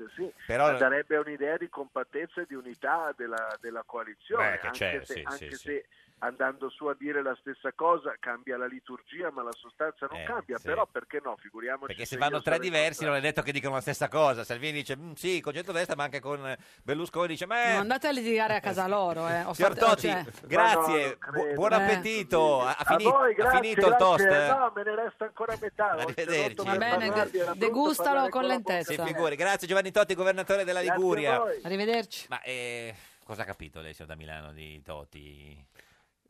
Però- 0.46 0.76
darebbe 0.78 1.18
un'idea 1.18 1.56
di 1.58 1.68
compattezza 1.68 2.40
e 2.40 2.46
di 2.48 2.54
unità 2.54 3.12
della, 3.14 3.56
della 3.60 3.82
coalizione, 3.84 4.52
Beh, 4.52 4.58
che 4.58 4.66
anche, 4.66 4.78
c'è, 4.78 5.04
se, 5.04 5.12
sì, 5.12 5.22
anche 5.24 5.50
sì, 5.50 5.56
se 5.56 5.86
andando 6.20 6.68
su 6.70 6.86
a 6.86 6.94
dire 6.98 7.22
la 7.22 7.36
stessa 7.40 7.72
cosa 7.74 8.14
cambia 8.18 8.56
la 8.56 8.66
liturgia, 8.66 9.30
ma 9.30 9.42
la 9.42 9.52
sostanza 9.52 10.06
non 10.10 10.20
Eh, 10.20 10.24
cambia. 10.24 10.56
sì. 10.58 10.64
Però 10.66 10.86
perché 10.86 11.20
no? 11.22 11.36
Figuriamoci 11.38 11.86
Perché 11.86 12.04
se 12.04 12.14
io 12.14 12.20
vanno 12.20 12.40
tre 12.42 12.58
diversi 12.58 13.04
non 13.04 13.14
è 13.16 13.20
detto 13.20 13.42
che 13.42 13.52
dicano 13.52 13.74
la 13.74 13.80
stessa 13.80 14.08
cosa. 14.08 14.44
Salvini 14.44 14.72
dice 14.72 14.96
"Mm, 14.96 15.12
sì, 15.12 15.40
con 15.40 15.52
centrodestra, 15.54 15.96
ma 15.96 16.04
anche 16.04 16.20
con 16.20 16.46
eh, 16.46 16.58
Berlusconi 16.82 17.28
dice 17.28 17.46
ma 17.46 17.70
Non 17.70 17.80
andate 17.80 18.08
a 18.08 18.12
litigare 18.12 18.54
a 18.56 18.60
casa 18.60 18.86
loro. 18.86 19.28
Eh. 19.28 19.42
Ho 19.44 19.52
Signor 19.54 19.72
fatto- 19.74 19.86
Totti, 19.86 20.08
cioè- 20.08 20.24
grazie, 20.46 21.18
no, 21.20 21.32
bu- 21.32 21.54
buon 21.54 21.72
Eh. 21.72 21.74
appetito. 21.76 22.60
Ha, 22.62 22.70
ha 22.70 22.76
A 22.78 22.84
fini- 22.84 23.04
voi, 23.10 23.30
ha 23.32 23.34
grazie, 23.34 23.60
finito 23.60 23.80
il 23.88 23.94
grazie. 23.96 24.26
toast? 24.28 24.50
No, 24.50 24.72
me 24.74 24.82
ne 24.84 24.94
resta 24.94 25.24
ancora 25.24 25.56
metà. 25.60 25.90
Arrivederci. 25.90 26.64
Va 26.66 26.76
bene, 26.76 27.08
a 27.08 27.54
degustalo 27.54 28.28
con 28.28 28.44
lentezza. 28.44 29.04
Figuri. 29.06 29.36
Grazie 29.36 29.66
Giovanni 29.66 29.90
Totti, 29.90 30.14
governatore 30.14 30.64
della 30.64 30.80
Liguria. 30.80 31.42
Arrivederci. 31.62 32.26
Ma 32.28 32.40
eh, 32.42 32.94
cosa 33.24 33.42
ha 33.42 33.44
capito 33.46 33.80
lei, 33.80 33.94
signor 33.94 34.10
da 34.10 34.16
Milano, 34.16 34.52
di 34.52 34.82
Totti? 34.82 35.66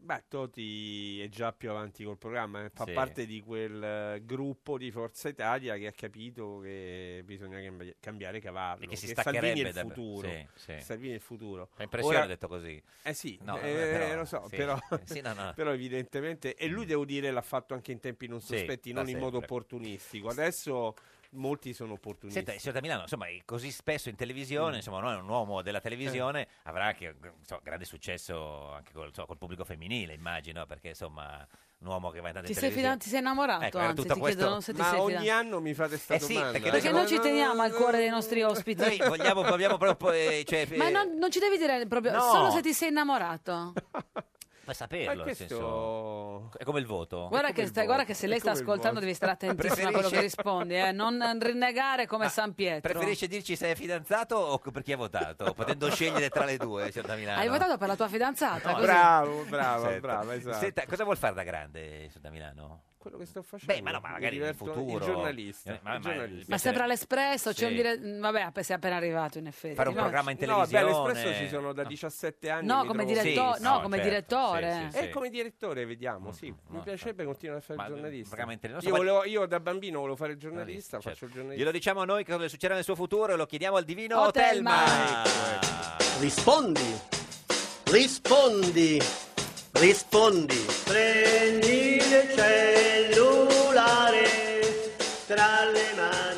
Beh, 0.02 0.24
Toti 0.28 1.20
è 1.20 1.28
già 1.28 1.52
più 1.52 1.70
avanti 1.70 2.02
col 2.05 2.16
programma, 2.16 2.64
eh, 2.64 2.70
fa 2.70 2.85
Sì. 2.85 2.93
parte 2.93 3.27
di 3.27 3.40
quel 3.43 3.82
eh, 3.82 4.22
gruppo 4.24 4.78
di 4.78 4.90
Forza 4.90 5.28
Italia 5.28 5.77
che 5.77 5.86
ha 5.86 5.93
capito 5.93 6.59
che 6.60 7.22
bisogna 7.24 7.60
cambi- 7.60 7.94
cambiare 8.01 8.40
cavallo, 8.40 8.82
E 8.85 8.86
che 8.89 8.97
si 8.97 9.09
Salvini 9.14 9.60
è 9.60 9.66
il 9.68 9.72
da- 9.74 9.82
futuro. 9.82 10.28
sì, 10.28 10.47
sì. 10.55 10.81
Salvini 10.81 11.12
è 11.12 11.16
il 11.16 11.20
futuro. 11.20 11.68
Fa 11.74 11.82
impressione 11.82 12.16
Ora- 12.16 12.27
detto 12.27 12.48
così. 12.48 12.82
Eh 13.02 13.12
sì, 13.12 13.39
No, 13.43 13.59
eh, 13.59 13.60
però- 13.60 14.14
lo 14.16 14.24
so, 14.24 14.47
però, 14.48 14.74
no, 15.35 15.52
però 15.55 15.72
evidentemente, 15.72 16.55
e 16.55 16.66
lui 16.66 16.86
devo 16.86 17.05
dire 17.05 17.31
l'ha 17.31 17.43
fatto 17.43 17.74
anche 17.74 17.93
in 17.93 18.01
tempi 18.01 18.27
non 18.27 18.40
sospetti, 18.40 18.93
da 18.93 19.01
non 19.02 19.10
in 19.10 19.18
modo 19.18 19.39
sempre. 19.39 19.55
opportunistico. 19.55 20.28
Adesso 20.28 20.94
molti 21.32 21.73
sono 21.73 21.93
opportunisti. 21.94 22.43
Senta, 22.43 22.59
signor 22.59 22.74
da 22.74 22.81
Milano, 22.81 23.02
insomma, 23.02 23.27
è 23.28 23.39
così 23.44 23.70
spesso 23.70 24.09
in 24.09 24.16
televisione, 24.16 24.73
Mm. 24.73 24.77
insomma, 24.77 25.01
non 25.01 25.12
è 25.12 25.16
un 25.16 25.28
uomo 25.28 25.62
della 25.62 25.81
televisione, 25.81 26.47
avrà 26.65 26.86
anche 26.86 27.15
insomma, 27.40 27.61
grande 27.62 27.85
successo 27.85 28.73
anche 28.73 28.93
col, 28.93 29.09
insomma, 29.09 29.27
col 29.27 29.39
pubblico 29.39 29.65
femminile, 29.65 30.12
immagino, 30.15 30.66
perché 30.66 30.89
insomma, 30.89 31.47
un 31.78 31.86
uomo 31.86 32.11
che 32.11 32.20
va 32.20 32.28
in 32.28 32.35
tante 32.35 32.48
Ti 32.48 32.55
sei, 32.55 32.62
televisioni. 32.70 32.93
fidan- 32.94 32.98
ti 32.98 33.09
sei 33.09 33.19
innamorato, 33.20 33.65
Ecco, 33.65 33.78
era 33.78 33.86
anzi, 33.89 34.02
tutto 34.02 34.15
ti 34.15 34.20
questo- 34.20 34.39
chiedono 34.39 34.61
se 34.61 34.73
ti 34.74 34.81
Ma 34.81 34.89
sei 34.90 34.98
ogni 34.98 35.09
fidanzato. 35.16 35.39
anno 35.40 35.61
mi 35.61 35.74
fate 35.74 35.97
sta 35.98 36.15
Eh 36.15 36.19
sì, 36.19 36.32
domanda. 36.35 36.52
perché 36.52 36.70
Perché 36.70 36.90
noi 36.90 37.01
noi 37.01 37.09
ci 37.09 37.19
teniamo 37.20 37.62
al 37.62 37.73
cuore 37.73 37.98
dei 37.98 38.09
nostri 38.11 38.43
ospiti. 38.43 38.81
Noi 38.82 38.98
vogliamo, 38.98 39.43
vogliamo 39.43 39.77
proprio... 39.78 40.11
eh, 40.12 40.44
cioè, 40.47 40.66
Ma 40.77 40.89
eh, 40.89 40.90
non, 40.90 41.16
non 41.16 41.31
ci 41.31 41.39
devi 41.39 41.57
dire 41.57 41.86
proprio, 41.86 42.12
No. 42.12 42.20
solo 42.20 42.51
se 42.51 42.61
ti 42.61 42.73
sei 42.74 42.89
innamorato. 42.89 43.73
Puoi 44.62 44.74
saperlo, 44.74 45.07
Ma 45.07 45.15
nel 45.15 45.23
questo- 45.23 45.47
senso... 45.47 46.51
È 46.59 46.65
come 46.65 46.81
il 46.81 46.87
voto. 46.87 47.28
Guarda 47.28 47.51
che, 47.53 47.66
stai- 47.66 47.87
guarda 47.87 48.05
che 48.05 48.15
se 48.15 48.27
lei 48.27 48.39
sta 48.39 48.51
ascoltando 48.53 49.01
devi 49.01 49.15
stare 49.15 49.32
attentissima 49.32 49.89
a 49.89 49.93
quello 49.93 50.09
che 50.09 50.20
rispondi, 50.20 50.77
eh? 50.77 50.93
non 50.93 51.39
rinnegare 51.41 52.07
come 52.07 52.28
San 52.28 52.55
Pietro. 52.55 52.93
Preferisce 52.93 53.27
dirci 53.27 53.57
se 53.57 53.73
è 53.73 53.74
fidanzato 53.74 54.37
o 54.37 54.59
per 54.59 54.82
chi 54.82 54.93
ha 54.93 54.97
votato, 54.97 55.53
potendo 55.55 55.91
scegliere 55.91 56.28
tra 56.28 56.45
le 56.45 56.57
due, 56.57 56.91
da 56.91 57.15
Milano. 57.16 57.41
Hai 57.41 57.49
votato 57.49 57.77
per 57.78 57.89
la 57.89 57.97
tua 57.97 58.09
fidanzata? 58.09 58.69
No, 58.69 58.74
così? 58.74 58.87
Bravo, 58.87 59.45
brava, 59.49 59.85
Senta. 59.89 60.01
brava, 60.01 60.35
esatto. 60.35 60.59
Senta, 60.59 60.85
cosa 60.87 61.05
vuol 61.05 61.16
fare 61.16 61.35
da 61.35 61.43
grande, 61.43 62.09
signor 62.09 62.20
da 62.20 62.31
Milano? 62.31 62.82
Quello 63.01 63.16
che 63.16 63.24
sto 63.24 63.40
facendo. 63.40 63.72
Beh, 63.72 63.81
ma 63.81 63.93
no, 63.93 64.01
ma 64.01 64.09
mi 64.09 64.12
magari 64.12 64.36
nel 64.36 64.55
futuro. 64.55 64.98
Il 64.98 65.01
giornalista. 65.02 65.72
Eh, 65.72 65.81
ma- 65.82 65.94
il 65.94 66.01
ma- 66.02 66.10
giornalista. 66.10 66.47
Ma 66.51 66.59
sempre 66.59 66.82
all'Espresso, 66.82 67.48
c'è 67.52 67.56
Sì. 67.56 67.64
un 67.64 67.72
dire... 67.72 67.98
Vabbè, 68.20 68.52
sei 68.62 68.77
appena 68.77 68.97
arrivato 68.97 69.39
in 69.39 69.47
effetti. 69.47 69.74
Fare 69.74 69.89
un 69.89 69.94
No, 69.94 70.02
programma 70.02 70.31
in 70.32 70.36
No, 70.39 70.44
televisione. 70.47 70.85
beh, 70.85 70.90
all'Espresso 70.93 71.39
ci 71.43 71.48
sono 71.48 71.72
da 71.72 71.85
17 71.85 72.51
anni. 72.51 72.66
No, 72.66 72.82
mi 72.82 72.86
come 72.89 73.05
trovo- 73.06 73.22
diretto- 73.22 73.55
Sì, 73.55 73.62
no, 73.62 73.70
no, 73.72 73.81
come 73.81 73.97
certo. 73.97 74.10
direttore. 74.10 74.72
Sì, 74.72 74.90
sì, 74.90 74.98
E 74.98 75.02
sì. 75.06 75.09
come 75.09 75.31
direttore 75.31 75.86
vediamo, 75.86 76.32
sì. 76.32 76.47
Mi 76.51 76.77
no, 76.77 76.82
piacerebbe 76.82 77.24
continuare 77.24 77.60
a 77.60 77.62
fare 77.62 77.78
Ma- 77.78 77.86
il 77.86 77.93
giornalista. 77.94 78.28
programma 78.28 78.52
in 78.52 78.59
tele- 78.59 78.72
non 78.74 78.82
so, 78.82 78.89
io, 78.89 78.94
volevo- 78.97 79.24
io 79.24 79.47
da 79.47 79.60
bambino 79.60 79.98
volevo 80.01 80.16
fare 80.16 80.32
il 80.32 80.39
giornalista, 80.39 80.90
Certo. 81.01 81.09
faccio 81.09 81.24
il 81.24 81.31
giornalista. 81.31 81.62
Glielo 81.62 81.72
diciamo 81.72 82.05
noi 82.05 82.22
che 82.22 82.32
cosa 82.32 82.48
succederà 82.48 82.74
nel 82.74 82.85
suo 82.85 82.97
futuro 82.97 83.32
e 83.32 83.36
lo 83.36 83.47
chiediamo 83.47 83.77
al 83.77 83.85
divino. 83.85 84.20
Otelma. 84.20 84.85
Rispondi, 86.18 87.01
rispondi, 87.85 89.01
rispondi. 89.81 90.66
Prendi 90.85 91.97
il 91.97 92.32
cellulare 92.36 94.24
tra 95.27 95.65
le 95.65 95.93
mani. 95.97 96.28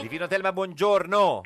Divino 0.00 0.24
Otelma, 0.24 0.52
buongiorno. 0.52 1.42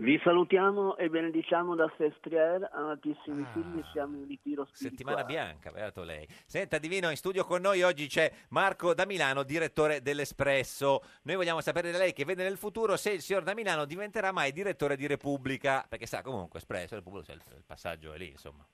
Vi 0.00 0.18
salutiamo 0.24 0.96
e 0.96 1.10
benediciamo 1.10 1.74
da 1.74 1.92
Sestriere, 1.98 2.70
amatissimi 2.72 3.46
figli, 3.52 3.82
siamo 3.92 4.16
in 4.16 4.26
ritiro. 4.26 4.66
Settimana 4.72 5.24
bianca, 5.24 5.70
beato 5.70 6.02
lei. 6.04 6.26
Senta 6.46 6.78
Divino, 6.78 7.10
in 7.10 7.16
studio 7.16 7.44
con 7.44 7.60
noi 7.60 7.82
oggi 7.82 8.06
c'è 8.06 8.32
Marco 8.48 8.94
da 8.94 9.04
Milano, 9.04 9.42
direttore 9.42 10.00
dell'Espresso. 10.00 11.02
Noi 11.24 11.36
vogliamo 11.36 11.60
sapere 11.60 11.90
da 11.90 11.98
lei 11.98 12.14
che 12.14 12.24
vede 12.24 12.44
nel 12.44 12.56
futuro 12.56 12.96
se 12.96 13.10
il 13.10 13.20
signor 13.20 13.42
da 13.42 13.52
Milano 13.52 13.84
diventerà 13.84 14.32
mai 14.32 14.52
direttore 14.52 14.96
di 14.96 15.06
Repubblica, 15.06 15.84
perché 15.86 16.06
sa 16.06 16.22
comunque 16.22 16.60
Espresso, 16.60 16.94
Repubblica, 16.94 17.32
il, 17.32 17.42
il 17.56 17.64
passaggio 17.66 18.14
è 18.14 18.16
lì, 18.16 18.30
insomma. 18.30 18.66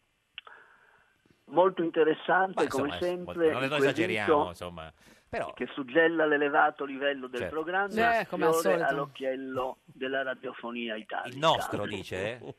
Molto 1.47 1.83
interessante, 1.83 2.63
Ma, 2.63 2.69
come 2.69 2.87
insomma, 2.87 2.99
sempre, 2.99 3.53
non, 3.53 3.65
esageriamo, 3.65 4.33
quesito 4.33 4.49
insomma. 4.49 4.93
Però, 5.39 5.53
che 5.53 5.67
suggella 5.75 6.25
l'elevato 6.27 6.85
livello 6.85 7.27
del 7.29 7.41
Certo. 7.41 7.55
programma 7.55 8.19
Eh, 8.21 8.27
come 8.27 8.47
al 8.47 8.55
solito. 8.55 8.85
all'occhiello 8.85 9.79
della 9.85 10.23
radiofonia 10.23 10.97
italiana. 10.97 11.29
il 11.29 11.39
nostro 11.39 11.87
dice? 11.87 12.57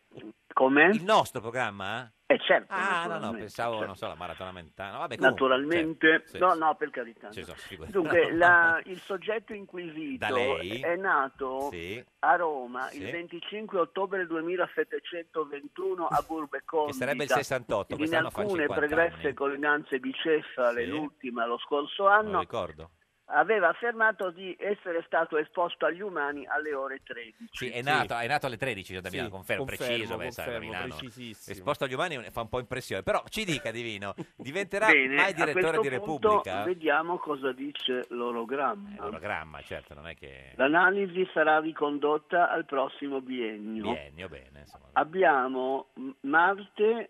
Come? 0.53 0.89
Il 0.89 1.03
nostro 1.03 1.41
programma? 1.41 2.11
Eh 2.29 2.39
certo. 2.39 2.73
Ah, 2.73 3.05
no, 3.07 3.19
no, 3.19 3.31
pensavo, 3.31 3.71
certo. 3.75 3.85
non 3.87 3.95
so, 3.95 4.07
la 4.07 4.15
maratona 4.15 4.51
mentana. 4.51 4.97
Vabbè, 4.97 5.15
comunque, 5.15 5.47
Naturalmente, 5.47 6.07
certo, 6.09 6.27
sì, 6.27 6.37
no, 6.39 6.53
no, 6.55 6.75
per 6.75 6.89
carità. 6.89 7.31
Sì, 7.31 7.45
figurati. 7.55 7.93
Dunque, 7.93 8.31
la- 8.35 8.81
il 8.83 8.99
soggetto 8.99 9.53
inquisito 9.53 10.25
è 10.25 10.95
nato 10.97 11.69
Sì. 11.71 12.03
a 12.19 12.35
Roma 12.35 12.91
il 12.91 13.09
25 13.11 13.79
ottobre 13.79 14.27
2721 14.27 16.05
a 16.05 16.21
Burbe 16.27 16.63
Condita. 16.65 16.91
Che 16.91 16.97
sarebbe 16.97 17.23
il 17.23 17.29
68, 17.29 17.95
in 17.95 18.15
alcune 18.15 18.47
50 18.47 18.73
pregresse 18.73 19.25
anni. 19.27 19.33
collinanze 19.33 19.99
bicefale, 19.99 20.85
l'ultima 20.85 21.45
lo 21.45 21.57
scorso 21.59 22.03
Non 22.03 22.11
anno, 22.11 22.39
ricordo. 22.41 22.89
Aveva 23.27 23.69
affermato 23.69 24.31
di 24.31 24.55
essere 24.59 25.03
stato 25.05 25.37
esposto 25.37 25.85
agli 25.85 26.01
umani 26.01 26.45
alle 26.47 26.73
ore 26.73 27.01
13. 27.03 27.47
Sì, 27.51 27.69
è 27.69 27.81
nato, 27.81 28.15
è 28.17 28.27
nato 28.27 28.45
alle 28.45 28.57
13 28.57 28.85
signor 28.85 29.01
da 29.01 29.09
Sì, 29.09 29.17
confermo, 29.29 29.65
confermo, 29.65 29.65
preciso, 29.65 30.17
beh, 30.17 30.23
confermo, 30.23 30.59
Milano. 30.59 30.95
precisissimo. 30.95 31.55
Esposto 31.55 31.83
agli 31.83 31.93
umani 31.93 32.29
fa 32.31 32.41
un 32.41 32.49
po' 32.49 32.59
impressione, 32.59 33.03
però 33.03 33.23
ci 33.29 33.43
dica 33.43 33.71
Divino, 33.71 34.13
diventerà 34.37 34.87
Bene, 34.87 35.15
mai 35.15 35.33
direttore 35.33 35.79
di 35.79 35.89
punto 35.89 36.29
Repubblica? 36.29 36.63
vediamo 36.63 37.17
cosa 37.17 37.51
dice 37.51 38.05
l'orogramma. 38.09 38.95
L'orogramma, 38.97 39.61
certo, 39.61 39.93
non 39.93 40.07
è 40.07 40.15
che... 40.15 40.53
L'analisi 40.55 41.27
sarà 41.33 41.59
ricondotta 41.59 42.49
al 42.49 42.65
prossimo 42.65 43.21
biennio. 43.21 43.91
Biennio, 43.91 44.29
bene, 44.29 44.59
insomma. 44.59 44.85
Abbiamo 44.93 45.87
Marte 46.21 47.09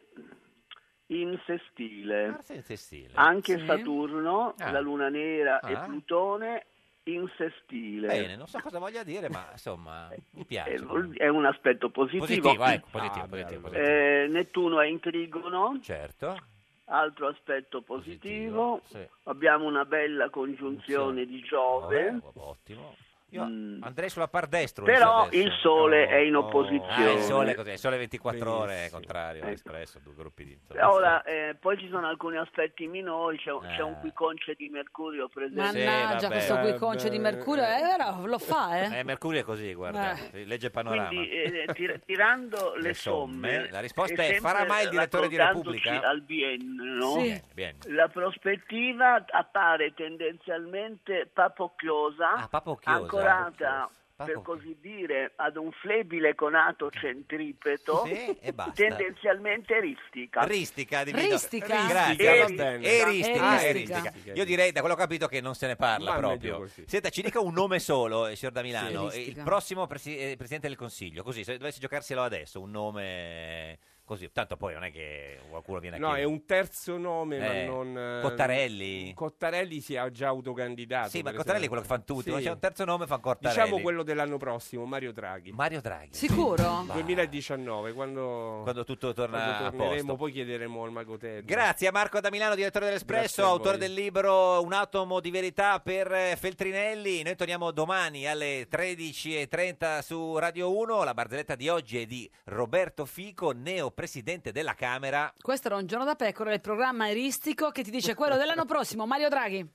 in 1.07 1.39
sestile, 1.45 2.27
Marte 2.29 2.53
in 2.55 2.63
sestile. 2.63 3.11
anche 3.13 3.57
Sì. 3.59 3.65
Saturno, 3.65 4.53
Ah. 4.59 4.71
la 4.71 4.79
Luna 4.79 5.07
Nera 5.09 5.59
e 5.61 5.73
Ah. 5.73 5.85
Plutone 5.85 6.65
in 7.03 7.25
sestile. 7.37 8.07
Bene, 8.07 8.35
non 8.35 8.47
so 8.47 8.59
cosa 8.59 8.79
voglia 8.79 9.03
dire, 9.03 9.29
ma 9.29 9.47
insomma, 9.51 10.09
mi 10.31 10.43
piace. 10.43 10.73
È, 10.73 10.79
è 11.23 11.27
un 11.29 11.45
aspetto 11.45 11.89
positivo. 11.89 12.25
Positivo, 12.25 12.63
ecco, 12.65 12.87
positivo, 12.91 13.23
Ah, 13.23 13.27
positivo, 13.29 13.61
positivo. 13.61 13.89
Eh, 13.89 14.27
Nettuno 14.29 14.81
è 14.81 14.87
in 14.87 14.99
trigono, 14.99 15.79
Certo. 15.81 16.37
altro 16.85 17.27
aspetto 17.27 17.81
positivo. 17.81 18.81
Sì. 18.83 19.07
Abbiamo 19.23 19.65
una 19.65 19.85
bella 19.85 20.29
congiunzione 20.29 21.25
di 21.25 21.39
Giove. 21.39 22.11
Vabbè, 22.11 22.25
ottimo. 22.35 22.95
Io 23.31 23.43
Mm. 23.43 23.83
andrei 23.83 24.07
sulla 24.09 24.29
par 24.29 24.47
destro. 24.47 24.85
Però 24.85 25.27
il 25.31 25.51
Sole 25.59 26.07
è 26.07 26.15
in 26.19 26.31
no. 26.31 26.39
opposizione. 26.45 27.09
Ah, 27.09 27.11
il 27.11 27.19
sole, 27.21 27.55
cos'è? 27.55 27.73
Il 27.73 27.77
sole 27.77 27.97
24 27.97 28.53
ore, 28.53 28.67
Benissimo. 28.67 28.89
contrario, 28.99 29.41
Ecco. 29.43 29.51
espresso, 29.51 29.99
due 30.01 30.13
gruppi 30.15 30.45
di... 30.45 30.57
Ora, 30.79 31.21
eh, 31.23 31.55
poi 31.59 31.77
ci 31.77 31.89
sono 31.89 32.07
alcuni 32.07 32.37
aspetti 32.37 32.87
minori, 32.87 33.37
c'è, 33.37 33.51
c'è 33.75 33.81
un 33.81 33.93
Eh. 33.93 33.99
quiconce 33.99 34.53
di 34.55 34.69
Mercurio 34.69 35.27
presente. 35.27 35.83
Mannaggia, 35.85 36.19
Sì, 36.19 36.27
questo 36.27 36.53
vabbè. 36.53 36.69
qui 36.69 36.79
conce 36.79 37.09
di 37.09 37.19
Mercurio, 37.19 37.63
eh, 37.63 37.81
però 37.97 38.25
lo 38.25 38.39
fa, 38.39 38.79
eh? 38.79 38.99
Eh, 38.99 39.03
Mercurio 39.03 39.41
è 39.41 39.43
così, 39.43 39.73
guarda, 39.73 40.15
Eh. 40.31 40.45
legge 40.45 40.67
il 40.67 40.71
panorama. 40.71 41.07
Quindi 41.09 41.29
eh, 41.29 41.65
tir- 41.73 41.99
tirando 42.05 42.75
le, 42.75 42.81
Le 42.81 42.93
somme, 42.93 43.53
somme, 43.55 43.71
la 43.71 43.79
risposta 43.81 44.23
e 44.23 44.35
è, 44.37 44.39
farà 44.39 44.59
sempre 44.59 44.73
mai 44.73 44.83
il 44.85 44.89
direttore 44.89 45.27
di 45.27 45.35
Repubblica? 45.35 46.01
al 46.01 46.21
biennio, 46.21 47.11
Sì. 47.11 47.41
Bene, 47.53 47.75
bene. 47.83 47.93
la 47.95 48.07
prospettiva 48.07 49.25
appare 49.31 49.93
tendenzialmente 49.93 51.29
papocchiosa, 51.33 52.31
Ah, 52.33 52.47
papocchiosa. 52.47 53.15
Ancorata 53.17 53.89
per 54.17 54.41
così 54.41 54.75
dire 54.81 55.33
ad 55.35 55.57
un 55.57 55.71
flebile 55.71 56.33
conato 56.33 56.89
centripeto, 56.89 58.03
Sì, 58.05 58.35
e 58.39 58.51
basta. 58.51 58.71
tendenzialmente 58.73 59.79
ristica. 59.79 60.43
Ristica, 60.43 61.03
divino. 61.03 61.29
Ristica? 61.29 61.85
Grazie. 61.85 62.27
E 62.27 62.45
ristica. 62.45 62.79
E 62.81 63.05
ristica, 63.05 63.61
E 63.61 63.67
e 63.67 63.71
ristica. 63.73 64.13
Io 64.33 64.43
direi, 64.43 64.71
da 64.71 64.79
quello 64.79 64.95
che 64.95 65.01
ho 65.01 65.05
capito, 65.05 65.27
che 65.27 65.39
non 65.39 65.53
se 65.53 65.67
ne 65.67 65.75
parla 65.75 66.13
Ma 66.13 66.17
proprio. 66.17 66.67
Senta, 66.87 67.09
ci 67.09 67.21
dica 67.21 67.39
un 67.39 67.53
nome 67.53 67.77
solo, 67.77 68.25
eh, 68.25 68.35
signor 68.35 68.53
da 68.55 68.63
Milano. 68.63 69.09
Sì, 69.09 69.27
il 69.29 69.43
prossimo 69.43 69.85
presi- 69.85 70.17
eh, 70.17 70.33
Presidente 70.35 70.67
del 70.67 70.77
Consiglio, 70.77 71.21
così, 71.21 71.43
se 71.43 71.57
dovesse 71.59 71.79
giocarselo 71.79 72.23
adesso, 72.23 72.59
un 72.59 72.71
nome 72.71 73.77
così, 74.07 74.31
tanto 74.31 74.55
poi 74.55 74.73
non 74.73 74.85
è 74.85 74.91
che 74.91 75.39
qualcuno 75.49 75.79
viene 75.79 75.97
a 75.97 75.99
No, 75.99 76.07
è 76.07 76.13
chiedere. 76.15 76.31
un 76.33 76.45
terzo 76.45 76.97
nome, 76.97 77.35
Eh, 77.35 77.65
ma 77.67 77.71
non... 77.73 77.97
eh, 77.97 78.21
Cottarelli? 78.21 79.13
Cottarelli 79.13 79.81
si 79.81 79.95
è 79.95 80.09
già 80.11 80.27
autocandidato. 80.29 81.09
Sì, 81.09 81.17
ma 81.21 81.29
per 81.31 81.39
Cottarelli 81.39 81.65
è 81.65 81.67
quello 81.67 81.81
che 81.83 81.87
fanno 81.89 82.03
tutti, 82.05 82.29
ma 82.31 82.37
Sì. 82.37 82.43
c'è 82.43 82.51
un 82.51 82.59
terzo 82.59 82.85
nome, 82.85 83.05
fa 83.05 83.17
Cottarelli. 83.17 83.61
Diciamo 83.61 83.81
quello 83.81 84.03
dell'anno 84.03 84.37
prossimo, 84.37 84.85
Mario 84.85 85.11
Draghi. 85.11 85.51
Mario 85.51 85.81
Draghi. 85.81 86.13
Sicuro? 86.13 86.85
2019, 86.93 87.91
quando, 87.93 88.61
Quando 88.63 88.83
tutto 88.85 89.13
torna 89.13 89.37
quando 89.37 89.53
a 89.53 89.69
torneremo, 89.71 89.95
posto. 89.95 90.15
poi 90.15 90.31
chiederemo 90.31 90.83
al 90.83 90.91
Magotello. 90.91 91.41
Grazie 91.45 91.87
a 91.87 91.91
Marco 91.91 92.19
da 92.21 92.29
Milano, 92.31 92.55
direttore 92.55 92.85
dell'Espresso, 92.85 93.21
Grazie 93.21 93.43
a 93.43 93.47
autore 93.47 93.77
voi. 93.77 93.87
del 93.87 93.93
libro 93.95 94.61
Un 94.63 94.71
atomo 94.73 95.19
di 95.19 95.29
verità 95.31 95.79
per 95.81 96.11
eh, 96.11 96.35
Feltrinelli. 96.39 97.23
Noi 97.23 97.35
torniamo 97.35 97.71
domani 97.71 98.25
alle 98.27 98.67
13.30 98.69 99.99
su 100.01 100.37
Radio 100.37 100.75
1. 100.77 101.03
La 101.03 101.13
barzelletta 101.13 101.55
di 101.55 101.67
oggi 101.69 102.01
è 102.01 102.05
di 102.05 102.29
Roberto 102.45 103.05
Fico, 103.05 103.51
neo 103.51 103.91
presidente 103.97 104.51
della 104.51 104.75
Camera. 104.75 105.33
Questo 105.41 105.69
era 105.69 105.77
un 105.77 105.87
giorno 105.87 106.05
da 106.05 106.13
pecora, 106.13 106.53
il 106.53 106.61
programma 106.61 107.09
eristico 107.09 107.71
che 107.71 107.83
ti 107.83 107.89
dice 107.89 108.13
quello 108.13 108.37
dell'anno 108.37 108.65
prossimo, 108.69 109.07
Mario 109.07 109.27
Draghi. 109.27 109.67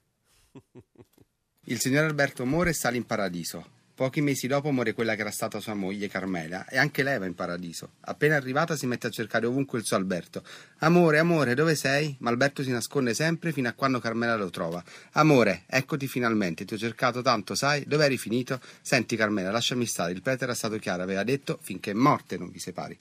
Il 1.64 1.80
signor 1.80 2.04
Alberto 2.04 2.46
muore 2.46 2.70
e 2.70 2.72
sale 2.72 2.96
in 2.96 3.04
paradiso. 3.04 3.80
Pochi 3.94 4.20
mesi 4.20 4.46
dopo 4.46 4.70
muore 4.70 4.92
quella 4.92 5.16
che 5.16 5.22
era 5.22 5.32
stata 5.32 5.58
sua 5.58 5.74
moglie 5.74 6.06
Carmela 6.06 6.68
e 6.68 6.78
anche 6.78 7.02
lei 7.02 7.18
va 7.18 7.26
in 7.26 7.34
paradiso. 7.34 7.94
Appena 8.02 8.36
arrivata 8.36 8.76
si 8.76 8.86
mette 8.86 9.08
a 9.08 9.10
cercare 9.10 9.46
ovunque 9.46 9.80
il 9.80 9.84
suo 9.84 9.96
Alberto. 9.96 10.44
Amore, 10.78 11.18
amore, 11.18 11.54
dove 11.54 11.74
sei? 11.74 12.14
Ma 12.20 12.30
Alberto 12.30 12.62
si 12.62 12.70
nasconde 12.70 13.14
sempre 13.14 13.50
fino 13.50 13.68
a 13.68 13.72
quando 13.72 13.98
Carmela 13.98 14.36
lo 14.36 14.50
trova. 14.50 14.82
Amore, 15.14 15.64
eccoti 15.66 16.06
finalmente, 16.06 16.64
ti 16.64 16.74
ho 16.74 16.78
cercato 16.78 17.22
tanto, 17.22 17.56
sai? 17.56 17.84
Dove 17.88 18.04
eri 18.04 18.18
finito? 18.18 18.60
Senti 18.82 19.16
Carmela, 19.16 19.50
lasciami 19.50 19.84
stare, 19.84 20.12
il 20.12 20.22
prete 20.22 20.44
era 20.44 20.54
stato 20.54 20.78
chiaro, 20.78 21.02
aveva 21.02 21.24
detto 21.24 21.58
finché 21.60 21.92
morte 21.92 22.38
non 22.38 22.50
vi 22.50 22.60
separi. 22.60 23.00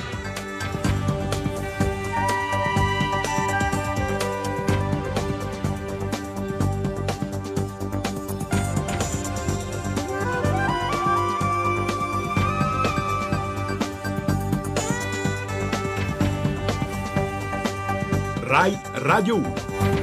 Rai 18.51 18.77
Radio 18.95 19.37
1. 19.37 20.00